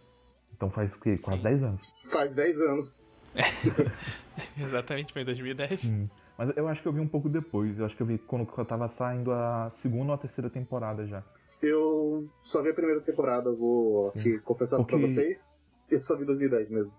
[0.55, 1.17] Então faz o quê?
[1.17, 1.37] Quase.
[1.41, 1.43] Sim.
[1.49, 1.81] 10 anos.
[2.11, 3.05] faz 10 anos.
[4.57, 5.79] Exatamente, foi em 2010.
[5.79, 6.09] Sim.
[6.37, 7.77] Mas eu acho que eu vi um pouco depois.
[7.79, 11.05] Eu acho que eu vi quando eu tava saindo a segunda ou a terceira temporada
[11.05, 11.23] já.
[11.61, 14.19] Eu só vi a primeira temporada, vou Sim.
[14.19, 15.55] aqui confessar pra Porque- vocês.
[15.89, 16.95] Eu só vi 2010 mesmo.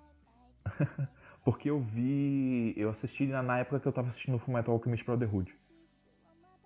[1.45, 2.75] Porque eu vi.
[2.77, 5.55] Eu assisti na, na época que eu tava assistindo o Fullmetal Alchemist Brotherhood.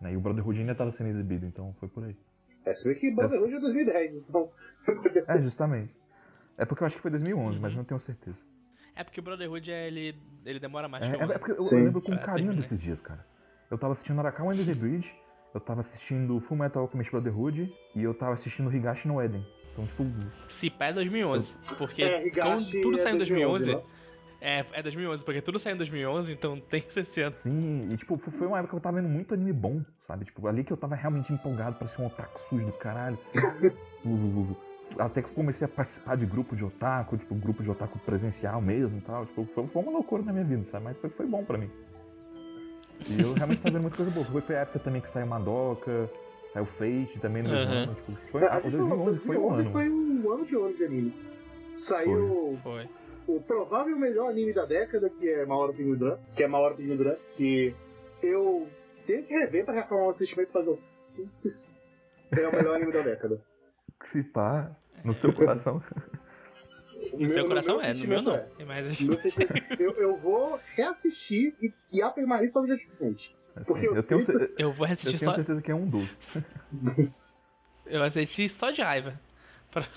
[0.01, 0.13] Né?
[0.13, 2.17] E o Brotherhood ainda tava sendo exibido, então foi por aí.
[2.65, 4.51] É, você vê que Brotherhood é 2010, então
[5.03, 5.95] podia É, justamente.
[6.61, 8.39] É porque eu acho que foi 2011, mas não tenho certeza.
[8.95, 10.15] É porque o Brotherhood, é, ele,
[10.45, 12.53] ele demora mais É, que é, um é porque eu, eu lembro com Pra carinho
[12.53, 13.25] desses dias, cara.
[13.71, 15.11] Eu tava assistindo Arakawa and the Bridge,
[15.55, 19.43] eu tava assistindo Fullmetal Alchemist Brotherhood e eu tava assistindo Higashi no Eden.
[19.73, 20.05] Então, tipo,
[20.51, 21.55] Se pá é 2011.
[21.79, 23.65] Porque É, Higashi tudo é saiu em 2011.
[23.65, 23.91] 2011,
[24.43, 27.35] é, é 2011, porque tudo saiu em 2011, então tem que ser esse ano.
[27.37, 30.27] Sim, e tipo, foi uma época que eu tava vendo muito anime bom, sabe?
[30.27, 33.19] Tipo, ali que eu tava realmente empolgado pra ser um otaku sujo do caralho.
[34.05, 34.57] O-
[34.99, 38.61] Até que eu comecei a participar de grupo de otaku, tipo, grupo de otaku presencial
[38.61, 39.25] mesmo e tal.
[39.27, 40.85] Tipo, foi, foi uma loucura na minha vida, sabe?
[40.85, 41.71] Mas foi, foi bom pra mim.
[43.09, 44.27] E eu realmente tava vendo muita coisa boa.
[44.27, 46.11] Foi, foi a época também que saiu Madoka,
[46.53, 47.83] saiu Fate também no mesmo Aham.
[47.85, 47.95] ano.
[47.95, 49.71] Tipo, foi, É, a gente falou, 2011 foi um 2011 ano.
[49.71, 51.15] foi um ano de ouro de anime.
[51.77, 52.89] Saiu Foi.
[53.27, 57.75] o provável melhor anime da década, que é Maora Pinudran, que é Maora Pinudran, que
[58.23, 58.69] eu
[59.07, 61.75] tenho que rever pra reformar o sentimento, mas eu sinto que sim,
[62.33, 63.41] é o melhor anime da década.
[64.03, 64.71] Se pá,
[65.05, 65.81] no seu coração.
[67.15, 68.35] No seu coração meu é, no meu não.
[68.37, 68.47] é.
[68.59, 68.65] É.
[69.05, 73.35] Meu sentimento- eu, eu vou reassistir e, e afirmar isso objetivamente.
[73.67, 75.35] Porque eu eu, tenho, sinto- Eu vou eu assistir tenho só.
[75.37, 76.45] certeza que é um doce.
[77.87, 79.19] Eu assisti só de raiva.
[79.73, 79.89] Pra-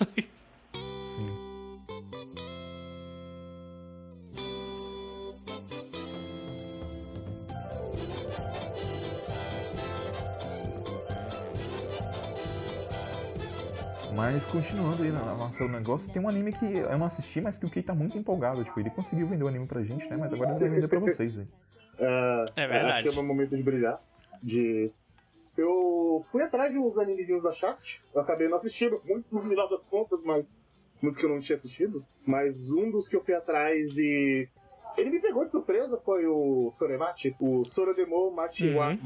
[14.24, 17.66] Mas continuando aí na nosso negócio, tem um anime que eu não assisti, mas que
[17.66, 18.64] o Kei tá muito empolgado.
[18.64, 20.16] Tipo, ele conseguiu vender o anime pra gente, né?
[20.16, 21.48] Mas agora ele vai vender pra vocês, velho.
[21.98, 22.90] É, É verdade.
[22.90, 24.02] Acho que é o meu momento de brilhar.
[24.42, 24.90] De...
[25.58, 28.00] Eu fui atrás de uns animezinhos da Shaft.
[28.14, 30.56] Eu acabei não assistindo muitos no final das contas, mas
[31.02, 32.02] muitos que eu não tinha assistido.
[32.26, 34.48] Mas um dos que eu fui atrás e
[34.96, 38.98] ele me pegou de surpresa foi o Soremachi, o Sorodemo Machi wa Uhum.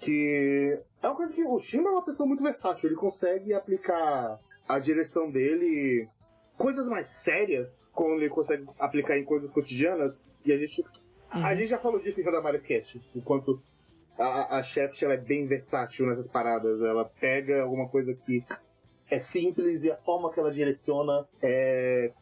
[0.00, 4.38] Que é uma coisa que o Shima é uma pessoa muito versátil, ele consegue aplicar
[4.68, 6.08] a direção dele
[6.56, 10.84] coisas mais sérias, quando ele consegue aplicar em coisas cotidianas, e a gente
[11.30, 11.56] a Uhum.
[11.56, 13.60] gente já falou disso em Randamar Sketch, o quanto
[14.16, 18.44] a, a Shaft ela é bem versátil nessas paradas, ela pega alguma coisa que
[19.10, 22.12] é simples e a forma que ela direciona é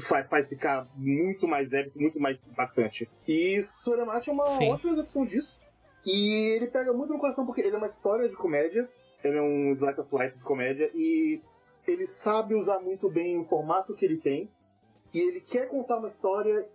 [0.00, 3.08] faz, faz ficar muito mais épico, muito mais impactante.
[3.26, 4.70] E Soremati é uma Sim.
[4.70, 5.60] ótima execução disso.
[6.08, 8.88] E ele pega muito no coração porque ele é uma história de comédia,
[9.22, 11.42] ele é um slice of life de comédia e
[11.86, 14.50] ele sabe usar muito bem o formato que ele tem
[15.12, 16.66] e ele quer contar uma história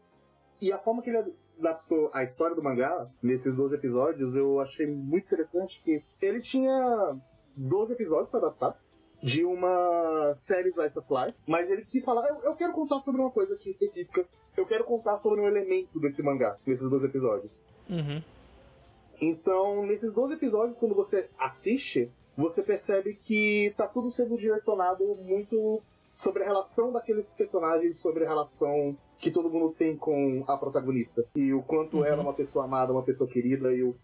[0.62, 4.86] e a forma que ele adaptou a história do mangá nesses 12 episódios eu achei
[4.86, 7.18] muito interessante que ele tinha
[7.58, 8.80] 12 episódios para adaptar
[9.24, 13.22] de uma série Slice of Life, mas ele quis falar, eu, eu quero contar sobre
[13.22, 17.64] uma coisa aqui específica, eu quero contar sobre um elemento desse mangá, nesses 12 episódios.
[17.90, 18.22] Uhum.
[19.22, 25.82] Então, nesses 12 episódios, quando você assiste, você percebe que tá tudo sendo direcionado muito
[26.16, 31.26] sobre a relação daqueles personagens, sobre a relação que todo mundo tem com a protagonista.
[31.36, 32.06] E o quanto Uhum.
[32.06, 33.96] ela é uma pessoa amada, uma pessoa querida, e, o-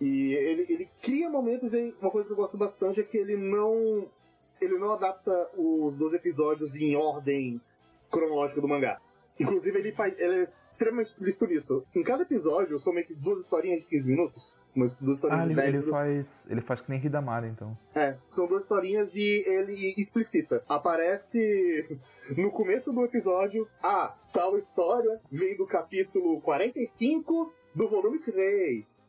[0.00, 3.36] e ele, ele cria momentos e uma coisa que eu gosto bastante é que ele
[3.36, 4.08] não.
[4.60, 7.60] Ele não adapta os 12 episódios em ordem
[8.10, 9.00] cronológica do mangá.
[9.42, 10.14] Inclusive, ele faz.
[10.18, 11.84] Ele é extremamente explícito nisso.
[11.94, 14.58] Em cada episódio, são meio que duas historinhas de 15 minutos.
[14.74, 16.00] Umas duas historinhas Ah, de ele, 10 ele minutos.
[16.00, 16.26] faz.
[16.48, 17.76] Ele faz que nem Hidamara, então.
[17.94, 20.64] É, são duas historinhas e ele explicita.
[20.68, 21.98] Aparece
[22.36, 29.06] no começo do episódio, ah, tal história vem do capítulo 45 do volume 3.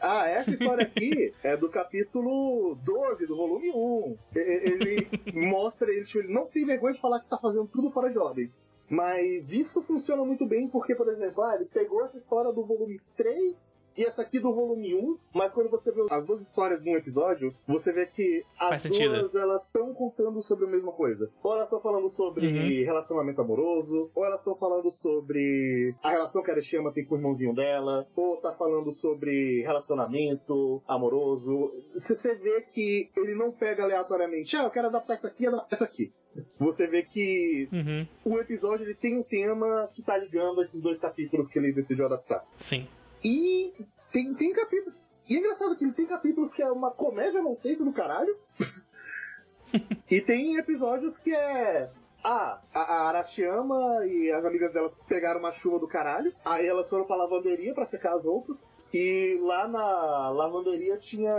[0.00, 4.16] Ah, essa história aqui é do capítulo 12 do volume 1.
[4.34, 5.08] E- e- Ele
[5.48, 8.18] mostra, ele, tipo, ele não tem vergonha de falar que tá fazendo tudo fora de
[8.18, 8.50] ordem.
[8.88, 13.00] Mas isso funciona muito bem porque, por exemplo, ah, ele pegou essa história do volume
[13.16, 16.96] 3 e essa aqui do volume 1, mas quando você vê as duas histórias num
[16.96, 18.82] episódio, você vê que as
[19.20, 21.30] duas elas estão contando sobre a mesma coisa.
[21.42, 22.84] Ou elas estão falando sobre Uhum.
[22.84, 27.18] relacionamento amoroso, ou elas estão falando sobre a relação que a Arishiyama tem com o
[27.18, 31.70] irmãozinho dela, ou tá falando sobre relacionamento amoroso.
[31.92, 35.84] Você vê que ele não pega aleatoriamente, ah, eu quero adaptar isso aqui, adaptar isso
[35.84, 36.12] aqui.
[36.58, 38.06] Você vê que Uhum.
[38.24, 42.06] o episódio ele tem um tema que tá ligando esses dois capítulos que ele decidiu
[42.06, 42.44] adaptar.
[42.56, 42.88] Sim.
[43.24, 43.72] E
[44.12, 44.94] tem, tem capítulo.
[45.28, 47.92] E é engraçado que ele tem capítulos que é uma comédia não sei se do
[47.92, 48.36] caralho.
[50.10, 51.90] e tem episódios que é.
[52.22, 56.34] Ah, a, a Arashiyama e as amigas delas pegaram uma chuva do caralho.
[56.44, 58.72] Aí elas foram pra lavanderia pra secar as roupas.
[58.96, 61.34] E lá na lavanderia tinha.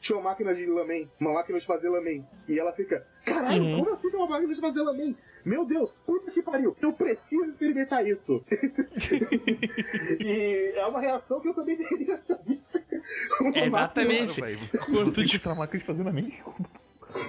[0.00, 1.10] Tinha uma máquina de lamen.
[1.18, 2.24] Uma máquina de fazer lamen.
[2.48, 3.04] E ela fica.
[3.26, 3.78] Caralho, Uhum.
[3.80, 5.16] como assim tem uma máquina de fazer lamen?
[5.44, 6.76] Meu Deus, puta que pariu.
[6.80, 8.44] Eu preciso experimentar isso.
[10.20, 14.12] e é uma reação que eu também teria É máquina.
[14.14, 14.40] exatamente.
[14.94, 16.32] Quando Se tu te- uma máquina de fazer na minha.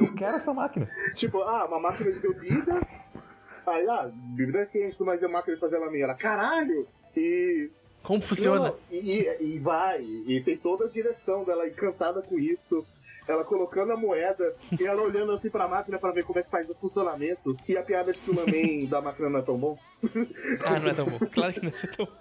[0.01, 0.87] Eu quero essa máquina.
[1.15, 2.79] Tipo, ah, uma máquina de bebida.
[3.65, 6.01] Aí, ah, bebida quente, mas é máquina de fazer lamen.
[6.01, 6.87] Ela, caralho!
[7.15, 7.69] E
[8.03, 8.73] Como funciona?
[8.91, 12.85] E, e- e vai, e tem toda a direção dela encantada com isso.
[13.25, 16.51] Ela colocando a moeda e ela olhando assim pra máquina pra ver como é que
[16.51, 17.55] faz o funcionamento.
[17.67, 19.77] E a piada de que o lamen da máquina não é tão bom.
[20.65, 21.17] Ah, não é tão bom.
[21.31, 22.11] Claro que não é tão bom.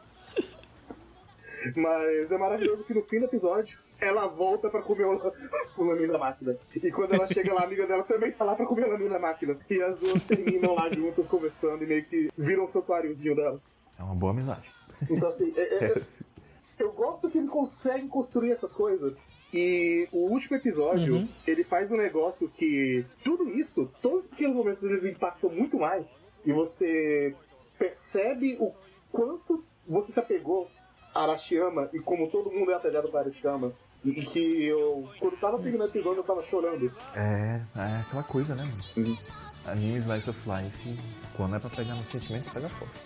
[1.76, 5.32] Mas é maravilhoso que no fim do episódio ela volta pra comer o,
[5.78, 6.56] o lamen da máquina.
[6.74, 9.08] E quando ela chega lá, a amiga dela também tá lá pra comer o lamen
[9.08, 9.56] da máquina.
[9.70, 13.76] E as duas terminam lá juntas conversando e meio que viram um santuáriozinho delas.
[13.98, 14.68] É uma boa amizade.
[15.10, 16.02] Então assim, é- é-
[16.78, 19.26] eu gosto que ele consegue construir essas coisas.
[19.54, 21.28] E o último episódio, Uhum.
[21.46, 23.04] ele faz um negócio que.
[23.22, 26.24] Tudo isso, todos os pequenos momentos, eles impactam muito mais.
[26.44, 27.34] E você
[27.78, 28.72] percebe o
[29.10, 30.70] quanto você se apegou
[31.14, 33.72] a Arashiyama e como todo mundo é apegado para Arashiyama.
[34.04, 36.92] E, que eu, quando tava terminando o episódio, eu tava chorando.
[37.14, 38.64] É, é aquela coisa, né?
[38.96, 39.16] Uhum.
[39.64, 40.98] Anime Slice of Life,
[41.36, 42.98] quando é pra pegar no sentimento, pega forte.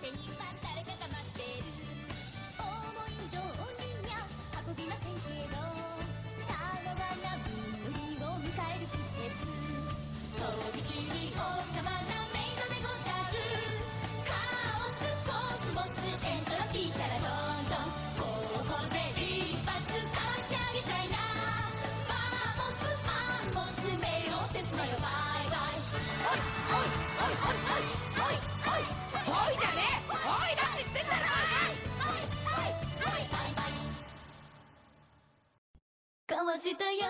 [36.57, 37.05] 閉じた約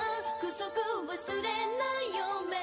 [0.57, 0.67] 束
[1.07, 2.57] 忘れないよ目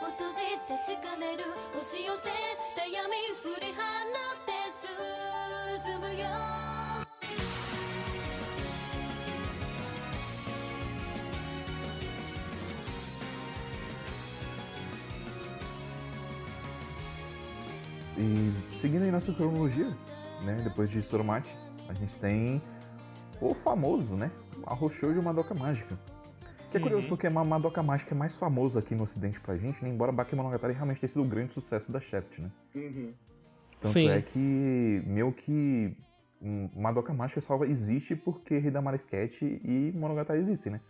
[0.00, 1.44] を閉じ確かめる
[1.78, 2.30] 押し寄せ
[2.74, 3.76] た闇振り払
[4.32, 4.50] って
[5.84, 6.24] 進むよ。
[18.16, 19.94] E seguindo aí nossa cronologia,
[20.44, 21.50] né, depois de Soromate,
[21.90, 22.62] a gente tem
[23.38, 24.30] o famoso, né,
[24.66, 25.98] Arrochou de uma Doca Mágica,
[26.72, 27.08] que é curioso Uhum.
[27.10, 29.90] porque a Madoka Mágica é mais famoso aqui no ocidente pra gente, né?
[29.90, 32.50] embora Bakemonogatari realmente tenha sido um grande sucesso da Shaft, né?
[32.74, 33.12] Uhum.
[33.80, 34.08] Tanto Sim.
[34.08, 35.94] é que, meio que,
[36.40, 40.80] hum, Madoka Mágica só existe porque Hidamara Sketch e Monogatari existem, né?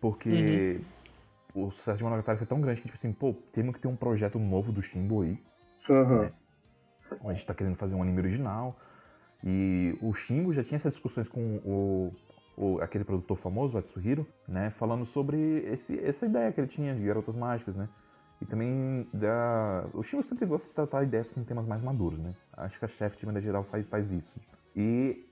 [0.00, 0.80] Porque
[1.54, 3.96] o sucesso de Monogatari foi tão grande que, tipo assim, pô, temos que ter um
[3.96, 5.38] projeto novo do Shimbo aí.
[5.88, 6.30] Aham.
[7.24, 8.78] A gente tá querendo fazer um anime original.
[9.42, 12.12] E o Shimbo já tinha essas discussões com o,
[12.56, 14.70] o- aquele produtor famoso, Atsuhiro, né?
[14.70, 15.36] Falando sobre
[15.72, 17.88] esse, essa ideia que ele tinha de garotas mágicas, né?
[18.40, 19.86] E também da.
[19.92, 22.34] O Shimbo sempre gosta de tratar ideias com temas mais maduros, né?
[22.56, 24.32] Acho que a Chef, de maneira geral, faz, faz isso.
[24.74, 25.24] E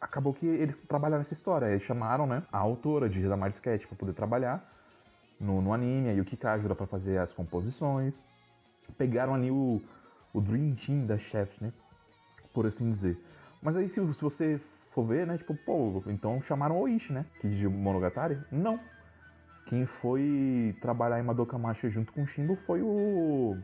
[0.00, 1.66] acabou que eles trabalharam essa história.
[1.66, 4.62] Eles chamaram, né, a autora de Hidamari Sketch pra poder trabalhar
[5.40, 8.14] no, no anime, aí o Kika ajuda pra fazer as composições.
[8.96, 9.80] Pegaram ali o,
[10.32, 11.72] o Dream Team da Chef, né?
[12.52, 13.16] Por assim dizer.
[13.62, 14.60] Mas aí se, se você
[14.98, 17.24] for ver, né, tipo, pô, então chamaram o Oishi, né?
[17.40, 18.36] Que de Monogatari?
[18.50, 18.80] Não.
[19.66, 23.56] Quem foi trabalhar em Madoka Mágica junto com o Shimbo foi o.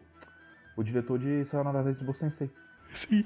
[0.77, 2.51] O diretor de Sayonara Zetsubo Sensei.
[2.95, 3.25] Sim.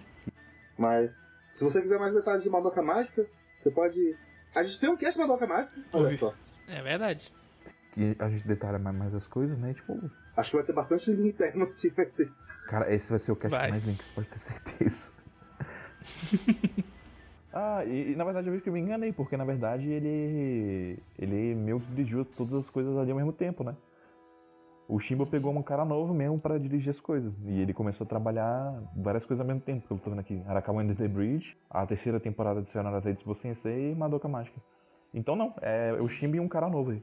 [0.78, 1.22] Mas,
[1.52, 4.16] se você quiser mais detalhes de Madoka Mágica, você pode.
[4.54, 6.32] A gente tem um cast de Madoka Mágica, olha só.
[6.66, 7.30] É verdade.
[7.96, 9.74] E a gente detalha mais, mais as coisas, né?
[9.74, 12.32] Tipo, Acho que vai ter bastante linha interna aqui nesse.
[12.68, 13.66] Cara, esse vai ser o cast Vai.
[13.66, 15.12] com mais links, pode ter certeza.
[17.52, 20.98] ah, e, e na verdade eu vejo que eu me enganei, porque na verdade ele.
[21.18, 23.74] Ele meio que dirigiu todas as coisas ali ao mesmo tempo, né?
[24.88, 27.34] O Shimbo pegou um cara novo mesmo pra dirigir as coisas.
[27.44, 29.86] E ele começou a trabalhar várias coisas ao mesmo tempo.
[29.86, 30.42] que Eu tô vendo aqui.
[30.46, 34.58] Arakawa and the Bridge, a terceira temporada de Sayonara Tetsubo Sensei e Madoka Mágica.
[35.12, 37.02] Então não, é o Shimbo e um cara novo aí.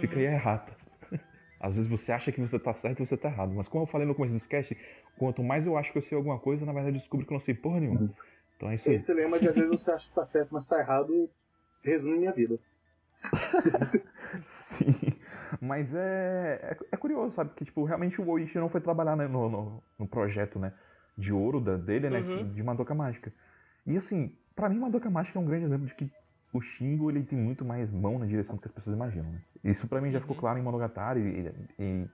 [0.00, 0.72] Fica aí a errata.
[1.60, 3.52] Às vezes você acha que você tá certo e você tá errado.
[3.54, 4.76] Mas como eu falei no começo do cast,
[5.16, 7.36] quanto mais eu acho que eu sei alguma coisa, na verdade eu descubro que eu
[7.36, 8.10] não sei porra nenhuma.
[8.58, 8.96] Então é isso aí.
[8.96, 11.30] Esse lema de às vezes você acha que tá certo, mas tá errado,
[11.80, 12.58] resume minha vida.
[14.44, 14.94] Sim.
[15.60, 17.50] Mas é, é, é curioso, sabe?
[17.54, 20.72] Que tipo, realmente o Oishi não foi trabalhar né, no, no, no projeto né,
[21.16, 22.18] de ouro da, dele, né?
[22.20, 22.52] Uhum.
[22.52, 23.32] De Madoka Mágica.
[23.86, 26.10] E assim, pra mim Madoka Mágica é um grande exemplo de que
[26.52, 29.40] o Shingo ele tem muito mais mão na direção do que as pessoas imaginam, né?
[29.64, 30.40] Isso pra mim já ficou Uhum.
[30.40, 32.08] claro em Monogatari e, e,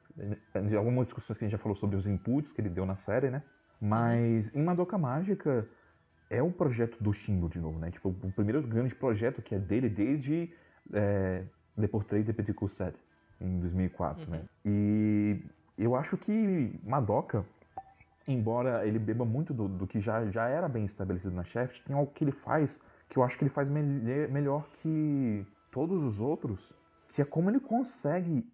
[0.70, 2.96] e algumas discussões que a gente já falou sobre os inputs que ele deu na
[2.96, 3.42] série, né?
[3.80, 5.68] Mas em Madoka Mágica
[6.36, 7.90] é um projeto do Shingo de novo, né?
[7.90, 10.52] Tipo, o primeiro grande projeto que é dele desde
[10.92, 11.44] é,
[11.76, 12.96] Le Portrait de Petit Cousset,
[13.40, 14.42] em 2004, né?
[14.64, 15.42] E
[15.78, 17.44] eu acho que Madoka,
[18.26, 21.94] embora ele beba muito do, do que já, já era bem estabelecido na Shaft, tem
[21.96, 22.78] algo que ele faz
[23.08, 26.72] que eu acho que ele faz melhe- melhor que todos os outros,
[27.12, 28.44] que é como ele consegue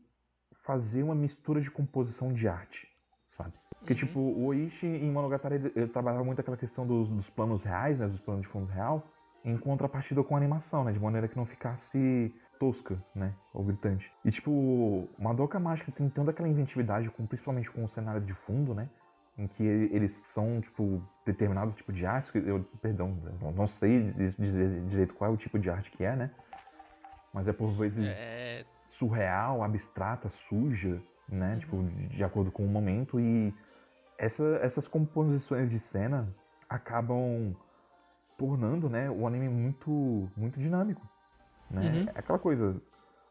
[0.52, 2.89] fazer uma mistura de composição de arte,
[3.28, 3.55] sabe?
[3.81, 3.98] Porque, Uhum.
[3.98, 7.98] tipo, o Oishi em Monogatari, ele, ele trabalhava muito aquela questão dos, dos planos reais,
[7.98, 8.07] né?
[8.07, 9.11] Dos planos de fundo real,
[9.43, 10.93] em contrapartida com a animação, né?
[10.93, 13.35] De maneira que não ficasse tosca, né?
[13.55, 14.12] Ou gritante.
[14.23, 18.74] E, tipo, Madoka Mágica tem tanta aquela inventividade, com, principalmente com os cenários de fundo,
[18.74, 18.89] né?
[19.39, 24.12] Em que ele- eles são, tipo, determinados tipos de artes, eu, perdão, eu não sei
[24.39, 26.31] dizer direito qual é o tipo de arte que é, né?
[27.32, 28.65] Mas é por vezes É.
[28.90, 31.57] surreal, abstrata, suja, né?
[31.61, 33.19] Tipo, de acordo com o momento.
[33.19, 33.55] E
[34.20, 36.28] essa- essas composições de cena
[36.68, 37.55] acabam
[38.36, 41.02] tornando, né, o anime muito, muito dinâmico,
[41.70, 41.82] né?
[41.82, 42.06] Uhum.
[42.14, 42.80] É aquela coisa.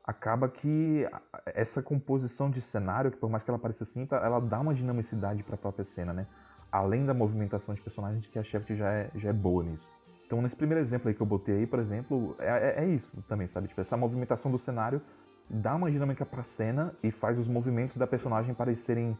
[0.03, 4.39] Acaba que a- essa composição de cenário, que por mais que ela pareça simples, ela
[4.39, 6.25] dá uma dinamicidade para a própria cena, né?
[6.71, 9.87] Além da movimentação de personagens, que a Shaft já é, já é boa nisso.
[10.25, 13.19] Então, nesse primeiro exemplo aí que eu botei aí, por exemplo, é, é- é isso
[13.27, 13.67] também, sabe?
[13.67, 15.01] Tipo, essa movimentação do cenário
[15.49, 19.17] dá uma dinâmica pra cena e faz os movimentos da personagem parecerem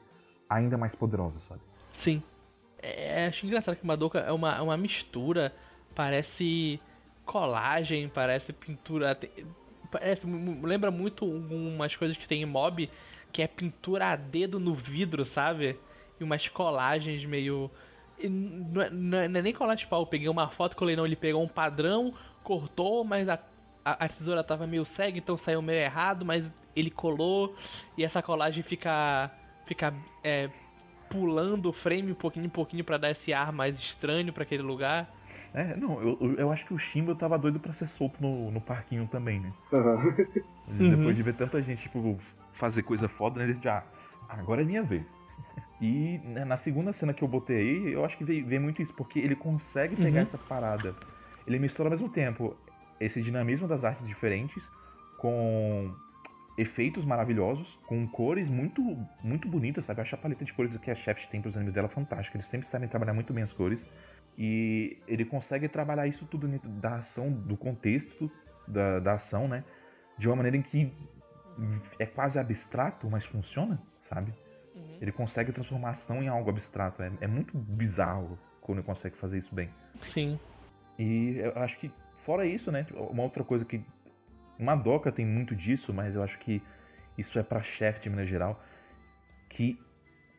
[0.50, 1.62] ainda mais poderosos, sabe?
[1.94, 2.24] Sim.
[2.82, 5.54] É, acho engraçado que Madoka é uma, é uma mistura.
[5.94, 6.80] Parece
[7.26, 9.18] colagem, parece pintura.
[9.92, 10.26] Parece,
[10.64, 12.90] lembra muito umas coisas que tem em mob,
[13.32, 15.78] que é pintura a dedo no vidro, sabe?
[16.20, 17.70] E umas colagens meio.
[18.22, 20.02] Não é, não é- não é nem colagem de pau.
[20.02, 21.06] Eu peguei uma foto, colei não.
[21.06, 22.14] Ele pegou um padrão,
[22.44, 23.40] cortou, mas a,
[23.84, 27.56] a, a tesoura tava meio cega, então saiu meio errado, mas ele colou.
[27.98, 29.32] E essa colagem fica.
[29.70, 29.94] Fica
[30.24, 30.50] é,
[31.12, 34.64] pulando o frame um pouquinho em pouquinho pra dar esse ar mais estranho pra aquele
[34.64, 35.08] lugar.
[35.54, 38.60] É, não, eu, eu- acho que o Shimba tava doido pra ser solto no, no
[38.60, 39.54] parquinho também, né?
[40.68, 40.90] Uhum.
[40.90, 42.18] Depois de ver tanta gente, tipo,
[42.54, 43.50] fazer coisa foda, né?
[43.50, 43.84] Ele já,
[44.28, 45.06] agora é minha vez.
[45.82, 48.82] E né, na segunda cena que eu botei aí, eu acho que veio, veio muito
[48.82, 50.24] isso, porque ele consegue pegar Uhum.
[50.24, 50.94] essa parada.
[51.48, 52.54] Ele mistura ao mesmo tempo
[53.00, 54.68] esse dinamismo das artes diferentes
[55.18, 55.90] com
[56.60, 58.82] efeitos maravilhosos, com cores muito
[59.24, 60.00] muito bonitas, sabe?
[60.00, 62.38] Eu acho a paleta de cores que a Shaft tem pros animes dela fantástica.
[62.38, 63.88] Eles sempre sabem trabalhar muito bem as cores.
[64.38, 68.32] E ele consegue trabalhar isso tudo dentro da ação, do contexto
[68.68, 69.64] da, da ação, né?
[70.18, 70.92] De uma maneira em que
[71.98, 74.34] é quase abstrato, mas funciona, sabe?
[74.76, 74.98] Uhum.
[75.02, 77.02] Ele consegue transformar a ação em algo abstrato.
[77.02, 79.70] É, é muito bizarro quando ele consegue fazer isso bem.
[80.02, 80.40] Sim.
[80.98, 82.86] E eu acho que, fora isso, né?
[82.94, 83.82] Uma outra coisa que.
[84.60, 86.62] Madoka tem muito disso, mas eu acho que
[87.18, 88.64] isso é pra Shaft de maneira geral.
[89.50, 89.80] Que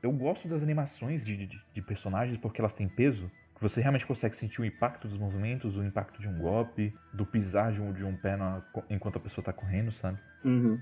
[0.02, 3.30] eu gosto das animações de, de, de personagens porque elas têm peso.
[3.54, 7.26] Que você realmente consegue sentir o impacto dos movimentos, o impacto de um golpe, do
[7.26, 10.18] pisar de um, de um pé na- enquanto a pessoa tá correndo, sabe?
[10.44, 10.80] Uhum.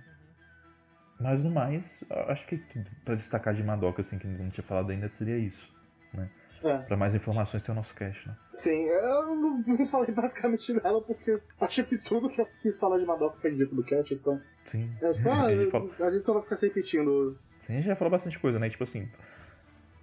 [1.21, 1.83] Mas no mais,
[2.29, 2.59] acho que
[3.05, 5.69] pra destacar de Madoka, assim, que não tinha falado ainda, seria isso.
[6.63, 6.79] É.
[6.79, 8.37] Pra mais informações tem o nosso cast, né?
[8.53, 12.99] Sim, eu não, não falei basicamente nada porque acho que tudo que eu quis falar
[12.99, 14.41] de Madoka foi dito no cast, então.
[14.65, 14.93] Sim.
[15.01, 17.39] É, tipo, ah, a, gente falou, a gente só vai ficar se repetindo.
[17.67, 18.69] sim, a gente já falou bastante coisa, né?
[18.69, 19.09] Tipo assim,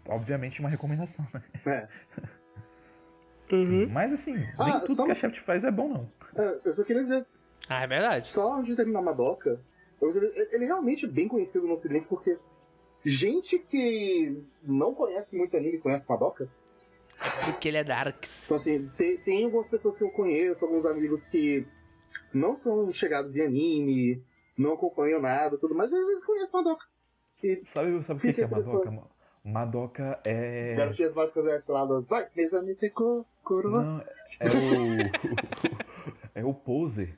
[0.07, 1.43] obviamente uma recomendação, né?
[1.65, 1.87] É.
[3.49, 6.11] Sim, Mas assim, Ah, nem tudo só que a Shaft faz é bom, não.
[6.35, 7.25] É, eu só queria dizer,
[7.69, 8.29] Ah, é verdade.
[8.29, 9.59] só antes de terminar Madoka,
[10.01, 12.37] eu- ele, ele realmente é bem conhecido no ocidente porque
[13.05, 16.49] gente que não conhece muito anime conhece Madoka.
[17.45, 18.43] Porque ele é Darks.
[18.45, 21.65] Então, assim, tem, tem algumas pessoas que eu conheço, alguns amigos que
[22.33, 24.23] não são chegados em anime,
[24.57, 26.85] não acompanham nada, tudo mais, mas eles conhecem Madoka.
[27.43, 29.15] E Sabe, sabe o que, que é pessoa- Madoka?
[29.43, 30.73] Madoka é.
[30.75, 33.69] garotinhas mágicas articuladas, vai, Mesamite Kokoro.
[33.69, 34.01] Não,
[34.39, 36.41] é o.
[36.41, 37.17] é o poser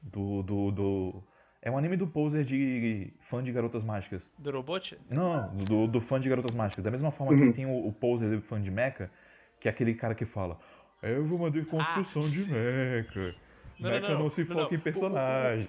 [0.00, 1.22] do, do, do.
[1.66, 4.22] É um anime do poser de fã de garotas mágicas.
[4.38, 4.96] Do robot?
[5.10, 6.84] Não, do, do fã de garotas mágicas.
[6.84, 7.48] Da mesma forma Uhum.
[7.50, 9.10] que tem o, o poser do fã de mecha,
[9.58, 10.60] que é aquele cara que fala.
[11.02, 13.34] Eu vou uma deconstrução de mecha.
[13.80, 14.30] Não, mecha não, não, não.
[14.30, 14.74] se Não, foca não.
[14.74, 15.68] em personagem.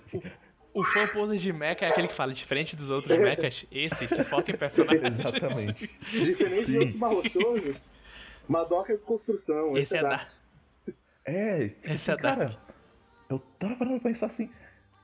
[0.71, 4.23] O fã poser de mecha é aquele que fala, diferente dos outros mechas, esse se
[4.25, 5.07] foca em personagem.
[5.07, 5.89] Exatamente.
[6.11, 6.77] Diferente de Sim.
[6.77, 7.91] outros marrochojos,
[8.47, 10.31] Madoka é desconstrução, esse, Esse é é Dark.
[11.25, 12.55] É, Esse é cara,
[13.27, 14.47] eu tava parando pra pensar assim.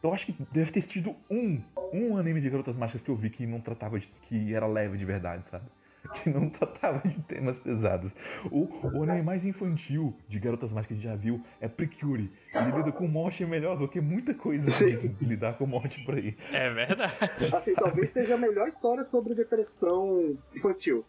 [0.03, 1.63] Eu acho que deve ter tido um,
[1.93, 4.07] um anime de garotas mágicas que eu vi que não tratava de.
[4.27, 5.65] que era leve de verdade, sabe?
[6.21, 8.13] Que não tratava de temas pesados.
[8.51, 8.67] O,
[8.97, 12.29] o anime mais infantil de garotas mágicas que a gente já viu é Precure.
[12.53, 16.35] Ele lida com morte melhor do que muita coisa de lidar com morte por aí.
[16.51, 17.15] É verdade.
[17.55, 21.05] Assim, talvez seja a melhor história sobre depressão infantil.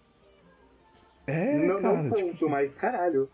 [1.27, 3.29] É, não, cara, não tipo ponto, mas caralho.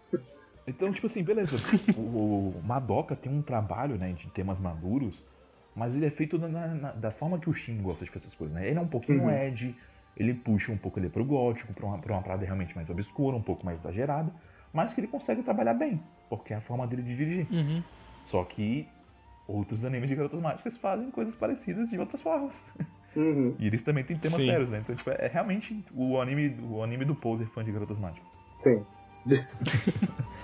[0.67, 1.57] Então, tipo assim, beleza.
[1.97, 5.23] O, o Madoka tem um trabalho, né, de temas maduros,
[5.75, 8.35] mas ele é feito na- na- da forma que o Shin gosta de fazer essas
[8.37, 8.69] coisas, né?
[8.69, 9.31] Ele é um pouquinho Uhum.
[9.31, 9.75] Ed,
[10.17, 13.37] ele puxa um pouco ali pro gótico, pra uma, pra uma parada realmente mais obscura,
[13.37, 14.33] um pouco mais exagerada,
[14.73, 17.47] mas que ele consegue trabalhar bem, porque é a forma dele de dirigir.
[17.51, 17.83] Uhum.
[18.25, 18.89] Só que
[19.49, 22.63] outros animes de garotas mágicas fazem coisas parecidas de outras formas.
[23.17, 24.47] Uhum, E eles também têm temas Sim.
[24.53, 24.79] sérios, né?
[24.79, 28.29] Então, tipo, é realmente o anime, o anime do poser fã de garotas mágicas.
[28.55, 28.85] sim.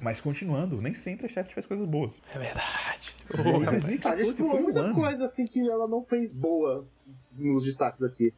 [0.00, 2.12] Mas continuando, nem sempre a Shaft faz coisas boas.
[2.34, 3.14] É verdade.
[3.44, 4.94] Aí, A 2014 gente pulou foi um muita ano.
[4.94, 6.88] coisa assim que ela não fez boa
[7.32, 8.32] nos destaques aqui.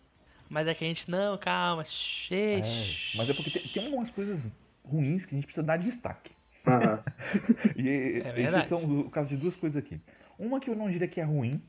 [0.50, 2.96] Mas é que a gente, não, calma, É, xixi.
[3.14, 4.52] mas é porque tem, tem algumas coisas
[4.84, 6.32] ruins que a gente precisa dar destaque.
[6.66, 7.02] Aham.
[7.76, 7.88] E
[8.24, 8.58] É verdade.
[8.58, 10.00] esses são o caso de duas coisas aqui.
[10.38, 11.62] Uma que eu não diria que é ruim,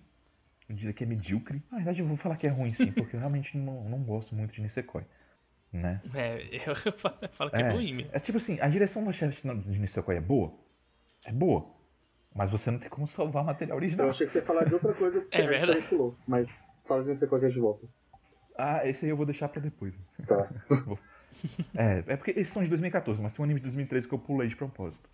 [0.68, 1.62] eu diria que é medíocre.
[1.72, 4.36] Na verdade, eu vou falar que é ruim sim, porque eu realmente não, não gosto
[4.36, 5.04] muito de Nisekoi.
[5.74, 6.00] Né?
[6.14, 6.40] É,
[6.70, 6.76] eu
[7.30, 7.74] falo que é, É.
[7.74, 8.10] mesmo.
[8.12, 10.54] É tipo assim, a direção da Shaft de Nisekoi é boa?
[11.26, 11.74] É boa.
[12.36, 14.10] Mas você não tem como salvar material Eu original.
[14.10, 15.86] achei que você ia falar de outra coisa que você É verdade.
[15.88, 16.16] pulou.
[16.28, 17.88] Mas fala de qual que é de volta.
[18.58, 19.94] Ah, esse aí eu vou deixar pra depois.
[20.28, 20.50] Tá.
[21.76, 24.20] É, é porque esses são de 2014, mas tem um anime de 2013 que eu
[24.20, 25.10] pulei de propósito.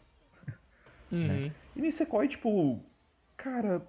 [1.11, 1.51] Uhum.
[1.75, 2.83] E Nisekoi, tipo,
[3.35, 3.81] cara,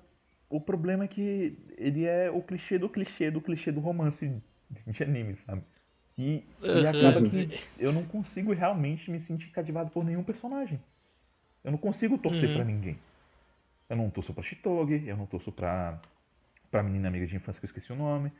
[0.49, 4.43] o problema é que ele é o clichê do clichê do clichê do romance
[4.87, 5.63] de anime, sabe?
[6.21, 6.89] E, e Uhum.
[6.89, 7.49] acaba que
[7.79, 10.79] eu não consigo realmente me sentir cativado por nenhum personagem.
[11.65, 12.55] Eu não consigo torcer Uhum.
[12.57, 12.99] pra ninguém.
[13.89, 15.99] Eu não torço pra Shitogi, eu não torço pra,
[16.71, 18.31] pra menina amiga de infância que eu esqueci o nome,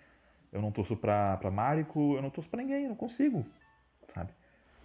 [0.53, 3.47] eu não torço pra, pra Mariko, eu não torço pra ninguém, eu não consigo,
[4.15, 4.31] sabe?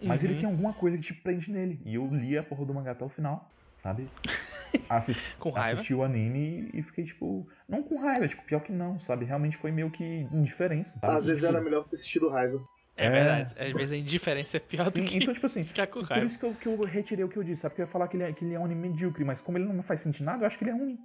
[0.02, 0.40] Mas ele Uhum.
[0.40, 1.80] tem alguma coisa que te prende nele.
[1.84, 3.50] E eu li a porra do mangá até o final,
[3.82, 4.08] sabe?
[4.88, 5.74] Assis- Com raiva?
[5.80, 9.24] Assisti o anime e fiquei, tipo, não com raiva, tipo, pior que não, sabe?
[9.24, 10.90] Realmente foi meio que indiferença.
[11.00, 11.12] sabe?
[11.12, 12.62] Às vezes Tipo, era melhor ter assistido raiva.
[12.96, 13.10] É, É.
[13.10, 13.54] verdade.
[13.58, 16.08] Às vezes a indiferença é pior Sim, do que então, tipo assim, ficar com por
[16.08, 16.26] raiva.
[16.26, 17.72] isso que eu, que eu retirei o que eu disse, sabe?
[17.72, 19.58] Porque eu ia falar que ele, é, que ele é um anime medíocre, mas como
[19.58, 20.98] ele não faz sentir nada, eu acho que ele é ruim,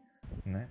[0.45, 0.69] né?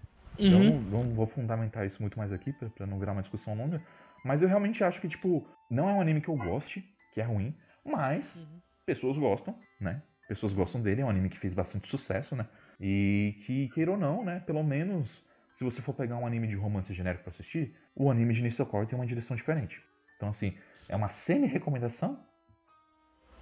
[0.49, 0.65] Eu Uhum.
[0.65, 3.83] não, não vou fundamentar isso muito mais aqui, pra, pra não virar uma discussão longa,
[4.23, 7.25] mas eu realmente acho que, tipo, não é um anime que eu goste, que é
[7.25, 8.61] ruim, mas Uhum.
[8.87, 10.03] pessoas gostam, né?
[10.27, 12.47] Pessoas gostam dele, é um anime que fez bastante sucesso, né?
[12.81, 14.41] E que, queira ou não, né?
[14.41, 15.25] Pelo menos,
[15.57, 18.87] se você for pegar um anime de romance genérico pra assistir, o anime de Nisokoi
[18.87, 19.83] tem uma direção diferente.
[20.17, 20.55] Então, assim,
[20.91, 22.19] é uma semi-recomendação,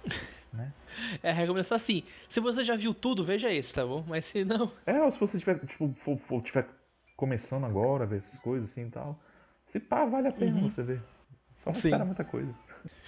[1.23, 2.03] É, a recomendação assim.
[2.27, 4.03] Se você já viu tudo, veja esse, tá bom?
[4.07, 4.69] Mas se não.
[4.85, 6.67] É, ou se você tiver, tipo, for, for- tiver
[7.15, 9.17] começando agora a ver essas coisas assim e tal,
[9.65, 11.01] se pá, vale a pena você ver.
[11.63, 11.81] Só não Uhum.
[11.81, 11.87] Sim.
[11.89, 12.53] espera muita coisa.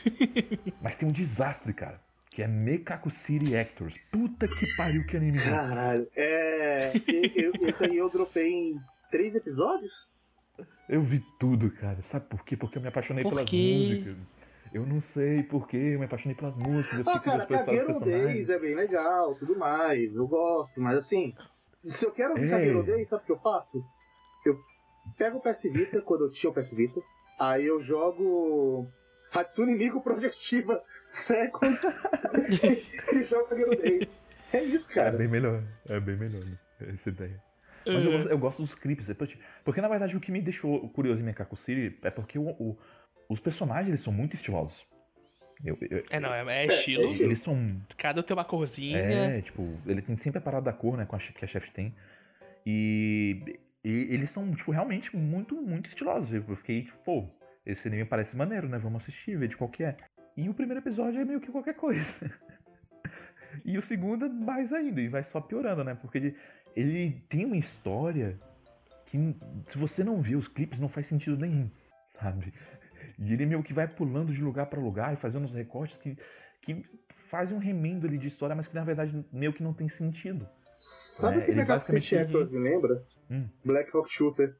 [0.81, 1.99] Mas tem um desastre, cara,
[2.29, 3.97] que é Mekaku City Actors.
[4.11, 5.39] Puta que pariu que anime.
[5.39, 6.07] Caralho.
[6.15, 6.93] É.
[7.35, 10.13] eu- esse aí eu dropei em três episódios?
[10.89, 12.01] Eu vi tudo, cara.
[12.01, 12.55] Sabe por quê?
[12.57, 13.77] Porque eu me apaixonei Por pelas quê?
[13.77, 14.17] músicas.
[14.73, 16.99] Eu não sei por quê, eu me apaixonei pelas músicas.
[16.99, 17.99] Eu Ah, cara, personagens.
[17.99, 21.35] Days é bem legal, tudo mais, eu gosto, mas assim,
[21.89, 22.49] se eu quero ouvir É.
[22.49, 23.83] Kagero Days, sabe o que eu faço?
[24.45, 24.57] Eu
[25.17, 27.01] pego o PS Vita, quando eu tinha o PS Vita,
[27.37, 28.87] aí eu jogo
[29.33, 30.81] Hatsune Miku Projectiva
[31.11, 31.77] Second
[33.13, 34.23] e jogo Kagero Days.
[34.53, 35.17] É isso, É cara.
[35.17, 36.57] bem melhor, é bem melhor né?
[36.93, 37.41] essa ideia.
[37.85, 39.09] Mas eu, gosto- eu gosto dos clipes.
[39.09, 42.37] é porque- Porque na verdade o que me deixou curioso em Mekaku City é porque
[42.39, 42.77] o- o-
[43.29, 44.85] os personagens eles são muito estilosos.
[45.63, 47.03] Eu- eu- É, não, é, é estilo.
[47.03, 47.27] é estilo.
[47.29, 47.81] eles são.
[47.97, 48.97] Cada um tem uma corzinha.
[48.97, 51.05] É, tipo, ele tem sempre a parada da cor, né?
[51.05, 51.93] Com a, que a chefe tem.
[52.65, 56.33] E, e eles são, tipo, realmente muito, muito estilosos.
[56.33, 57.29] Eu fiquei, tipo, pô,
[57.65, 58.77] esse anime parece maneiro, né?
[58.79, 59.97] Vamos assistir, ver de qual que é.
[60.35, 62.01] E o primeiro episódio é meio que qualquer coisa.
[63.65, 65.93] E o segundo é mais ainda, e vai só piorando, né?
[65.93, 66.33] Porque
[66.75, 68.39] ele, tem uma história
[69.05, 69.17] que,
[69.69, 71.69] se você não vê os clipes, não faz sentido nenhum,
[72.19, 72.53] sabe?
[73.19, 76.17] E ele meio que vai pulando de lugar pra lugar e fazendo uns recortes que,
[76.61, 76.83] que
[77.29, 80.47] fazem um remendo ali de história, mas que na verdade meio que não tem sentido.
[80.77, 83.05] Sabe É, o que Mega City basicamente- Actors me lembra?
[83.29, 83.47] Hum.
[83.63, 84.55] Black Rock Shooter.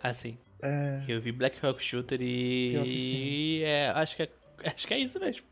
[0.00, 0.38] Assim.
[0.62, 1.02] É.
[1.08, 3.62] Eu vi Black Rock Shooter Pior que e.
[3.64, 4.30] É, acho que é,
[4.64, 5.44] acho que é isso mesmo.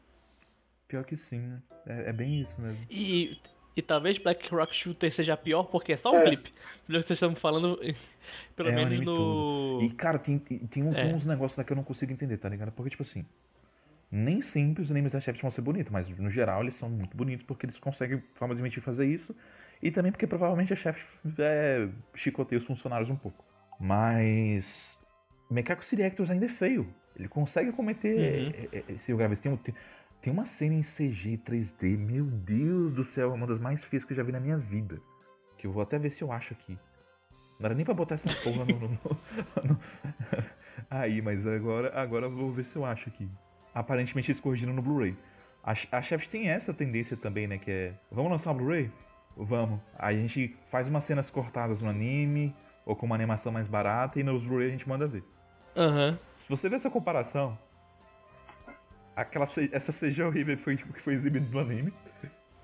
[0.89, 1.63] Pior que sim, né?
[1.87, 2.87] É, é bem isso mesmo.
[2.89, 3.37] E,
[3.77, 6.25] e talvez Black Rock Shooter seja pior porque é só um É.
[6.25, 6.53] clipe.
[6.87, 7.79] Pelo que vocês estão falando,
[8.57, 9.81] pelo É, o menos no.
[9.83, 11.15] E, cara, tem, tem, tem um- tem É.
[11.15, 12.71] uns negócios lá que eu não consigo entender, tá ligado?
[12.73, 13.25] Porque, tipo assim,
[14.11, 17.17] nem sempre os animes da Shaft vão ser bonitos, mas no geral eles são muito
[17.17, 19.35] bonitos porque eles conseguem formalmente fazer isso.
[19.83, 21.03] E também porque provavelmente a Shaft
[21.39, 23.45] é, chicoteia os funcionários um pouco.
[23.81, 24.99] Mas.
[25.51, 26.87] Mekaku City Actors ainda é feio.
[27.17, 28.81] Ele consegue cometer Uhum.
[28.89, 29.41] esse graves.
[29.41, 29.75] Tem, um- tem,
[30.25, 34.07] tem uma cena em CG 3D, meu Deus do céu, é uma das mais feias
[34.07, 34.99] que eu já vi na minha vida.
[35.59, 36.79] Que eu vou até ver se eu acho aqui.
[37.61, 39.81] Não era nem pra botar essa porra no, no- no-
[40.91, 43.29] Aí, mas agora, agora eu vou ver se eu acho aqui.
[43.75, 45.15] Aparentemente eles corrigiram no Blu-ray.
[45.63, 47.59] A, a Shaft tem essa tendência também, né?
[47.59, 47.95] Que é.
[48.11, 48.91] Vamos lançar o Blu-ray?
[49.37, 49.79] Vamos.
[49.99, 52.55] Aí a gente faz umas cenas cortadas no anime,
[52.87, 55.23] ou com uma animação mais barata, e nos Blu-ray a gente manda ver.
[55.77, 56.19] Aham.
[56.45, 57.59] Se você ver essa comparação,
[59.17, 61.93] aquela, essa CG horrível foi tipo, que foi exibida no anime.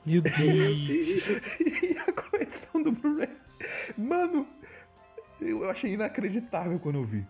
[0.05, 0.37] Meu Deus.
[1.61, 3.29] e a correção do Blu-ray.
[3.97, 4.47] Mano,
[5.41, 7.27] eu achei inacreditável quando eu vi.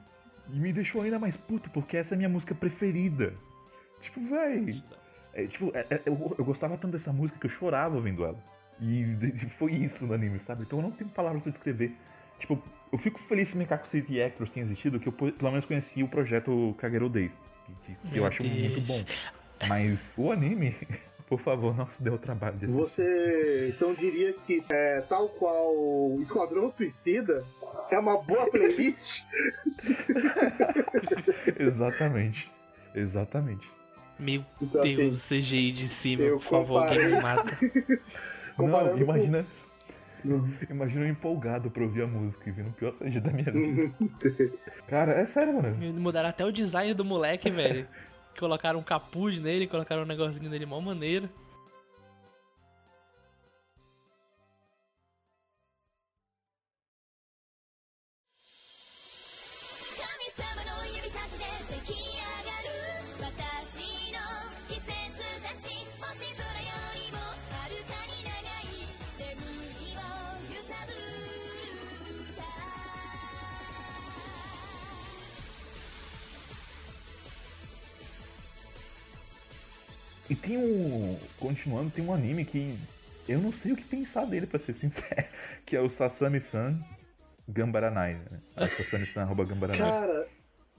[0.52, 3.34] E me deixou ainda mais puto, porque essa é a minha música preferida.
[4.01, 4.82] Tipo, véi.
[5.32, 8.38] É, tipo, é- é- eu, eu gostava tanto dessa música que eu chorava ouvindo ela.
[8.80, 10.62] E de- foi isso no anime, sabe?
[10.62, 11.94] Então eu não tenho palavras pra descrever.
[12.40, 12.60] Tipo,
[12.92, 16.08] eu fico feliz que Mekaku City Actors tenha existido, que eu pelo menos conheci o
[16.08, 17.32] projeto Kagero Days.
[17.86, 18.54] Que, que- eu acho Deus.
[18.56, 19.04] muito bom.
[19.68, 20.74] Mas o anime,
[21.28, 22.80] por favor, não se dê o trabalho de assistir.
[22.80, 27.44] Você então diria que, é, tal qual Esquadrão Suicida,
[27.90, 29.22] é uma boa playlist?
[31.58, 32.50] Exatamente.
[32.94, 33.70] Exatamente.
[34.18, 37.56] Meu Então, Deus, assim, CGI de cima, por favor, alguém me mata.
[38.58, 38.66] Não,
[39.06, 39.44] com-
[40.24, 40.59] imagina.
[40.70, 43.92] Imagina eu empolgado pra ouvir a música e vendo o pior CG da minha vida.
[44.88, 45.76] Cara, é sério, mano.
[45.94, 47.86] Mudaram até o design do moleque, velho.
[48.38, 51.28] Colocaram um capuz nele, colocaram um negocinho nele mó maneiro.
[82.01, 82.77] Tem um anime que
[83.28, 85.06] eu não sei o que pensar dele, pra ser sincero.
[85.66, 86.78] Que é o Sasami-san
[87.48, 88.40] Gambaranai, né?
[88.56, 89.78] A Sasami-san arroba Gambaranai.
[89.78, 90.28] Cara,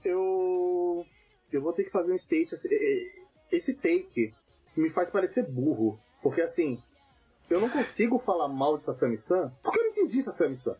[0.04, 1.06] eu.
[1.50, 2.54] Eu vou ter que fazer um state.
[2.54, 3.06] é, é,
[3.50, 4.34] Esse take
[4.76, 5.98] me faz parecer burro.
[6.22, 6.82] Porque assim,
[7.48, 10.76] eu não consigo falar mal de Sasami-san porque eu não entendi Sasami-san.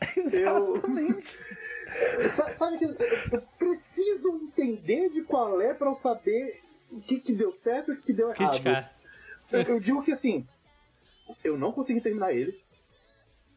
[0.32, 0.82] Eu.
[2.28, 6.52] Sa- Sabe que eu preciso entender de qual é pra eu saber
[6.90, 8.50] o que, que deu certo e o que, que deu errado.
[8.50, 8.95] Criticar.
[9.50, 10.46] Eu, eu digo que assim,
[11.44, 12.58] eu não consegui terminar ele.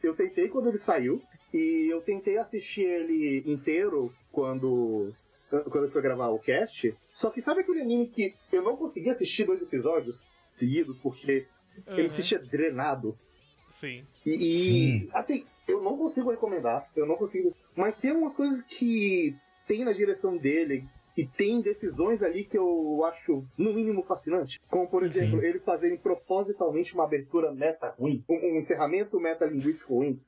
[0.02, 1.22] Eu tentei quando ele saiu.
[1.54, 5.14] E eu tentei assistir ele inteiro quando.
[5.50, 6.96] Quando eu fui gravar o cast.
[7.12, 11.48] Só que sabe aquele anime que eu não consegui assistir dois episódios seguidos porque
[11.88, 12.10] eu me Uhum.
[12.10, 13.18] sentia drenado?
[13.80, 14.06] Sim.
[14.26, 14.32] E,
[15.06, 17.56] e, assim, eu não consigo recomendar, eu não consigo.
[17.76, 19.36] Mas tem umas coisas que
[19.68, 20.86] tem na direção dele
[21.20, 24.58] e tem decisões ali que eu acho, no mínimo, fascinante.
[24.70, 30.22] Como, por exemplo, eles fazerem propositalmente uma abertura meta ruim, um, um encerramento metalinguístico ruim.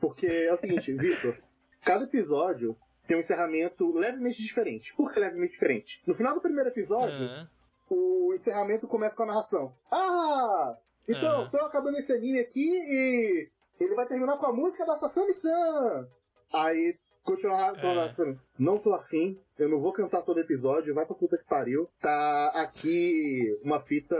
[0.00, 1.38] Porque é o seguinte, Vitor,
[1.84, 4.92] cada episódio tem um encerramento levemente diferente.
[4.96, 6.02] Por que levemente diferente?
[6.04, 7.48] No final do primeiro episódio, Aham.
[7.88, 9.72] o encerramento começa com a narração.
[9.88, 10.76] Ah!
[11.06, 11.50] Então, Aham.
[11.50, 13.48] tô acabando esse anime aqui e
[13.78, 16.08] ele vai terminar com a música da Sasami-san.
[16.52, 18.36] Aí continua a narração É.
[18.58, 21.88] Não tô afim, eu não vou cantar todo episódio, vai pra puta que pariu.
[22.00, 24.16] Tá aqui uma fita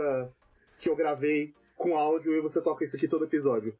[0.79, 3.77] que eu gravei com áudio e você toca isso aqui todo episódio.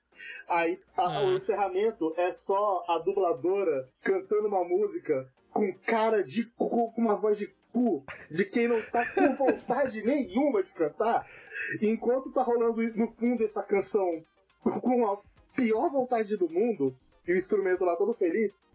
[0.48, 1.26] Aí a- Ah.
[1.26, 7.16] o encerramento é só a dubladora cantando uma música com cara de cu, com uma
[7.16, 11.26] voz de cu, de quem não tá com vontade nenhuma de cantar,
[11.82, 14.24] enquanto tá rolando no fundo essa canção
[14.62, 15.18] com a
[15.56, 16.96] pior vontade do mundo,
[17.28, 18.66] e o instrumento lá todo feliz,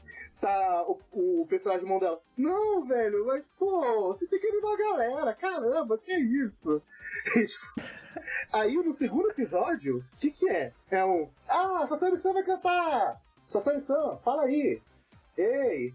[0.41, 2.21] tá o, o personagem mão dela.
[2.37, 6.83] Não, velho, mas pô, você tem que animar a galera, caramba, que isso?
[7.37, 7.65] E, tipo,
[8.53, 10.73] aí no segundo episódio, o que que é?
[10.91, 13.21] É um, ah, Sasami-san vai cantar!
[13.47, 14.81] Sasami-san, fala aí!
[15.37, 15.95] Ei,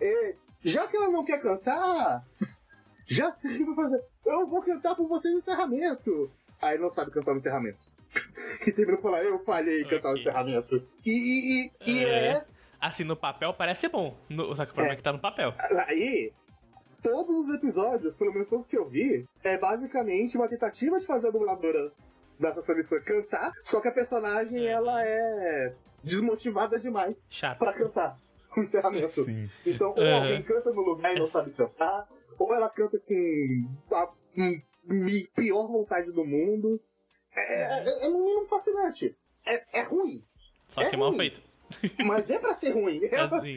[0.00, 2.26] ei, já que ela não quer cantar,
[3.06, 4.02] já sei o que fazer.
[4.24, 6.30] Eu vou cantar por vocês o encerramento.
[6.60, 7.88] Aí não sabe cantar o encerramento.
[8.66, 10.22] E terminou falando, eu falhei em cantar o Ok.
[10.22, 10.82] encerramento.
[11.04, 12.28] E, e, e, e É.
[12.28, 12.40] é
[12.80, 14.16] Assim, no papel parece ser bom.
[14.28, 14.94] No, só que o problema é.
[14.94, 14.96] É.
[14.96, 15.54] que tá no papel.
[15.86, 16.32] Aí,
[17.02, 21.28] todos os episódios, pelo menos todos que eu vi, é basicamente uma tentativa de fazer
[21.28, 21.92] a dubladora
[22.38, 24.66] da Sasami-san cantar, só que a personagem, Uhum.
[24.66, 25.74] ela é
[26.04, 27.28] desmotivada demais
[27.58, 28.18] pra cantar
[28.56, 29.24] o encerramento.
[29.24, 29.48] Sim.
[29.64, 30.14] Então, ou Uhum.
[30.16, 32.06] alguém canta no lugar e não sabe cantar,
[32.38, 34.12] ou ela canta com a
[35.34, 36.80] pior vontade do mundo.
[37.34, 39.16] É, é, é no mínimo fascinante.
[39.46, 40.22] É, é ruim,
[40.68, 41.18] Só que é mal ruim.
[41.18, 41.40] feito.
[42.04, 43.00] Mas é pra ser ruim.
[43.06, 43.56] Assim.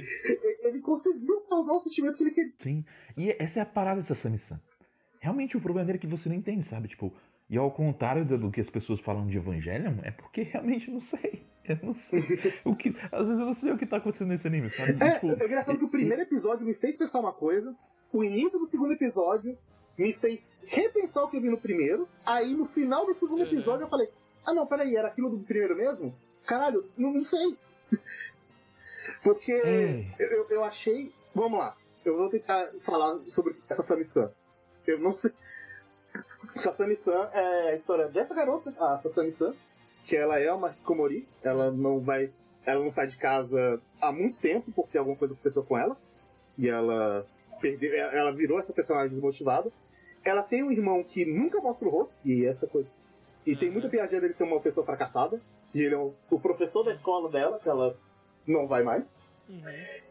[0.63, 2.53] Ele conseguiu causar o sentimento que ele queria.
[2.57, 2.83] Sim.
[3.17, 4.59] E essa é a parada dessa Sami-san.
[5.21, 6.87] Realmente o problema dele é que você não entende, sabe?
[6.87, 7.13] Tipo,
[7.49, 11.43] e ao contrário do que as pessoas falam de Evangelion, é porque realmente não sei.
[11.67, 12.19] Eu não sei.
[12.65, 14.91] o que, às vezes eu não sei o que tá acontecendo nesse anime, sabe?
[15.03, 17.75] É, tipo, é engraçado que o primeiro episódio me fez pensar uma coisa,
[18.11, 19.55] o início do segundo episódio
[19.97, 23.47] me fez repensar o que eu vi no primeiro, aí no final do segundo Uhum.
[23.47, 24.09] episódio eu falei,
[24.45, 26.15] ah não, peraí, era aquilo do primeiro mesmo?
[26.45, 27.55] Caralho, não, não sei.
[29.23, 30.05] Porque É.
[30.19, 31.13] eu, eu achei.
[31.33, 31.75] Vamos lá,
[32.05, 34.31] eu vou tentar falar sobre essa Sami-san.
[34.87, 35.31] Eu não sei.
[36.57, 39.53] Sasami-san é a história dessa garota, a Sasami-san,
[40.05, 42.31] que ela é uma Hikomori, ela não vai.
[42.65, 45.97] Ela não sai de casa há muito tempo, porque alguma coisa aconteceu com ela.
[46.57, 47.25] E ela
[47.61, 47.93] perdeu.
[47.95, 49.71] Ela virou essa personagem desmotivada.
[50.23, 52.89] Ela tem um irmão que nunca mostra o rosto, e essa coisa.
[53.45, 53.73] E tem Uhum.
[53.73, 55.41] muita piadinha dele ser uma pessoa fracassada.
[55.73, 57.95] E ele é o, o professor da escola dela, que ela
[58.45, 59.19] não vai mais.
[59.47, 59.63] Uhum.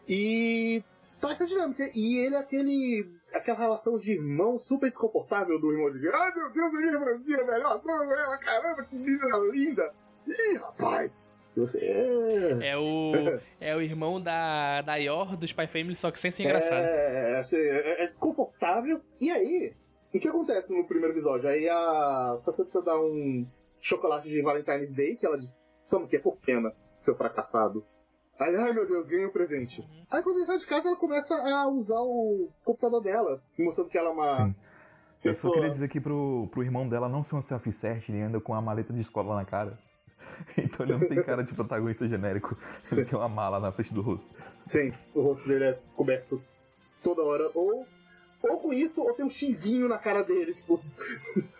[0.08, 0.82] E
[1.20, 1.90] tá essa dinâmica.
[1.94, 3.10] E ele é aquele.
[3.32, 7.44] aquela relação de irmão super desconfortável do irmão de Ai meu Deus, a minha irmãzinha
[7.44, 9.92] melhor, adoro ela, caramba, que menina linda!
[10.26, 11.30] Ih, rapaz!
[11.56, 12.70] E você é.
[12.70, 13.12] É o,
[13.60, 16.84] é o irmão da, da Yor do Spy Family, só que sem ser engraçado.
[16.84, 19.00] É, assim, é, é desconfortável.
[19.20, 19.74] E aí,
[20.14, 21.48] o que acontece no primeiro episódio?
[21.48, 23.46] Aí a Sasha precisa dar um
[23.80, 25.58] chocolate de Valentine's Day, que ela diz:
[25.90, 27.84] Toma aqui, é por pena, seu fracassado.
[28.38, 29.80] Aí, ai meu Deus, ganhei um presente.
[29.80, 30.06] Uhum.
[30.10, 33.98] Aí quando ele sai de casa, ela começa a usar o computador dela, mostrando que
[33.98, 34.54] ela é uma Sim.
[35.24, 35.54] Eu só pessoa.
[35.54, 38.60] queria dizer que pro, pro irmão dela não ser um self-cert, ele anda com a
[38.60, 39.78] maleta de escola na cara.
[40.56, 42.56] Então ele não tem cara de protagonista genérico.
[42.84, 43.00] Sim.
[43.00, 44.28] Ele tem uma mala na frente do rosto.
[44.64, 46.40] Sim, o rosto dele é coberto
[47.02, 47.50] toda hora.
[47.54, 47.86] Ou,
[48.42, 50.80] ou com isso, ou tem um xizinho na cara dele, tipo.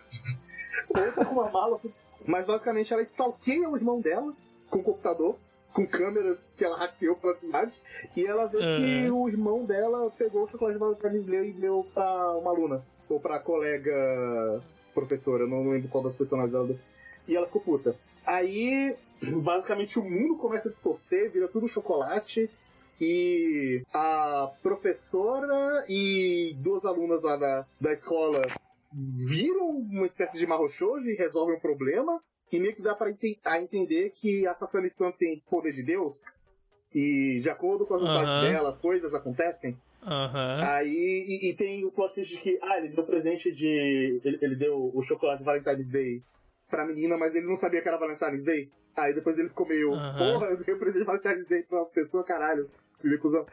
[0.89, 1.75] ou tá com uma mala.
[1.75, 1.91] assim.
[2.25, 4.33] Mas basicamente ela stalkeia o irmão dela
[4.69, 5.35] com o computador,
[5.73, 7.81] com câmeras que ela hackeou pela cidade.
[8.15, 9.23] E ela vê que Uhum.
[9.23, 12.85] o irmão dela pegou o chocolate de Valentine's Day e deu pra uma aluna.
[13.09, 14.61] Ou pra colega
[14.93, 16.75] professora, não lembro qual das personagens ela.
[17.27, 17.95] E ela ficou puta.
[18.25, 18.95] Aí,
[19.41, 22.49] basicamente, o mundo começa a distorcer, vira tudo chocolate.
[23.01, 28.45] E a professora e duas alunas lá da, da escola
[28.93, 32.21] viram uma espécie de marrochojo e resolvem o problema.
[32.51, 36.25] E meio que dá pra ente entender que a Sassani-san tem poder de Deus.
[36.93, 39.77] E de acordo com as vontades dela, coisas acontecem.
[40.01, 40.59] Aham.
[40.63, 43.67] Aí, e, e tem o plot twist de que, ah, ele deu presente de.
[44.23, 46.23] Ele, ele deu o chocolate Valentine's Day
[46.69, 48.71] pra menina, mas ele não sabia que era Valentine's Day.
[48.95, 50.17] Aí depois ele ficou meio, Aham.
[50.17, 52.69] porra, eu dei o presente de Valentine's Day pra uma pessoa, caralho.
[52.97, 53.45] Filho de cuzão.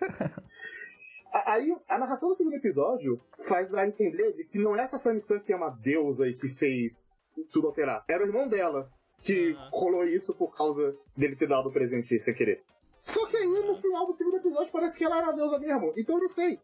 [1.37, 4.81] A- Aí, a narração do segundo episódio faz dar a entender de que não é
[4.81, 7.07] essa Sami-san que é uma deusa e que fez
[7.53, 8.05] tudo alterar.
[8.09, 8.91] Era o irmão dela
[9.23, 9.69] que Aham.
[9.73, 12.63] rolou isso por causa dele ter dado o presente sem querer.
[13.03, 15.93] Só que aí, no final do segundo episódio, parece que ela era a deusa mesmo.
[15.97, 16.59] Então eu não sei.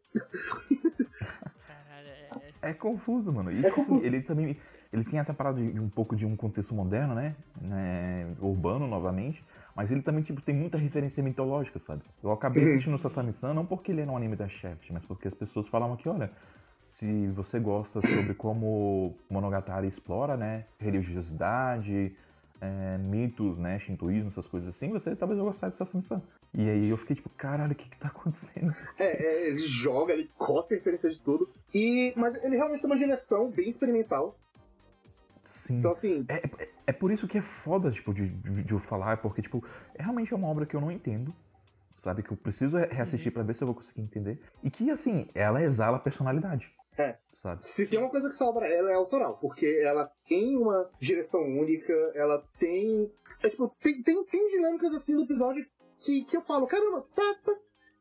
[1.66, 3.50] Caralho, é- É confuso, mano.
[3.52, 4.06] E É tipo assim, confuso.
[4.06, 4.56] ele também.
[4.92, 7.34] Ele tem essa parada de, de um pouco de um contexto moderno, né?
[7.60, 9.42] né, Urbano novamente.
[9.74, 12.02] Mas ele também, tipo, tem muita referência mitológica, sabe?
[12.22, 12.70] Eu acabei Uhum.
[12.72, 15.96] assistindo Sasami-san não porque ele era um anime da Shaft, mas porque as pessoas falavam
[15.96, 16.30] que, olha,
[16.92, 20.66] se você gosta sobre como Monogatari explora, né?
[20.78, 22.14] Religiosidade,
[22.60, 23.78] é, mitos, né?
[23.78, 26.22] Shintoísmo, essas coisas assim, você talvez vai gostar de Sasami-san.
[26.54, 28.72] E aí eu fiquei tipo, caralho, o que que tá acontecendo?
[28.98, 31.48] É, é, ele joga, ele cospe referência de tudo.
[31.74, 34.38] E, mas ele realmente tem uma direção bem experimental.
[35.66, 35.78] Sim.
[35.78, 38.80] Então, assim, É, é, é por isso que é foda, tipo, de, de, de eu
[38.80, 39.64] falar, porque, tipo,
[39.94, 41.34] é realmente uma obra que eu não entendo,
[41.96, 42.22] sabe?
[42.22, 44.40] Que eu preciso re- reassistir pra ver se eu vou conseguir entender.
[44.62, 46.70] E que, assim, ela exala a personalidade.
[46.98, 47.16] É.
[47.34, 47.66] Sabe?
[47.66, 51.42] se tem uma coisa que essa obra ela é autoral, porque ela tem uma direção
[51.42, 53.10] única, ela tem.
[53.42, 55.66] É, tipo, tem, tem, tem dinâmicas assim do episódio
[56.00, 57.52] que, que eu falo, caramba, tá, tá.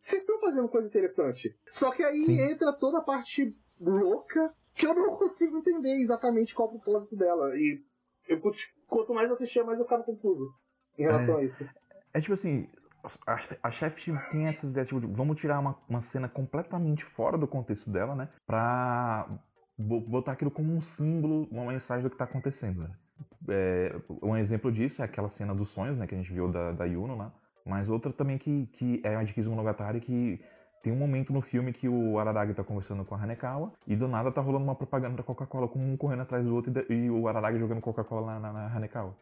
[0.03, 1.55] Vocês estão fazendo coisa interessante.
[1.73, 2.39] Só que aí Sim.
[2.39, 7.15] entra toda a parte louca que eu não consigo entender exatamente qual é o propósito
[7.15, 7.55] dela.
[7.55, 7.83] E
[8.27, 8.41] eu,
[8.87, 10.45] quanto mais assistia, mais eu ficava confuso
[10.97, 11.67] em relação a isso.
[12.13, 12.67] É tipo assim,
[13.25, 17.37] a, a Chef tem essas ideias, tipo, de, vamos tirar uma, uma cena completamente fora
[17.37, 18.29] do contexto dela, né?
[18.45, 19.29] Pra
[19.77, 22.91] bo- botar aquilo como um símbolo, uma mensagem do que tá acontecendo, né?
[23.47, 26.05] É, um exemplo disso é aquela cena dos sonhos, né?
[26.07, 27.33] Que a gente viu da, da Yuno lá.
[27.65, 30.43] Mas outra também que, que é a de Kizumonogatari, que
[30.81, 34.07] tem um momento no filme que o Araragi tá conversando com a Hanekawa e do
[34.07, 37.27] nada tá rolando uma propaganda da Coca-Cola com um correndo atrás do outro e, o
[37.27, 39.15] Araragi jogando Coca-Cola na, na, Hanekawa.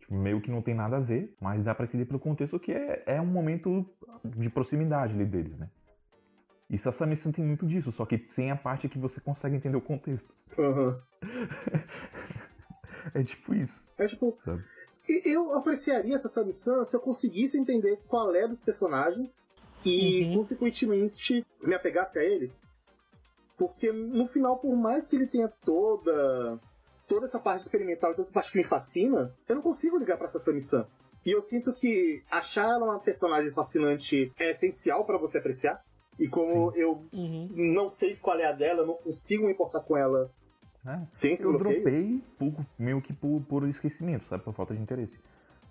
[0.00, 2.72] Tipo, meio que não tem nada a ver, mas dá pra entender pelo contexto que
[2.72, 3.86] é, é um momento
[4.24, 5.68] de proximidade ali deles, né?
[6.70, 9.82] E Sasami-san tem muito disso, só que sem a parte que você consegue entender o
[9.82, 10.34] contexto.
[10.58, 11.00] Aham.
[13.14, 14.38] É tipo isso, É tipo.
[14.44, 14.62] sabe?
[15.24, 19.50] Eu apreciaria essa missão se eu conseguisse entender qual é dos personagens
[19.84, 20.36] e, Uhum.
[20.38, 22.64] consequentemente, me apegasse a eles.
[23.56, 26.58] Porque no final, por mais que ele tenha toda
[27.08, 30.26] toda essa parte experimental, toda essa parte que me fascina, eu não consigo ligar pra
[30.26, 30.86] essa missão.
[31.26, 35.84] E eu sinto que achar ela uma personagem fascinante é essencial pra você apreciar.
[36.18, 37.48] E como eu Uhum.
[37.54, 40.30] não sei qual é a dela, eu não consigo me importar com ela.
[40.86, 41.00] É.
[41.20, 41.82] Tem esse Eu bloqueio?
[41.82, 44.42] dropei por- meio que por, por esquecimento, sabe?
[44.42, 45.18] Por falta de interesse.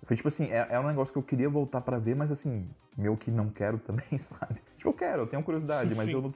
[0.04, 2.68] Foi tipo assim, é, é um negócio que eu queria voltar pra ver, mas assim,
[2.96, 4.60] meio que não quero também, sabe?
[4.76, 6.14] Tipo, eu quero, eu tenho curiosidade, mas Sim.
[6.14, 6.34] eu não,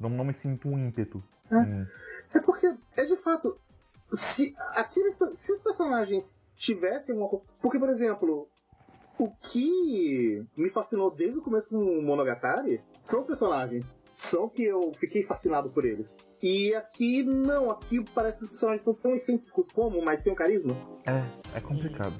[0.00, 1.22] não, não me sinto um ímpeto.
[1.50, 1.56] É.
[1.56, 1.86] Hum,
[2.34, 3.54] É porque, é de fato,
[4.10, 7.28] se, aqueles, se os personagens tivessem uma.
[7.60, 8.48] Porque, por exemplo,
[9.18, 14.02] o que me fascinou desde o começo com o Monogatari são os personagens.
[14.16, 16.18] São que eu fiquei fascinado por eles.
[16.40, 20.36] E aqui, não, aqui parece que os personagens são tão excêntricos como, mas sem o
[20.36, 20.74] carisma.
[21.04, 22.14] é, é complicado.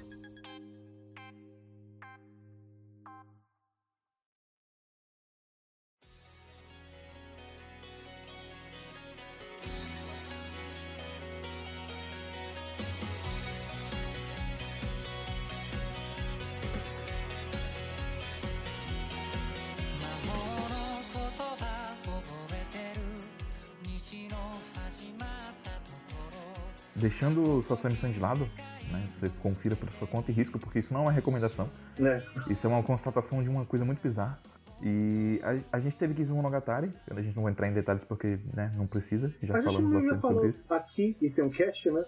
[26.96, 28.48] Deixando o Sasami-san de lado,
[28.90, 29.08] né?
[29.16, 31.68] Você confira por sua conta e risco, porque isso não é uma recomendação.
[31.98, 32.22] Né?
[32.48, 34.38] Isso é uma constatação de uma coisa muito bizarra.
[34.82, 38.38] E a, a gente teve Kizu Monogatari, a gente não vai entrar em detalhes porque
[38.52, 40.62] né, não precisa, já a gente falamos já bastante sobre falou isso.
[40.68, 42.04] aqui e tem um cast, né?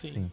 [0.00, 0.12] Sim.
[0.12, 0.32] Sim.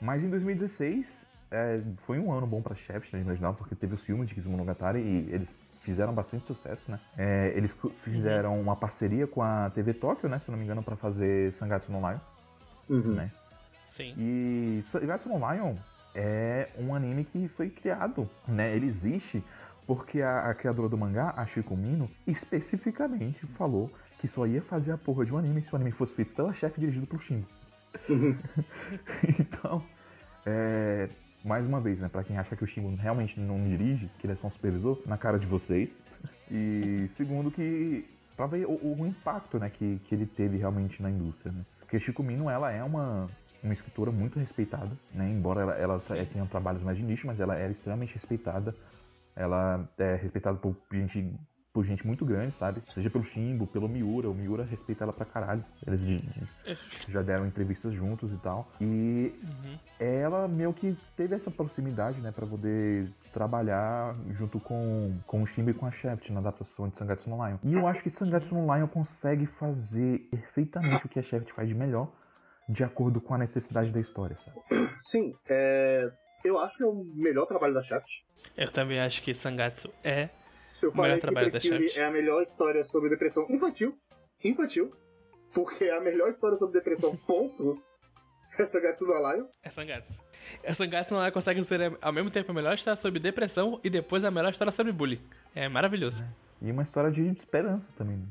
[0.00, 4.02] Mas em 2016 é, foi um ano bom pra Shaft, né, original, porque teve os
[4.02, 6.98] filmes de Kizu Monogatari e eles fizeram bastante sucesso, né?
[7.18, 10.82] É, eles fizeram uma parceria com a TV Tóquio, né, se eu não me engano,
[10.82, 12.18] pra fazer Sangatsu no Lion.
[12.88, 13.14] Uhum.
[13.14, 13.30] Né?
[13.90, 14.14] Sim.
[14.16, 14.84] E
[15.38, 15.76] Lion
[16.14, 18.74] é um anime que foi criado, né?
[18.74, 19.42] Ele existe
[19.86, 24.92] porque a, a criadora do mangá, a Shiko Mino, especificamente falou que só ia fazer
[24.92, 27.46] a porra de um anime se o anime fosse feito pela chefe dirigido pelo Shingo.
[29.40, 29.84] então,
[30.46, 31.08] é,
[31.44, 34.34] mais uma vez, né, pra quem acha que o Shimon realmente não dirige, que ele
[34.34, 35.96] é só um supervisor, na cara de vocês.
[36.50, 41.10] E segundo que pra ver o, o impacto, né, que, que ele teve realmente na
[41.10, 41.64] indústria, né.
[41.92, 43.28] Porque Chico Mino, ela é uma,
[43.62, 47.54] uma escritora muito respeitada, né, embora ela, ela tenha trabalhos mais de nicho, mas ela
[47.58, 48.74] é extremamente respeitada.
[49.36, 51.38] Ela é respeitada por gente
[51.72, 52.82] por gente muito grande, sabe?
[52.92, 54.28] Seja pelo Shimbo, pelo Miura.
[54.28, 55.64] O Miura respeita ela pra caralho.
[55.86, 56.22] Eles
[57.08, 58.70] já deram entrevistas juntos e tal.
[58.80, 59.78] E uhum.
[59.98, 62.30] ela meio que teve essa proximidade, né?
[62.30, 66.96] Pra poder trabalhar junto com, com o Shimbo e com a Shaft na adaptação de
[66.96, 67.56] Sangatsu no Lion.
[67.64, 71.68] E eu acho que Sangatsu no Lion consegue fazer perfeitamente o que a Shaft faz
[71.68, 72.12] de melhor,
[72.68, 74.60] de acordo com a necessidade da história, sabe?
[75.02, 76.12] Sim, é...
[76.44, 78.24] eu acho que é o melhor trabalho da Shaft.
[78.56, 80.28] Eu também acho que Sangatsu é
[80.82, 83.96] eu falei que Precure é a melhor história sobre depressão infantil.
[84.44, 84.92] Infantil.
[85.54, 87.80] Porque é a melhor história sobre depressão, ponto.
[88.58, 89.46] É Sangatsu no Lion.
[89.62, 90.22] É Sangatsu.
[90.62, 93.88] É Sangatsu no Lion consegue ser ao mesmo tempo a melhor história sobre depressão e
[93.88, 95.20] depois a melhor história sobre bullying.
[95.54, 96.24] É maravilhoso.
[96.60, 98.22] E uma história de esperança também.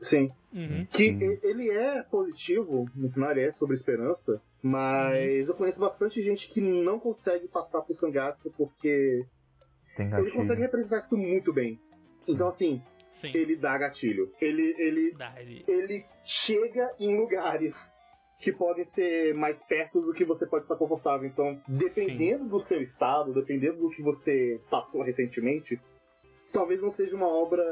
[0.00, 0.32] Sim.
[0.52, 0.86] Uhum.
[0.86, 1.38] Que uhum.
[1.42, 5.54] ele é positivo, no final ele é sobre esperança, mas uhum.
[5.54, 9.26] eu conheço bastante gente que não consegue passar por Sangatsu porque
[9.98, 11.78] ele consegue representar isso muito bem.
[12.26, 12.82] Então, assim,
[13.12, 13.32] Sim.
[13.34, 14.32] ele dá gatilho.
[14.40, 15.64] Ele, ele, dá, ele...
[15.66, 17.98] ele chega em lugares
[18.40, 21.28] que podem ser mais perto do que você pode estar confortável.
[21.28, 22.48] Então, dependendo Sim.
[22.48, 25.80] do seu estado, dependendo do que você passou recentemente,
[26.52, 27.62] talvez não seja uma obra.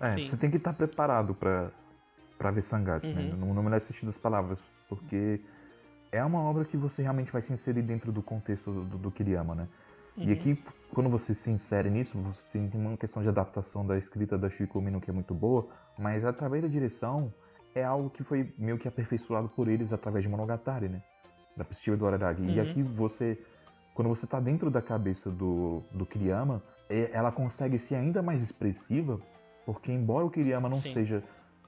[0.00, 0.26] É, Sim.
[0.26, 1.72] você tem que estar preparado para
[2.36, 3.22] para ver Sangatsu, né?
[3.22, 3.28] uhum.
[3.28, 3.34] né?
[3.34, 5.40] No, no melhor sentido das palavras, porque
[6.12, 9.10] é uma obra que você realmente vai se inserir dentro do contexto do, do, do
[9.10, 9.68] Kiriyama, né?
[10.16, 10.24] Uhum.
[10.24, 10.62] E aqui,
[10.94, 14.80] quando você se insere nisso, você tem uma questão de adaptação da escrita da Chico
[14.80, 15.68] Mino que é muito boa,
[15.98, 17.32] mas através da direção
[17.74, 21.02] é algo que foi meio que aperfeiçoado por eles através de Monogatari, né?
[21.56, 22.42] Da perspectiva do Araragi.
[22.42, 22.50] Uhum.
[22.50, 23.38] E aqui você,
[23.94, 28.40] quando você está dentro da cabeça do, do Kiriyama, é, ela consegue ser ainda mais
[28.40, 29.20] expressiva,
[29.66, 30.92] porque embora o Kiriyama não Sim.
[30.92, 31.22] seja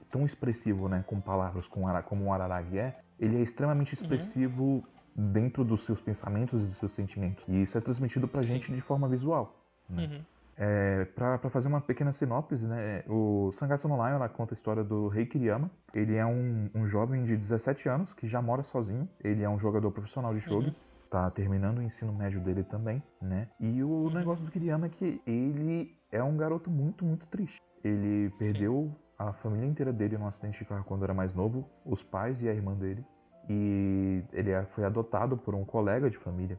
[0.09, 4.01] tão expressivo, né, com palavras como, como o Araragi é, ele é extremamente uhum.
[4.01, 7.43] expressivo uhum dentro dos seus pensamentos e dos seus sentimentos.
[7.47, 8.75] E isso é transmitido pra gente Sim.
[8.75, 9.55] de forma visual.
[9.89, 10.05] Né?
[10.05, 10.21] Uhum.
[10.61, 15.07] É, para fazer uma pequena sinopse, né, o Sangatsu no Lion conta a história do
[15.07, 15.71] Rei Kiriyama.
[15.93, 19.07] Ele é um, um, jovem de 17 anos que já mora sozinho.
[19.23, 20.67] Ele é um jogador profissional de shogi.
[20.67, 20.75] Uhum.
[21.09, 23.47] Tá terminando o ensino médio dele também, né?
[23.59, 24.13] E o uhum.
[24.13, 27.57] negócio do Kiriyama é que ele é um garoto muito, muito triste.
[27.83, 28.95] Ele perdeu Sim.
[29.17, 32.49] a família inteira dele num acidente de carro quando era mais novo, os pais e
[32.49, 33.03] a irmã dele
[33.49, 36.57] e ele é, foi adotado por um colega de família,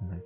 [0.00, 0.18] né?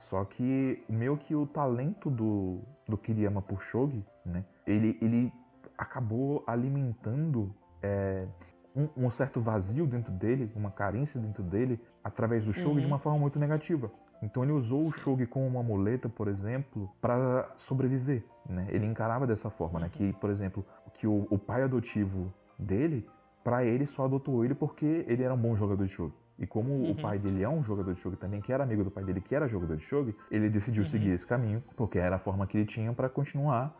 [0.00, 2.58] Só que meio que o talento do,
[2.88, 4.44] do Kiriyama por Shogi, né?
[4.66, 5.32] Ele, ele
[5.78, 8.26] acabou alimentando é,
[8.74, 12.80] um, um, certo vazio dentro dele, uma carência dentro dele, através do Shogi uhum.
[12.80, 13.90] de uma forma muito negativa.
[14.20, 18.66] Então ele usou o Shogi como uma muleta, por exemplo, para sobreviver, né?
[18.70, 19.88] Ele encarava dessa forma, né?
[19.92, 23.08] Que, por exemplo, que o, o pai adotivo dele
[23.42, 26.14] para ele só adotou ele porque ele era um bom jogador de jogo.
[26.38, 26.92] E como uhum.
[26.92, 29.20] o pai dele é um jogador de jogo também, que era amigo do pai dele,
[29.20, 30.88] que era jogador de jogo, ele decidiu uhum.
[30.88, 33.76] seguir esse caminho, porque era a forma que ele tinha para continuar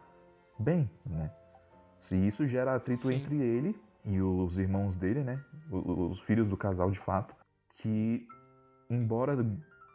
[0.58, 1.30] bem, né?
[2.00, 3.14] Se isso gera atrito Sim.
[3.14, 3.74] entre ele
[4.04, 5.40] e os irmãos dele, né?
[5.70, 7.34] Os filhos do casal de fato,
[7.76, 8.26] que
[8.90, 9.36] embora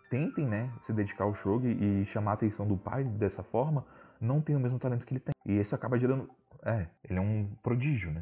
[0.10, 3.86] tentem, né, se dedicar ao jogo e chamar a atenção do pai dessa forma,
[4.20, 5.34] não tem o mesmo talento que ele tem.
[5.46, 6.30] E isso acaba gerando,
[6.64, 8.22] é, ele é um prodígio, né?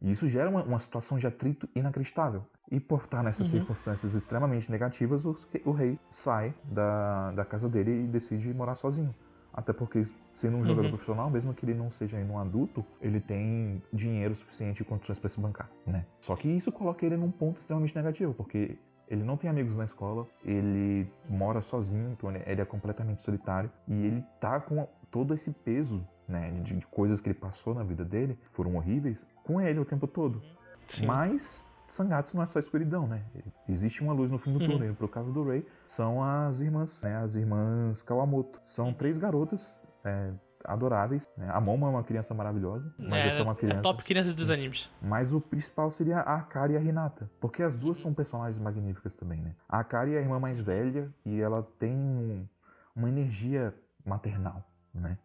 [0.00, 2.42] E isso gera uma, uma situação de atrito inacreditável.
[2.70, 3.58] E por estar nessas uhum.
[3.58, 9.14] circunstâncias extremamente negativas, o, o, rei sai da, da casa dele e decide morar sozinho.
[9.52, 10.06] Até porque,
[10.36, 10.90] sendo um jogador uhum.
[10.90, 15.18] profissional, mesmo que ele não seja ainda um adulto, ele tem dinheiro suficiente e condições
[15.18, 16.06] para se bancar, né?
[16.20, 18.78] Só que isso coloca ele num ponto extremamente negativo, porque
[19.08, 24.06] ele não tem amigos na escola, ele mora sozinho, então ele é completamente solitário e
[24.06, 26.00] ele tá com todo esse peso
[26.30, 29.84] né, de, de, coisas que ele passou na vida dele, foram horríveis, com ele o
[29.84, 30.40] tempo todo.
[30.86, 31.06] Sim.
[31.06, 33.22] Mas Sangatsu não é só escuridão, né?
[33.68, 34.70] Existe uma luz no fim do uhum.
[34.70, 34.94] túnel.
[34.94, 37.16] Pro caso do Rei, são as irmãs, né?
[37.16, 38.60] As irmãs Kawamoto.
[38.62, 40.30] São três garotas é,
[40.64, 41.28] adoráveis.
[41.36, 41.48] Né?
[41.52, 43.78] A Momo é uma criança maravilhosa, mas é, essa é uma criança.
[43.78, 44.88] É top criança dos animes.
[45.02, 47.30] Mas o principal seria a Akari e a Hinata.
[47.40, 49.54] Porque as duas são personagens magníficas também, né?
[49.68, 52.48] A Akari é a irmã mais velha e ela tem
[52.94, 53.74] uma energia
[54.04, 55.18] maternal, né?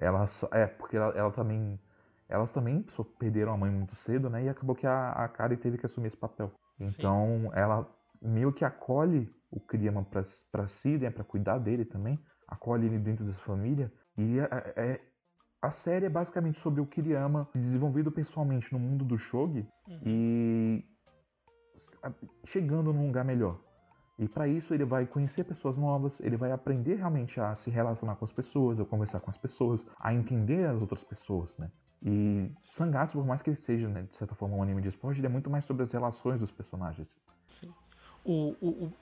[0.00, 1.78] Elas, é, porque ela, ela também.
[2.28, 2.84] Elas também
[3.18, 4.44] perderam a mãe muito cedo, né?
[4.44, 6.52] E acabou que a, a Kari teve que assumir esse papel.
[6.78, 7.50] Então, Sim.
[7.54, 7.88] ela
[8.22, 10.06] meio que acolhe o Kriyama
[10.52, 11.10] para si, né?
[11.10, 12.18] Pra cuidar dele também.
[12.46, 13.92] Acolhe ele dentro dessa família.
[14.16, 15.00] E é, é,
[15.60, 20.00] a série é basicamente sobre o Kiriyama desenvolvido pessoalmente no mundo do shogi Uhum.
[20.06, 20.84] e
[22.44, 23.58] chegando num lugar melhor.
[24.20, 28.16] E para isso ele vai conhecer pessoas novas, ele vai aprender realmente a se relacionar
[28.16, 31.70] com as pessoas, a conversar com as pessoas, a entender as outras pessoas, né?
[32.04, 35.20] E Sangatsu, por mais que ele seja, né, de certa forma, um anime de esporte,
[35.20, 37.08] ele é muito mais sobre as relações dos personagens.
[38.22, 38.92] O, o,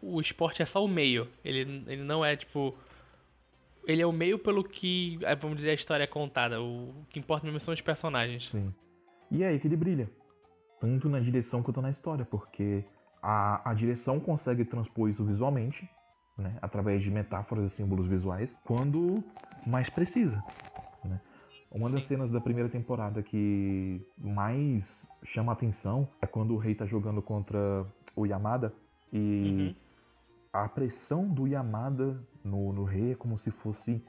[0.00, 1.26] o, o esporte é só o meio.
[1.44, 2.72] Ele, ele não é tipo.
[3.84, 6.62] Ele é o meio pelo que, eh, vamos dizer, a história é contada.
[6.62, 8.48] O, que importa mesmo são os personagens.
[8.48, 8.72] Sim.
[9.28, 10.08] E é aí que ele brilha.
[10.78, 12.84] Tanto na direção quanto na história, porque
[13.22, 15.88] a, a direção consegue transpor isso visualmente,
[16.36, 19.22] né, através de metáforas e símbolos visuais, quando
[19.66, 20.42] mais precisa.
[21.04, 21.20] né.
[21.70, 22.14] Uma das Sim.
[22.14, 27.84] cenas da primeira temporada que mais chama atenção é quando o rei tá jogando contra
[28.16, 28.72] o Yamada
[29.12, 29.18] e
[29.68, 29.74] Uhum.
[30.52, 34.02] a pressão do Yamada no, no rei é como se fosse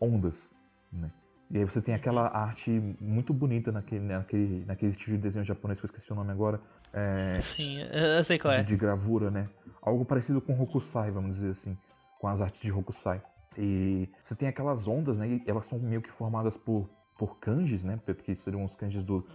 [0.00, 0.50] ondas,
[0.92, 1.12] né?
[1.48, 2.70] E aí você tem aquela arte
[3.00, 6.60] muito bonita naquele, naquele, naquele estilo de desenho japonês que eu esqueci o nome agora,
[6.96, 8.62] é, Sim, eu sei qual de, é.
[8.62, 9.50] de gravura, né?
[9.82, 11.76] Algo parecido com Hokusai, vamos dizer assim,
[12.18, 13.22] com as artes de Hokusai.
[13.58, 15.42] E você tem aquelas ondas, né?
[15.46, 18.00] Elas são meio que formadas por, por kanjis, né?
[18.04, 19.26] Porque seriam os kanjis do,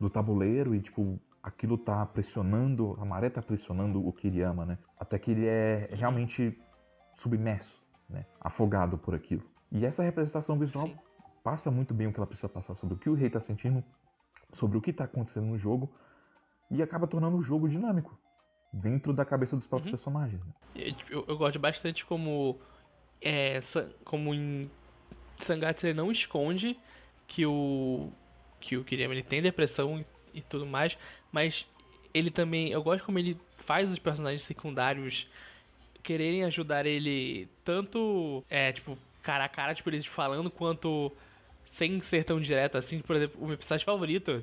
[0.00, 4.78] do tabuleiro e, tipo, aquilo tá pressionando, a maré tá pressionando o Kiriyama, né?
[4.98, 6.58] Até que ele é realmente
[7.16, 8.24] submerso, né?
[8.40, 9.42] Afogado por aquilo.
[9.70, 10.96] E essa representação visual Sim.
[11.44, 13.84] passa muito bem o que ela precisa passar sobre o que o rei tá sentindo,
[14.54, 15.92] sobre o que tá acontecendo no jogo,
[16.70, 18.18] e acaba tornando o jogo dinâmico,
[18.72, 19.96] dentro da cabeça dos próprios Uhum.
[19.98, 20.40] personagens.
[20.44, 20.52] né?
[20.74, 22.58] Eu, tipo, eu- eu gosto bastante como.
[23.22, 23.60] É,
[24.04, 24.70] como em
[25.40, 26.78] Sangatsu ele não esconde
[27.26, 28.10] que o.
[28.60, 29.98] que o Kiriyama ele tem depressão
[30.34, 30.96] e, e tudo mais,
[31.32, 31.66] mas
[32.14, 32.70] ele também.
[32.70, 35.26] Eu gosto como ele faz os personagens secundários
[36.02, 38.44] quererem ajudar ele tanto.
[38.48, 41.12] É, tipo, cara a cara, tipo, eles falando, quanto
[41.64, 43.00] sem ser tão direto assim.
[43.00, 44.42] Por exemplo, o meu personagem favorito,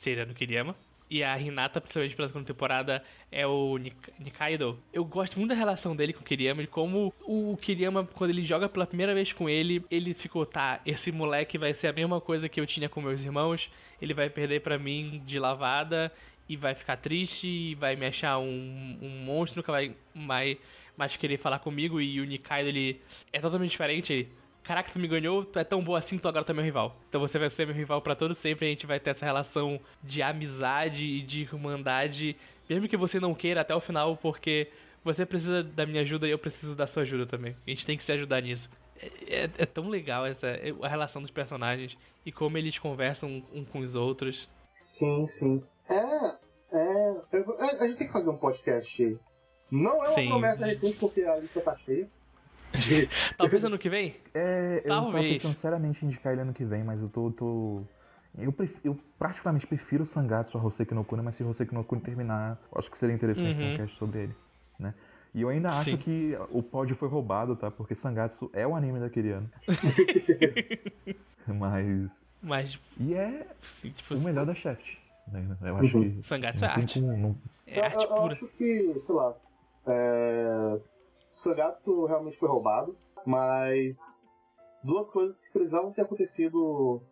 [0.00, 0.74] tirando o Kiriyama,
[1.08, 4.78] e a Hinata, principalmente pela segunda temporada, é o Nik- Nikaido.
[4.92, 8.44] Eu gosto muito da relação dele com o Kiriyama, de como o Kiriyama, quando ele
[8.44, 12.20] joga pela primeira vez com ele, ele ficou, tá, esse moleque vai ser a mesma
[12.20, 13.70] coisa que eu tinha com meus irmãos,
[14.00, 16.12] ele vai perder pra mim de lavada,
[16.48, 20.56] e vai ficar triste, e vai me achar um, um monstro, nunca vai mais,
[20.96, 23.00] mais querer falar comigo, e o Nikaido, ele
[23.32, 24.28] é totalmente diferente, ele...
[24.66, 26.96] Caraca, tu me ganhou, tu é tão boa assim, tu agora tu é meu rival.
[27.08, 29.78] Então você vai ser meu rival pra todo sempre, a gente vai ter essa relação
[30.02, 32.36] de amizade e de irmandade,
[32.68, 34.68] mesmo que você não queira até o final, porque
[35.04, 37.56] você precisa da minha ajuda e eu preciso da sua ajuda também.
[37.64, 38.68] A gente tem que se ajudar nisso.
[38.98, 40.48] É, é- é tão legal essa
[40.82, 44.48] a relação dos personagens e como eles conversam um com os outros.
[44.84, 45.62] Sim, sim.
[45.88, 46.46] É.
[46.72, 47.22] É.
[47.80, 49.16] a gente tem que fazer um podcast.
[49.70, 50.28] Não é uma Sim.
[50.28, 52.08] promessa recente porque a lista tá cheia.
[52.76, 53.08] De-
[53.38, 54.16] Talvez ano que vem?
[54.34, 55.32] É, eu tava Talvez.
[55.42, 57.30] pensando seriamente em indicar ele ano que vem, mas eu tô.
[57.30, 57.82] tô...
[58.38, 62.02] Eu, pref- eu praticamente prefiro Sangatsu a Hoseki no Kune, mas se Hoseki no Kune
[62.02, 63.72] terminar, eu acho que seria interessante ter Uhum.
[63.72, 64.34] um cast sobre ele,
[64.78, 64.92] né?
[65.34, 65.96] E eu ainda acho Sim.
[65.96, 67.70] que o pódio foi roubado, tá?
[67.70, 69.50] Porque Sangatsu é o anime daquele ano.
[71.46, 72.22] mas...
[72.42, 74.98] Mas, E é assim, tipo, o melhor da Shaft.
[75.28, 75.56] né?
[75.62, 76.12] Eu acho Uhum.
[76.20, 77.00] que Sangatsu é arte.
[77.00, 77.16] como...
[77.16, 77.36] Não...
[77.66, 79.34] É eu, arte eu- eu acho que, sei lá.
[79.86, 80.78] É...
[81.38, 82.96] Sangatsu realmente foi roubado,
[83.26, 84.20] mas
[84.82, 87.02] duas coisas que precisavam ter acontecido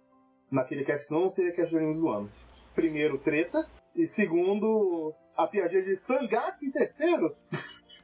[0.51, 2.30] naquele cast não seria cast de animes do ano.
[2.74, 3.68] Primeiro, treta.
[3.94, 7.36] E segundo, a piadinha de Sangatsu em terceiro.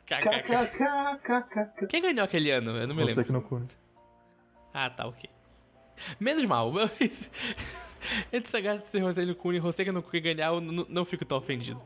[0.06, 0.66] KKK.
[0.66, 1.86] KKKKK.
[1.88, 2.76] Quem ganhou aquele ano?
[2.76, 3.12] Eu não me lembro.
[3.22, 3.68] Hoseki no Kune.
[4.74, 5.28] Ah, tá, ok.
[6.18, 6.70] Menos mal.
[8.32, 11.24] Entre Sagatsu e Hoseki no Kuni e Hoseki no Kuni ganhar, eu n- não fico
[11.24, 11.80] tão ofendido.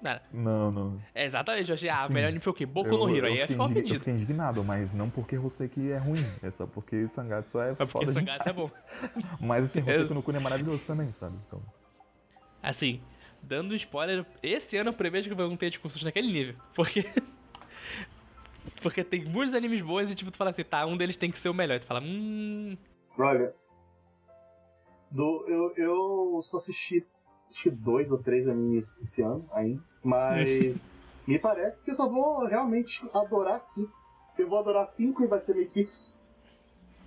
[0.00, 0.22] Nada.
[0.32, 1.00] Não, não.
[1.14, 2.14] É, exatamente, eu achei, ah, o Sim.
[2.14, 2.64] melhor anime foi o quê?
[2.64, 3.98] Boku Eu- no Hero, eu aí ia fiquei ficar indi- Eu ofendido.
[3.98, 7.92] fiquei indignado, mas não porque Hoseki é ruim, é só porque Sangatsu é Mas porque
[7.92, 8.70] foda Sangatsu é bom.
[9.40, 11.36] Mas assim, Eu- Hoseki no Kune é maravilhoso também, sabe?
[11.46, 11.62] Então,
[12.62, 13.00] Assim,
[13.42, 16.54] dando spoiler, esse ano eu prevejo que vão ter discussões naquele nível.
[16.74, 17.04] Porque.
[18.82, 21.38] Porque tem muitos animes bons e tipo, tu fala assim, tá, um deles tem que
[21.38, 21.76] ser o melhor.
[21.76, 22.76] E tu fala, hum.
[23.18, 23.54] Olha,
[25.10, 27.06] do, eu, eu só assisti
[27.70, 30.90] dois ou três animes esse ano ainda, mas
[31.26, 33.92] me parece que eu só vou realmente adorar cinco.
[34.38, 36.16] Eu vou adorar cinco e vai ser meio que isso.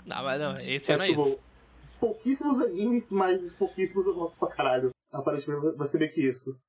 [0.06, 1.40] Não, mas não, esse É, ano é isso.
[2.00, 4.90] pouquíssimos animes, mas pouquíssimos eu gosto pra caralho.
[5.12, 6.60] Aparentemente vai ser meio que isso.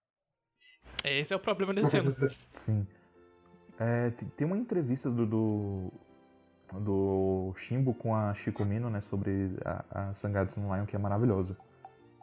[1.05, 2.15] Esse é o problema desse ano.
[2.65, 2.87] sim.
[3.79, 5.93] É, te- tem uma entrevista do, do,
[6.73, 11.57] do Shimbo com a Shikomino, né, sobre a, a Sangatsu no Lion, que é maravilhosa.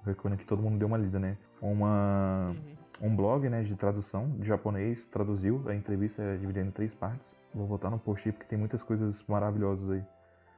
[0.05, 1.37] Eu recomendo que todo mundo dê uma lida, né?
[1.61, 2.55] Uma,
[3.01, 3.09] Uhum.
[3.09, 7.35] um blog né, de tradução de japonês, traduziu, a entrevista é dividida em três partes.
[7.53, 10.03] Vou botar no post aí porque tem muitas coisas maravilhosas aí.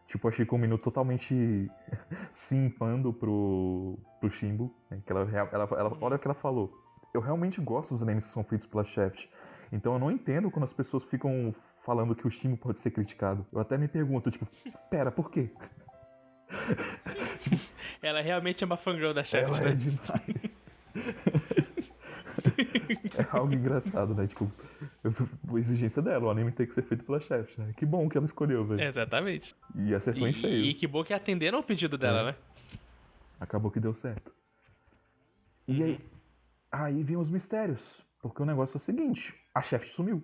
[0.07, 1.69] Tipo, achei que um minuto totalmente
[2.31, 4.73] se impando pro, pro Shimbo.
[4.89, 6.71] Né, que ela, ela, ela, olha o que ela falou.
[7.13, 9.29] Eu realmente gosto dos animes que são feitos pela Shaft.
[9.71, 11.53] Então eu não entendo quando as pessoas ficam
[11.83, 13.45] falando que o Shimbo pode ser criticado.
[13.51, 14.47] Eu até me pergunto, tipo,
[14.89, 15.51] pera, por quê?
[18.01, 19.71] ela realmente é uma fangirl da Shaft, ela né?
[19.71, 20.55] é demais.
[23.17, 24.27] é algo engraçado, né?
[24.27, 24.51] Tipo,
[25.03, 27.73] a exigência dela, o anime tem que ser feito pela Shaft, né?
[27.77, 28.81] Que bom que ela escolheu, velho.
[28.81, 29.55] Exatamente.
[29.75, 30.63] E acertou em cheio.
[30.63, 32.25] E que bom que atenderam o pedido dela, é.
[32.25, 32.35] né?
[33.39, 34.31] Acabou que deu certo.
[35.67, 35.99] E aí,
[36.71, 37.81] aí vem os mistérios.
[38.21, 40.23] Porque o negócio é o seguinte: a Shaft sumiu.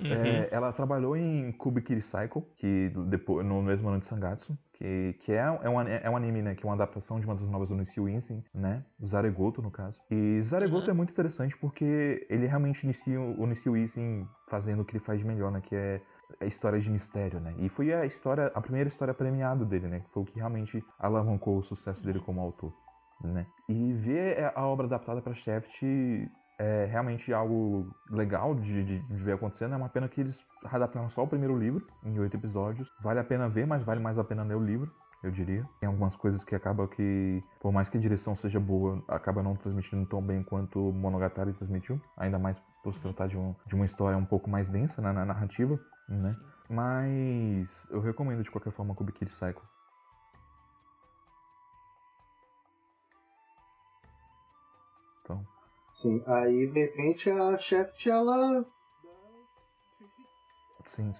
[0.00, 0.12] Uhum.
[0.12, 5.32] É, ela trabalhou em Kubikiri Cycle, que depois, no mesmo ano de Sangatsu, que, que
[5.32, 7.68] é, é, um, é um anime, né, que é uma adaptação de uma das novas
[7.68, 10.00] do Nisio Insen, né, Zaregoto, no caso.
[10.10, 10.90] E Zaregoto uhum.
[10.90, 15.20] é muito interessante porque ele realmente inicia o Nisio Insen fazendo o que ele faz
[15.20, 16.00] de melhor, né, que é
[16.40, 17.54] a história de mistério, né?
[17.58, 20.00] E foi a história, a primeira história premiada dele, né?
[20.00, 22.72] Que foi o que realmente alavancou o sucesso dele como autor,
[23.22, 23.46] né?
[23.68, 25.82] E ver a obra adaptada para Shaft
[26.58, 29.74] é realmente algo legal de, de, de, ver acontecendo.
[29.74, 32.88] É uma pena que eles adaptaram só o primeiro livro, em oito episódios.
[33.00, 34.90] Vale a pena ver, mas vale mais a pena ler o livro,
[35.22, 35.66] eu diria.
[35.80, 39.56] Tem algumas coisas que acaba que, por mais que a direção seja boa, acaba não
[39.56, 42.00] transmitindo tão bem quanto Monogatari transmitiu.
[42.16, 45.12] Ainda mais por se tratar de, um, de uma história um pouco mais densa né,
[45.12, 46.36] na narrativa, né?
[46.68, 49.62] Mas eu recomendo de qualquer forma Kubikiri Cycle.
[55.22, 55.44] Então,
[55.92, 58.64] Sim, aí de repente a Shaft ela.
[60.86, 61.12] Sim.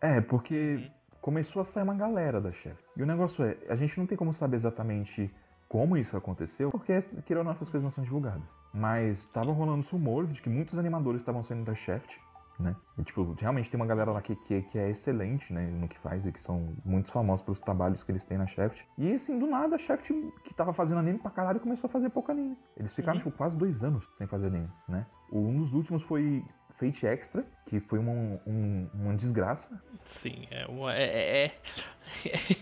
[0.00, 0.88] É, porque
[1.20, 2.82] começou a sair uma galera da Shaft.
[2.96, 5.28] E o negócio é, a gente não tem como saber exatamente
[5.68, 8.56] como isso aconteceu, porque querendo nossas coisas não são divulgadas.
[8.72, 12.08] Mas estavam rolando rumores de que muitos animadores estavam saindo da Shaft
[12.58, 12.74] né?
[12.98, 15.98] E, tipo, realmente tem uma galera lá que, que, que, é excelente, né, no que
[15.98, 18.84] faz e que são muito famosos pelos trabalhos que eles têm na Shaft.
[18.96, 20.10] E, assim, do nada, a Shaft,
[20.44, 22.56] que tava fazendo anime pra caralho, começou a fazer pouco anime.
[22.76, 23.24] Eles ficaram, uhum.
[23.24, 25.06] tipo, quase dois anos sem fazer anime, né?
[25.32, 26.44] Um dos últimos foi
[26.78, 29.80] Fate Extra, que foi uma, um, uma desgraça.
[30.04, 30.94] Sim, é uma...
[30.94, 31.54] É, é,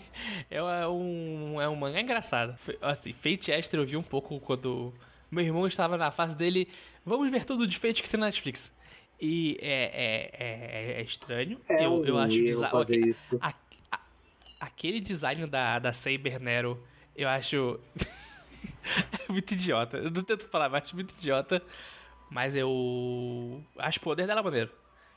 [0.50, 2.56] é, é, um, é um mangá engraçado.
[2.82, 4.92] Assim, Fate Extra eu vi um pouco quando
[5.30, 6.68] meu irmão estava na fase dele...
[7.04, 8.72] Vamos ver tudo de Fate que tem na Netflix.
[9.20, 11.58] E é, é, é, é estranho.
[11.68, 13.38] É eu, um eu acho erro fazer isso.
[13.40, 13.54] A,
[13.90, 14.00] a,
[14.60, 16.82] aquele design da, da Saber Nero,
[17.14, 17.80] eu acho.
[19.28, 19.96] muito idiota.
[19.96, 21.62] Eu não tento falar, mas acho muito idiota.
[22.30, 23.62] Mas eu.
[23.78, 24.70] Acho o poder dela maneiro.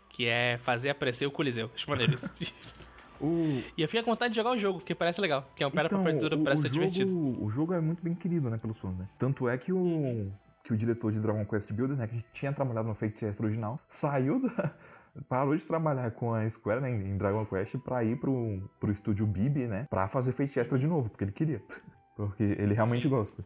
[0.10, 1.70] Que é fazer aparecer o Coliseu.
[1.76, 2.54] Acho maneiro isso.
[3.22, 3.62] O...
[3.76, 5.46] E eu fiquei com vontade de jogar o jogo, porque parece legal.
[5.54, 7.12] Que é um pera então, tesoura, parece ser divertido.
[7.44, 9.10] O jogo é muito bem querido, né, pelos fãs, né?
[9.20, 10.32] Tanto é que o,
[10.70, 14.40] que o diretor de Dragon Quest Builders, né, que tinha trabalhado no Fate original, saiu
[14.40, 14.72] da,
[15.28, 19.26] parou de trabalhar com a Square né, em Dragon Quest para ir pro, pro estúdio
[19.26, 21.62] Bibi, né, para fazer Fate Extra de novo, porque ele queria.
[22.16, 23.46] Porque ele realmente gosta,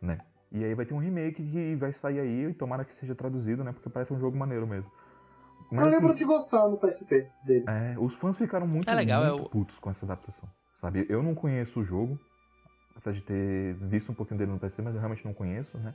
[0.00, 0.16] né?
[0.50, 3.62] E aí vai ter um remake que vai sair aí e tomara que seja traduzido,
[3.62, 4.90] né, porque parece um jogo maneiro mesmo.
[5.70, 7.66] Mas, eu lembro assim, de gostar no PSP dele.
[7.68, 9.50] É, os fãs ficaram muito, é legal, muito eu...
[9.50, 11.04] putos com essa adaptação, sabe?
[11.10, 12.18] Eu não conheço o jogo,
[12.96, 15.94] apesar de ter visto um pouquinho dele no PSP, mas eu realmente não conheço, né?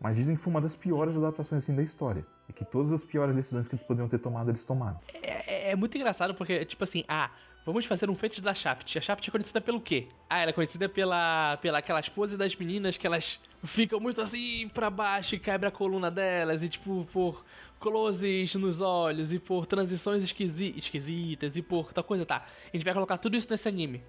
[0.00, 2.24] Mas dizem que foi uma das piores adaptações assim da história.
[2.48, 4.98] E que todas as piores decisões que eles poderiam ter tomado, eles tomaram.
[5.12, 7.30] É, é, é muito engraçado porque, tipo assim, ah,
[7.66, 8.96] vamos fazer um feito da Shaft.
[8.96, 10.08] A Shaft é conhecida pelo quê?
[10.28, 14.68] Ah, ela é conhecida pela, pela aquelas poses das meninas que elas ficam muito assim
[14.72, 16.62] pra baixo e quebra a coluna delas.
[16.62, 17.44] E tipo, por
[17.78, 22.46] closes nos olhos e por transições esquisi esquisitas e por tal coisa, tá.
[22.72, 24.02] A gente vai colocar tudo isso nesse anime.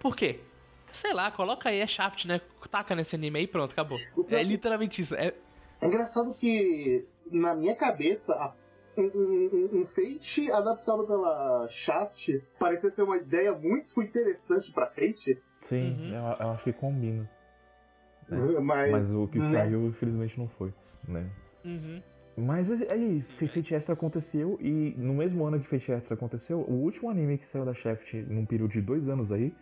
[0.00, 0.40] Por quê?
[0.92, 2.40] Sei lá, coloca aí, é Shaft, né?
[2.70, 3.98] Taca nesse anime aí e pronto, acabou.
[4.28, 5.14] É literalmente isso.
[5.14, 5.34] É...
[5.80, 8.54] é engraçado que, na minha cabeça, a
[8.98, 15.40] um, um, um, Fate adaptado pela Shaft parecia ser uma ideia muito interessante pra Fate.
[15.60, 16.08] Sim, uhum.
[16.08, 17.30] eu, eu, acho que combina.
[18.28, 18.38] Né?
[18.60, 19.52] Mas, Mas, o que né?
[19.52, 20.72] saiu, infelizmente, não foi,
[21.06, 21.30] né?
[21.64, 22.02] Uhum.
[22.36, 27.10] Mas aí, Fate Extra aconteceu e no mesmo ano que Fate Extra aconteceu, o último
[27.10, 29.52] anime que saiu da Shaft num período de dois anos aí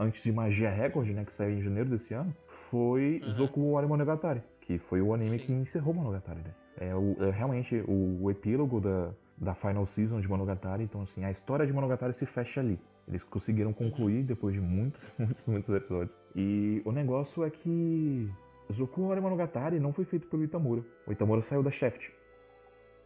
[0.00, 2.34] antes de Magia Record, né, que saiu em janeiro desse ano,
[2.70, 3.30] foi uhum.
[3.30, 5.44] Zoku Wari Monogatari, que foi o anime Sim.
[5.44, 6.54] que encerrou Monogatari, né?
[6.78, 11.22] É, o, é realmente o, o, epílogo da, da final season de Monogatari, então assim,
[11.22, 12.80] a história de Monogatari se fecha ali.
[13.06, 16.16] Eles conseguiram concluir depois de muitos, muitos, muitos episódios.
[16.34, 18.30] E o negócio é que
[18.72, 20.82] Zoku Wari Monogatari não foi feito pelo Itamura.
[21.06, 22.08] O Itamura saiu da Shaft,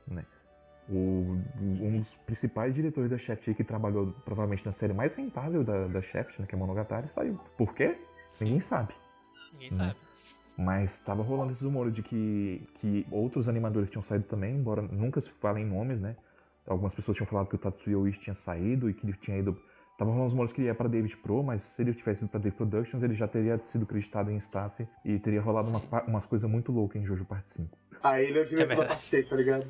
[0.06, 0.24] né?
[0.89, 5.86] O, um dos principais diretores da Shaft que trabalhou provavelmente na série mais rentável da,
[5.86, 7.40] da Shaft, né, que é Monogatari, saiu.
[7.56, 7.97] Por quê?
[8.39, 8.93] Ninguém sabe.
[9.52, 9.77] Ninguém né?
[9.89, 9.97] sabe.
[10.56, 15.20] Mas tava rolando esses rumores de que, que outros animadores tinham saído também, embora nunca
[15.20, 16.15] se falem nomes, né?
[16.66, 19.59] Algumas pessoas tinham falado que o Tatsuya Oishi tinha saído e que ele tinha ido.
[19.98, 22.28] Tava rolando os rumores que ele ia para David Pro, mas se ele tivesse ido
[22.31, 26.05] para David Productions, ele já teria sido creditado em staff e teria rolado umas, pa-
[26.06, 27.69] umas coisas muito loucas em Jojo Part 5.
[28.02, 28.89] Aí ele é o diretor da verdade.
[28.89, 29.66] parte 6, tá ligado?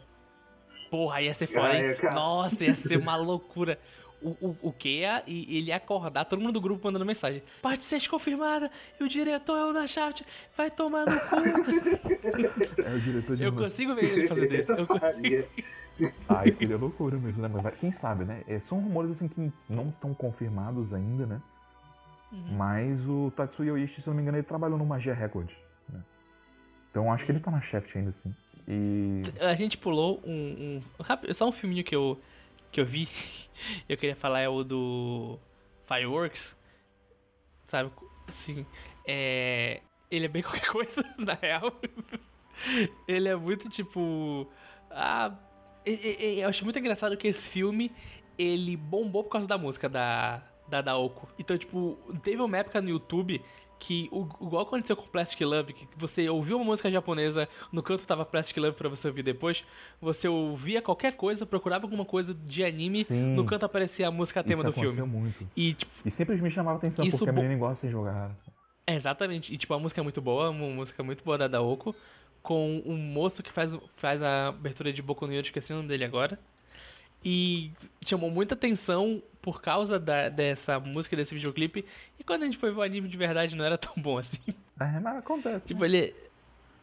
[0.95, 1.87] Porra, ia ser foda, hein?
[1.87, 2.15] é, cara.
[2.15, 3.81] Nossa, ia ser uma loucura.
[4.23, 7.43] O, o, o que ia, e ele ia acordar, todo mundo do grupo mandando mensagem.
[7.61, 10.23] Parte 6 confirmada, e o diretor é o da Shaft,
[10.57, 11.37] vai tomar no cu.
[12.87, 14.71] É o diretor de Eu consigo ver ele fazendo isso.
[14.71, 15.49] Eu consigo.
[16.29, 17.51] Ai, seria loucura mesmo, né?
[17.53, 18.45] Mas quem sabe, né?
[18.47, 21.43] É, são rumores assim que não estão confirmados ainda, né?
[22.31, 22.57] Uhum.
[22.57, 25.51] Mas o Tatsuya Oishi, se eu não me engano, ele trabalhou no Magia Record.
[25.89, 26.01] Né?
[26.91, 28.33] Então acho que ele tá na Shaft ainda, assim.
[28.69, 29.23] E.
[29.41, 32.21] A gente pulou um, um só um filminho que eu
[32.71, 33.09] que eu vi.
[33.89, 35.39] Eu queria falar é o do
[35.87, 36.55] Fireworks.
[37.67, 37.91] Sabe?
[38.29, 38.67] Assim,
[39.07, 39.81] é
[40.11, 41.73] ele é bem qualquer coisa, na real.
[43.09, 44.47] ele é muito tipo
[44.91, 45.35] ah,
[45.85, 47.91] eu acho muito engraçado que esse filme
[48.39, 51.29] ele bombou por causa da música da da Daoko.
[51.39, 53.43] Então, tipo, teve uma época no YouTube
[53.79, 58.07] que, o- igual aconteceu com Plastic Love, que você ouviu uma música japonesa, no canto
[58.07, 59.63] tava Plastic Love pra você ouvir depois,
[60.01, 63.35] você ouvia qualquer coisa, procurava alguma coisa de anime, Sim.
[63.35, 65.03] no canto aparecia a música tema isso do filme.
[65.03, 65.47] muito.
[65.57, 68.31] E, tipo, E sempre me chamava atenção, Isso porque a menina gosta de jogar.
[68.87, 69.53] é, exatamente.
[69.53, 71.95] E, tipo, a música é muito boa, uma música muito boa da Daoko,
[72.43, 75.89] com um moço que faz, faz a abertura de Boku no Hero, esqueci o nome
[75.89, 76.39] dele agora.
[77.25, 77.71] E
[78.05, 81.85] chamou muita atenção por causa da- dessa música, desse videoclipe.
[82.19, 84.39] E quando a gente foi ver o anime de verdade, não era tão bom assim.
[84.81, 85.67] É, mas acontece.
[85.67, 85.87] Tipo, né?
[85.87, 86.15] ele.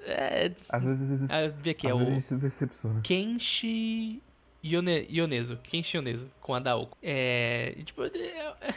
[0.03, 0.51] É.
[0.69, 3.01] Às vezes, Ah, vi aqui, é às vezes a o se decepciona.
[3.01, 4.22] Kenshi
[4.65, 5.57] Yone, Yonezo.
[5.63, 6.97] Kenshi Yonezo, com a Daoko.
[7.03, 7.76] É.
[7.85, 8.03] Tipo.
[8.05, 8.73] é- é-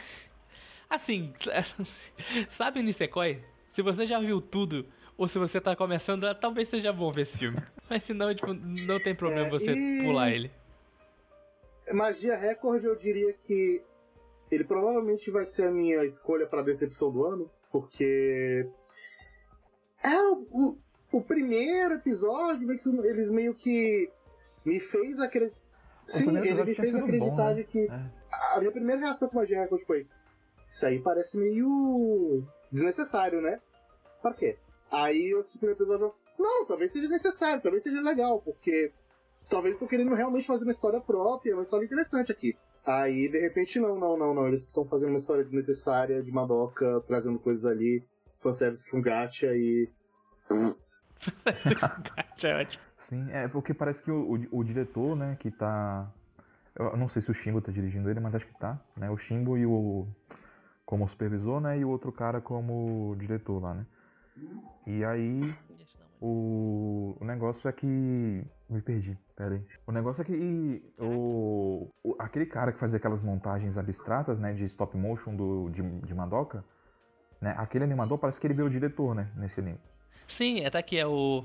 [0.89, 1.33] assim,
[2.49, 3.39] sabe o Nisekoi?
[3.69, 4.85] Se você já viu tudo,
[5.17, 7.57] ou se você tá começando, talvez seja bom ver esse filme.
[7.89, 10.51] Mas se não, tipo, não tem problema É, você pular ele.
[11.93, 13.81] Magia Record, eu diria que
[14.51, 18.67] ele provavelmente vai ser a minha escolha pra decepção do ano, porque
[20.03, 20.77] é o,
[21.11, 24.11] o- primeiro episódio, meio que eles meio que
[24.63, 25.63] me fez acreditar.
[26.07, 27.53] Sim, ele me fez acreditar bom, né?
[27.55, 28.11] de que É.
[28.53, 30.07] a minha primeira reação com Magia Record foi:
[30.69, 33.59] Isso aí parece meio desnecessário, né?
[34.21, 34.57] Pra quê?
[34.91, 38.91] Aí eu assisti o primeiro episódio e não, talvez seja necessário, talvez seja legal, porque
[39.49, 42.55] talvez estão querendo realmente fazer uma história própria, uma história interessante aqui.
[42.85, 44.47] Aí, de repente, não, não, não, não.
[44.47, 48.05] Eles estão fazendo uma história desnecessária de Madoka, trazendo coisas ali,
[48.39, 49.89] fanservice com gacha e.
[51.57, 52.83] Esse gacha é ótimo.
[52.95, 56.11] Sim, é porque parece que o, o, o diretor, né, que tá.
[56.75, 59.09] Eu não sei se o Shimbo tá dirigindo ele, mas acho que tá, né?
[59.09, 60.07] O Shimbo e o.
[60.85, 61.79] como supervisor, né?
[61.79, 63.85] E o outro cara como diretor lá, né?
[64.85, 65.55] E aí.
[66.21, 67.85] O, o negócio é que.
[68.67, 69.61] Me perdi, pera aí.
[69.85, 74.63] O negócio é que o, o- aquele cara que fazia aquelas montagens abstratas, né, de
[74.65, 76.63] stop motion do, de, de Madoka,
[77.41, 79.79] né, aquele animador parece que ele veio o diretor, né, nesse anime.
[80.27, 81.43] Sim, é, tá aqui, é o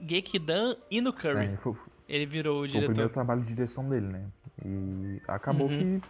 [0.00, 1.46] Gekidan Ino Curry.
[1.46, 1.74] É, foi,
[2.08, 3.12] Ele virou o Foi o primeiro diretor.
[3.14, 4.26] trabalho de direção dele, né?
[4.64, 5.76] E acabou Uhum.
[6.00, 6.02] que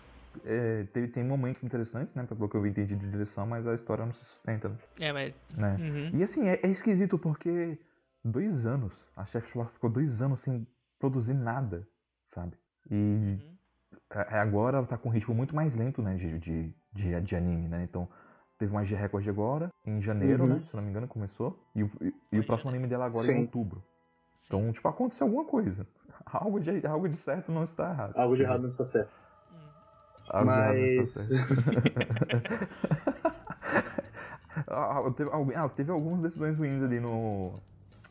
[0.44, 2.24] é, teve, tem momentos interessantes, né?
[2.24, 4.70] Pelo que eu entendi de direção, mas a história não se sustenta,
[5.00, 5.32] É, mas.
[5.56, 5.76] né?
[5.80, 6.20] Uhum.
[6.20, 7.78] E assim, é, é esquisito porque
[8.22, 10.66] dois anos, a Chef Schwartz ficou dois anos sem
[10.98, 11.86] produzir nada,
[12.28, 12.56] sabe?
[12.90, 13.56] E Uhum.
[14.10, 16.14] é- agora ela tá com um ritmo muito mais lento, né?
[16.16, 17.82] De, de, de, de anime, né?
[17.84, 18.08] Então
[18.58, 20.56] teve mais de recorde agora, em janeiro, Uhum.
[20.56, 20.62] né?
[20.70, 21.58] Se não me engano, começou.
[21.74, 23.40] E, o- e, e o próximo anime dela agora é em Sim.
[23.42, 23.82] outubro.
[24.46, 25.86] Então, tipo, aconteceu alguma coisa.
[26.26, 28.16] Algo de, algo de certo não está errado.
[28.16, 29.10] Algo de errado não está certo.
[30.28, 31.28] Algo de errado não está Mas.
[31.28, 31.46] certo.
[34.68, 37.60] Ah, teve, ah, teve algumas decisões ruins ali no,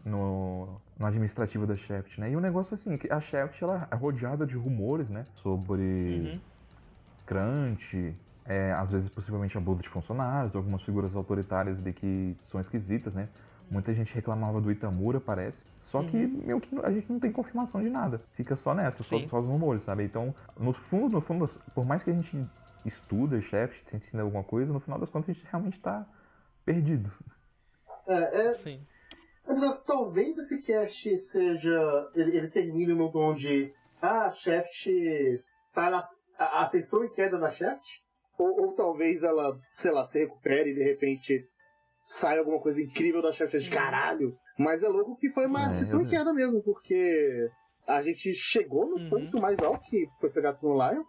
[0.05, 2.31] no, no administrativo da Shaft, né?
[2.31, 5.25] E o negócio assim, que a Shaft ela é rodeada de rumores, né?
[5.33, 6.39] Sobre Uhum.
[7.25, 13.13] crunch, é, às vezes possivelmente abuso de funcionários, algumas figuras autoritárias ali que são esquisitas,
[13.15, 13.27] né?
[13.69, 15.65] Muita gente reclamava do Itamura, parece.
[15.85, 18.21] Só que meio que a gente não tem confirmação de nada.
[18.33, 20.03] Fica só nessa, só, só os rumores, sabe?
[20.03, 22.45] Então, no fundo, no fundo, por mais que a gente
[22.83, 26.05] estuda Shaft, tente entender alguma coisa, no final das contas a gente realmente tá
[26.63, 27.11] perdido.
[28.07, 28.79] É, é, Sim.
[29.47, 32.11] Apesar que talvez esse cast seja.
[32.15, 33.73] Ele, ele termine no tom de.
[34.01, 34.87] Ah, a Shaft
[35.73, 36.01] tá na
[36.37, 38.01] a ascensão e queda da Shaft.
[38.37, 41.47] Ou, ou talvez ela, sei lá, se recupere e de repente
[42.05, 43.75] sai alguma coisa incrível da Shaft de Uhum.
[43.75, 44.37] caralho.
[44.59, 47.49] Mas é louco que foi uma É, ascensão eu- e queda mesmo, porque
[47.87, 49.09] a gente chegou no Uhum.
[49.09, 51.03] ponto mais alto que foi Segatsu no Lion.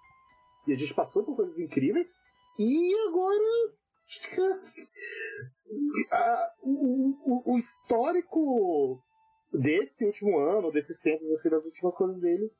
[0.68, 2.10] E a gente passou por coisas incríveis.
[2.58, 3.72] E agora.
[6.12, 9.02] ah, o, o, o histórico
[9.52, 12.50] desse último ano, desses tempos, assim, das últimas coisas dele,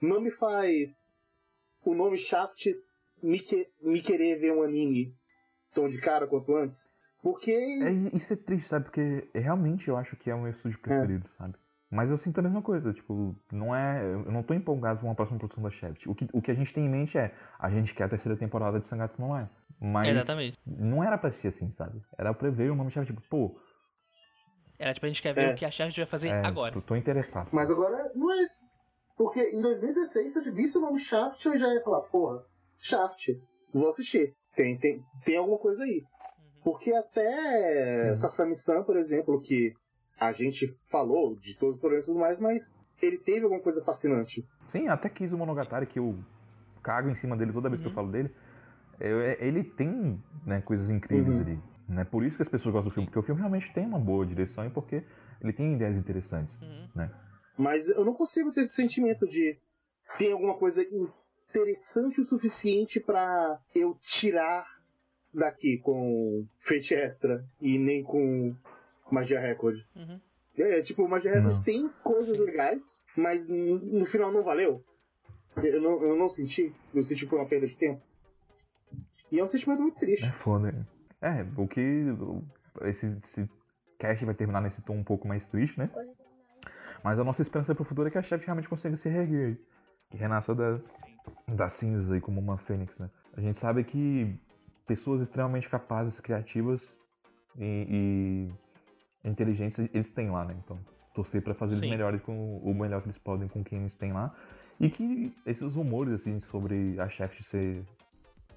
[0.00, 1.12] não me faz
[1.84, 2.74] o nome Shaft
[3.22, 5.14] me, que, me querer ver um anime
[5.72, 6.96] tão de cara quanto antes.
[7.22, 7.52] Porque.
[7.52, 8.84] É, isso é triste, sabe?
[8.84, 11.54] Porque realmente eu acho que é o meu estúdio preferido, sabe?
[11.90, 14.04] Mas eu sinto a mesma coisa, tipo, não é.
[14.04, 16.06] Eu não tô empolgado com uma próxima produção da Shaft.
[16.06, 18.36] O que, o que a gente tem em mente é, a gente quer a terceira
[18.36, 19.48] temporada de Sangatsu no é.
[19.80, 20.58] Mas Exatamente.
[20.66, 22.00] não era pra ser assim, sabe?
[22.16, 23.58] Era pra ver o nome Shaft, tipo, pô.
[24.78, 25.52] Era tipo, a gente quer ver É.
[25.52, 26.72] o que a Shaft vai fazer É, agora.
[26.74, 27.48] tô, tô interessado.
[27.52, 28.64] Mas agora não é isso.
[29.16, 32.42] Porque em 2016, se eu visse o nome Shaft, eu já ia falar, porra,
[32.80, 33.28] Shaft,
[33.72, 34.34] vou assistir.
[34.56, 36.02] Tem, tem, tem alguma coisa aí.
[36.62, 38.16] Porque até Sim.
[38.16, 39.72] Sasami-san, por exemplo, que
[40.18, 43.84] a gente falou de todos os problemas e tudo mais, mas ele teve alguma coisa
[43.84, 44.44] fascinante.
[44.68, 46.18] Sim, até quis o Monogatari, que eu
[46.82, 47.94] cago em cima dele toda vez que eu Uhum.
[47.94, 48.34] falo dele.
[49.00, 51.42] É- ele tem né, coisas incríveis Uhum.
[51.42, 51.58] ali.
[51.88, 52.04] Né?
[52.04, 54.24] Por isso que as pessoas gostam do filme, porque o filme realmente tem uma boa
[54.26, 55.02] direção e porque
[55.42, 56.56] ele tem ideias interessantes.
[56.60, 56.88] Uhum.
[56.94, 57.10] Né?
[57.58, 59.58] Mas eu não consigo ter esse sentimento de
[60.18, 60.82] ter alguma coisa
[61.50, 64.66] interessante o suficiente pra eu tirar
[65.32, 68.54] daqui com Fate Extra e nem com
[69.10, 69.78] Magia Record.
[69.94, 70.20] Uhum.
[70.56, 71.62] É, tipo, Magia Record Não.
[71.62, 74.82] tem coisas legais, mas no final não valeu.
[75.56, 76.72] Eu não, eu não senti.
[76.94, 78.00] Eu senti que foi uma perda de tempo.
[79.34, 80.26] E é um sentimento muito triste.
[80.26, 80.86] É foda.
[81.20, 82.04] É, o que.
[82.82, 83.50] Esse, esse
[83.98, 85.90] cast vai terminar nesse tom um pouco mais triste, né?
[87.02, 89.58] Mas a nossa esperança pro futuro é que a chefe realmente consiga se reerguer aí.
[90.08, 90.78] Que renasça da,
[91.48, 93.10] das cinzas aí como uma fênix, né?
[93.36, 94.38] A gente sabe que
[94.86, 96.88] pessoas extremamente capazes, criativas
[97.58, 98.48] e,
[99.24, 100.54] e inteligentes eles têm lá, né?
[100.64, 100.78] Então,
[101.12, 104.12] torcer pra fazer eles melhores com o melhor que eles podem com quem eles têm
[104.12, 104.32] lá.
[104.78, 107.84] E que esses rumores, assim, sobre a chefe ser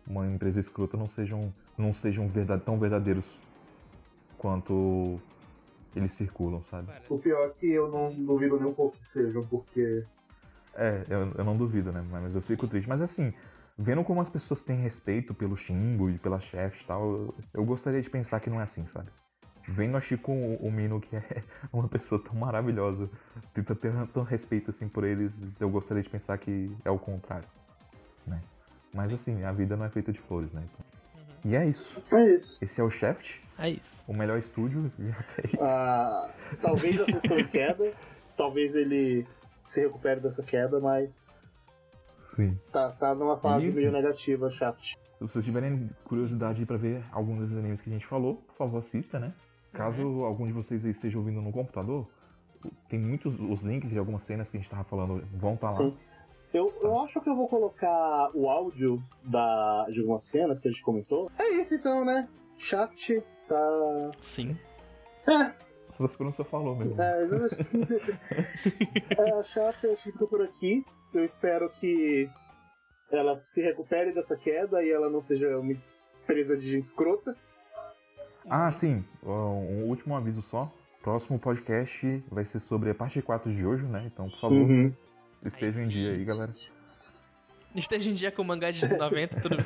[0.08, 3.30] uma empresa escrota não sejam, não sejam verdade, tão verdadeiros
[4.38, 5.19] quanto
[5.95, 6.90] eles circulam, sabe?
[7.10, 10.06] O pior é que eu não duvido nem um pouco que sejam, porque.
[10.76, 12.06] É, eu, eu não duvido, né?
[12.10, 12.88] Mas eu fico triste.
[12.88, 13.34] Mas assim,
[13.77, 17.66] vendo como as pessoas têm respeito pelo Shingo e pela chefe e tal, eu, eu
[17.66, 19.10] gostaria de pensar que não é assim, sabe?
[19.68, 23.10] Vendo a Chico o, o Mino, que é uma pessoa tão maravilhosa,
[23.53, 27.48] tenta ter tanto respeito assim por eles, eu gostaria de pensar que é o contrário,
[28.26, 28.42] né?
[28.98, 30.64] Mas assim, a vida não é feita de flores, né?
[30.66, 30.85] Então-
[31.51, 32.01] E é isso.
[32.11, 32.66] É isso.
[32.66, 33.95] Esse é o Shaft, É isso.
[34.08, 34.92] o melhor estúdio.
[35.00, 35.26] é isso.
[35.61, 37.93] Ah, talvez a sessão em queda,
[38.35, 39.27] talvez ele
[39.64, 41.32] se recupere dessa queda, mas
[42.22, 42.58] Sim.
[42.72, 44.93] tá, tá numa fase E- meio negativa, Shaft.
[44.95, 48.80] Se vocês tiverem curiosidade para ver alguns desses animes que a gente falou, por favor,
[48.80, 49.32] assista, né?
[49.74, 52.08] Caso algum de vocês aí esteja ouvindo no computador,
[52.90, 55.74] tem muitos os links de algumas cenas que a gente tava falando vão estar lá.
[55.74, 55.95] Sim.
[56.53, 60.72] Eu, eu acho que eu vou colocar o áudio da, de algumas cenas que a
[60.72, 61.30] gente comentou.
[61.38, 62.27] É isso então, né?
[62.58, 64.11] Shaft tá.
[64.24, 64.58] Sim.
[65.27, 65.51] É,
[65.90, 67.00] Só esperando você falou mesmo.
[67.01, 67.24] é,
[69.17, 70.85] é, a Shaft a gente fica por aqui.
[71.14, 72.30] Eu espero que
[73.11, 75.74] ela se recupere dessa queda e ela não seja uma
[76.24, 77.35] empresa de gente escrota.
[78.50, 79.03] Ah, sim.
[79.24, 80.72] Um último aviso só.
[81.01, 84.03] Próximo podcast vai ser sobre a parte 4 de hoje, né?
[84.11, 84.93] Então, por favor, Uhum.
[85.45, 86.53] Estejam em dia aí, galera.
[87.75, 89.66] Esteja em dia com o mangá de 90, tudo bem.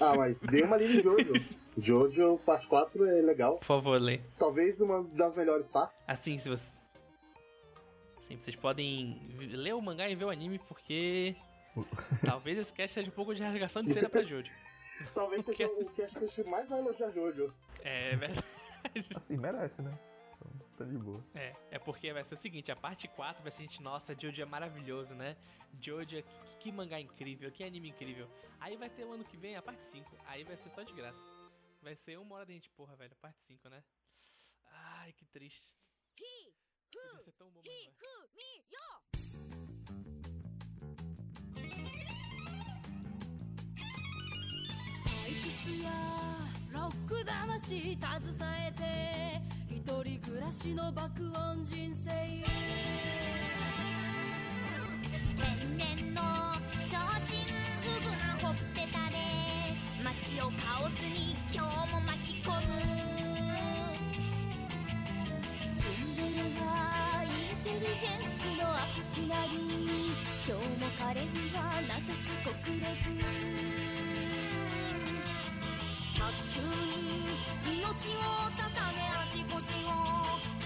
[0.00, 1.32] Ah, mas dê uma lida em Jojo.
[1.76, 3.58] Jojo, parte 4 é legal.
[3.58, 4.20] Por favor, lê.
[4.38, 6.08] Talvez uma das melhores partes.
[6.08, 6.64] Assim, se você.
[8.28, 11.34] Sim, vocês podem ler o mangá e ver o anime, porque.
[12.24, 14.50] Talvez esse cast seja um pouco de rasgação de cena pra Jojo.
[15.14, 17.52] Talvez seja o cast que a gente mais vai elogiar Jojo.
[17.82, 18.44] É verdade.
[19.16, 19.92] Assim, merece, né?
[20.79, 21.23] Então, tá de boa.
[21.33, 24.15] É, é porque vai ser o seguinte, a parte 4 vai ser a gente, nossa,
[24.19, 25.35] Jojo é maravilhoso, né?
[25.81, 28.29] Jojo, é- que, que mangá incrível, que anime incrível.
[28.59, 30.93] Aí vai ter o ano que vem a parte 5, aí vai ser só de
[30.93, 31.19] graça.
[31.81, 33.83] Vai ser uma hora da gente, porra, velho, a parte 5, né?
[34.67, 35.69] Ai, que triste.
[36.91, 37.95] Podia ser tão bom, mas não é.
[45.25, 45.91] 退屈や
[46.71, 52.10] ロック魂携えて 一人暮らしの爆音人生
[55.36, 55.46] 天
[55.78, 56.20] 然の
[56.86, 57.32] 提灯
[57.80, 59.16] フグなほっぺたで
[60.04, 62.60] 街をカオスに今日も巻き込む。
[65.76, 66.28] ツンデレ
[66.60, 68.68] なインテリジェンスの
[69.00, 69.50] 証なり
[70.46, 71.26] 今日も彼に
[71.56, 72.12] はなぜ
[72.44, 73.08] か国れず。
[76.12, 76.20] 卓
[76.52, 80.59] 球に命を捧げ是不是我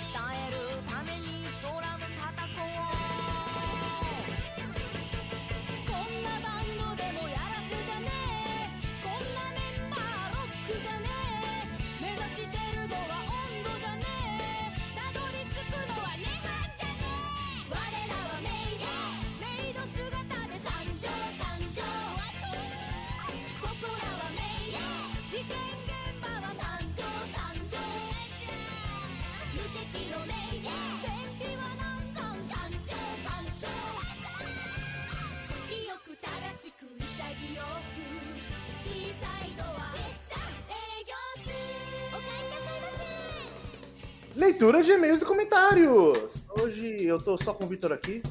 [44.44, 46.42] Leitura de e-mails e comentários.
[46.60, 48.22] Hoje eu tô só com o Vitor aqui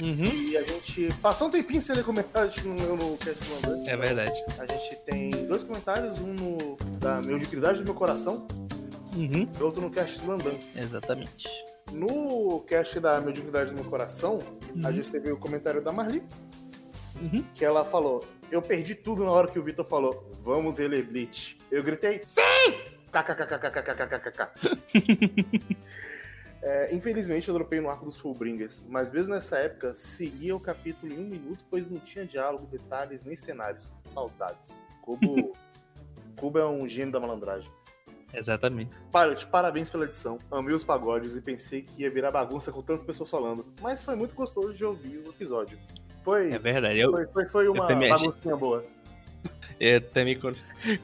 [0.00, 0.24] Uhum.
[0.24, 3.92] e a gente passou um tempinho sem ler comentários no meu no cast do André.
[3.92, 4.44] É verdade.
[4.58, 8.48] A gente tem dois comentários, um no da Mediocridade do Meu Coração
[9.14, 9.46] Uhum.
[9.58, 10.54] e outro no cast do Andan.
[10.74, 11.46] Exatamente.
[11.92, 14.38] No cast da Mediocridade do Meu Coração,
[14.82, 14.94] a Uhum.
[14.94, 16.22] gente teve o comentário da Marli,
[17.20, 17.44] Uhum.
[17.54, 21.58] que ela falou: Eu perdi tudo na hora que o Vitor falou, vamos reler Bleach.
[21.70, 22.40] Eu gritei, sim!
[23.10, 24.50] KKKKKKKKK.
[26.62, 31.10] É, infelizmente eu dropei no arco dos Fullbringers, mas mesmo nessa época seguia o capítulo
[31.10, 33.90] em um minuto, pois não tinha diálogo, detalhes nem cenários.
[34.04, 34.78] Saudades.
[35.00, 37.70] Kubo é um gênio da malandragem.
[38.32, 38.90] Exatamente.
[39.10, 40.38] Pilot, parabéns pela edição.
[40.50, 43.66] Amei os pagodes e pensei que ia virar bagunça com tantas pessoas falando.
[43.80, 45.78] Mas foi muito gostoso de ouvir o episódio.
[46.22, 47.00] Foi, É verdade.
[47.50, 48.84] Foi, uma baguncinha boa.
[49.80, 50.38] eu também,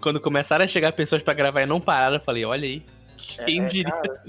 [0.01, 2.83] quando, começaram a chegar pessoas pra gravar e não pararam, eu falei, olha aí.
[3.45, 3.91] Quem É, diria?
[3.93, 4.23] cara,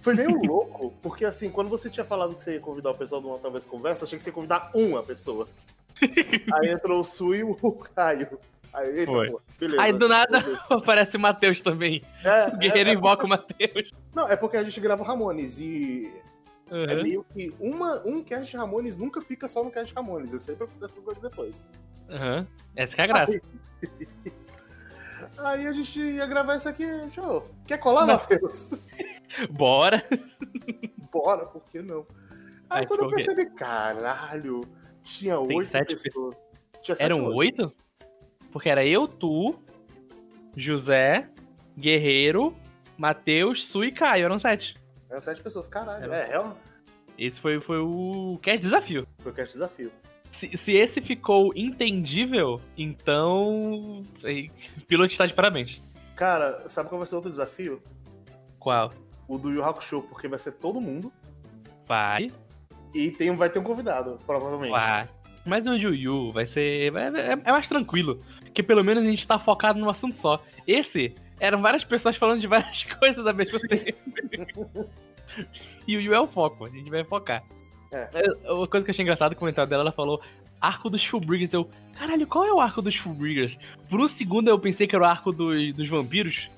[0.00, 3.20] foi meio louco, porque assim, quando você tinha falado que você ia convidar o pessoal
[3.20, 5.48] de uma talvez conversa, achei que você ia convidar uma pessoa.
[6.54, 7.54] Aí entrou o Su e o
[7.94, 8.38] Caio.
[8.72, 9.30] Aí, eita, Foi.
[9.30, 9.82] pô, beleza.
[9.82, 12.02] Aí do nada aparece o Matheus também.
[12.22, 13.90] É, O guerreiro é, é, invoca o Matheus.
[14.14, 16.12] não, é porque a gente grava o Ramones e
[16.70, 17.02] é Uhum.
[17.02, 20.96] meio que uma, um cast Ramones nunca fica só no cast Ramones, é sempre acontece
[21.00, 21.66] coisa depois.
[22.08, 22.46] Uhum.
[22.74, 23.40] Essa que é a graça.
[25.38, 27.48] Aí a gente ia gravar isso aqui, show.
[27.66, 28.06] Quer colar.
[28.06, 28.70] Matheus?
[29.50, 30.04] Bora.
[31.12, 32.06] Bora, por que não?
[32.68, 34.62] Aí Aí quando eu percebi, caralho,
[35.02, 36.36] tinha oito pessoas.
[36.82, 37.72] Tinha sete Eram oito?
[38.50, 39.54] Porque era eu, tu,
[40.56, 41.28] José,
[41.78, 42.56] Guerreiro,
[42.96, 44.24] Matheus, Su e Caio.
[44.24, 44.74] Eram sete.
[45.10, 46.04] Eram sete pessoas, caralho.
[46.04, 46.16] Era.
[46.16, 46.56] É, real,
[47.18, 49.06] Esse foi, foi o cast desafio.
[49.18, 49.92] foi o cast desafio.
[50.38, 54.04] Se, se esse ficou entendível, então.
[54.86, 55.80] Piloto está de parabéns.
[56.14, 57.82] Cara, sabe qual vai ser outro desafio?
[58.58, 58.92] Qual?
[59.28, 61.12] O do Yu Hakusho, porque vai ser todo mundo.
[61.86, 62.30] Vai,
[62.94, 64.70] E tem, vai ter um convidado, provavelmente.
[64.70, 65.08] vai.
[65.44, 66.92] Mas o Yu Yu vai ser.
[66.94, 68.20] É, é- é mais tranquilo.
[68.40, 70.42] Porque pelo menos a gente tá focado num assunto só.
[70.66, 74.68] Esse eram várias pessoas falando de várias coisas ao mesmo tempo.
[75.86, 77.44] e o Yu é o foco, a gente vai focar.
[77.92, 78.08] É.
[78.14, 80.20] É, Uma coisa que eu achei engraçado no comentário dela, ela falou
[80.60, 81.52] arco dos Fullbriggers.
[81.52, 83.58] Eu, caralho, qual é o arco dos Fullbriggers?
[83.88, 86.48] Por um segundo eu pensei que era o arco dos, dos vampiros,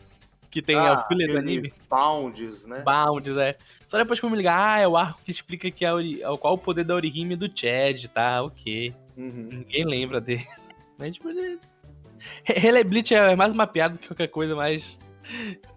[0.50, 1.72] que tem Ah, o filler do anime.
[1.90, 2.80] Bounds, né?
[2.80, 3.56] Bounds, é.
[3.86, 6.00] Só depois que eu me ligar, ah, é o arco que explica que é o,
[6.00, 8.42] é qual o poder da Orihime do Chad, tá?
[8.42, 8.94] Ok.
[9.16, 9.48] Uhum.
[9.50, 10.46] Ninguém lembra dele.
[10.98, 11.58] Mas, tipo, ele...
[12.44, 14.98] Rele Bleach é mais uma piada do que qualquer coisa, mas.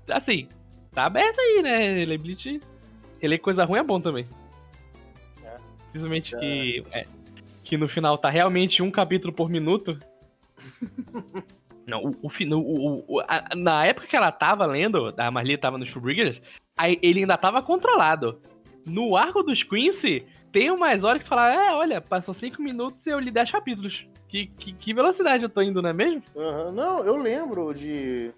[0.10, 0.48] Assim,
[0.92, 1.94] tá aberto aí, né?
[1.94, 2.60] Rele Bleach.
[3.20, 4.28] Reler coisa ruim é bom também.
[5.92, 5.94] É.
[5.94, 6.40] Principalmente É.
[6.40, 6.84] que.
[6.92, 7.08] é,
[7.64, 9.98] que no final tá realmente um capítulo por minuto.
[11.88, 15.32] Não, o, o, fi- no- o- o- a- na época que ela tava lendo, a
[15.32, 16.42] Marli tava nos Fullbringers,
[16.78, 18.40] aí ele ainda tava controlado.
[18.86, 23.10] No arco dos Quincy, tem umas horas que fala, é, olha, passou cinco minutos e
[23.10, 24.06] eu li 10 capítulos.
[24.28, 26.24] Que, que, que velocidade eu tô indo, não é mesmo?
[26.38, 26.72] Aham.
[26.72, 28.32] Não, eu lembro de.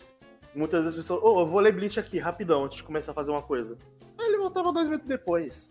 [0.56, 1.22] Muitas vezes as pessoas.
[1.23, 3.77] Ô, eu vou ler Bleach aqui, rapidão, antes de começar a fazer uma coisa.
[4.17, 5.69] Aí ele voltava dois minutos depois.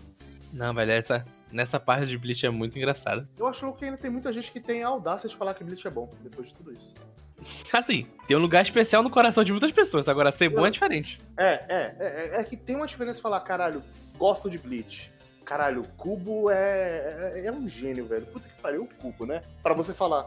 [0.52, 3.28] Não, velho, essa, nessa parte de Bleach é muito engraçada.
[3.38, 5.86] Eu acho que ainda tem muita gente que tem a audácia de falar que Bleach
[5.86, 6.94] é bom, depois de tudo isso.
[7.72, 11.18] Assim, tem um lugar especial no coração de muitas pessoas, agora ser bom é diferente.
[11.36, 13.82] É, é, é, é que tem uma diferença falar, caralho,
[14.16, 15.10] gosto de Bleach.
[15.44, 18.24] Caralho, o Cubo é, é, é um gênio, velho.
[18.26, 19.42] Puta que pariu, o Cubo, né?
[19.62, 20.26] Pra você falar,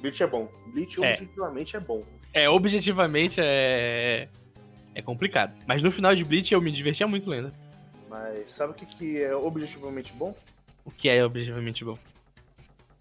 [0.00, 0.48] Bleach é bom.
[0.72, 1.12] Bleach É.
[1.12, 2.02] objetivamente é bom.
[2.34, 4.28] É, objetivamente é.
[4.94, 5.54] É complicado.
[5.66, 7.52] Mas no final de Bleach eu me divertia muito lendo.
[8.12, 10.34] Mas sabe o que, que é objetivamente bom?
[10.84, 11.98] O que é objetivamente bom.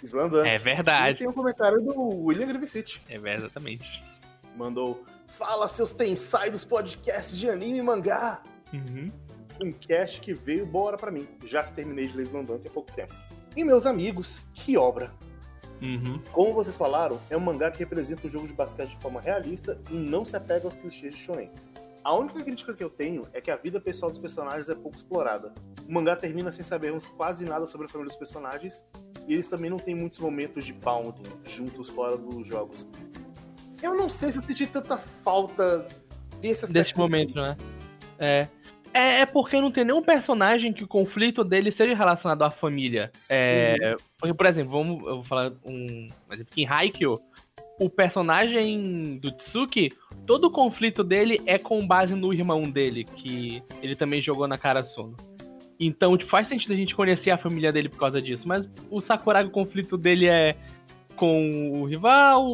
[0.02, 0.48] Slandunk.
[0.48, 1.18] É E verdade.
[1.20, 3.04] tem um comentário do William Grivicite.
[3.10, 4.02] É exatamente.
[4.56, 8.42] Mandou, fala seus tensai dos podcasts de anime e mangá.
[8.74, 9.12] Uhum.
[9.62, 12.72] Um cast que veio boa hora pra mim, já que terminei de ler Slandunk há
[12.72, 13.14] pouco tempo.
[13.56, 15.12] E meus amigos, que obra!
[15.82, 16.22] Uhum.
[16.32, 19.78] Como vocês falaram, é um mangá que representa o jogo de basquete de forma realista
[19.90, 21.52] e não se apega aos clichês de shonen.
[22.04, 24.98] A única crítica que eu tenho é que a vida pessoal dos personagens é pouco
[24.98, 25.54] explorada.
[25.88, 28.84] O mangá termina sem sabermos quase nada sobre a família dos personagens
[29.28, 32.88] e eles também não têm muitos momentos de bounding juntos fora dos jogos.
[33.84, 35.88] Eu não sei se eu senti tanta falta
[36.40, 36.72] desse.
[36.74, 37.56] Desse momento, né?
[38.18, 38.48] É.
[38.94, 43.12] É, é porque não tem nenhum personagem que o conflito dele seja relacionado à família.
[43.30, 47.18] É, porque, por exemplo, vamos, eu vou falar um exemplo aqui em Haikyuu.
[47.82, 49.90] O personagem do Tsuki,
[50.28, 54.56] todo o conflito dele é com base no irmão dele, que ele também jogou na
[54.56, 55.18] Karasuno.
[55.80, 58.48] Então, tipo, faz sentido a gente conhecer a família dele por causa disso.
[58.48, 60.56] Mas o Sakuragi, o conflito dele é
[61.16, 62.46] com o rival.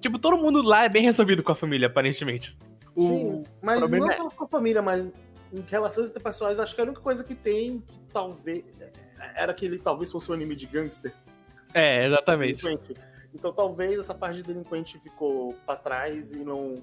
[0.00, 2.56] Tipo, todo mundo lá é bem resolvido com a família, aparentemente.
[2.94, 5.06] O- Sim, mas não é- só com a família, mas
[5.52, 8.64] em relações interpessoais, acho que a única coisa que tem que talvez.
[9.34, 11.12] Era que ele talvez fosse um anime de gangster.
[11.74, 12.62] É, exatamente.
[13.36, 16.82] Então talvez essa parte de delinquente ficou pra trás e não.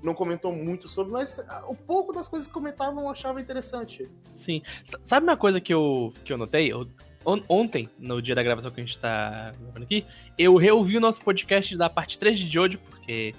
[0.00, 4.08] Não comentou muito sobre, mas ah, o pouco das coisas que comentavam eu achava interessante.
[4.36, 4.62] Sim.
[5.06, 6.70] Sabe uma coisa que eu, que eu notei?
[6.72, 6.86] Eu-
[7.26, 10.06] on- ontem, no dia da gravação que a gente tá gravando aqui,
[10.38, 13.34] eu reouvi o nosso podcast da parte 3 de Jojo, porque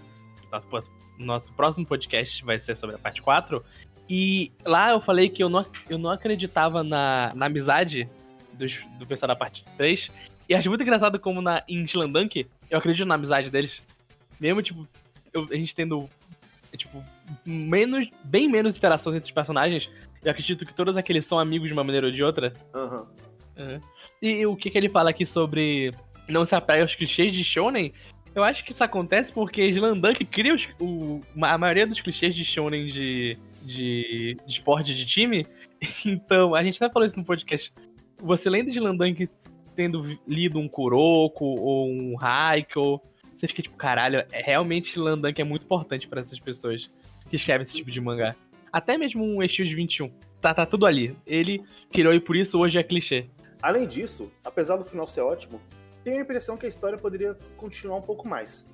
[0.51, 0.67] nosso,
[1.17, 3.63] nosso próximo podcast vai ser sobre a parte 4.
[4.09, 8.09] E lá eu falei que eu não, eu não acreditava na, na amizade
[8.51, 10.11] dos, do pessoal da parte 3.
[10.49, 13.81] E acho muito engraçado como na, em Slandunk eu acredito na amizade deles.
[14.39, 14.87] Mesmo, tipo,
[15.31, 16.09] eu- a gente tendo,
[16.75, 17.03] tipo,
[17.45, 19.89] menos, bem menos interações entre os personagens,
[20.23, 22.51] eu acredito que todos aqueles são amigos de uma maneira ou de outra.
[22.73, 23.05] Aham.
[23.57, 23.79] Uhum.
[24.21, 25.93] E o que, que ele fala aqui sobre
[26.27, 27.93] não se apega aos clichês de Shonen?
[28.33, 32.43] Eu acho que isso acontece porque Slandunk cria os- o- a maioria dos clichês de
[32.45, 35.45] Shonen de, de, de esporte de time.
[36.05, 37.71] Então, a gente até falou isso no podcast.
[38.21, 39.29] Você lendo Slandunk
[39.80, 43.01] tendo lido um Kuroko ou um Raiko,
[43.33, 46.91] você fica tipo, caralho, é, realmente Slandunk é muito importante pra essas pessoas
[47.30, 48.35] que escrevem esse tipo de mangá.
[48.74, 50.11] Até mesmo um de 21.
[50.41, 51.16] Tá, tá tudo ali.
[51.25, 53.30] Ele criou e por isso hoje é clichê.
[53.61, 55.61] Além disso, apesar do final ser ótimo,
[56.03, 58.67] tenho a impressão que a história poderia continuar um pouco mais.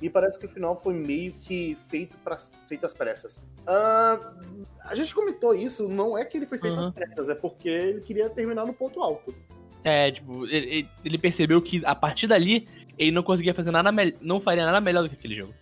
[0.00, 3.42] E parece que o final foi meio que feito, pra, feito às pressas.
[3.66, 4.32] Ah,
[4.80, 6.80] a gente comentou isso, não é que ele foi feito Uhum.
[6.80, 9.34] às pressas, é porque ele queria terminar no ponto alto.
[9.84, 12.66] É, tipo, ele, ele percebeu que a partir dali
[12.98, 15.54] ele não conseguia fazer nada melhor, não faria nada melhor do que aquele jogo.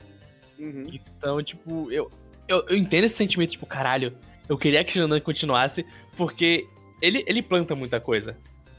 [0.59, 0.91] Uhum.
[0.91, 2.11] Então, tipo, eu,
[2.49, 4.17] eu, eu entendo esse sentimento, tipo, caralho,
[4.49, 5.85] eu queria que o Shinran continuasse,
[6.17, 6.67] porque
[7.03, 8.37] ele, ele planta muita coisa.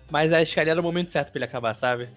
[0.09, 2.09] Mas acho que ali era o momento certo pra ele acabar, sabe?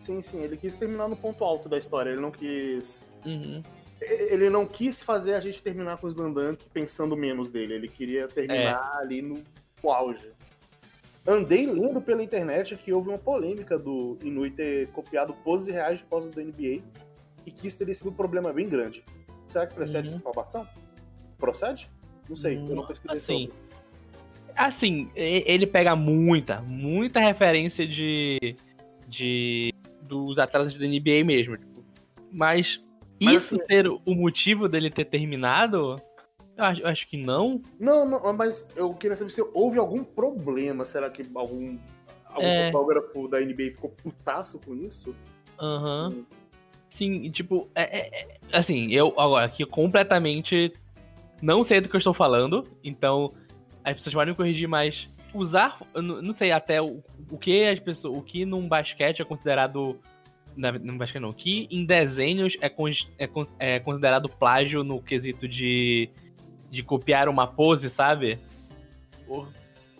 [0.00, 3.06] Sim, sim, ele quis terminar no ponto alto da história, ele não quis.
[3.26, 3.62] Uhum.
[4.00, 8.28] Ele não quis fazer a gente terminar com o Slandank pensando menos dele, ele queria
[8.28, 9.42] terminar ali no,
[9.82, 10.37] no auge.
[11.30, 16.04] Andei lendo pela internet que houve uma polêmica do Inui ter copiado poses reais de
[16.06, 16.80] poses do NBA
[17.44, 19.04] e que isso teria sido um problema bem grande.
[19.46, 20.14] Será que procede Uhum.
[20.14, 20.68] essa informação?
[21.38, 21.90] Procede?
[22.28, 23.68] Não sei, eu não pesquisei Assim, sobre.
[24.56, 28.56] Assim, e- ele pega muita, muita referência de.
[29.06, 29.72] de.
[30.02, 31.58] dos atletas da NBA mesmo.
[31.58, 31.84] tipo.
[32.32, 32.80] Mas,
[33.22, 36.00] Mas, isso assim- ser o motivo dele ter terminado,
[36.64, 37.60] acho, eu acho que não.
[37.78, 40.84] Não, não, mas eu queria saber se houve algum problema.
[40.84, 41.78] Será que algum,
[42.26, 42.66] algum É.
[42.72, 45.14] fotógrafo da NBA ficou putaço com isso?
[45.60, 46.24] Aham.
[46.88, 50.72] Sim, e, tipo, é, é- é- assim, eu agora aqui completamente
[51.42, 53.32] não sei do que eu estou falando, então
[53.84, 57.78] as pessoas podem me corrigir, mas usar, não não sei até o, o que as
[57.78, 59.98] pessoas, o que num basquete é considerado
[60.56, 63.28] na, num basquete não, o que em desenhos é, cons- é,
[63.58, 66.08] é considerado plágio no quesito de,
[66.70, 68.38] de copiar uma pose, sabe?
[69.26, 69.48] Por-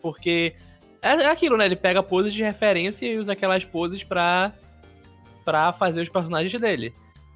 [0.03, 0.55] porque
[1.03, 1.67] é é aquilo, né?
[1.67, 4.53] Ele pega poses de referência e usa aquelas poses pra
[5.45, 6.93] pra fazer os personagens dele.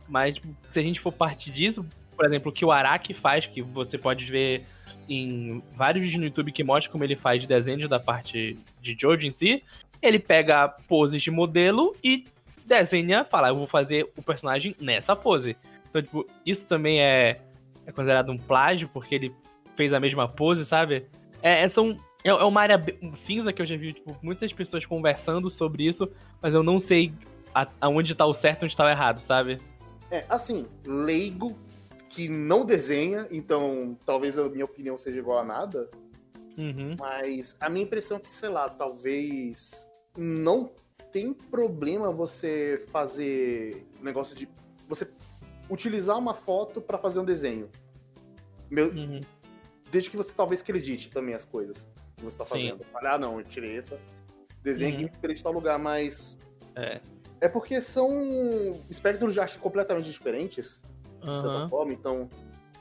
[0.08, 3.46] Mas tipo, se a gente for partir disso, por exemplo, o que o Araki faz,
[3.46, 4.62] que você pode ver
[5.08, 9.26] em vários vídeos no YouTube que mostra como ele faz desenhos da parte de Jojo
[9.26, 9.62] em si,
[10.00, 12.26] ele pega poses de modelo e
[12.64, 15.56] desenha, fala, eu vou fazer o personagem nessa pose.
[15.88, 17.40] Então, tipo, isso também é,
[17.86, 19.34] é considerado um plágio, porque ele
[19.76, 21.06] fez a mesma pose, sabe?
[21.42, 22.80] É, é, são, é, é uma área
[23.16, 26.08] cinza que eu já vi, tipo, muitas pessoas conversando sobre isso,
[26.40, 27.12] mas eu não sei
[27.54, 29.58] a- aonde tá o certo e onde tá o errado, sabe?
[30.10, 31.56] É, assim, leigo
[32.08, 35.90] que não desenha, então talvez a minha opinião seja igual a nada,
[36.58, 36.96] Uhum.
[36.98, 40.70] mas a minha impressão é que, sei lá, talvez não
[41.10, 44.46] tem problema você fazer negócio de.
[44.86, 45.08] você
[45.70, 47.68] utilizar uma foto pra fazer um desenho.
[48.70, 49.20] Meu- Uhum.
[49.91, 52.50] desde que você talvez acredite também as coisas que você tá Sim.
[52.50, 52.81] fazendo.
[52.94, 53.99] Olha, ah, não, eu tirei essa.
[54.62, 55.05] Desenho aqui Uhum.
[55.05, 56.39] me inspirei de tal lugar, mas.
[56.74, 57.00] É.
[57.41, 60.81] É porque são espectros de arte completamente diferentes,
[61.20, 62.28] de certa forma, então.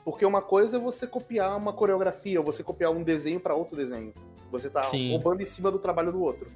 [0.05, 3.75] Porque uma coisa é você copiar uma coreografia, ou você copiar um desenho pra outro
[3.75, 4.13] desenho.
[4.51, 5.09] Você tá Sim.
[5.11, 6.49] roubando em cima do trabalho do outro.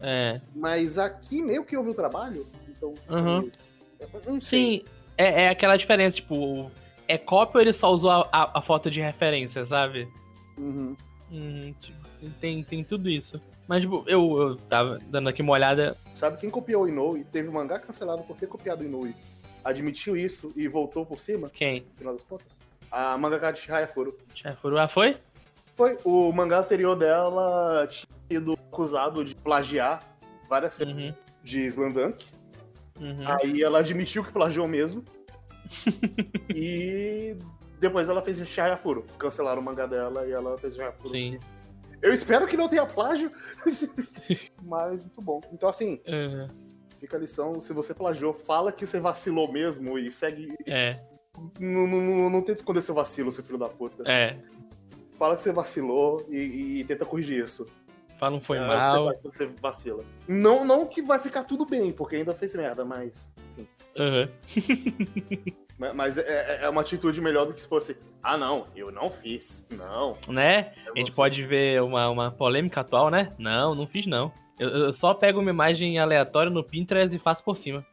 [0.00, 0.40] É.
[0.54, 2.94] Mas aqui meio que houve o trabalho, então.
[3.08, 3.50] Uhum.
[3.98, 4.78] eu Não sei.
[4.78, 4.84] Sim,
[5.24, 6.70] é, é aquela diferença, tipo,
[7.08, 10.08] é cópia ou ele só usou a, a- a foto de referência, sabe?
[10.58, 10.96] Uhum.
[11.80, 11.98] Tipo,
[12.40, 13.40] tem, tem tudo isso.
[13.68, 15.96] Mas, tipo, eu, eu tava dando aqui uma olhada.
[16.12, 17.24] Sabe quem copiou o Inoue?
[17.24, 19.14] Teve o mangá cancelado por ter copiado o Inoue.
[19.64, 21.80] Admitiu isso e voltou por cima, Quem?
[21.80, 22.58] no final das contas.
[22.90, 24.16] A mangaka de Shihaya Furo.
[24.34, 25.16] Chefuru, ah, foi?
[25.76, 25.96] Foi.
[26.04, 30.00] O mangá anterior dela tinha sido acusado de plagiar
[30.48, 31.14] várias cenas Uhum.
[31.44, 32.26] de Slandunk.
[33.00, 33.26] Uhum.
[33.26, 35.04] Aí ela admitiu que plagiou mesmo.
[36.54, 37.36] e
[37.80, 39.06] depois ela fez Shayafuro.
[39.18, 41.10] Cancelaram o mangá dela e ela fez Shayafuro.
[41.10, 41.38] Sim.
[42.02, 43.30] Eu espero que não tenha plágio,
[44.62, 45.40] mas muito bom.
[45.52, 46.48] Então, assim, Aham.
[46.98, 50.54] fica a lição: se você plagiou, fala que você vacilou mesmo e segue.
[50.66, 50.98] É,
[51.58, 54.02] Não, não, não, tenta esconder seu vacilo, seu filho da puta.
[54.10, 54.38] é.
[55.18, 57.66] Fala que você vacilou e, e tenta corrigir isso.
[58.20, 58.86] Fala um foi É, mal.
[58.86, 60.04] Você, vai- você vacila.
[60.28, 63.28] Não, não que vai ficar tudo bem, porque ainda fez merda, mas.
[65.78, 67.98] Ma- Mas é, é- é uma atitude melhor do que se fosse.
[68.22, 69.66] Ah, não, eu não fiz.
[69.70, 70.16] Não.
[70.28, 70.72] Né?
[70.94, 73.32] A gente você." pode ver uma, uma polêmica atual, né?
[73.38, 74.30] Não, não fiz não.
[74.58, 77.84] Eu, eu só pego uma imagem aleatória no Pinterest e faço por cima.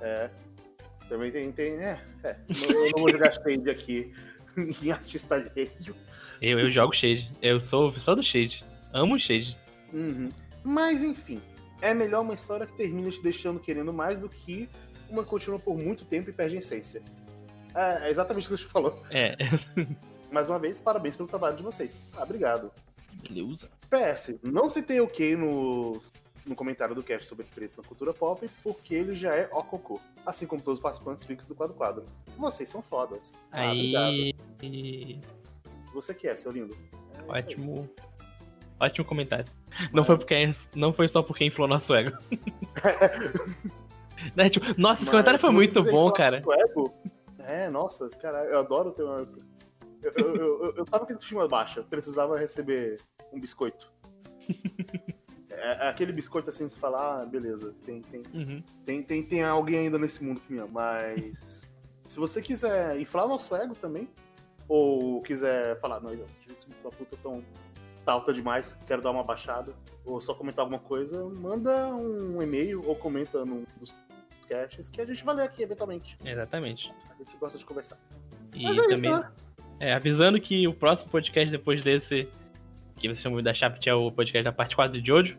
[0.00, 0.28] É.
[1.08, 1.52] Também tem.
[1.52, 2.36] tem é, é.
[2.48, 4.12] Não, eu não vou jogar shade aqui
[4.82, 5.94] em artista alheio.
[6.42, 7.30] Eu, eu jogo Shade.
[7.40, 8.64] Eu sou só do Shade.
[8.92, 9.56] Amo Shade.
[9.92, 10.30] Uhum.
[10.64, 11.40] Mas enfim,
[11.80, 14.68] é melhor uma história que termina te deixando querendo mais do que
[15.08, 17.02] uma que continua por muito tempo e perde a essência.
[17.74, 19.02] É, é exatamente o que você falou.
[19.10, 19.36] É.
[20.30, 21.96] Mais uma vez, parabéns pelo trabalho de vocês.
[22.16, 22.70] Ah, obrigado.
[23.22, 23.68] Beleza.
[23.88, 26.00] PS, não citei o que no,
[26.44, 30.00] no comentário do cast sobre preço na cultura pop, porque ele já é ó cocô.
[30.26, 32.04] Assim como todos os participantes fixos do quadro quadro.
[32.36, 33.34] Vocês são fodas.
[33.52, 34.12] Ah, obrigado.
[34.62, 35.20] Aí.
[35.94, 36.76] Você que é, seu lindo.
[37.32, 37.88] É isso aí.
[38.80, 39.04] Ótimo.
[39.04, 39.44] Comentário.
[39.92, 42.16] Não foi, porque, não foi só porque inflou nosso ego.
[44.34, 46.38] Né, tipo, nossa, esse Mas comentário foi muito bom, cara.
[46.38, 46.92] ego,
[47.38, 49.28] é, nossa, cara, eu adoro ter uma.
[50.02, 53.00] Eu, eu, eu, eu tava com autoestima baixa, precisava receber
[53.32, 53.92] um biscoito.
[55.60, 58.62] É, é aquele biscoito assim, você fala, ah, beleza, tem, tem, Uhum.
[58.86, 60.70] tem, tem, tem alguém ainda nesse mundo que me ama.
[60.72, 61.74] Mas
[62.06, 64.08] se você quiser inflar nosso ego também,
[64.68, 67.42] ou quiser falar, não, essa puta tão
[68.08, 72.82] tá alta demais, quero dar uma baixada, ou só comentar alguma coisa, manda um e-mail
[72.86, 73.94] ou comenta num dos
[74.48, 76.16] casts que a gente vai ler aqui eventualmente.
[76.24, 76.90] Exatamente.
[77.10, 77.98] A gente gosta de conversar.
[78.54, 79.10] E Mas é isso, também.
[79.10, 79.30] né?
[79.78, 82.26] É, avisando que o próximo podcast depois desse,
[82.96, 85.36] que você chama da Chapt, é o podcast da parte 4 de Jojo.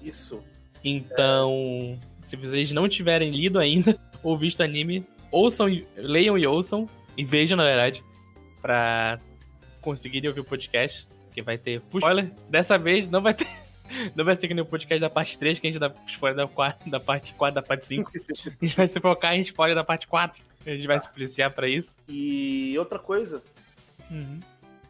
[0.00, 0.40] Isso.
[0.84, 6.86] Então, se vocês não tiverem lido ainda ou visto anime, ouçam, e- leiam e ouçam,
[7.16, 8.00] e vejam, na verdade,
[8.62, 9.18] pra
[9.80, 11.04] conseguirem ouvir o podcast,
[11.36, 12.32] que vai ter spoiler.
[12.48, 13.46] Dessa vez não vai ter.
[14.16, 16.36] Não vai ser que nem o podcast da parte 3, que a gente dá spoiler
[16.36, 18.10] da, quarta, da parte 4, da parte 5.
[18.60, 20.42] A gente vai se focar em spoiler da parte 4.
[20.66, 21.96] A gente vai se policiar pra isso.
[22.08, 23.44] E outra coisa,
[24.10, 24.40] Uhum.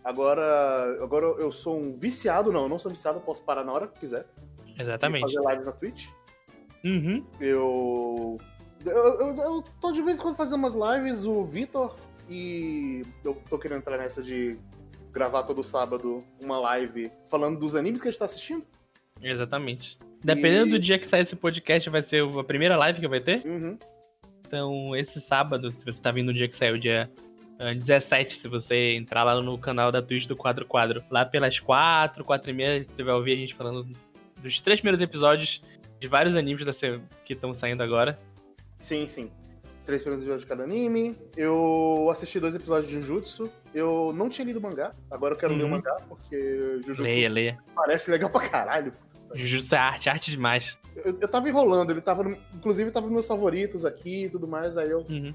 [0.02, 3.72] agora, agora eu sou um viciado, não, eu não sou viciado, eu posso parar na
[3.72, 4.24] hora que quiser.
[4.66, 5.30] E Exatamente.
[5.34, 6.08] fazer lives na Twitch.
[6.82, 7.22] Uhum.
[7.38, 8.38] Eu,
[8.82, 11.94] eu, eu, eu tô de vez em quando fazendo umas lives, o Vitor,
[12.30, 14.56] e eu tô querendo entrar nessa de
[15.16, 18.62] gravar todo sábado uma live falando dos animes que a gente tá assistindo.
[19.22, 19.96] Exatamente.
[20.22, 23.20] Dependendo E- do dia que sair esse podcast, vai ser a primeira live que vai
[23.20, 23.42] ter.
[23.46, 23.78] Uhum.
[24.46, 27.10] Então, esse sábado, se você tá vindo no dia que saiu, dia
[27.58, 31.58] ah, 17, se você entrar lá no canal da Twitch do Quadro Quadro, lá pelas
[31.58, 33.88] 4, 4 e meia, você vai ouvir a gente falando
[34.42, 35.62] dos três primeiros episódios
[35.98, 36.72] de vários animes da
[37.24, 38.18] que estão saindo agora.
[38.80, 39.30] Sim, sim.
[39.86, 41.16] Três episódios de cada anime.
[41.36, 43.48] Eu assisti dois episódios de Jujutsu.
[43.72, 44.92] Eu não tinha lido o mangá.
[45.08, 45.70] Agora eu quero ler o Uhum.
[45.72, 47.58] mangá, porque Jujutsu Leia, leia.
[47.74, 48.92] parece legal pra caralho.
[49.34, 50.76] Jujutsu é arte, arte demais.
[50.96, 52.24] Eu, eu tava enrolando, ele tava.
[52.24, 54.76] no- inclusive, tava nos meus favoritos aqui e tudo mais.
[54.76, 55.06] Aí eu.
[55.08, 55.32] Uhum.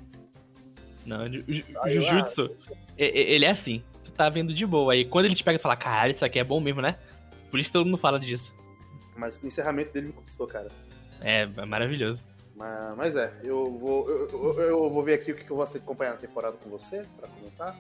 [1.06, 2.52] Não, Ju- Ju- Aí eu, Jujutsu,
[2.98, 3.82] ele é assim.
[4.04, 4.92] Tu tá vendo de boa.
[4.92, 6.98] Aí quando ele te pega e fala, caralho, isso aqui é bom mesmo, né?
[7.50, 8.54] Por isso que todo mundo fala disso.
[9.16, 10.68] Mas o encerramento dele me conquistou, cara.
[11.22, 12.22] É, é maravilhoso.
[12.62, 15.66] Mas, mas é, eu vou, eu, eu- eu vou ver aqui o que eu vou
[15.66, 17.76] acompanhar na temporada com você, pra comentar.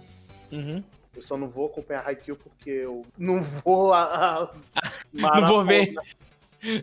[0.51, 0.83] Uhum.
[1.15, 5.93] Eu só não vou acompanhar Haikyuu porque eu não vou a, a Não vou ver.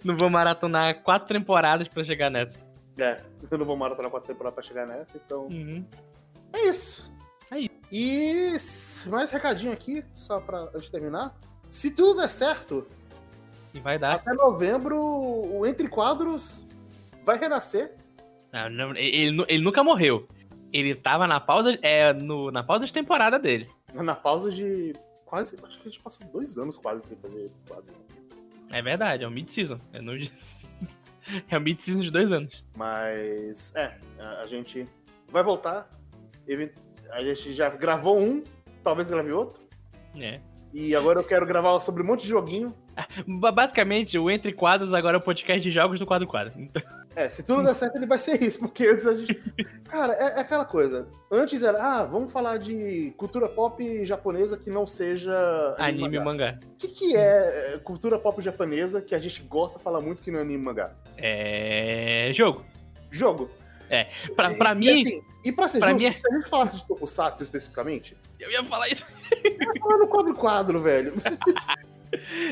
[0.04, 2.56] Não vou maratonar quatro temporadas pra chegar nessa.
[2.96, 3.20] É,
[3.50, 5.84] eu não vou maratonar quatro temporadas pra chegar nessa, então Uhum.
[6.52, 7.10] é isso.
[7.50, 7.70] É isso.
[7.90, 11.34] E mais recadinho aqui, só pra antes de terminar.
[11.70, 12.86] Se tudo der certo,
[13.74, 14.14] E vai dar.
[14.16, 16.66] até novembro o Entre Quadros
[17.28, 17.94] vai renascer.
[18.52, 20.26] Não, não, ele, ele nunca morreu.
[20.72, 21.78] Ele tava na pausa.
[21.82, 23.68] É, no, na pausa de temporada dele.
[23.92, 24.94] Na pausa de
[25.26, 25.56] quase.
[25.62, 27.94] Acho que a gente passou dois anos quase sem fazer quadro.
[28.70, 29.78] É verdade, é o mid-season.
[29.92, 30.12] É, no-
[31.50, 32.64] é o mid-season de dois anos.
[32.76, 34.86] Mas é, a, a gente
[35.30, 35.88] vai voltar.
[36.46, 36.70] Even-
[37.12, 38.42] A gente já gravou um,
[38.82, 39.62] talvez grave outro.
[40.18, 40.40] É.
[40.72, 42.74] E agora eu quero gravar sobre um monte de joguinho.
[43.26, 46.52] Ba- Basicamente, o Entre Quadros agora é o podcast de jogos do Quadro Quadro.
[46.60, 46.82] Então,
[47.18, 49.34] É, se tudo der certo, ele vai ser isso, porque antes a gente.
[49.90, 51.08] Cara, é, é aquela coisa.
[51.32, 55.34] Antes era, ah, vamos falar de cultura pop japonesa que não seja.
[55.78, 56.52] anime mangá.
[56.52, 56.58] mangá.
[56.62, 60.22] O que, que é é, cultura pop japonesa que a gente gosta de falar muito
[60.22, 60.92] que não é anime mangá?
[61.16, 62.30] É.
[62.36, 62.64] Jogo.
[63.10, 63.50] Jogo.
[64.36, 65.02] Pra, pra e, mim.
[65.02, 68.16] assim, e pra ser pra justo, mim é- se a gente falasse de Tokusatsu especificamente,
[68.38, 69.04] Eu ia falar isso.
[69.80, 71.14] Fala no quadro quadro, velho.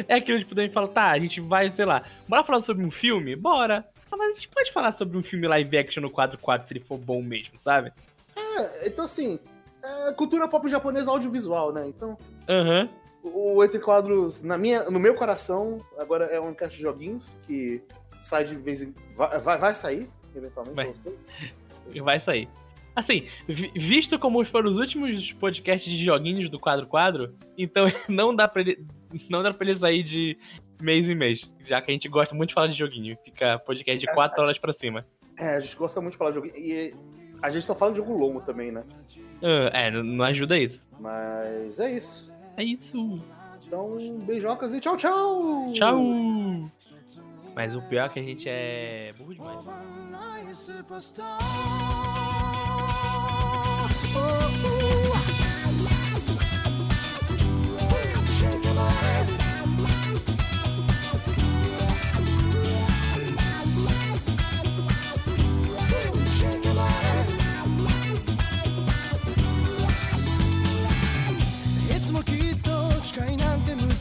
[0.06, 2.90] É aquilo tipo, daí fala, tá, a gente vai, sei lá, bora falar sobre um
[2.90, 3.34] filme?
[3.34, 3.86] Bora.
[4.16, 6.84] Mas a gente pode falar sobre um filme live action no quadro 4 se ele
[6.84, 7.92] for bom mesmo, sabe?
[8.36, 9.38] É, então assim,
[9.82, 11.86] é cultura pop japonesa audiovisual, né?
[11.88, 12.16] Então,
[12.48, 12.88] Aham.
[13.22, 17.82] o Entre Quadros, na minha, no meu coração, agora é um caixa de joguinhos que
[18.22, 18.94] sai de vez em...
[19.16, 20.74] Vai, vai, vai sair, eventualmente.
[20.74, 22.00] Vai.
[22.00, 22.48] Vai sair.
[22.94, 28.34] Assim, vi- visto como foram os últimos podcasts de joguinhos do quadro quadro, então não
[28.34, 28.84] dá pra ele,
[29.28, 30.38] não dá pra ele sair de
[30.80, 33.16] mês em mês, já que a gente gosta muito de falar de joguinho.
[33.24, 35.06] Fica podcast de 4 horas pra cima.
[35.38, 36.46] É, a gente gosta muito de falar de jogo.
[36.56, 36.94] E
[37.42, 38.84] a gente só fala de jogo longo também, né?
[39.42, 40.82] Ah, é, não- ajuda isso.
[40.98, 42.32] Mas é isso.
[42.56, 43.20] É isso.
[43.66, 45.72] Então, beijocas e tchau, tchau!
[45.74, 46.70] Tchau!
[47.54, 49.64] Mas o pior é que a gente é burro demais.
[54.18, 55.05] い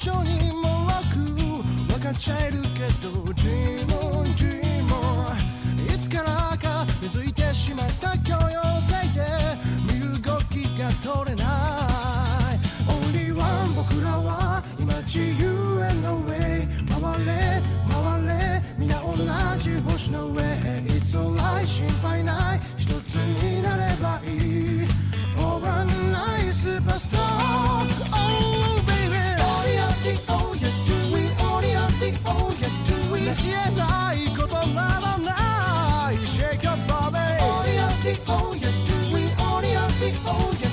[0.05, 1.15] なんて無情にもなく
[1.87, 9.25] 分かっちゃえるけど Dream on dream on いつからか根付いてしまった許容性で
[9.91, 12.55] 身動きが取れない
[12.87, 16.67] Only one 僕らは今自由への way
[17.01, 17.31] 回れ
[17.89, 18.29] 回れ
[18.77, 19.15] 皆同
[19.57, 20.43] じ星の上
[20.87, 22.61] It's alright 心配ない。
[22.77, 24.87] 一つになればいい。
[25.37, 27.04] Overnight superstar
[33.34, 39.78] do it 成し得ないことなどない Shake your body All you think all you do it All you
[39.98, 40.63] think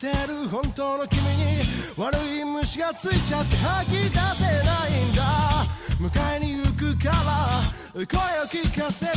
[0.00, 1.60] ってる本当の君に
[1.98, 4.22] 悪い虫がついちゃって吐き出せな
[4.88, 5.66] いんだ。
[6.00, 7.60] 迎えに行くから
[7.94, 8.08] 声を
[8.46, 9.10] 聞かせて。